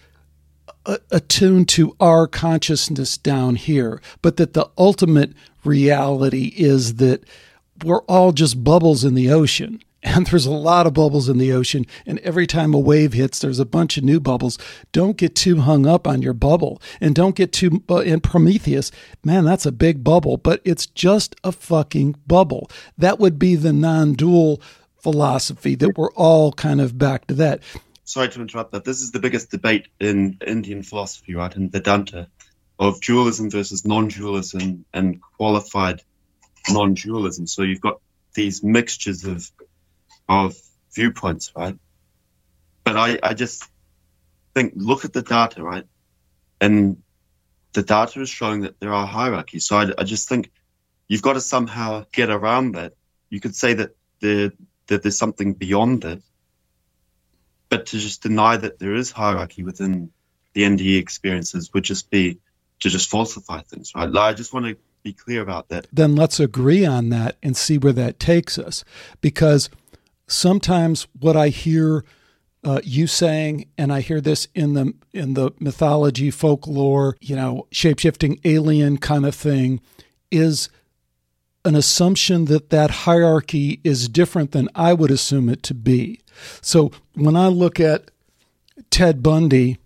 attuned 1.11 1.69
to 1.69 1.95
our 2.01 2.27
consciousness 2.27 3.19
down 3.19 3.57
here, 3.57 4.01
but 4.23 4.37
that 4.39 4.55
the 4.55 4.69
ultimate 4.79 5.33
reality 5.65 6.53
is 6.57 6.95
that 6.97 7.23
we're 7.85 8.03
all 8.03 8.33
just 8.33 8.65
bubbles 8.65 9.05
in 9.05 9.15
the 9.15 9.31
ocean 9.31 9.81
and 10.03 10.27
there's 10.27 10.47
a 10.47 10.51
lot 10.51 10.87
of 10.87 10.95
bubbles 10.95 11.29
in 11.29 11.39
the 11.39 11.53
ocean 11.53 11.87
and 12.07 12.19
every 12.21 12.47
time 12.47 12.75
a 12.75 12.79
wave 12.79 13.13
hits 13.13 13.39
there's 13.39 13.59
a 13.59 13.65
bunch 13.65 13.97
of 13.97 14.05
new 14.05 14.21
bubbles. 14.21 14.59
Don't 14.93 15.17
get 15.17 15.35
too 15.35 15.61
hung 15.61 15.87
up 15.87 16.07
on 16.07 16.23
your 16.23 16.33
bubble 16.33 16.81
and 17.01 17.15
don't 17.15 17.37
get 17.37 17.53
too 17.53 17.83
uh, 17.91 17.97
in 17.97 18.21
prometheus 18.21 18.91
man 19.25 19.45
that's 19.45 19.67
a 19.67 19.73
big 19.73 20.03
bubble 20.03 20.37
but 20.37 20.61
it's 20.65 20.87
just 20.87 21.37
a 21.45 21.53
fucking 21.53 22.17
bubble. 22.27 22.71
That 22.97 23.19
would 23.19 23.39
be 23.39 23.57
the 23.57 23.73
non-dual 23.73 24.63
philosophy 24.99 25.75
that 25.77 25.97
we're 25.97 26.13
all 26.13 26.53
kind 26.53 26.81
of 26.81 26.99
back 26.99 27.27
to 27.27 27.35
that. 27.35 27.63
Sorry 28.05 28.29
to 28.29 28.41
interrupt 28.41 28.73
that 28.73 28.85
this 28.85 29.01
is 29.01 29.13
the 29.13 29.21
biggest 29.21 29.51
debate 29.51 29.89
in 29.99 30.39
indian 30.47 30.83
philosophy 30.83 31.35
right 31.35 31.55
in 31.55 31.71
vedanta 31.71 32.29
of 32.79 33.01
dualism 33.03 33.51
versus 33.51 33.85
non-dualism 33.85 34.87
and 34.95 35.21
qualified 35.37 36.03
non-dualism. 36.69 37.47
So 37.47 37.63
you've 37.63 37.81
got 37.81 38.01
these 38.35 38.63
mixtures 38.63 39.25
of 39.25 39.51
of 40.31 40.57
viewpoints, 40.95 41.53
right? 41.57 41.77
But 42.85 42.97
I, 42.97 43.19
I 43.23 43.35
just 43.35 43.65
think 44.55 44.73
look 44.77 45.05
at 45.05 45.13
the 45.13 45.23
data, 45.23 45.63
right? 45.63 45.85
And 46.61 47.03
the 47.73 47.83
data 47.83 48.21
is 48.21 48.31
showing 48.31 48.63
that 48.63 48.79
there 48.79 48.93
are 48.93 49.07
hierarchies. 49.07 49.67
So 49.67 49.77
I, 49.77 49.91
I 49.99 50.05
just 50.05 50.29
think 50.29 50.53
you've 51.09 51.23
got 51.23 51.33
to 51.33 51.41
somehow 51.41 52.05
get 52.13 52.31
around 52.31 52.73
that. 52.77 52.95
You 53.29 53.41
could 53.41 53.57
say 53.57 53.75
that 53.75 53.97
there 54.21 54.53
that 54.87 55.03
there's 55.03 55.19
something 55.19 55.53
beyond 55.53 56.05
it, 56.05 56.23
but 57.69 57.87
to 57.87 57.99
just 57.99 58.23
deny 58.23 58.57
that 58.57 58.79
there 58.79 58.95
is 58.95 59.11
hierarchy 59.11 59.65
within 59.65 60.11
the 60.53 60.63
NDE 60.63 60.99
experiences 60.99 61.73
would 61.75 61.85
just 61.85 62.09
be 62.11 62.39
to 62.81 62.89
just 62.89 63.11
falsify 63.11 63.61
things, 63.63 63.93
right? 63.95 64.15
I 64.17 64.33
just 64.33 64.53
want 64.53 64.67
to 64.67 64.77
be 65.03 65.13
clear 65.13 65.43
about 65.43 65.69
that. 65.69 65.87
Then 65.93 66.17
let's 66.17 66.41
agree 66.41 66.85
on 66.85 67.09
that 67.11 67.37
and 67.43 67.57
see 67.57 67.79
where 67.79 67.93
that 67.93 68.19
takes 68.19 68.59
us, 68.59 68.85
because 69.21 69.71
sometimes 70.31 71.07
what 71.19 71.37
I 71.37 71.49
hear 71.49 72.05
uh, 72.63 72.81
you 72.85 73.07
saying, 73.07 73.67
and 73.79 73.93
I 73.93 74.01
hear 74.01 74.21
this 74.21 74.47
in 74.55 74.75
the 74.75 74.95
in 75.13 75.35
the 75.35 75.53
mythology, 75.59 76.31
folklore, 76.31 77.17
you 77.21 77.35
know, 77.35 77.67
shapeshifting 77.73 78.39
alien 78.45 78.99
kind 78.99 79.25
of 79.25 79.35
thing, 79.35 79.81
is 80.31 80.69
an 81.65 81.75
assumption 81.75 82.47
that 82.47 82.71
that 82.71 82.91
hierarchy 82.91 83.81
is 83.83 84.09
different 84.09 84.53
than 84.53 84.69
I 84.75 84.93
would 84.93 85.11
assume 85.11 85.49
it 85.49 85.63
to 85.65 85.75
be. 85.75 86.21
So 86.61 86.91
when 87.15 87.37
I 87.37 87.49
look 87.49 87.81
at 87.81 88.11
Ted 88.91 89.23
Bundy 89.23 89.79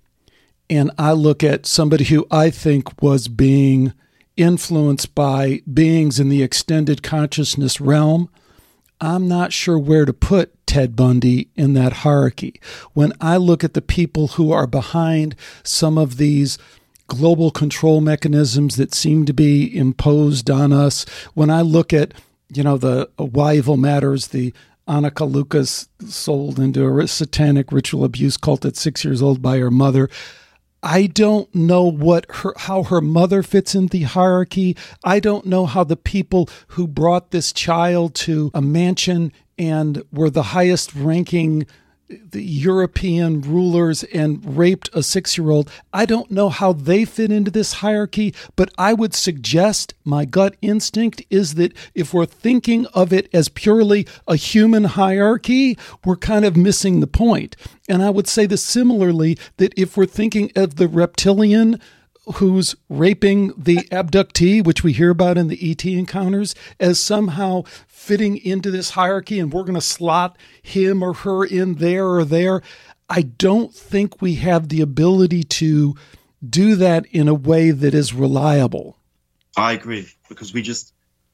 and 0.71 0.91
I 0.99 1.13
look 1.13 1.43
at 1.43 1.67
somebody 1.67 2.05
who 2.05 2.27
I 2.31 2.51
think 2.51 3.03
was 3.03 3.29
being 3.29 3.93
influenced 4.37 5.15
by 5.15 5.63
beings 5.73 6.19
in 6.19 6.29
the 6.29 6.43
extended 6.43 7.03
consciousness 7.03 7.81
realm, 7.81 8.31
I'm 9.05 9.29
not 9.29 9.53
sure 9.53 9.79
where 9.79 10.05
to 10.05 10.13
put 10.13 10.67
Ted 10.67 10.97
Bundy 10.97 11.49
in 11.55 11.75
that 11.75 11.93
hierarchy. 11.93 12.61
When 12.93 13.13
I 13.21 13.37
look 13.37 13.63
at 13.63 13.75
the 13.75 13.83
people 13.83 14.29
who 14.29 14.51
are 14.51 14.67
behind 14.67 15.37
some 15.63 15.99
of 15.99 16.17
these 16.17 16.59
global 17.07 17.51
control 17.51 18.01
mechanisms 18.01 18.77
that 18.77 18.95
seem 18.95 19.27
to 19.27 19.33
be 19.35 19.77
imposed 19.77 20.51
on 20.51 20.73
us. 20.73 21.05
When 21.35 21.51
I 21.51 21.61
look 21.61 21.93
at, 21.93 22.15
you 22.49 22.63
know, 22.63 22.79
the 22.79 23.11
why 23.17 23.57
evil 23.57 23.77
matters, 23.77 24.29
the 24.29 24.53
Anneke 24.89 25.31
Lucas 25.31 25.89
sold 26.07 26.59
into 26.59 26.99
a 26.99 27.09
satanic 27.09 27.73
ritual 27.73 28.05
abuse 28.05 28.37
cult 28.37 28.65
at 28.65 28.77
six 28.77 29.05
years 29.05 29.23
old 29.23 29.43
by 29.43 29.59
her 29.59 29.71
mother. 29.71 30.09
I 30.85 31.07
don't 31.07 31.53
know 31.55 31.85
what 31.85 32.27
her 32.29 32.53
how 32.59 32.83
her 32.83 33.01
mother 33.01 33.43
fits 33.43 33.75
in 33.75 33.87
the 33.87 34.03
hierarchy. 34.03 34.77
I 35.03 35.19
don't 35.19 35.47
know 35.47 35.65
how 35.65 35.83
the 35.83 35.97
people 35.97 36.49
who 36.69 36.87
brought 36.87 37.31
this 37.31 37.55
child 37.55 38.15
to 38.17 38.51
a 38.53 38.61
mansion 38.61 39.33
and 39.59 40.03
were 40.13 40.29
the 40.29 40.43
highest 40.43 40.95
ranking 40.95 41.67
the 42.09 42.43
European 42.43 43.41
rulers 43.41 44.05
and 44.05 44.57
raped 44.57 44.91
a 44.93 45.03
six 45.03 45.39
year 45.39 45.51
old. 45.51 45.71
I 45.93 46.05
don't 46.05 46.31
know 46.31 46.49
how 46.49 46.73
they 46.73 47.05
fit 47.05 47.33
into 47.33 47.51
this 47.51 47.75
hierarchy, 47.75 48.35
but 48.57 48.71
I 48.77 48.93
would 48.93 49.15
suggest 49.15 49.95
my 50.05 50.25
gut 50.25 50.57
instinct 50.61 51.23
is 51.31 51.55
that 51.55 51.73
if 51.95 52.13
we're 52.13 52.27
thinking 52.27 52.87
of 52.89 53.13
it 53.13 53.29
as 53.33 53.49
purely 53.49 54.07
a 54.29 54.37
human 54.37 54.85
hierarchy, 54.85 55.79
we're 56.05 56.17
kind 56.17 56.45
of 56.45 56.57
missing 56.57 57.01
the 57.01 57.07
point. 57.07 57.57
And 57.89 58.03
I 58.03 58.11
would 58.11 58.29
say 58.29 58.47
this 58.47 58.63
similarly 58.63 59.39
that 59.57 59.73
if 59.77 59.97
we're 59.97 60.07
thinking 60.07 60.53
of 60.55 60.77
the 60.77 60.89
reptilian 60.89 61.81
who's 62.35 62.75
raping 62.89 63.53
the 63.57 63.79
abductee, 63.91 64.65
which 64.65 64.83
we 64.83 64.93
hear 64.93 65.11
about 65.11 65.39
in 65.39 65.49
the 65.49 65.71
ET 65.71 65.85
encounters, 65.85 66.55
as 66.81 66.99
somehow 66.99 67.63
fitting 67.87 68.37
into 68.39 68.71
this 68.71 68.91
hierarchy 68.91 69.39
and 69.39 69.53
we're 69.53 69.63
going 69.63 69.75
to 69.75 69.81
slot 69.81 70.37
him 70.63 71.03
or 71.03 71.13
her 71.13 71.45
in 71.45 71.75
there 71.75 72.07
or 72.07 72.25
there. 72.25 72.63
I 73.09 73.23
don't 73.23 73.75
think 73.75 74.21
we 74.21 74.37
have 74.37 74.69
the 74.69 74.81
ability 74.81 75.45
to 75.45 75.95
do 76.47 76.75
that 76.77 77.07
in 77.07 77.29
a 77.29 77.35
way 77.35 77.71
that 77.71 77.95
is 77.95 78.15
reliable. 78.15 78.99
I 79.57 79.73
agree 79.73 80.09
because 80.29 80.53
we 80.53 80.63
just 80.63 80.93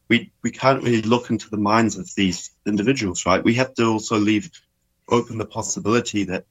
we 0.09 0.31
we 0.43 0.51
can't 0.51 0.83
really 0.83 1.03
look 1.03 1.31
into 1.31 1.49
the 1.49 1.57
minds 1.57 1.97
of 1.97 2.12
these 2.15 2.51
individuals, 2.67 3.25
right? 3.25 3.43
We 3.43 3.55
have 3.55 3.75
to 3.75 3.85
also 3.87 4.19
leave 4.19 4.51
open 5.09 5.39
the 5.39 5.47
possibility 5.47 6.25
that 6.25 6.45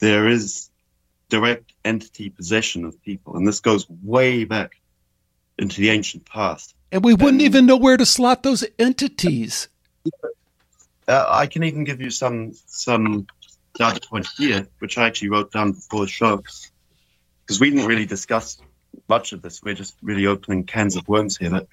there 0.00 0.28
is 0.28 0.70
direct 1.34 1.72
entity 1.84 2.30
possession 2.30 2.84
of 2.84 3.02
people. 3.02 3.36
And 3.36 3.46
this 3.46 3.58
goes 3.58 3.90
way 4.04 4.44
back 4.44 4.76
into 5.58 5.80
the 5.80 5.90
ancient 5.90 6.24
past. 6.26 6.76
And 6.92 7.04
we 7.04 7.12
wouldn't 7.12 7.42
and, 7.42 7.42
even 7.42 7.66
know 7.66 7.76
where 7.76 7.96
to 7.96 8.06
slot 8.06 8.44
those 8.44 8.64
entities. 8.78 9.66
Uh, 11.08 11.26
I 11.28 11.46
can 11.46 11.64
even 11.64 11.82
give 11.82 12.00
you 12.00 12.10
some 12.10 12.52
some 12.66 13.26
data 13.76 14.00
point 14.08 14.28
here, 14.38 14.68
which 14.78 14.96
I 14.96 15.06
actually 15.06 15.30
wrote 15.30 15.50
down 15.50 15.72
before 15.72 16.02
the 16.02 16.12
show, 16.20 16.36
because 16.36 17.60
we 17.60 17.70
didn't 17.70 17.86
really 17.86 18.06
discuss 18.06 18.58
much 19.08 19.32
of 19.32 19.42
this. 19.42 19.60
We're 19.60 19.74
just 19.74 19.96
really 20.02 20.26
opening 20.26 20.64
cans 20.64 20.94
of 20.94 21.08
worms 21.08 21.36
here. 21.36 21.50
But 21.50 21.66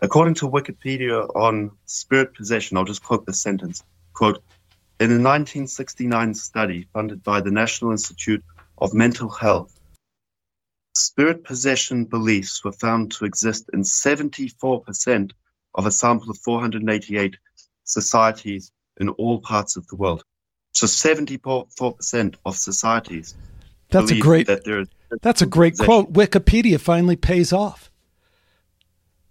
according 0.00 0.34
to 0.36 0.48
Wikipedia 0.48 1.28
on 1.36 1.70
spirit 1.84 2.34
possession, 2.34 2.78
I'll 2.78 2.84
just 2.84 3.02
quote 3.02 3.26
this 3.26 3.42
sentence: 3.42 3.84
"Quote: 4.14 4.42
In 5.00 5.10
a 5.10 5.20
1969 5.20 6.32
study 6.32 6.88
funded 6.94 7.22
by 7.22 7.42
the 7.42 7.50
National 7.50 7.92
Institute 7.92 8.42
of 8.82 8.92
mental 8.92 9.30
health, 9.30 9.78
spirit 10.96 11.44
possession 11.44 12.04
beliefs 12.04 12.64
were 12.64 12.72
found 12.72 13.12
to 13.12 13.24
exist 13.24 13.70
in 13.72 13.82
74% 13.82 15.30
of 15.76 15.86
a 15.86 15.90
sample 15.90 16.30
of 16.30 16.38
488 16.38 17.36
societies 17.84 18.72
in 18.98 19.08
all 19.10 19.40
parts 19.40 19.76
of 19.76 19.86
the 19.86 19.94
world. 19.94 20.24
So 20.74 20.86
74% 20.86 22.34
of 22.44 22.56
societies. 22.56 23.36
That's 23.90 24.10
a 24.10 24.18
great 24.18 24.48
that 24.48 24.88
That's 25.22 25.42
a 25.42 25.46
great 25.46 25.74
possession. 25.74 26.06
quote. 26.06 26.12
Wikipedia 26.12 26.80
finally 26.80 27.16
pays 27.16 27.52
off. 27.52 27.90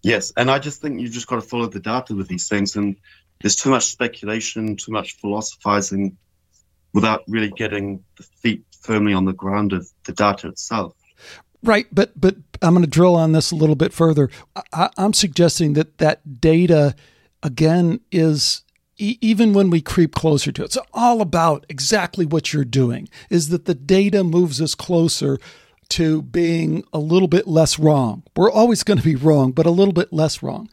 Yes, 0.02 0.32
and 0.38 0.50
I 0.50 0.60
just 0.60 0.82
think 0.82 1.02
you 1.02 1.10
just 1.10 1.28
got 1.28 1.36
to 1.36 1.42
follow 1.42 1.68
the 1.68 1.80
data 1.80 2.16
with 2.16 2.28
these 2.28 2.48
things 2.48 2.76
and 2.76 2.96
there's 3.42 3.56
too 3.56 3.70
much 3.70 3.86
speculation, 3.86 4.78
too 4.78 4.92
much 4.92 5.18
philosophizing 5.18 6.18
without 6.94 7.24
really 7.28 7.50
getting 7.50 8.04
the 8.18 8.24
feet 8.24 8.64
firmly 8.82 9.14
on 9.14 9.26
the 9.26 9.34
ground 9.34 9.74
of 9.74 9.88
the 10.06 10.14
data 10.14 10.48
itself. 10.50 10.96
Right, 11.64 11.88
but 11.92 12.20
but 12.20 12.36
I'm 12.62 12.74
going 12.74 12.84
to 12.84 12.90
drill 12.90 13.16
on 13.16 13.32
this 13.32 13.52
a 13.52 13.56
little 13.56 13.76
bit 13.76 13.94
further. 13.94 14.30
I, 14.74 14.90
am 14.98 15.14
suggesting 15.14 15.74
that 15.74 16.00
that 16.00 16.42
data, 16.42 16.96
again, 17.44 18.00
is 18.12 18.64
e- 18.98 19.20
even 19.22 19.54
when 19.54 19.70
we 19.70 19.82
creep 19.82 20.16
closer 20.16 20.52
to 20.52 20.64
it. 20.64 20.66
It's 20.66 20.78
all 20.94 21.22
about 21.22 21.66
exactly 21.70 22.26
what 22.26 22.52
you're 22.52 22.66
doing. 22.66 23.10
Is 23.30 23.50
that 23.50 23.66
the 23.66 23.76
data 23.76 24.24
moves 24.24 24.60
us 24.60 24.74
closer 24.74 25.38
to 25.90 26.22
being 26.24 26.84
a 26.94 27.00
little 27.00 27.28
bit 27.28 27.48
less 27.48 27.78
wrong. 27.78 28.24
We're 28.36 28.52
always 28.52 28.82
going 28.84 28.98
to 28.98 29.04
be 29.04 29.16
wrong, 29.16 29.52
but 29.52 29.66
a 29.66 29.72
little 29.72 29.94
bit 29.94 30.14
less 30.14 30.42
wrong. 30.42 30.70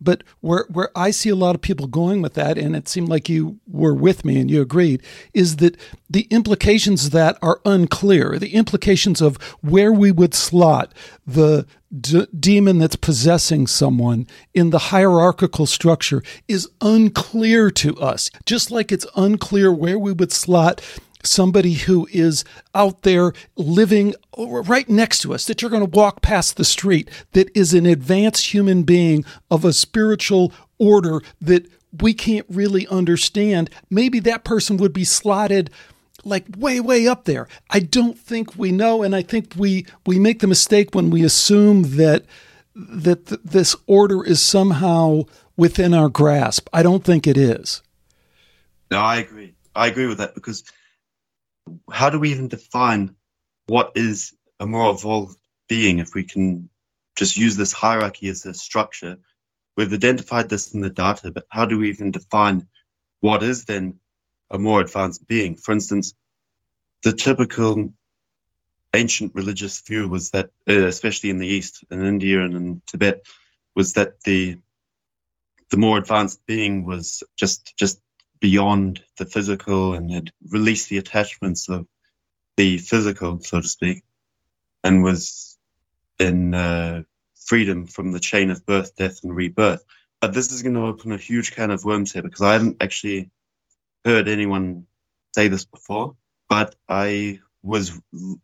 But 0.00 0.22
where 0.40 0.66
where 0.68 0.90
I 0.96 1.10
see 1.10 1.28
a 1.28 1.36
lot 1.36 1.54
of 1.54 1.60
people 1.60 1.86
going 1.86 2.22
with 2.22 2.34
that, 2.34 2.56
and 2.56 2.76
it 2.76 2.88
seemed 2.88 3.08
like 3.08 3.28
you 3.28 3.58
were 3.66 3.94
with 3.94 4.24
me 4.24 4.38
and 4.40 4.50
you 4.50 4.60
agreed, 4.60 5.02
is 5.34 5.56
that 5.56 5.76
the 6.08 6.26
implications 6.30 7.06
of 7.06 7.10
that 7.12 7.38
are 7.42 7.60
unclear. 7.64 8.38
The 8.38 8.54
implications 8.54 9.20
of 9.20 9.36
where 9.60 9.92
we 9.92 10.12
would 10.12 10.34
slot 10.34 10.94
the 11.26 11.66
d- 12.00 12.26
demon 12.38 12.78
that's 12.78 12.96
possessing 12.96 13.66
someone 13.66 14.26
in 14.54 14.70
the 14.70 14.78
hierarchical 14.78 15.66
structure 15.66 16.22
is 16.46 16.68
unclear 16.80 17.70
to 17.72 17.96
us. 17.96 18.30
Just 18.46 18.70
like 18.70 18.92
it's 18.92 19.06
unclear 19.16 19.72
where 19.72 19.98
we 19.98 20.12
would 20.12 20.32
slot 20.32 20.80
somebody 21.24 21.74
who 21.74 22.08
is 22.12 22.44
out 22.74 23.02
there 23.02 23.32
living 23.56 24.14
right 24.36 24.88
next 24.88 25.20
to 25.20 25.34
us, 25.34 25.46
that 25.46 25.60
you're 25.60 25.70
going 25.70 25.88
to 25.88 25.98
walk 25.98 26.22
past 26.22 26.56
the 26.56 26.64
street, 26.64 27.10
that 27.32 27.54
is 27.56 27.74
an 27.74 27.86
advanced 27.86 28.52
human 28.52 28.82
being 28.82 29.24
of 29.50 29.64
a 29.64 29.72
spiritual 29.72 30.52
order 30.78 31.20
that 31.40 31.66
we 32.00 32.14
can't 32.14 32.46
really 32.48 32.86
understand. 32.88 33.70
Maybe 33.90 34.20
that 34.20 34.44
person 34.44 34.76
would 34.76 34.92
be 34.92 35.04
slotted 35.04 35.70
like 36.24 36.44
way 36.56 36.80
way 36.80 37.06
up 37.06 37.24
there. 37.24 37.48
I 37.70 37.80
don't 37.80 38.18
think 38.18 38.56
we 38.56 38.72
know 38.72 39.02
and 39.02 39.14
i 39.14 39.22
think 39.22 39.54
we 39.56 39.86
we 40.06 40.18
make 40.18 40.40
the 40.40 40.46
mistake 40.46 40.94
when 40.94 41.10
we 41.10 41.24
assume 41.24 41.96
that 41.96 42.24
that 42.74 43.26
th- 43.26 43.40
this 43.44 43.74
order 43.86 44.24
is 44.24 44.42
somehow 44.42 45.22
within 45.56 45.94
our 45.94 46.08
grasp. 46.08 46.68
I 46.72 46.82
don't 46.82 47.04
think 47.04 47.26
it 47.26 47.36
is. 47.36 47.82
No 48.90 48.98
i 48.98 49.16
agree. 49.16 49.54
I 49.74 49.86
agree 49.86 50.06
with 50.06 50.18
that 50.18 50.34
because 50.34 50.64
how 51.90 52.10
do 52.10 52.18
we 52.18 52.30
even 52.30 52.48
define 52.48 53.14
what 53.66 53.92
is 53.94 54.34
a 54.60 54.66
more 54.66 54.90
evolved 54.90 55.38
being 55.68 55.98
if 55.98 56.14
we 56.14 56.24
can 56.24 56.68
just 57.16 57.36
use 57.36 57.56
this 57.56 57.72
hierarchy 57.72 58.28
as 58.28 58.46
a 58.46 58.54
structure? 58.54 59.18
We've 59.76 59.92
identified 59.92 60.48
this 60.48 60.74
in 60.74 60.80
the 60.80 60.90
data, 60.90 61.30
but 61.30 61.46
how 61.50 61.66
do 61.66 61.78
we 61.78 61.90
even 61.90 62.10
define 62.10 62.66
what 63.20 63.42
is 63.42 63.64
then 63.64 64.00
a 64.50 64.58
more 64.58 64.80
advanced 64.80 65.26
being? 65.26 65.56
For 65.56 65.72
instance, 65.72 66.14
the 67.02 67.12
typical 67.12 67.92
ancient 68.94 69.34
religious 69.34 69.80
view 69.80 70.08
was 70.08 70.30
that, 70.30 70.50
uh, 70.68 70.86
especially 70.86 71.30
in 71.30 71.38
the 71.38 71.46
East, 71.46 71.84
in 71.90 72.04
India 72.04 72.42
and 72.42 72.54
in 72.54 72.82
Tibet, 72.86 73.26
was 73.74 73.94
that 73.94 74.20
the 74.22 74.58
the 75.70 75.76
more 75.76 75.98
advanced 75.98 76.40
being 76.46 76.84
was 76.84 77.22
just 77.36 77.76
just 77.76 78.00
beyond 78.40 79.02
the 79.18 79.26
physical 79.26 79.94
and 79.94 80.10
had 80.12 80.30
released 80.48 80.88
the 80.88 80.98
attachments 80.98 81.68
of 81.68 81.86
the 82.56 82.78
physical, 82.78 83.40
so 83.40 83.60
to 83.60 83.68
speak, 83.68 84.02
and 84.82 85.02
was 85.02 85.56
in 86.18 86.54
uh, 86.54 87.02
freedom 87.46 87.86
from 87.86 88.12
the 88.12 88.20
chain 88.20 88.50
of 88.50 88.66
birth, 88.66 88.96
death, 88.96 89.22
and 89.22 89.34
rebirth. 89.34 89.84
But 90.20 90.34
this 90.34 90.52
is 90.52 90.62
going 90.62 90.74
to 90.74 90.86
open 90.86 91.12
a 91.12 91.16
huge 91.16 91.54
can 91.54 91.70
of 91.70 91.84
worms 91.84 92.12
here 92.12 92.22
because 92.22 92.42
I 92.42 92.52
haven't 92.54 92.82
actually 92.82 93.30
heard 94.04 94.28
anyone 94.28 94.86
say 95.34 95.48
this 95.48 95.64
before. 95.64 96.16
But 96.48 96.74
I 96.88 97.40
was 97.62 98.00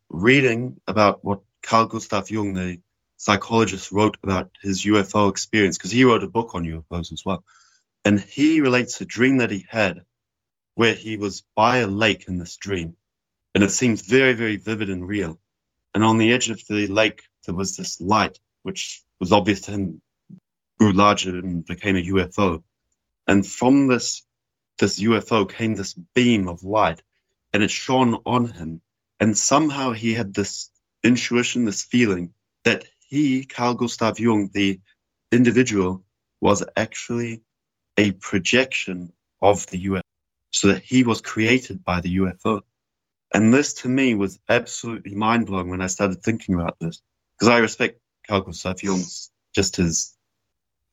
reading 0.08 0.80
about 0.86 1.24
what 1.24 1.40
Carl 1.62 1.86
Gustav 1.86 2.30
Jung, 2.30 2.52
the 2.54 2.80
psychologist, 3.16 3.90
wrote 3.90 4.18
about 4.22 4.50
his 4.62 4.84
UFO 4.84 5.30
experience 5.30 5.78
because 5.78 5.90
he 5.90 6.04
wrote 6.04 6.22
a 6.22 6.28
book 6.28 6.54
on 6.54 6.64
UFOs 6.64 7.12
as 7.12 7.22
well. 7.24 7.42
And 8.04 8.20
he 8.20 8.60
relates 8.60 9.00
a 9.00 9.06
dream 9.06 9.38
that 9.38 9.50
he 9.50 9.66
had 9.68 10.04
where 10.74 10.94
he 10.94 11.16
was 11.16 11.42
by 11.54 11.78
a 11.78 11.86
lake 11.86 12.26
in 12.28 12.38
this 12.38 12.56
dream. 12.56 12.96
And 13.54 13.62
it 13.64 13.70
seems 13.70 14.02
very, 14.02 14.32
very 14.34 14.56
vivid 14.56 14.90
and 14.90 15.06
real. 15.06 15.38
And 15.94 16.02
on 16.02 16.18
the 16.18 16.32
edge 16.32 16.50
of 16.50 16.60
the 16.68 16.88
lake, 16.88 17.22
there 17.46 17.54
was 17.54 17.76
this 17.76 18.00
light, 18.00 18.38
which 18.62 19.02
was 19.20 19.32
obvious 19.32 19.62
to 19.62 19.70
him, 19.70 20.02
grew 20.78 20.92
larger 20.92 21.38
and 21.38 21.64
became 21.64 21.96
a 21.96 22.02
UFO. 22.02 22.62
And 23.26 23.46
from 23.46 23.86
this, 23.86 24.22
this 24.78 25.00
UFO 25.00 25.48
came 25.48 25.74
this 25.74 25.94
beam 25.94 26.48
of 26.48 26.64
light 26.64 27.00
and 27.52 27.62
it 27.62 27.70
shone 27.70 28.20
on 28.26 28.46
him. 28.46 28.80
And 29.20 29.38
somehow 29.38 29.92
he 29.92 30.12
had 30.12 30.34
this 30.34 30.70
intuition, 31.04 31.64
this 31.64 31.84
feeling 31.84 32.34
that 32.64 32.84
he, 33.06 33.44
Carl 33.44 33.74
Gustav 33.74 34.18
Jung, 34.18 34.50
the 34.52 34.80
individual, 35.30 36.04
was 36.40 36.64
actually 36.76 37.42
a 37.96 38.12
projection 38.12 39.12
of 39.40 39.66
the 39.68 39.86
UFO, 39.86 40.02
so 40.50 40.68
that 40.68 40.82
he 40.82 41.02
was 41.02 41.20
created 41.20 41.84
by 41.84 42.00
the 42.00 42.16
UFO. 42.16 42.62
And 43.32 43.52
this 43.52 43.74
to 43.74 43.88
me 43.88 44.14
was 44.14 44.38
absolutely 44.48 45.14
mind 45.14 45.46
blowing 45.46 45.68
when 45.68 45.80
I 45.80 45.88
started 45.88 46.22
thinking 46.22 46.54
about 46.54 46.78
this, 46.80 47.02
because 47.38 47.52
I 47.52 47.58
respect 47.58 48.00
Carl 48.26 48.42
Gustav 48.42 48.82
Jung's 48.82 49.30
just 49.54 49.76
his 49.76 50.16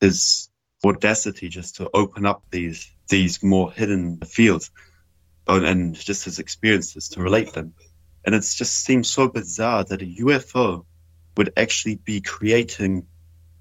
his 0.00 0.48
audacity 0.84 1.48
just 1.48 1.76
to 1.76 1.88
open 1.94 2.26
up 2.26 2.42
these 2.50 2.90
these 3.08 3.42
more 3.42 3.70
hidden 3.70 4.20
fields, 4.20 4.70
uh, 5.48 5.60
and 5.62 5.94
just 5.94 6.24
his 6.24 6.38
experiences 6.38 7.10
to 7.10 7.22
relate 7.22 7.52
them. 7.52 7.74
And 8.24 8.34
it 8.34 8.40
just 8.40 8.84
seems 8.84 9.08
so 9.08 9.28
bizarre 9.28 9.84
that 9.84 10.02
a 10.02 10.04
UFO 10.04 10.84
would 11.36 11.52
actually 11.56 11.96
be 11.96 12.20
creating 12.20 13.06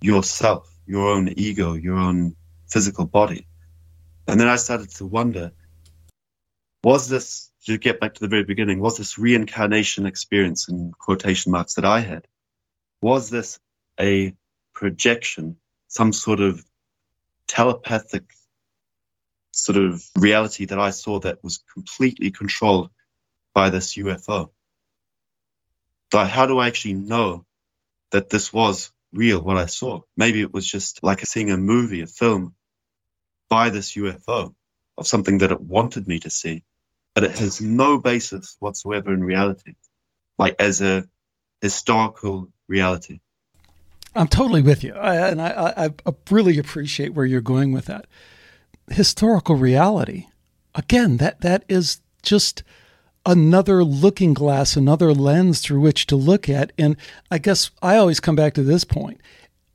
yourself, 0.02 0.72
your 0.86 1.10
own 1.10 1.30
ego, 1.30 1.74
your 1.74 1.98
own 1.98 2.36
physical 2.72 3.06
body. 3.06 3.48
And 4.28 4.40
then 4.40 4.48
I 4.48 4.56
started 4.56 4.90
to 4.92 5.06
wonder 5.06 5.52
was 6.84 7.10
this, 7.10 7.52
to 7.66 7.78
get 7.78 8.00
back 8.00 8.16
to 8.16 8.20
the 8.22 8.28
very 8.28 8.44
beginning, 8.44 8.80
was 8.80 8.98
this 8.98 9.18
reincarnation 9.18 10.08
experience 10.08 10.68
in 10.68 10.92
quotation 10.98 11.52
marks 11.52 11.76
that 11.76 11.86
I 11.86 12.00
had? 12.00 12.28
Was 13.02 13.30
this 13.30 13.60
a 14.00 14.34
projection, 14.74 15.58
some 15.88 16.12
sort 16.12 16.40
of 16.40 16.66
telepathic 17.48 18.24
sort 19.52 19.78
of 19.78 20.04
reality 20.18 20.66
that 20.66 20.80
I 20.80 20.90
saw 20.90 21.20
that 21.20 21.44
was 21.44 21.64
completely 21.72 22.32
controlled 22.32 22.90
by 23.54 23.70
this 23.70 23.96
UFO? 23.96 24.50
But 26.10 26.28
how 26.30 26.48
do 26.48 26.58
I 26.58 26.68
actually 26.68 26.96
know 26.96 27.46
that 28.12 28.30
this 28.30 28.52
was 28.52 28.92
real, 29.14 29.40
what 29.42 29.58
I 29.58 29.68
saw? 29.68 30.02
Maybe 30.18 30.42
it 30.42 30.52
was 30.52 30.66
just 30.66 31.04
like 31.04 31.24
seeing 31.28 31.52
a 31.52 31.58
movie, 31.58 32.02
a 32.02 32.08
film 32.08 32.56
by 33.52 33.70
this 33.70 33.96
UFO 33.96 34.56
of 34.98 35.06
something 35.06 35.40
that 35.40 35.52
it 35.52 35.60
wanted 35.60 36.08
me 36.08 36.20
to 36.20 36.30
see, 36.30 36.64
but 37.14 37.26
it 37.26 37.38
has 37.38 37.60
no 37.60 37.98
basis 37.98 38.56
whatsoever 38.60 39.14
in 39.14 39.22
reality, 39.22 39.76
like 40.40 40.56
as 40.58 40.82
a 40.82 41.06
historical 41.60 42.48
reality. 42.70 43.20
I'm 44.16 44.30
totally 44.30 44.62
with 44.62 44.86
you, 44.86 44.94
I, 44.94 45.28
and 45.28 45.42
I, 45.42 45.90
I 46.06 46.14
really 46.30 46.58
appreciate 46.58 47.14
where 47.14 47.26
you're 47.26 47.42
going 47.42 47.74
with 47.74 47.86
that. 47.86 48.08
Historical 48.90 49.58
reality, 49.58 50.28
again, 50.74 51.18
that 51.18 51.42
that 51.42 51.66
is 51.68 52.00
just 52.24 52.64
another 53.26 53.84
looking 53.84 54.34
glass, 54.34 54.78
another 54.78 55.14
lens 55.14 55.60
through 55.60 55.82
which 55.82 56.08
to 56.08 56.16
look 56.16 56.48
at. 56.48 56.72
And 56.78 56.96
I 57.30 57.38
guess 57.38 57.70
I 57.82 57.98
always 57.98 58.22
come 58.22 58.38
back 58.38 58.54
to 58.54 58.64
this 58.64 58.86
point 58.86 59.20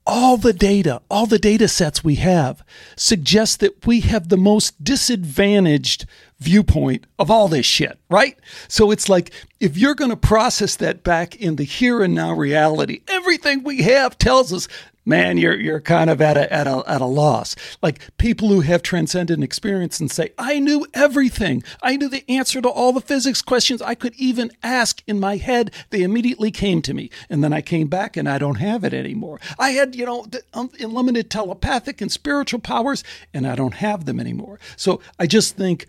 all 0.07 0.37
the 0.37 0.53
data, 0.53 1.03
all 1.11 1.27
the 1.27 1.39
data 1.39 1.69
sets 1.69 2.05
we 2.05 2.17
have 2.17 2.63
suggest 2.97 3.61
that 3.61 3.87
we 3.87 4.01
have 4.01 4.29
the 4.29 4.37
most 4.37 4.83
disadvantaged 4.83 6.07
viewpoint 6.39 7.07
of 7.19 7.31
all 7.31 7.49
this 7.49 7.67
shit, 7.67 7.99
right? 8.09 8.39
So 8.69 8.91
it's 8.91 9.09
like 9.09 9.33
if 9.59 9.77
you're 9.77 9.95
going 9.95 10.11
to 10.11 10.17
process 10.17 10.77
that 10.77 11.03
back 11.03 11.35
in 11.37 11.57
the 11.57 11.65
here 11.65 12.03
and 12.03 12.15
now 12.15 12.33
reality, 12.33 13.01
everything 13.09 13.65
we 13.65 13.83
have 13.83 14.19
tells 14.19 14.53
us 14.53 14.69
man, 15.07 15.39
you're 15.39 15.59
you're 15.59 15.81
kind 15.81 16.11
of 16.11 16.21
at 16.21 16.37
a 16.37 16.53
at 16.53 16.67
a 16.67 16.83
at 16.87 17.01
a 17.01 17.07
loss. 17.07 17.55
Like 17.81 18.01
people 18.19 18.49
who 18.49 18.61
have 18.61 18.83
transcendent 18.83 19.43
experience 19.43 20.01
and 20.01 20.11
say, 20.11 20.33
I 20.37 20.59
knew 20.59 20.87
everything. 20.93 21.63
I 21.83 21.97
knew 21.97 22.09
the 22.09 22.29
answer 22.29 22.61
to 22.61 22.69
all 22.69 22.93
the 22.93 23.01
physics 23.01 23.41
questions 23.41 23.81
I 23.81 23.95
could 23.95 24.15
even 24.17 24.51
ask 24.63 25.03
in 25.07 25.21
my 25.21 25.37
head. 25.37 25.71
They 25.91 26.03
immediately 26.03 26.51
came 26.51 26.83
to 26.83 26.93
me, 26.93 27.11
and 27.31 27.43
then 27.43 27.53
I 27.53 27.63
came 27.63 27.87
back 27.87 28.17
and 28.17 28.29
I 28.29 28.39
don't 28.39 28.57
have 28.57 28.85
it 28.85 28.93
anymore. 28.93 29.41
I 29.59 29.71
had 29.71 29.95
you 29.95 30.05
know 30.05 30.27
um, 30.53 30.71
unlimited 30.79 31.31
telepathic 31.31 32.01
and 32.01 32.11
spiritual 32.11 32.61
powers, 32.61 33.05
and 33.33 33.47
I 33.47 33.55
don't 33.55 33.75
have 33.75 34.05
them 34.05 34.21
anymore. 34.21 34.59
So 34.77 35.01
I 35.19 35.27
just 35.27 35.57
think. 35.57 35.87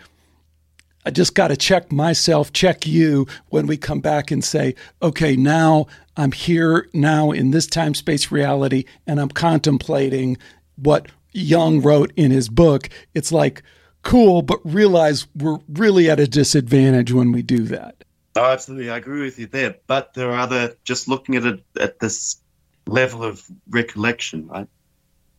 I 1.08 1.10
just 1.10 1.36
got 1.36 1.48
to 1.48 1.56
check 1.56 1.90
myself, 1.90 2.52
check 2.52 2.86
you 2.86 3.28
when 3.48 3.66
we 3.66 3.78
come 3.78 4.02
back 4.02 4.30
and 4.30 4.44
say, 4.44 4.76
okay, 5.02 5.38
now 5.38 5.88
I'm 6.18 6.34
here 6.34 6.90
now 6.94 7.32
in 7.32 7.52
this 7.52 7.66
time 7.66 7.94
space 7.94 8.30
reality 8.30 8.84
and 9.08 9.18
I'm 9.18 9.30
contemplating 9.30 10.36
what 10.76 11.08
Jung 11.32 11.82
wrote 11.82 12.12
in 12.18 12.32
his 12.32 12.50
book. 12.50 12.90
It's 13.14 13.32
like, 13.32 13.64
cool, 14.02 14.42
but 14.42 14.60
realize 14.66 15.28
we're 15.34 15.60
really 15.70 16.10
at 16.10 16.20
a 16.20 16.28
disadvantage 16.28 17.14
when 17.14 17.32
we 17.32 17.42
do 17.42 17.60
that. 17.60 18.04
Oh, 18.36 18.44
absolutely. 18.44 18.90
I 18.90 18.98
agree 18.98 19.22
with 19.22 19.40
you 19.40 19.48
there. 19.48 19.78
But 19.88 20.14
there 20.14 20.30
are 20.32 20.40
other, 20.40 20.76
just 20.84 21.08
looking 21.08 21.38
at 21.38 21.46
it 21.46 21.64
at 21.80 22.02
this 22.02 22.42
level 22.86 23.24
of 23.24 23.48
recollection, 23.70 24.46
right? 24.50 24.68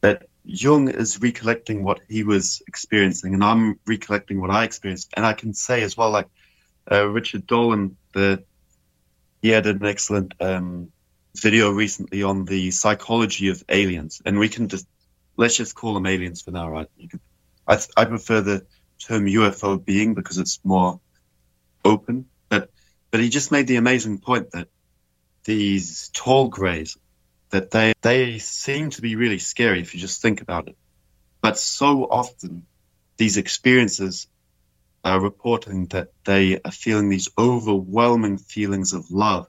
That 0.01 0.28
Jung 0.45 0.89
is 0.89 1.21
recollecting 1.21 1.85
what 1.85 2.01
he 2.09 2.23
was 2.23 2.63
experiencing, 2.67 3.35
and 3.35 3.45
I'm 3.45 3.79
recollecting 3.87 4.41
what 4.41 4.51
I 4.51 4.65
experienced. 4.65 5.13
And 5.15 5.27
I 5.27 5.33
can 5.33 5.53
say 5.55 5.83
as 5.83 5.97
well, 5.97 6.11
like 6.11 6.29
uh, 6.91 7.07
Richard 7.07 7.47
Dolan, 7.47 7.97
the 8.15 8.45
he 9.43 9.51
had 9.51 9.67
an 9.67 9.85
excellent 9.85 10.35
um, 10.41 10.91
video 11.37 11.71
recently 11.71 12.23
on 12.23 12.45
the 12.45 12.71
psychology 12.71 13.49
of 13.49 13.63
aliens, 13.69 14.21
and 14.25 14.39
we 14.39 14.49
can 14.49 14.69
just 14.69 14.87
let's 15.37 15.57
just 15.57 15.75
call 15.75 15.95
them 15.95 16.07
aliens 16.07 16.43
for 16.43 16.51
now, 16.51 16.69
right? 16.69 16.89
I, 17.67 17.79
I 17.97 18.05
prefer 18.07 18.41
the 18.41 18.67
term 18.99 19.27
UFO 19.27 19.83
being 19.83 20.15
because 20.15 20.39
it's 20.39 20.61
more 20.65 21.01
open, 21.85 22.27
but 22.49 22.71
but 23.11 23.21
he 23.21 23.29
just 23.29 23.53
made 23.53 23.67
the 23.67 23.77
amazing 23.77 24.19
point 24.19 24.51
that 24.53 24.69
these 25.45 26.11
tall 26.13 26.49
grays 26.49 26.97
that 27.51 27.71
they 27.71 27.93
they 28.03 28.39
seem 28.39 28.91
to 28.91 29.03
be 29.03 29.17
really 29.17 29.39
scary 29.39 29.81
if 29.81 29.95
you 29.95 30.01
just 30.01 30.23
think 30.23 30.41
about 30.41 30.69
it, 30.69 30.77
but 31.41 31.59
so 31.59 32.05
often 32.05 32.67
these 33.17 33.37
experiences 33.37 34.29
are 35.05 35.21
reporting 35.21 35.87
that 35.87 36.09
they 36.25 36.61
are 36.65 36.71
feeling 36.71 37.09
these 37.09 37.29
overwhelming 37.39 38.39
feelings 38.39 38.93
of 38.93 39.11
love. 39.11 39.49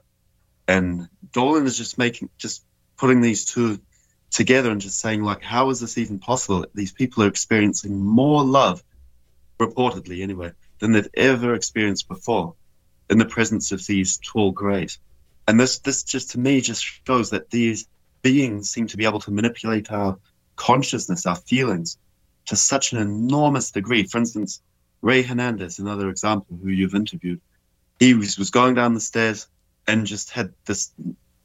And 0.66 1.08
Dolan 1.32 1.66
is 1.66 1.76
just 1.76 1.98
making, 1.98 2.30
just 2.38 2.64
putting 2.96 3.20
these 3.20 3.44
two 3.44 3.80
together 4.30 4.70
and 4.70 4.80
just 4.80 5.00
saying, 5.00 5.22
like, 5.22 5.42
how 5.42 5.70
is 5.70 5.80
this 5.80 5.98
even 5.98 6.18
possible? 6.18 6.66
These 6.74 6.92
people 6.92 7.24
are 7.24 7.28
experiencing 7.28 7.98
more 7.98 8.44
love, 8.44 8.82
reportedly 9.58 10.22
anyway, 10.22 10.52
than 10.78 10.92
they've 10.92 11.08
ever 11.14 11.54
experienced 11.54 12.08
before 12.08 12.54
in 13.08 13.18
the 13.18 13.24
presence 13.24 13.72
of 13.72 13.84
these 13.84 14.18
tall 14.18 14.52
greys. 14.52 14.98
And 15.50 15.58
this, 15.58 15.80
this 15.80 16.04
just 16.04 16.30
to 16.30 16.38
me 16.38 16.60
just 16.60 16.88
shows 17.04 17.30
that 17.30 17.50
these 17.50 17.88
beings 18.22 18.70
seem 18.70 18.86
to 18.86 18.96
be 18.96 19.04
able 19.04 19.18
to 19.18 19.32
manipulate 19.32 19.90
our 19.90 20.16
consciousness, 20.54 21.26
our 21.26 21.34
feelings, 21.34 21.98
to 22.46 22.54
such 22.54 22.92
an 22.92 23.00
enormous 23.00 23.72
degree. 23.72 24.04
For 24.04 24.18
instance, 24.18 24.62
Rey 25.02 25.22
Hernandez, 25.22 25.80
another 25.80 26.08
example 26.08 26.56
who 26.62 26.68
you've 26.68 26.94
interviewed, 26.94 27.40
he 27.98 28.14
was, 28.14 28.38
was 28.38 28.50
going 28.50 28.76
down 28.76 28.94
the 28.94 29.00
stairs 29.00 29.48
and 29.88 30.06
just 30.06 30.30
had 30.30 30.54
this 30.66 30.92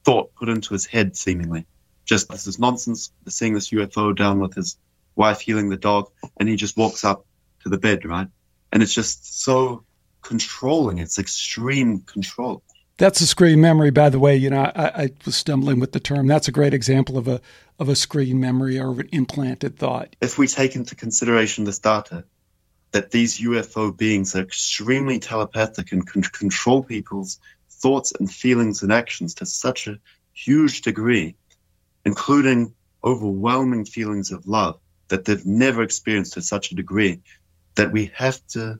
thought 0.04 0.36
put 0.36 0.50
into 0.50 0.76
his 0.76 0.86
head, 0.86 1.18
seemingly. 1.18 1.66
Just 2.06 2.30
this 2.30 2.46
is 2.46 2.60
nonsense, 2.60 3.12
seeing 3.28 3.56
this 3.56 3.72
UFO 3.72 4.16
down 4.16 4.40
with 4.40 4.54
his 4.54 4.78
wife 5.16 5.42
healing 5.42 5.70
the 5.70 5.78
dog, 5.78 6.12
and 6.38 6.48
he 6.48 6.58
just 6.58 6.78
walks 6.78 7.04
up 7.04 7.26
to 7.64 7.70
the 7.70 7.80
bed, 7.80 8.06
right? 8.06 8.28
And 8.72 8.84
it's 8.84 8.94
just 8.94 9.42
so 9.42 9.84
controlling. 10.22 11.00
It's 11.00 11.18
extreme 11.18 12.02
control. 12.02 12.62
That's 12.98 13.20
a 13.20 13.28
screen 13.28 13.60
memory, 13.60 13.90
by 13.90 14.10
the 14.10 14.20
way. 14.20 14.38
You 14.38 14.50
know, 14.50 14.72
I, 14.76 15.04
I, 15.04 15.10
was 15.26 15.36
stumbling 15.36 15.80
with 15.80 15.92
the 15.92 16.00
term. 16.00 16.28
That's 16.28 16.48
a 16.48 16.52
great 16.52 16.74
example 16.74 17.18
of 17.18 17.28
a 17.28 17.42
of 17.78 17.90
a 17.90 17.96
screen 17.96 18.40
memory 18.40 18.80
or 18.80 18.92
an 19.02 19.10
implanted 19.12 19.78
thought. 19.78 20.16
If 20.22 20.38
we 20.38 20.48
take 20.48 20.78
into 20.78 20.96
consideration 20.96 21.66
this 21.66 21.80
data, 21.80 22.24
that 22.92 23.12
these 23.12 23.42
UFO 23.42 23.96
beings 23.96 24.34
are 24.36 24.42
extremely 24.42 25.20
telepathic 25.20 25.92
and 25.92 26.08
can 26.08 26.22
control 26.22 26.82
people's 26.82 27.38
thoughts 27.70 28.14
and 28.18 28.32
feelings 28.32 28.82
and 28.82 28.94
actions 28.94 29.34
to 29.36 29.46
such 29.46 29.88
a 29.88 30.00
huge 30.32 30.82
degree, 30.82 31.36
including 32.06 32.74
overwhelming 33.04 33.84
feelings 33.84 34.32
of 34.32 34.48
love 34.48 34.80
that 35.10 35.26
they've 35.26 35.46
never 35.46 35.84
experienced 35.84 36.34
to 36.34 36.42
such 36.42 36.72
a 36.72 36.76
degree 36.76 37.22
that 37.76 37.92
we 37.92 38.12
have 38.16 38.40
to 38.48 38.80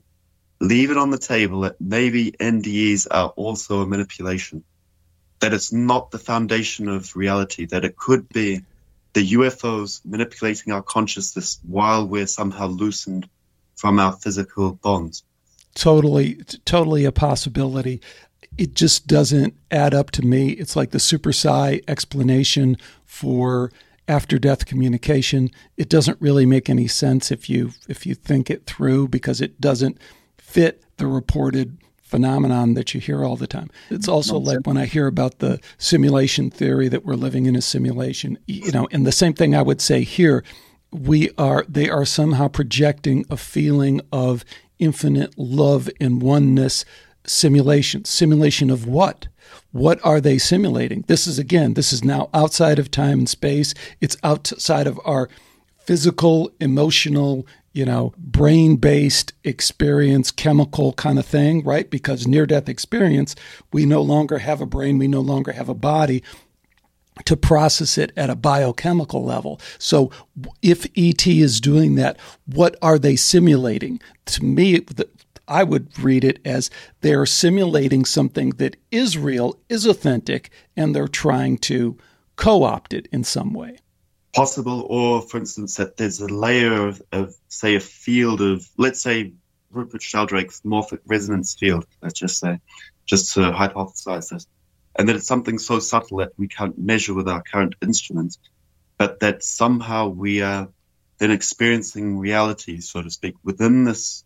leave 0.60 0.92
it 0.92 0.98
on 0.98 1.10
the 1.10 1.18
table 1.18 1.62
that 1.62 1.80
maybe 1.80 2.32
NDEs 2.32 3.08
are 3.10 3.30
also 3.30 3.82
a 3.82 3.88
manipulation, 3.88 4.64
that 5.40 5.54
it's 5.54 5.72
not 5.72 6.12
the 6.12 6.20
foundation 6.20 6.88
of 6.88 7.16
reality, 7.16 7.66
that 7.68 7.86
it 7.86 7.96
could 7.96 8.30
be 8.30 8.62
the 9.14 9.32
UFOs 9.34 10.02
manipulating 10.06 10.74
our 10.74 10.82
consciousness 10.82 11.60
while 11.68 12.08
we're 12.08 12.28
somehow 12.28 12.68
loosened 12.68 13.28
from 13.76 14.00
our 14.00 14.14
physical 14.14 14.74
bonds. 14.74 15.24
Totally, 15.74 16.36
totally 16.64 17.06
a 17.06 17.12
possibility. 17.12 18.02
It 18.58 18.74
just 18.74 19.08
doesn't 19.08 19.54
add 19.72 19.94
up 19.94 20.12
to 20.12 20.22
me. 20.22 20.52
It's 20.52 20.76
like 20.76 20.92
the 20.92 21.00
super 21.00 21.34
psi 21.34 21.82
explanation 21.88 22.78
for 23.06 23.72
after 24.08 24.38
death 24.38 24.66
communication. 24.66 25.50
It 25.76 25.90
doesn't 25.90 26.22
really 26.22 26.46
make 26.46 26.70
any 26.70 26.88
sense 26.88 27.32
if 27.32 27.50
you 27.50 27.72
if 27.90 28.06
you 28.06 28.16
think 28.16 28.50
it 28.50 28.66
through 28.66 29.10
because 29.10 29.42
it 29.42 29.60
doesn't 29.60 29.98
fit 30.56 30.82
the 30.96 31.06
reported 31.06 31.78
phenomenon 32.02 32.76
that 32.76 32.94
you 32.94 33.02
hear 33.02 33.26
all 33.26 33.36
the 33.36 33.46
time. 33.46 33.70
It's 33.90 34.08
also 34.08 34.38
like 34.38 34.66
when 34.66 34.78
I 34.78 34.86
hear 34.86 35.06
about 35.06 35.40
the 35.40 35.60
simulation 35.78 36.50
theory 36.50 36.88
that 36.88 37.04
we're 37.04 37.16
living 37.16 37.46
in 37.46 37.58
a 37.58 37.62
simulation, 37.62 38.38
you 38.48 38.72
know, 38.72 38.88
and 38.90 39.06
the 39.06 39.12
same 39.12 39.34
thing 39.34 39.54
I 39.54 39.62
would 39.62 39.82
say 39.82 40.04
here, 40.04 40.46
we 40.94 41.30
are 41.38 41.66
they 41.68 41.90
are 41.90 42.06
somehow 42.06 42.48
projecting 42.48 43.26
a 43.30 43.36
feeling 43.36 44.00
of 44.14 44.46
infinite 44.80 45.38
love 45.38 45.90
and 46.00 46.22
oneness 46.22 46.86
simulation. 47.26 48.06
Simulation 48.06 48.70
of 48.70 48.88
what? 48.88 49.28
What 49.74 50.00
are 50.06 50.22
they 50.22 50.38
simulating? 50.38 51.04
This 51.08 51.28
is 51.28 51.38
again, 51.38 51.74
this 51.74 51.92
is 51.92 52.02
now 52.02 52.30
outside 52.34 52.80
of 52.80 52.90
time 52.90 53.20
and 53.20 53.30
space. 53.30 53.74
It's 54.00 54.16
outside 54.24 54.88
of 54.88 55.02
our 55.04 55.28
physical, 55.80 56.50
emotional, 56.62 57.46
you 57.76 57.86
know, 57.86 58.14
brain 58.18 58.78
based 58.78 59.34
experience, 59.44 60.32
chemical 60.32 60.94
kind 60.94 61.20
of 61.20 61.26
thing, 61.26 61.62
right? 61.64 61.90
Because 61.90 62.26
near 62.26 62.46
death 62.46 62.70
experience, 62.70 63.36
we 63.74 63.86
no 63.86 64.02
longer 64.02 64.38
have 64.38 64.62
a 64.62 64.66
brain, 64.66 64.98
we 64.98 65.10
no 65.10 65.20
longer 65.20 65.52
have 65.52 65.68
a 65.68 65.74
body 65.74 66.24
to 67.26 67.36
process 67.36 67.98
it 67.98 68.14
at 68.16 68.30
a 68.30 68.36
biochemical 68.36 69.26
level. 69.26 69.60
So 69.78 70.10
if 70.62 70.86
ET 70.96 71.28
is 71.28 71.60
doing 71.60 71.96
that, 71.96 72.18
what 72.46 72.78
are 72.82 72.98
they 72.98 73.18
simulating? 73.18 74.00
To 74.28 74.46
me, 74.46 74.86
I 75.46 75.66
would 75.66 76.00
read 76.00 76.24
it 76.24 76.40
as 76.46 76.70
they're 77.02 77.26
simulating 77.26 78.06
something 78.06 78.52
that 78.52 78.78
is 78.90 79.18
real, 79.18 79.60
is 79.68 79.86
authentic, 79.86 80.50
and 80.78 80.96
they're 80.96 81.10
trying 81.10 81.58
to 81.60 81.98
co 82.38 82.64
opt 82.64 82.94
it 82.94 83.10
in 83.12 83.26
some 83.26 83.54
way. 83.54 83.80
Possible, 84.36 84.86
or 84.90 85.22
for 85.22 85.38
instance, 85.38 85.78
that 85.78 85.96
there's 85.96 86.20
a 86.20 86.28
layer 86.28 86.88
of, 86.88 87.02
of 87.14 87.34
say, 87.48 87.76
a 87.76 87.80
field 87.80 88.42
of, 88.42 88.68
let's 88.78 89.02
say, 89.02 89.34
Rupert 89.72 90.02
Sheldrake's 90.02 90.62
morphic 90.62 91.00
resonance 91.06 91.56
field, 91.56 91.86
let's 92.02 92.20
just 92.20 92.40
say, 92.40 92.60
just 93.06 93.34
to 93.36 93.40
hypothesize 93.52 94.30
this, 94.30 94.46
and 94.98 95.08
that 95.08 95.16
it's 95.16 95.28
something 95.28 95.58
so 95.58 95.80
subtle 95.80 96.18
that 96.18 96.34
we 96.38 96.50
can't 96.50 96.78
measure 96.78 97.14
with 97.14 97.30
our 97.30 97.42
current 97.42 97.76
instruments, 97.82 98.38
but 98.98 99.22
that 99.22 99.42
somehow 99.42 100.10
we 100.10 100.42
are 100.42 100.68
then 101.18 101.32
experiencing 101.32 102.20
reality, 102.20 102.82
so 102.82 103.02
to 103.02 103.10
speak, 103.10 103.36
within 103.44 103.86
this 103.86 104.26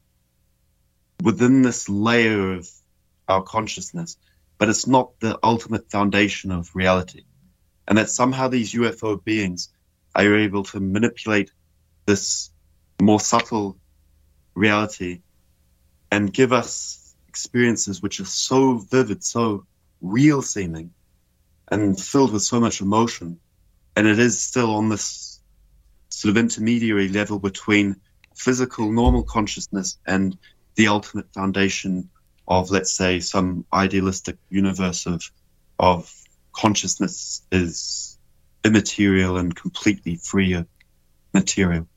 within 1.21 1.61
this 1.61 1.89
layer 1.89 2.53
of 2.53 2.67
our 3.27 3.43
consciousness, 3.43 4.17
but 4.57 4.69
it's 4.69 4.87
not 4.87 5.19
the 5.19 5.37
ultimate 5.43 5.91
foundation 5.91 6.51
of 6.51 6.75
reality. 6.75 7.23
And 7.87 7.97
that 7.97 8.09
somehow 8.09 8.47
these 8.47 8.73
UFO 8.73 9.23
beings 9.23 9.69
are 10.19 10.23
you 10.23 10.35
able 10.35 10.63
to 10.65 10.81
manipulate 10.81 11.49
this 12.05 12.51
more 13.01 13.21
subtle 13.21 13.77
reality 14.53 15.21
and 16.11 16.33
give 16.33 16.51
us 16.51 17.15
experiences 17.29 18.01
which 18.01 18.19
are 18.19 18.25
so 18.25 18.79
vivid, 18.79 19.23
so 19.23 19.65
real 20.01 20.41
seeming, 20.41 20.91
and 21.71 21.97
filled 21.97 22.33
with 22.33 22.41
so 22.41 22.59
much 22.59 22.81
emotion. 22.81 23.39
And 23.95 24.07
it 24.07 24.19
is 24.19 24.41
still 24.41 24.75
on 24.75 24.89
this 24.89 25.39
sort 26.09 26.31
of 26.31 26.37
intermediary 26.37 27.07
level 27.07 27.39
between 27.39 27.95
physical, 28.35 28.91
normal 28.91 29.23
consciousness 29.23 29.99
and 30.05 30.37
the 30.75 30.89
ultimate 30.89 31.33
foundation 31.33 32.09
of, 32.45 32.71
let's 32.71 32.91
say, 32.91 33.21
some 33.21 33.63
idealistic 33.71 34.35
universe 34.49 35.05
of 35.05 35.23
of 35.79 36.13
consciousness 36.51 37.41
is 37.53 38.18
immaterial 38.63 39.37
and 39.37 39.55
completely 39.55 40.15
free 40.15 40.53
of 40.53 40.67
material. 41.33 41.87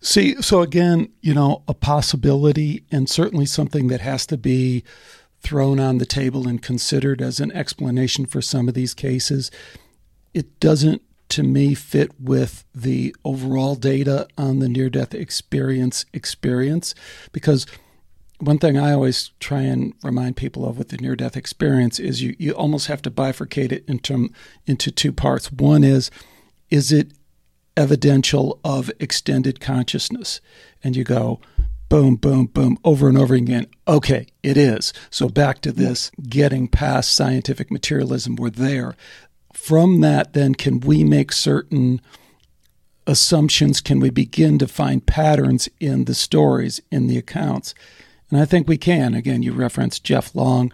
See, 0.00 0.40
so 0.42 0.60
again, 0.60 1.10
you 1.20 1.34
know, 1.34 1.62
a 1.66 1.74
possibility 1.74 2.84
and 2.90 3.08
certainly 3.08 3.46
something 3.46 3.88
that 3.88 4.00
has 4.00 4.26
to 4.26 4.36
be 4.36 4.84
thrown 5.40 5.80
on 5.80 5.98
the 5.98 6.06
table 6.06 6.46
and 6.48 6.62
considered 6.62 7.22
as 7.22 7.40
an 7.40 7.52
explanation 7.52 8.26
for 8.26 8.42
some 8.42 8.68
of 8.68 8.74
these 8.74 8.94
cases. 8.94 9.50
It 10.34 10.60
doesn't, 10.60 11.02
to 11.30 11.42
me, 11.42 11.74
fit 11.74 12.20
with 12.20 12.64
the 12.74 13.14
overall 13.24 13.74
data 13.74 14.28
on 14.36 14.58
the 14.58 14.68
near 14.68 14.90
death 14.90 15.14
experience 15.14 16.04
experience 16.12 16.94
because 17.32 17.66
one 18.38 18.58
thing 18.58 18.78
I 18.78 18.92
always 18.92 19.30
try 19.40 19.62
and 19.62 19.94
remind 20.02 20.36
people 20.36 20.68
of 20.68 20.78
with 20.78 20.90
the 20.90 20.98
near 20.98 21.16
death 21.16 21.36
experience 21.36 21.98
is 21.98 22.22
you, 22.22 22.36
you 22.38 22.52
almost 22.52 22.86
have 22.88 23.02
to 23.02 23.10
bifurcate 23.10 23.72
it 23.72 23.84
into, 23.88 24.30
into 24.66 24.90
two 24.90 25.12
parts. 25.12 25.50
One 25.50 25.82
is, 25.82 26.10
is 26.70 26.92
it 26.92 27.12
evidential 27.76 28.60
of 28.64 28.90
extended 29.00 29.60
consciousness? 29.60 30.40
And 30.84 30.96
you 30.96 31.04
go, 31.04 31.40
boom, 31.88 32.16
boom, 32.16 32.46
boom, 32.46 32.78
over 32.84 33.08
and 33.08 33.16
over 33.16 33.34
again. 33.34 33.66
Okay, 33.86 34.26
it 34.42 34.56
is. 34.56 34.92
So 35.10 35.28
back 35.28 35.60
to 35.62 35.72
this 35.72 36.10
getting 36.28 36.68
past 36.68 37.14
scientific 37.14 37.70
materialism, 37.70 38.36
we're 38.36 38.50
there. 38.50 38.96
From 39.52 40.00
that, 40.02 40.32
then, 40.32 40.54
can 40.54 40.80
we 40.80 41.02
make 41.04 41.32
certain 41.32 42.00
assumptions? 43.06 43.80
Can 43.80 44.00
we 44.00 44.10
begin 44.10 44.58
to 44.58 44.68
find 44.68 45.06
patterns 45.06 45.68
in 45.80 46.04
the 46.04 46.14
stories, 46.14 46.80
in 46.90 47.06
the 47.06 47.18
accounts? 47.18 47.74
And 48.30 48.40
I 48.40 48.44
think 48.44 48.68
we 48.68 48.78
can. 48.78 49.14
Again, 49.14 49.42
you 49.42 49.52
referenced 49.52 50.04
Jeff 50.04 50.34
Long. 50.34 50.72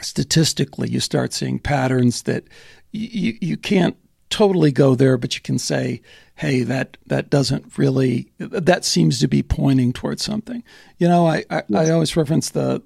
Statistically, 0.00 0.88
you 0.88 1.00
start 1.00 1.32
seeing 1.32 1.58
patterns 1.58 2.22
that 2.22 2.44
you, 2.90 3.36
you 3.40 3.56
can't 3.56 3.96
totally 4.30 4.72
go 4.72 4.94
there, 4.94 5.16
but 5.16 5.34
you 5.34 5.40
can 5.40 5.58
say, 5.58 6.02
hey, 6.34 6.62
that, 6.62 6.96
that 7.06 7.30
doesn't 7.30 7.78
really, 7.78 8.32
that 8.38 8.84
seems 8.84 9.20
to 9.20 9.28
be 9.28 9.42
pointing 9.42 9.92
towards 9.92 10.24
something. 10.24 10.64
You 10.98 11.08
know, 11.08 11.26
I, 11.26 11.44
I, 11.50 11.62
I 11.74 11.90
always 11.90 12.16
reference 12.16 12.50
the 12.50 12.82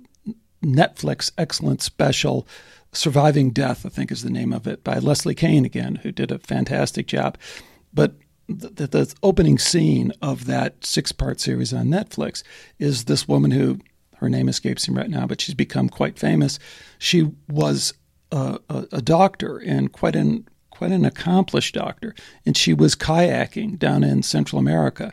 Netflix 0.63 1.31
excellent 1.39 1.81
special, 1.83 2.47
Surviving 2.93 3.51
Death, 3.51 3.87
I 3.87 3.89
think 3.89 4.11
is 4.11 4.23
the 4.23 4.31
name 4.31 4.53
of 4.53 4.67
it, 4.67 4.83
by 4.83 4.99
Leslie 4.99 5.35
Kean 5.35 5.65
again, 5.65 5.97
who 5.97 6.11
did 6.11 6.31
a 6.33 6.39
fantastic 6.39 7.07
job. 7.07 7.39
But 7.95 8.15
the, 8.49 8.87
the 8.87 9.15
opening 9.23 9.59
scene 9.59 10.13
of 10.23 10.47
that 10.47 10.85
six 10.85 11.13
part 11.13 11.41
series 11.41 11.73
on 11.73 11.87
Netflix 11.87 12.43
is 12.79 13.05
this 13.05 13.27
woman 13.27 13.51
who 13.51 13.81
her 14.17 14.31
name 14.31 14.49
escapes 14.49 14.89
me 14.89 14.97
right 14.97 15.11
now, 15.11 15.27
but 15.27 15.41
she's 15.41 15.55
become 15.55 15.89
quite 15.89 16.19
famous. 16.19 16.59
She 16.99 17.31
was 17.49 17.93
a, 18.33 18.59
a, 18.69 18.87
a, 18.93 19.03
doctor 19.03 19.59
and 19.59 19.93
quite 19.93 20.17
an 20.17 20.49
quite 20.71 20.93
an 20.93 21.05
accomplished 21.05 21.75
doctor, 21.75 22.15
and 22.45 22.57
she 22.57 22.75
was 22.75 22.95
kayaking 22.95 23.79
down 23.79 24.05
in 24.05 24.23
Central 24.23 24.59
America. 24.59 25.13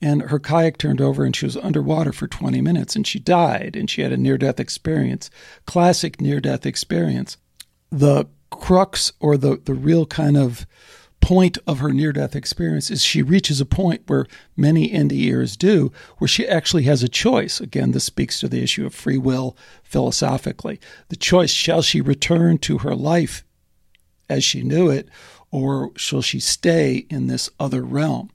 And 0.00 0.22
her 0.22 0.40
kayak 0.40 0.78
turned 0.78 1.00
over 1.00 1.24
and 1.24 1.34
she 1.34 1.46
was 1.46 1.56
underwater 1.56 2.12
for 2.12 2.26
20 2.26 2.60
minutes 2.60 2.96
and 2.96 3.06
she 3.06 3.20
died 3.20 3.76
and 3.76 3.88
she 3.88 4.02
had 4.02 4.12
a 4.12 4.16
near 4.16 4.36
death 4.36 4.58
experience. 4.58 5.30
Classic 5.64 6.20
near 6.20 6.40
death 6.40 6.66
experience. 6.66 7.36
The 7.90 8.26
crux 8.50 9.12
or 9.20 9.36
the, 9.36 9.60
the 9.64 9.74
real 9.74 10.04
kind 10.04 10.36
of 10.36 10.66
point 11.22 11.56
of 11.66 11.78
her 11.78 11.92
near 11.92 12.12
death 12.12 12.36
experience 12.36 12.90
is 12.90 13.02
she 13.02 13.22
reaches 13.22 13.60
a 13.60 13.64
point 13.64 14.02
where 14.06 14.26
many 14.56 14.90
NDEers 14.90 15.56
do, 15.56 15.92
where 16.18 16.28
she 16.28 16.46
actually 16.46 16.82
has 16.82 17.02
a 17.02 17.08
choice. 17.08 17.60
Again, 17.60 17.92
this 17.92 18.04
speaks 18.04 18.40
to 18.40 18.48
the 18.48 18.62
issue 18.62 18.84
of 18.84 18.94
free 18.94 19.16
will 19.16 19.56
philosophically. 19.82 20.80
The 21.08 21.16
choice 21.16 21.50
shall 21.50 21.80
she 21.80 22.00
return 22.00 22.58
to 22.58 22.78
her 22.78 22.94
life 22.94 23.44
as 24.28 24.44
she 24.44 24.62
knew 24.62 24.90
it, 24.90 25.08
or 25.50 25.92
shall 25.96 26.22
she 26.22 26.40
stay 26.40 27.06
in 27.08 27.28
this 27.28 27.48
other 27.60 27.82
realm? 27.82 28.30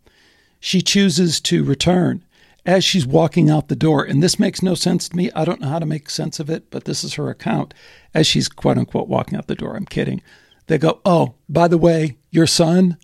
She 0.60 0.82
chooses 0.82 1.40
to 1.42 1.64
return 1.64 2.24
as 2.66 2.84
she's 2.84 3.06
walking 3.08 3.50
out 3.50 3.68
the 3.68 3.76
door. 3.76 4.04
And 4.04 4.24
this 4.24 4.40
makes 4.40 4.62
no 4.62 4.76
sense 4.76 5.10
to 5.10 5.16
me. 5.16 5.32
I 5.36 5.46
don't 5.46 5.62
know 5.62 5.70
how 5.70 5.80
to 5.80 5.86
make 5.86 6.10
sense 6.10 6.40
of 6.40 6.50
it, 6.50 6.70
but 6.70 6.86
this 6.86 7.04
is 7.04 7.14
her 7.16 7.30
account 7.30 7.74
as 8.14 8.28
she's 8.28 8.50
quote 8.50 8.78
unquote 8.78 9.08
walking 9.08 9.38
out 9.38 9.48
the 9.48 9.56
door. 9.56 9.76
I'm 9.76 9.86
kidding. 9.86 10.22
They 10.68 10.78
go, 10.78 11.02
Oh, 11.06 11.36
by 11.50 11.68
the 11.68 11.78
way, 11.78 12.18
your 12.30 12.48
son, 12.48 12.98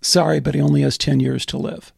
sorry, 0.00 0.40
but 0.40 0.54
he 0.54 0.60
only 0.60 0.82
has 0.82 0.96
10 0.98 1.20
years 1.20 1.44
to 1.46 1.58
live. 1.58 1.92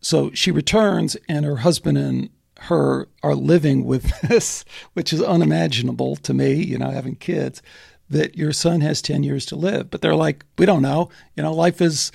so 0.00 0.30
she 0.32 0.50
returns, 0.50 1.16
and 1.28 1.44
her 1.44 1.56
husband 1.56 1.98
and 1.98 2.30
her 2.60 3.08
are 3.22 3.34
living 3.34 3.84
with 3.84 4.20
this, 4.28 4.64
which 4.94 5.12
is 5.12 5.22
unimaginable 5.22 6.16
to 6.16 6.32
me, 6.32 6.54
you 6.54 6.78
know, 6.78 6.90
having 6.90 7.16
kids, 7.16 7.60
that 8.08 8.36
your 8.36 8.52
son 8.52 8.80
has 8.80 9.02
10 9.02 9.22
years 9.24 9.44
to 9.46 9.56
live. 9.56 9.90
But 9.90 10.00
they're 10.00 10.14
like, 10.14 10.44
we 10.58 10.66
don't 10.66 10.82
know. 10.82 11.10
You 11.34 11.42
know, 11.42 11.52
life 11.52 11.80
is 11.80 12.12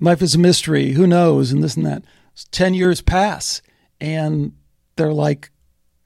life 0.00 0.22
is 0.22 0.34
a 0.34 0.38
mystery. 0.38 0.92
Who 0.92 1.06
knows? 1.06 1.52
And 1.52 1.62
this 1.62 1.76
and 1.76 1.84
that. 1.84 2.04
10 2.52 2.72
years 2.72 3.02
pass 3.02 3.60
and 4.00 4.52
they're 4.96 5.12
like 5.12 5.50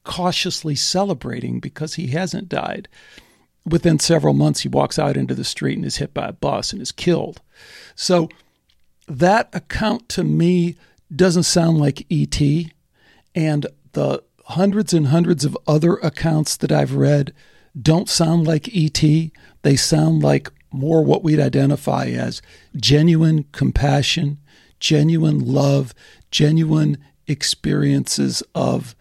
cautiously 0.03 0.75
celebrating 0.75 1.61
because 1.61 1.95
he 1.95 2.09
hasn't 2.09 2.49
died. 2.49 2.89
Within 3.67 3.99
several 3.99 4.35
months, 4.35 4.61
he 4.61 4.69
walks 4.69 4.99
out 4.99 5.17
into 5.17 5.35
the 5.35 5.45
street 5.45 5.77
and 5.77 5.87
is 5.87 5.97
hit 5.97 6.13
by 6.13 6.29
a 6.29 6.33
bus 6.33 6.73
and 6.73 6.83
is 6.83 6.93
killed. 6.93 7.41
So 7.95 8.29
that 9.09 9.49
account 9.53 10.09
to 10.11 10.25
me 10.25 10.77
doesn't 11.15 11.45
sound 11.45 11.79
like 11.79 12.07
E.T. 12.11 12.73
And 13.35 13.67
the 13.93 14.23
hundreds 14.47 14.93
and 14.93 15.09
hundreds 15.09 15.45
of 15.45 15.57
other 15.67 15.95
accounts 15.97 16.57
that 16.59 16.73
I've 16.73 16.95
read 16.95 17.33
don't 17.81 18.09
sound 18.09 18.47
like 18.47 18.75
ET. 18.75 19.03
They 19.63 19.77
sound 19.77 20.23
like 20.23 20.51
more 20.71 21.05
what 21.05 21.23
we'd 21.23 21.41
identify 21.41 22.07
as 22.07 22.43
genuine 22.77 23.45
compassion, 23.53 24.39
genuine 24.81 25.41
love, 25.41 25.95
genuine 26.31 26.99
experiences 27.27 28.43
of 28.55 28.95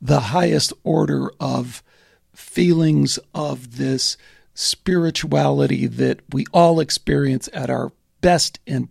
the 0.00 0.20
highest 0.20 0.72
order 0.82 1.30
of 1.40 1.82
feelings 2.40 3.18
of 3.34 3.76
this 3.76 4.16
spirituality 4.54 5.86
that 5.86 6.20
we 6.32 6.44
all 6.52 6.80
experience 6.80 7.48
at 7.52 7.70
our 7.70 7.92
best 8.20 8.58
and 8.66 8.88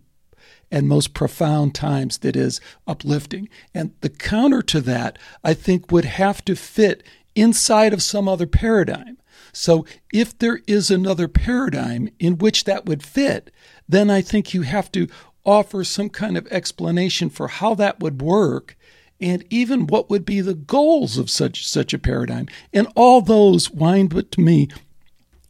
and 0.72 0.86
most 0.86 1.14
profound 1.14 1.74
times 1.74 2.18
that 2.18 2.36
is 2.36 2.60
uplifting. 2.86 3.48
And 3.74 3.92
the 4.02 4.08
counter 4.08 4.62
to 4.62 4.80
that, 4.82 5.18
I 5.42 5.52
think, 5.52 5.90
would 5.90 6.04
have 6.04 6.44
to 6.44 6.54
fit 6.54 7.02
inside 7.34 7.92
of 7.92 8.04
some 8.04 8.28
other 8.28 8.46
paradigm. 8.46 9.18
So 9.52 9.84
if 10.12 10.38
there 10.38 10.60
is 10.68 10.88
another 10.88 11.26
paradigm 11.26 12.08
in 12.20 12.38
which 12.38 12.64
that 12.64 12.86
would 12.86 13.02
fit, 13.02 13.50
then 13.88 14.10
I 14.10 14.22
think 14.22 14.54
you 14.54 14.62
have 14.62 14.92
to 14.92 15.08
offer 15.44 15.82
some 15.82 16.08
kind 16.08 16.36
of 16.36 16.46
explanation 16.52 17.30
for 17.30 17.48
how 17.48 17.74
that 17.74 17.98
would 17.98 18.22
work 18.22 18.76
and 19.20 19.44
even 19.50 19.86
what 19.86 20.10
would 20.10 20.24
be 20.24 20.40
the 20.40 20.54
goals 20.54 21.18
of 21.18 21.30
such 21.30 21.66
such 21.66 21.92
a 21.92 21.98
paradigm. 21.98 22.46
And 22.72 22.88
all 22.94 23.20
those 23.20 23.70
wind 23.70 24.10
but 24.10 24.30
to 24.32 24.40
me 24.40 24.68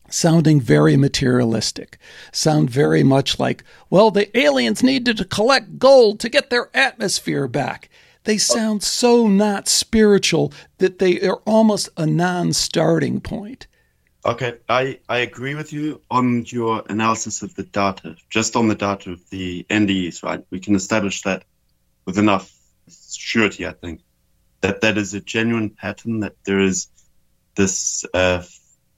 sounding 0.08 0.60
very 0.60 0.96
materialistic, 0.96 1.98
sound 2.32 2.68
very 2.68 3.02
much 3.02 3.38
like, 3.38 3.62
well, 3.88 4.10
the 4.10 4.36
aliens 4.36 4.82
needed 4.82 5.16
to 5.16 5.24
collect 5.24 5.78
gold 5.78 6.20
to 6.20 6.28
get 6.28 6.50
their 6.50 6.68
atmosphere 6.74 7.46
back. 7.46 7.88
They 8.24 8.36
sound 8.36 8.82
so 8.82 9.28
not 9.28 9.68
spiritual 9.68 10.52
that 10.78 10.98
they 10.98 11.20
are 11.22 11.40
almost 11.46 11.88
a 11.96 12.06
non 12.06 12.52
starting 12.52 13.20
point. 13.20 13.66
Okay, 14.26 14.58
I, 14.68 14.98
I 15.08 15.18
agree 15.18 15.54
with 15.54 15.72
you 15.72 16.02
on 16.10 16.44
your 16.46 16.82
analysis 16.90 17.40
of 17.40 17.54
the 17.54 17.62
data, 17.62 18.16
just 18.28 18.54
on 18.54 18.68
the 18.68 18.74
data 18.74 19.12
of 19.12 19.30
the 19.30 19.64
NDEs, 19.70 20.22
right? 20.22 20.44
We 20.50 20.60
can 20.60 20.74
establish 20.74 21.22
that 21.22 21.44
with 22.04 22.18
enough 22.18 22.52
surety, 23.14 23.66
I 23.66 23.72
think, 23.72 24.00
that 24.60 24.80
that 24.80 24.98
is 24.98 25.14
a 25.14 25.20
genuine 25.20 25.70
pattern, 25.70 26.20
that 26.20 26.34
there 26.44 26.60
is 26.60 26.88
this 27.56 28.04
uh, 28.14 28.42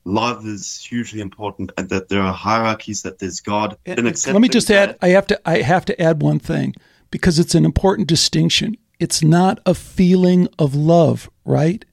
love 0.04 0.46
is 0.46 0.84
hugely 0.84 1.20
important 1.20 1.72
and 1.76 1.88
that 1.88 2.08
there 2.08 2.20
are 2.20 2.32
hierarchies 2.32 3.02
that 3.02 3.18
there's 3.18 3.40
god 3.40 3.76
And, 3.86 4.04
let 4.04 4.40
me 4.40 4.48
just 4.48 4.70
add 4.70 4.98
i 5.00 5.08
have 5.08 5.26
to 5.28 5.40
i 5.48 5.60
have 5.60 5.84
to 5.86 6.00
add 6.00 6.22
one 6.22 6.38
thing 6.38 6.74
because 7.10 7.38
it's 7.38 7.54
an 7.54 7.66
important 7.66 8.08
distinction. 8.08 8.74
It's 8.98 9.22
not 9.22 9.60
a 9.66 9.74
feeling 9.74 10.48
of 10.58 10.74
love 10.74 11.30
right? 11.44 11.84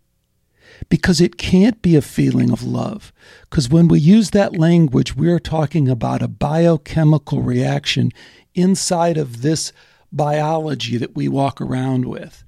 Because 0.87 1.19
it 1.19 1.37
can't 1.37 1.81
be 1.81 1.95
a 1.95 2.01
feeling 2.01 2.51
of 2.51 2.63
love 2.63 3.11
because 3.49 3.69
when 3.69 3.87
we 3.87 3.99
use 3.99 4.31
that 4.31 4.57
language 4.57 5.15
we're 5.15 5.39
talking 5.39 5.87
about 5.87 6.21
a 6.21 6.27
biochemical 6.27 7.41
reaction 7.41 8.11
inside 8.55 9.17
of 9.17 9.41
this 9.41 9.71
biology 10.11 10.97
that 10.97 11.15
we 11.15 11.27
walk 11.27 11.61
around 11.61 12.05
with 12.05 12.43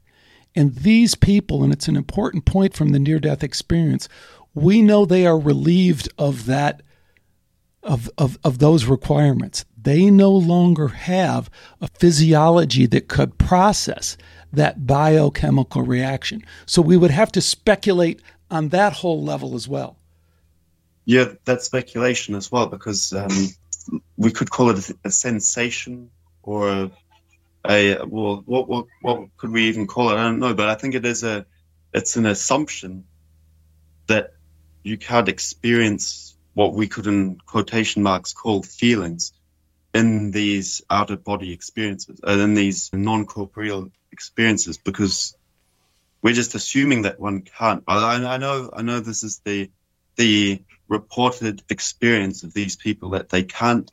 and 0.55 0.75
these 0.75 1.15
people 1.15 1.63
and 1.63 1.71
it's 1.71 1.87
an 1.87 1.95
important 1.95 2.45
point 2.45 2.73
from 2.73 2.89
the 2.89 2.99
near 2.99 3.19
death 3.19 3.43
experience 3.43 4.09
we 4.53 4.81
know 4.81 5.05
they 5.05 5.25
are 5.25 5.39
relieved 5.39 6.09
of 6.17 6.45
that 6.45 6.81
of, 7.83 8.09
of, 8.17 8.37
of 8.43 8.59
those 8.59 8.85
requirements. 8.85 9.65
They 9.81 10.11
no 10.11 10.31
longer 10.31 10.89
have 10.89 11.49
a 11.79 11.87
physiology 11.87 12.85
that 12.87 13.07
could 13.07 13.37
process 13.37 14.17
that 14.53 14.85
biochemical 14.85 15.81
reaction. 15.81 16.43
So 16.65 16.81
we 16.81 16.97
would 16.97 17.11
have 17.11 17.31
to 17.33 17.41
speculate 17.41 18.21
on 18.49 18.69
that 18.69 18.93
whole 18.93 19.23
level 19.23 19.55
as 19.55 19.67
well. 19.67 19.97
Yeah, 21.05 21.33
that's 21.45 21.65
speculation 21.65 22.35
as 22.35 22.51
well, 22.51 22.67
because 22.67 23.11
um, 23.13 23.47
we 24.17 24.31
could 24.31 24.51
call 24.51 24.69
it 24.69 24.89
a, 24.89 24.95
a 25.05 25.11
sensation 25.11 26.11
or 26.43 26.69
a, 26.69 26.91
a, 27.67 28.03
well, 28.05 28.43
what, 28.45 28.67
what 28.67 28.85
what 29.01 29.37
could 29.37 29.51
we 29.51 29.69
even 29.69 29.87
call 29.87 30.09
it? 30.09 30.15
I 30.15 30.23
don't 30.23 30.39
know, 30.39 30.53
but 30.53 30.69
I 30.69 30.75
think 30.75 30.95
it 30.95 31.05
is 31.05 31.23
a 31.23 31.45
it's 31.93 32.15
an 32.15 32.25
assumption 32.25 33.05
that 34.07 34.33
you 34.83 34.97
can't 34.97 35.29
experience 35.29 36.35
what 36.53 36.73
we 36.73 36.87
could 36.87 37.07
in 37.07 37.37
quotation 37.45 38.03
marks 38.03 38.33
call 38.33 38.63
feelings 38.63 39.33
in 39.93 40.31
these 40.31 40.81
out 40.89 41.11
of 41.11 41.23
body 41.23 41.51
experiences 41.51 42.19
and 42.23 42.41
uh, 42.41 42.43
in 42.43 42.53
these 42.53 42.89
non 42.93 43.25
corporeal 43.25 43.89
experiences 44.11 44.77
because 44.77 45.35
we're 46.21 46.33
just 46.33 46.55
assuming 46.55 47.03
that 47.03 47.19
one 47.19 47.41
can't. 47.41 47.83
I, 47.87 48.15
I 48.15 48.37
know, 48.37 48.69
I 48.73 48.81
know 48.81 48.99
this 48.99 49.23
is 49.23 49.41
the 49.43 49.69
the 50.15 50.61
reported 50.87 51.63
experience 51.69 52.43
of 52.43 52.53
these 52.53 52.75
people 52.75 53.11
that 53.11 53.29
they 53.29 53.43
can't 53.43 53.91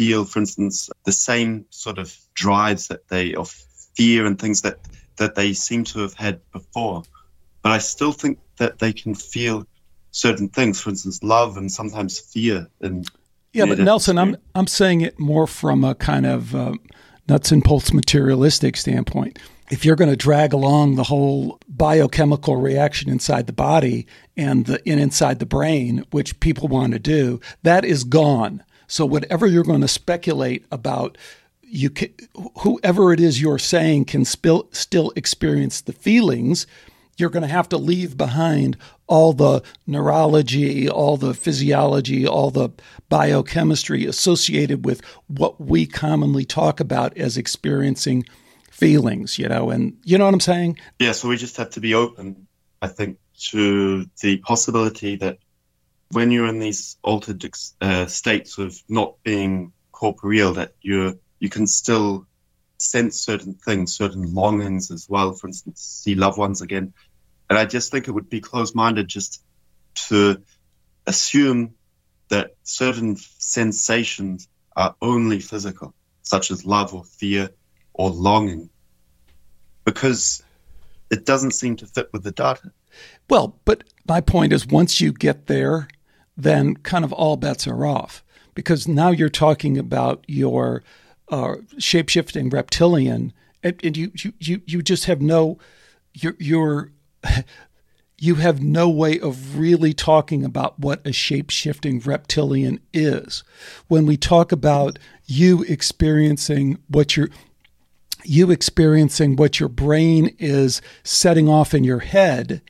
feel, 0.00 0.24
for 0.24 0.38
instance, 0.38 0.88
the 1.04 1.12
same 1.12 1.66
sort 1.68 1.98
of 1.98 2.16
drives 2.32 2.88
that 2.88 3.06
they 3.08 3.34
of 3.34 3.50
fear 3.94 4.24
and 4.24 4.38
things 4.38 4.62
that 4.62 4.78
that 5.18 5.34
they 5.34 5.52
seem 5.52 5.84
to 5.84 5.98
have 5.98 6.14
had 6.14 6.40
before. 6.52 7.02
But 7.60 7.72
I 7.72 7.78
still 7.78 8.12
think 8.12 8.38
that 8.56 8.78
they 8.78 8.94
can 8.94 9.14
feel 9.14 9.66
certain 10.12 10.48
things, 10.48 10.80
for 10.80 10.88
instance, 10.88 11.22
love 11.22 11.58
and 11.58 11.70
sometimes 11.70 12.18
fear. 12.18 12.66
And 12.80 13.06
yeah, 13.52 13.66
but 13.66 13.78
Nelson, 13.78 14.16
I'm 14.16 14.38
I'm 14.54 14.66
saying 14.66 15.02
it 15.02 15.20
more 15.20 15.46
from 15.46 15.84
a 15.84 15.94
kind 15.94 16.24
of 16.24 16.54
uh, 16.54 16.72
nuts 17.28 17.52
and 17.52 17.62
bolts 17.62 17.92
materialistic 17.92 18.78
standpoint. 18.78 19.38
If 19.70 19.84
you're 19.84 19.96
going 19.96 20.10
to 20.10 20.16
drag 20.16 20.54
along 20.54 20.94
the 20.94 21.04
whole 21.04 21.58
biochemical 21.68 22.56
reaction 22.56 23.10
inside 23.10 23.46
the 23.46 23.52
body 23.52 24.06
and 24.34 24.64
the 24.64 24.80
in 24.88 24.98
inside 24.98 25.40
the 25.40 25.52
brain, 25.58 26.06
which 26.10 26.40
people 26.40 26.68
want 26.68 26.94
to 26.94 26.98
do, 26.98 27.38
that 27.64 27.84
is 27.84 28.02
gone. 28.02 28.64
So 28.90 29.06
whatever 29.06 29.46
you're 29.46 29.64
going 29.64 29.80
to 29.82 29.88
speculate 29.88 30.66
about 30.72 31.16
you 31.62 31.90
can, 31.90 32.12
whoever 32.58 33.12
it 33.12 33.20
is 33.20 33.40
you're 33.40 33.58
saying 33.58 34.06
can 34.06 34.24
still 34.24 35.12
experience 35.14 35.80
the 35.80 35.92
feelings 35.92 36.66
you're 37.16 37.30
going 37.30 37.42
to 37.42 37.48
have 37.48 37.68
to 37.68 37.76
leave 37.76 38.16
behind 38.16 38.76
all 39.06 39.32
the 39.32 39.62
neurology, 39.86 40.88
all 40.88 41.16
the 41.16 41.34
physiology, 41.34 42.26
all 42.26 42.50
the 42.50 42.70
biochemistry 43.08 44.06
associated 44.06 44.84
with 44.84 45.02
what 45.28 45.60
we 45.60 45.86
commonly 45.86 46.44
talk 46.44 46.80
about 46.80 47.16
as 47.16 47.36
experiencing 47.36 48.24
feelings, 48.70 49.38
you 49.38 49.48
know, 49.48 49.70
and 49.70 49.96
you 50.02 50.16
know 50.16 50.24
what 50.24 50.34
I'm 50.34 50.40
saying? 50.40 50.78
Yeah, 50.98 51.12
so 51.12 51.28
we 51.28 51.36
just 51.36 51.56
have 51.58 51.70
to 51.70 51.80
be 51.80 51.94
open, 51.94 52.46
I 52.80 52.88
think, 52.88 53.18
to 53.50 54.06
the 54.22 54.38
possibility 54.38 55.16
that 55.16 55.38
when 56.12 56.30
you're 56.30 56.46
in 56.46 56.58
these 56.58 56.96
altered 57.02 57.44
uh, 57.80 58.06
states 58.06 58.58
of 58.58 58.76
not 58.88 59.22
being 59.22 59.72
corporeal, 59.92 60.54
that 60.54 60.74
you're 60.82 61.14
you 61.38 61.48
can 61.48 61.66
still 61.66 62.26
sense 62.78 63.20
certain 63.20 63.54
things, 63.54 63.94
certain 63.94 64.34
longings 64.34 64.90
as 64.90 65.08
well. 65.08 65.32
For 65.32 65.46
instance, 65.46 65.80
see 65.80 66.14
loved 66.14 66.38
ones 66.38 66.62
again, 66.62 66.92
and 67.48 67.58
I 67.58 67.64
just 67.64 67.90
think 67.90 68.08
it 68.08 68.12
would 68.12 68.28
be 68.28 68.40
closed 68.40 68.74
minded 68.74 69.08
just 69.08 69.42
to 70.08 70.42
assume 71.06 71.74
that 72.28 72.52
certain 72.62 73.16
sensations 73.38 74.48
are 74.76 74.94
only 75.02 75.40
physical, 75.40 75.94
such 76.22 76.50
as 76.50 76.64
love 76.64 76.94
or 76.94 77.04
fear 77.04 77.50
or 77.92 78.10
longing, 78.10 78.70
because 79.84 80.42
it 81.10 81.26
doesn't 81.26 81.52
seem 81.52 81.76
to 81.76 81.86
fit 81.86 82.12
with 82.12 82.22
the 82.22 82.30
data. 82.30 82.72
Well, 83.28 83.58
but 83.64 83.84
my 84.08 84.20
point 84.20 84.52
is 84.52 84.66
once 84.66 85.00
you 85.00 85.12
get 85.12 85.46
there, 85.46 85.88
then 86.42 86.76
kind 86.76 87.04
of 87.04 87.12
all 87.12 87.36
bets 87.36 87.66
are 87.66 87.84
off 87.84 88.24
because 88.54 88.88
now 88.88 89.10
you're 89.10 89.28
talking 89.28 89.78
about 89.78 90.24
your 90.26 90.82
uh, 91.28 91.56
shape 91.78 92.08
shifting 92.08 92.50
reptilian, 92.50 93.32
and, 93.62 93.78
and, 93.84 93.96
you, 93.96 94.12
you, 94.38 94.62
you 94.66 94.82
just 94.82 95.04
have 95.04 95.20
no, 95.20 95.58
you're, 96.12 96.36
you're 96.38 96.90
you 98.22 98.34
have 98.34 98.62
no 98.62 98.88
way 98.88 99.18
of 99.18 99.58
really 99.58 99.94
talking 99.94 100.44
about 100.44 100.78
what 100.78 101.00
a 101.06 101.12
shape 101.12 101.48
shifting 101.48 101.98
reptilian 102.00 102.78
is. 102.92 103.42
When 103.88 104.04
we 104.04 104.18
talk 104.18 104.52
about 104.52 104.98
you 105.24 105.62
experiencing 105.62 106.78
what 106.88 107.16
you're 107.16 107.30
you 108.22 108.50
experiencing 108.50 109.36
what 109.36 109.58
your 109.58 109.70
brain 109.70 110.36
is 110.38 110.82
setting 111.02 111.48
off 111.48 111.72
in 111.72 111.84
your 111.84 112.00
head, 112.00 112.60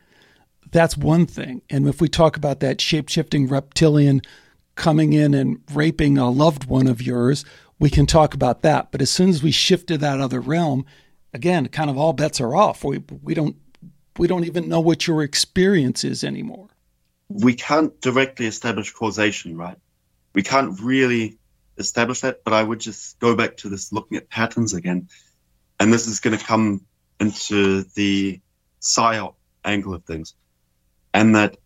that's 0.70 0.96
one 0.96 1.26
thing. 1.26 1.62
And 1.70 1.88
if 1.88 2.00
we 2.00 2.08
talk 2.08 2.36
about 2.36 2.60
that 2.60 2.80
shape 2.80 3.08
shifting 3.08 3.48
reptilian 3.48 4.22
coming 4.74 5.12
in 5.12 5.34
and 5.34 5.60
raping 5.72 6.18
a 6.18 6.30
loved 6.30 6.66
one 6.66 6.86
of 6.86 7.02
yours, 7.02 7.44
we 7.78 7.90
can 7.90 8.06
talk 8.06 8.34
about 8.34 8.62
that. 8.62 8.92
But 8.92 9.02
as 9.02 9.10
soon 9.10 9.30
as 9.30 9.42
we 9.42 9.50
shift 9.50 9.88
to 9.88 9.98
that 9.98 10.20
other 10.20 10.40
realm, 10.40 10.86
again, 11.32 11.68
kind 11.68 11.90
of 11.90 11.98
all 11.98 12.12
bets 12.12 12.40
are 12.40 12.54
off. 12.54 12.84
We 12.84 13.02
we 13.22 13.34
don't 13.34 13.56
we 14.18 14.28
don't 14.28 14.44
even 14.44 14.68
know 14.68 14.80
what 14.80 15.06
your 15.06 15.22
experience 15.22 16.04
is 16.04 16.22
anymore. 16.24 16.68
We 17.28 17.54
can't 17.54 17.98
directly 18.00 18.46
establish 18.46 18.92
causation, 18.92 19.56
right? 19.56 19.76
We 20.34 20.42
can't 20.42 20.80
really 20.80 21.38
establish 21.78 22.20
that, 22.20 22.44
but 22.44 22.52
I 22.52 22.62
would 22.62 22.80
just 22.80 23.18
go 23.18 23.34
back 23.34 23.56
to 23.58 23.68
this 23.68 23.92
looking 23.92 24.18
at 24.18 24.28
patterns 24.28 24.74
again. 24.74 25.08
And 25.78 25.92
this 25.92 26.06
is 26.06 26.20
going 26.20 26.36
to 26.36 26.44
come 26.44 26.84
into 27.18 27.84
the 27.94 28.40
psyop 28.80 29.34
angle 29.64 29.94
of 29.94 30.04
things. 30.04 30.34
And 31.12 31.34
that 31.34 31.56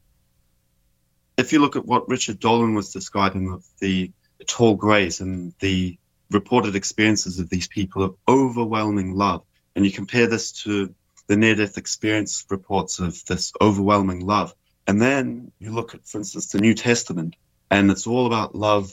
if 1.37 1.53
you 1.53 1.61
look 1.61 1.77
at 1.77 1.87
what 1.87 2.09
Richard 2.09 2.39
Dolan 2.41 2.75
was 2.75 2.93
describing 2.93 3.51
of 3.51 3.65
the 3.81 4.13
tall 4.47 4.75
grays 4.75 5.21
and 5.21 5.53
the 5.61 5.99
reported 6.31 6.77
experiences 6.77 7.39
of 7.39 7.51
these 7.51 7.69
people 7.69 8.03
of 8.03 8.17
overwhelming 8.29 9.15
love, 9.15 9.45
and 9.77 9.85
you 9.85 9.93
compare 9.93 10.27
this 10.27 10.53
to 10.63 10.95
the 11.27 11.37
near 11.37 11.55
death 11.55 11.79
experience 11.79 12.45
reports 12.51 13.01
of 13.01 13.25
this 13.27 13.53
overwhelming 13.61 14.25
love, 14.25 14.55
and 14.87 15.01
then 15.01 15.51
you 15.59 15.73
look 15.73 15.95
at, 15.95 16.07
for 16.07 16.19
instance, 16.19 16.49
the 16.49 16.61
New 16.61 16.75
Testament, 16.75 17.37
and 17.71 17.91
it's 17.91 18.07
all 18.07 18.27
about 18.27 18.55
love. 18.55 18.93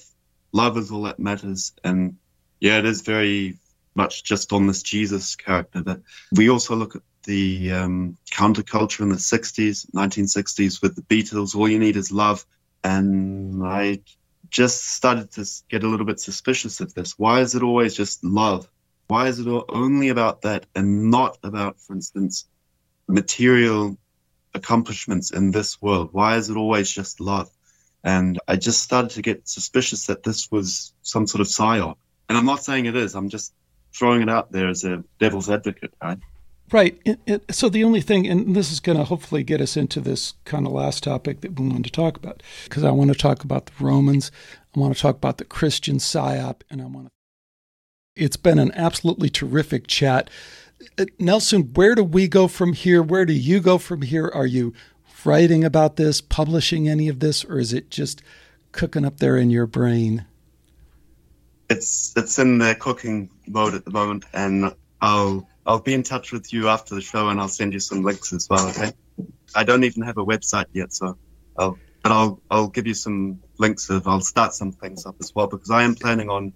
Love 0.54 0.78
is 0.78 0.92
all 0.92 1.04
that 1.04 1.20
matters. 1.20 1.74
And 1.84 2.18
yeah, 2.60 2.80
it 2.80 2.86
is 2.86 3.02
very 3.02 3.58
much 3.96 4.24
just 4.24 4.54
on 4.54 4.68
this 4.68 4.84
Jesus 4.84 5.36
character. 5.36 5.82
But 5.82 6.02
we 6.32 6.50
also 6.50 6.76
look 6.76 6.96
at 6.96 7.02
the 7.24 7.72
um, 7.72 8.18
counterculture 8.32 9.02
in 9.02 9.10
the 9.10 9.16
60s, 9.16 9.90
1960s 9.92 10.82
with 10.82 10.96
the 10.96 11.02
Beatles. 11.04 11.56
All 11.56 11.70
you 11.70 11.80
need 11.80 11.96
is 11.96 12.12
love. 12.12 12.46
And 12.84 13.64
I 13.64 14.02
just 14.50 14.84
started 14.86 15.32
to 15.32 15.46
get 15.70 15.84
a 15.84 15.88
little 15.88 16.06
bit 16.06 16.20
suspicious 16.20 16.82
of 16.82 16.94
this. 16.94 17.18
Why 17.18 17.42
is 17.42 17.56
it 17.56 17.64
always 17.64 17.96
just 17.96 18.24
love? 18.24 18.68
Why 19.08 19.28
is 19.28 19.40
it 19.40 19.48
only 19.70 20.10
about 20.10 20.44
that 20.44 20.66
and 20.76 21.12
not 21.12 21.38
about, 21.44 21.80
for 21.80 21.94
instance, 21.94 22.46
material 23.08 23.98
accomplishments 24.54 25.32
in 25.32 25.52
this 25.52 25.82
world? 25.82 26.10
Why 26.12 26.38
is 26.38 26.50
it 26.50 26.58
always 26.58 26.90
just 26.90 27.20
love? 27.20 27.50
And 28.04 28.40
I 28.48 28.56
just 28.56 28.82
started 28.82 29.12
to 29.12 29.22
get 29.22 29.48
suspicious 29.48 30.08
that 30.08 30.24
this 30.24 30.50
was 30.50 30.94
some 31.04 31.28
sort 31.28 31.42
of 31.42 31.48
psyop. 31.48 31.98
And 32.28 32.38
I'm 32.38 32.46
not 32.46 32.64
saying 32.64 32.86
it 32.86 32.96
is. 32.96 33.16
I'm 33.16 33.30
just 33.30 33.54
throwing 33.94 34.22
it 34.22 34.30
out 34.30 34.52
there 34.52 34.70
as 34.70 34.84
a 34.84 35.04
devil's 35.20 35.50
advocate, 35.50 35.94
right? 36.02 36.20
Right. 36.72 36.98
It, 37.04 37.20
it, 37.26 37.54
so 37.54 37.68
the 37.68 37.84
only 37.84 38.00
thing, 38.00 38.26
and 38.28 38.56
this 38.56 38.72
is 38.72 38.80
going 38.80 38.98
to 38.98 39.04
hopefully 39.04 39.44
get 39.44 39.60
us 39.60 39.76
into 39.76 40.00
this 40.00 40.36
kind 40.46 40.66
of 40.66 40.72
last 40.72 41.04
topic 41.04 41.42
that 41.42 41.60
we 41.60 41.68
wanted 41.68 41.84
to 41.86 41.92
talk 41.92 42.16
about, 42.16 42.42
because 42.64 42.86
I 42.86 42.92
want 42.92 43.12
to 43.12 43.18
talk 43.18 43.44
about 43.44 43.66
the 43.66 43.74
Romans, 43.84 44.32
I 44.76 44.80
want 44.80 44.96
to 44.96 45.02
talk 45.02 45.18
about 45.18 45.38
the 45.38 45.46
Christian 45.46 45.98
psyop, 45.98 46.62
and 46.70 46.82
I 46.82 46.86
want 46.86 47.08
to. 47.08 47.12
It's 48.16 48.38
been 48.38 48.60
an 48.60 48.72
absolutely 48.74 49.30
terrific 49.30 49.88
chat. 49.88 50.30
Uh, 50.98 51.06
Nelson, 51.20 51.72
where 51.74 51.94
do 51.94 52.04
we 52.04 52.30
go 52.30 52.48
from 52.48 52.72
here? 52.74 53.04
Where 53.04 53.26
do 53.26 53.34
you 53.34 53.60
go 53.60 53.78
from 53.78 54.02
here? 54.02 54.32
Are 54.34 54.46
you 54.46 54.74
writing 55.26 55.66
about 55.66 55.98
this, 55.98 56.22
publishing 56.22 56.88
any 56.88 57.10
of 57.10 57.20
this, 57.20 57.44
or 57.44 57.60
is 57.60 57.74
it 57.74 57.90
just 57.90 58.22
cooking 58.72 59.06
up 59.06 59.18
there 59.18 59.36
in 59.36 59.50
your 59.50 59.68
brain? 59.68 60.26
It's 61.72 62.14
it's 62.18 62.38
in 62.38 62.58
the 62.58 62.76
cooking 62.76 63.30
mode 63.48 63.74
at 63.74 63.86
the 63.86 63.92
moment, 63.92 64.26
and 64.34 64.74
I'll 65.00 65.48
I'll 65.66 65.80
be 65.80 65.94
in 65.94 66.04
touch 66.04 66.32
with 66.32 66.52
you 66.52 66.68
after 66.68 66.96
the 66.96 67.02
show, 67.02 67.30
and 67.30 67.40
I'll 67.40 67.48
send 67.48 67.74
you 67.74 67.80
some 67.80 68.04
links 68.04 68.34
as 68.34 68.48
well. 68.50 68.70
Okay. 68.70 68.92
I 69.56 69.64
don't 69.64 69.84
even 69.84 70.04
have 70.04 70.18
a 70.18 70.26
website 70.26 70.66
yet, 70.74 70.94
so 70.94 71.18
I'll 71.58 71.78
but 72.04 72.12
I'll 72.12 72.42
I'll 72.50 72.68
give 72.68 72.88
you 72.88 72.94
some 72.94 73.42
links 73.58 73.90
of 73.90 74.08
I'll 74.08 74.22
start 74.22 74.54
some 74.54 74.72
things 74.72 75.06
up 75.06 75.16
as 75.22 75.34
well 75.36 75.48
because 75.48 75.70
I 75.70 75.84
am 75.84 75.96
planning 75.96 76.30
on 76.30 76.54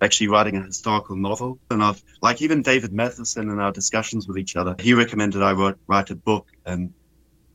actually 0.00 0.28
writing 0.28 0.56
a 0.56 0.62
historical 0.62 1.16
novel. 1.16 1.58
And 1.70 1.82
I've 1.82 2.02
like 2.20 2.42
even 2.42 2.62
David 2.62 2.92
Matheson 2.92 3.48
in 3.48 3.58
our 3.58 3.72
discussions 3.72 4.28
with 4.28 4.38
each 4.38 4.56
other, 4.56 4.76
he 4.78 4.94
recommended 4.94 5.42
I 5.42 5.52
wrote, 5.52 5.78
write 5.86 6.10
a 6.10 6.16
book, 6.16 6.48
and 6.66 6.92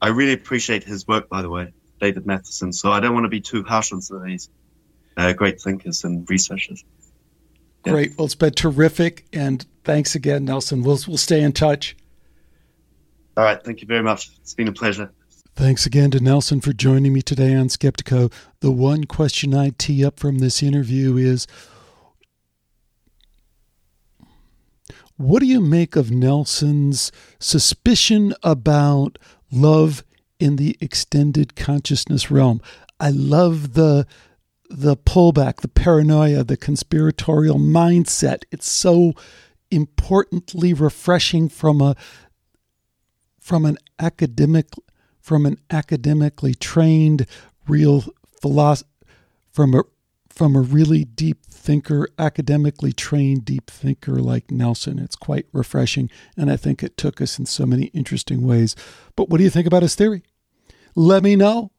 I 0.02 0.10
really 0.10 0.34
appreciate 0.34 0.84
his 0.84 1.08
work, 1.08 1.30
by 1.30 1.42
the 1.42 1.50
way, 1.50 1.74
David 2.00 2.26
Matheson. 2.26 2.74
So 2.74 2.92
I 2.92 3.00
don't 3.00 3.14
want 3.14 3.26
to 3.26 3.30
be 3.30 3.42
too 3.42 3.64
harsh 3.64 3.92
on 3.92 4.02
some 4.02 4.18
of 4.18 4.24
these 4.24 4.50
uh, 5.20 5.34
great 5.34 5.62
thinkers 5.62 6.04
and 6.04 6.28
researchers. 6.30 6.84
Yeah. 7.86 7.94
Great. 7.94 8.18
Well, 8.18 8.26
it's 8.26 8.36
been 8.36 8.54
terrific, 8.54 9.26
and 9.34 9.66
thanks 9.84 10.16
again, 10.16 10.46
Nelson. 10.46 10.82
We'll 10.82 11.00
we'll 11.08 11.18
stay 11.18 11.42
in 11.42 11.52
touch. 11.52 11.96
All 13.36 13.44
right. 13.44 13.62
Thank 13.64 13.82
you 13.82 13.88
very 13.88 14.04
much. 14.04 14.32
It's 14.42 14.54
been 14.54 14.68
a 14.68 14.74
pleasure. 14.74 15.12
Thanks 15.56 15.86
again 15.86 16.12
to 16.12 16.22
Nelson 16.22 16.62
for 16.62 16.72
joining 16.72 17.12
me 17.12 17.22
today 17.22 17.54
on 17.54 17.68
Skeptiko. 17.68 18.32
The 18.62 18.72
one 18.72 19.04
question 19.04 19.54
I 19.54 19.72
tee 19.78 20.06
up 20.06 20.18
from 20.18 20.40
this 20.40 20.64
interview 20.64 21.18
is 21.18 21.48
What 25.18 25.42
do 25.42 25.46
you 25.46 25.60
make 25.60 25.98
of 25.98 26.12
Nelson's 26.12 27.12
suspicion 27.40 28.34
about 28.42 29.20
love 29.52 30.06
in 30.40 30.56
the 30.56 30.78
extended 30.80 31.58
consciousness 31.58 32.32
realm? 32.32 32.62
I 33.02 33.10
love 33.10 33.74
the 33.74 34.08
the 34.70 34.96
pullback, 34.96 35.58
the 35.58 35.68
paranoia, 35.68 36.44
the 36.44 36.58
conspiratorial 36.58 37.58
mindset. 37.58 38.44
It's 38.52 38.70
so 38.70 39.14
importantly 39.72 40.74
refreshing 40.74 41.50
from 41.50 41.82
a 41.82 41.96
from 43.40 43.66
an 43.66 43.78
academic 44.00 44.68
from 45.20 45.46
an 45.46 45.58
academically 45.70 46.54
trained 46.54 47.26
real 47.68 48.04
philosopher 48.42 48.88
from 49.52 49.76
a 49.76 49.84
from 50.30 50.56
a 50.56 50.62
really 50.62 51.04
deep 51.04 51.46
thinker, 51.46 52.08
academically 52.18 52.94
trained 52.94 53.44
deep 53.44 53.70
thinker 53.70 54.16
like 54.16 54.50
Nelson. 54.50 54.98
It's 54.98 55.16
quite 55.16 55.48
refreshing, 55.52 56.10
and 56.38 56.50
I 56.50 56.56
think 56.56 56.82
it 56.82 56.96
took 56.96 57.20
us 57.20 57.38
in 57.38 57.46
so 57.46 57.66
many 57.66 57.86
interesting 57.88 58.42
ways. 58.42 58.76
But 59.18 59.30
what 59.30 59.40
do 59.40 59.44
you 59.44 59.50
think 59.50 59.68
about 59.68 59.82
his 59.82 59.96
theory? 59.96 60.24
Let 60.96 61.24
me 61.24 61.36
know. 61.36 61.72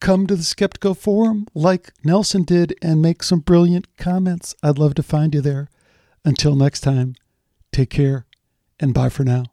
Come 0.00 0.26
to 0.28 0.36
the 0.36 0.42
Skeptiko 0.42 0.96
Forum 0.96 1.46
like 1.54 1.92
Nelson 2.04 2.44
did 2.44 2.74
and 2.80 3.02
make 3.02 3.22
some 3.22 3.40
brilliant 3.40 3.96
comments. 3.96 4.54
I'd 4.62 4.78
love 4.78 4.94
to 4.94 5.02
find 5.02 5.34
you 5.34 5.40
there. 5.40 5.68
Until 6.24 6.54
next 6.54 6.80
time, 6.80 7.14
take 7.72 7.90
care 7.90 8.26
and 8.78 8.94
bye 8.94 9.08
for 9.08 9.24
now. 9.24 9.44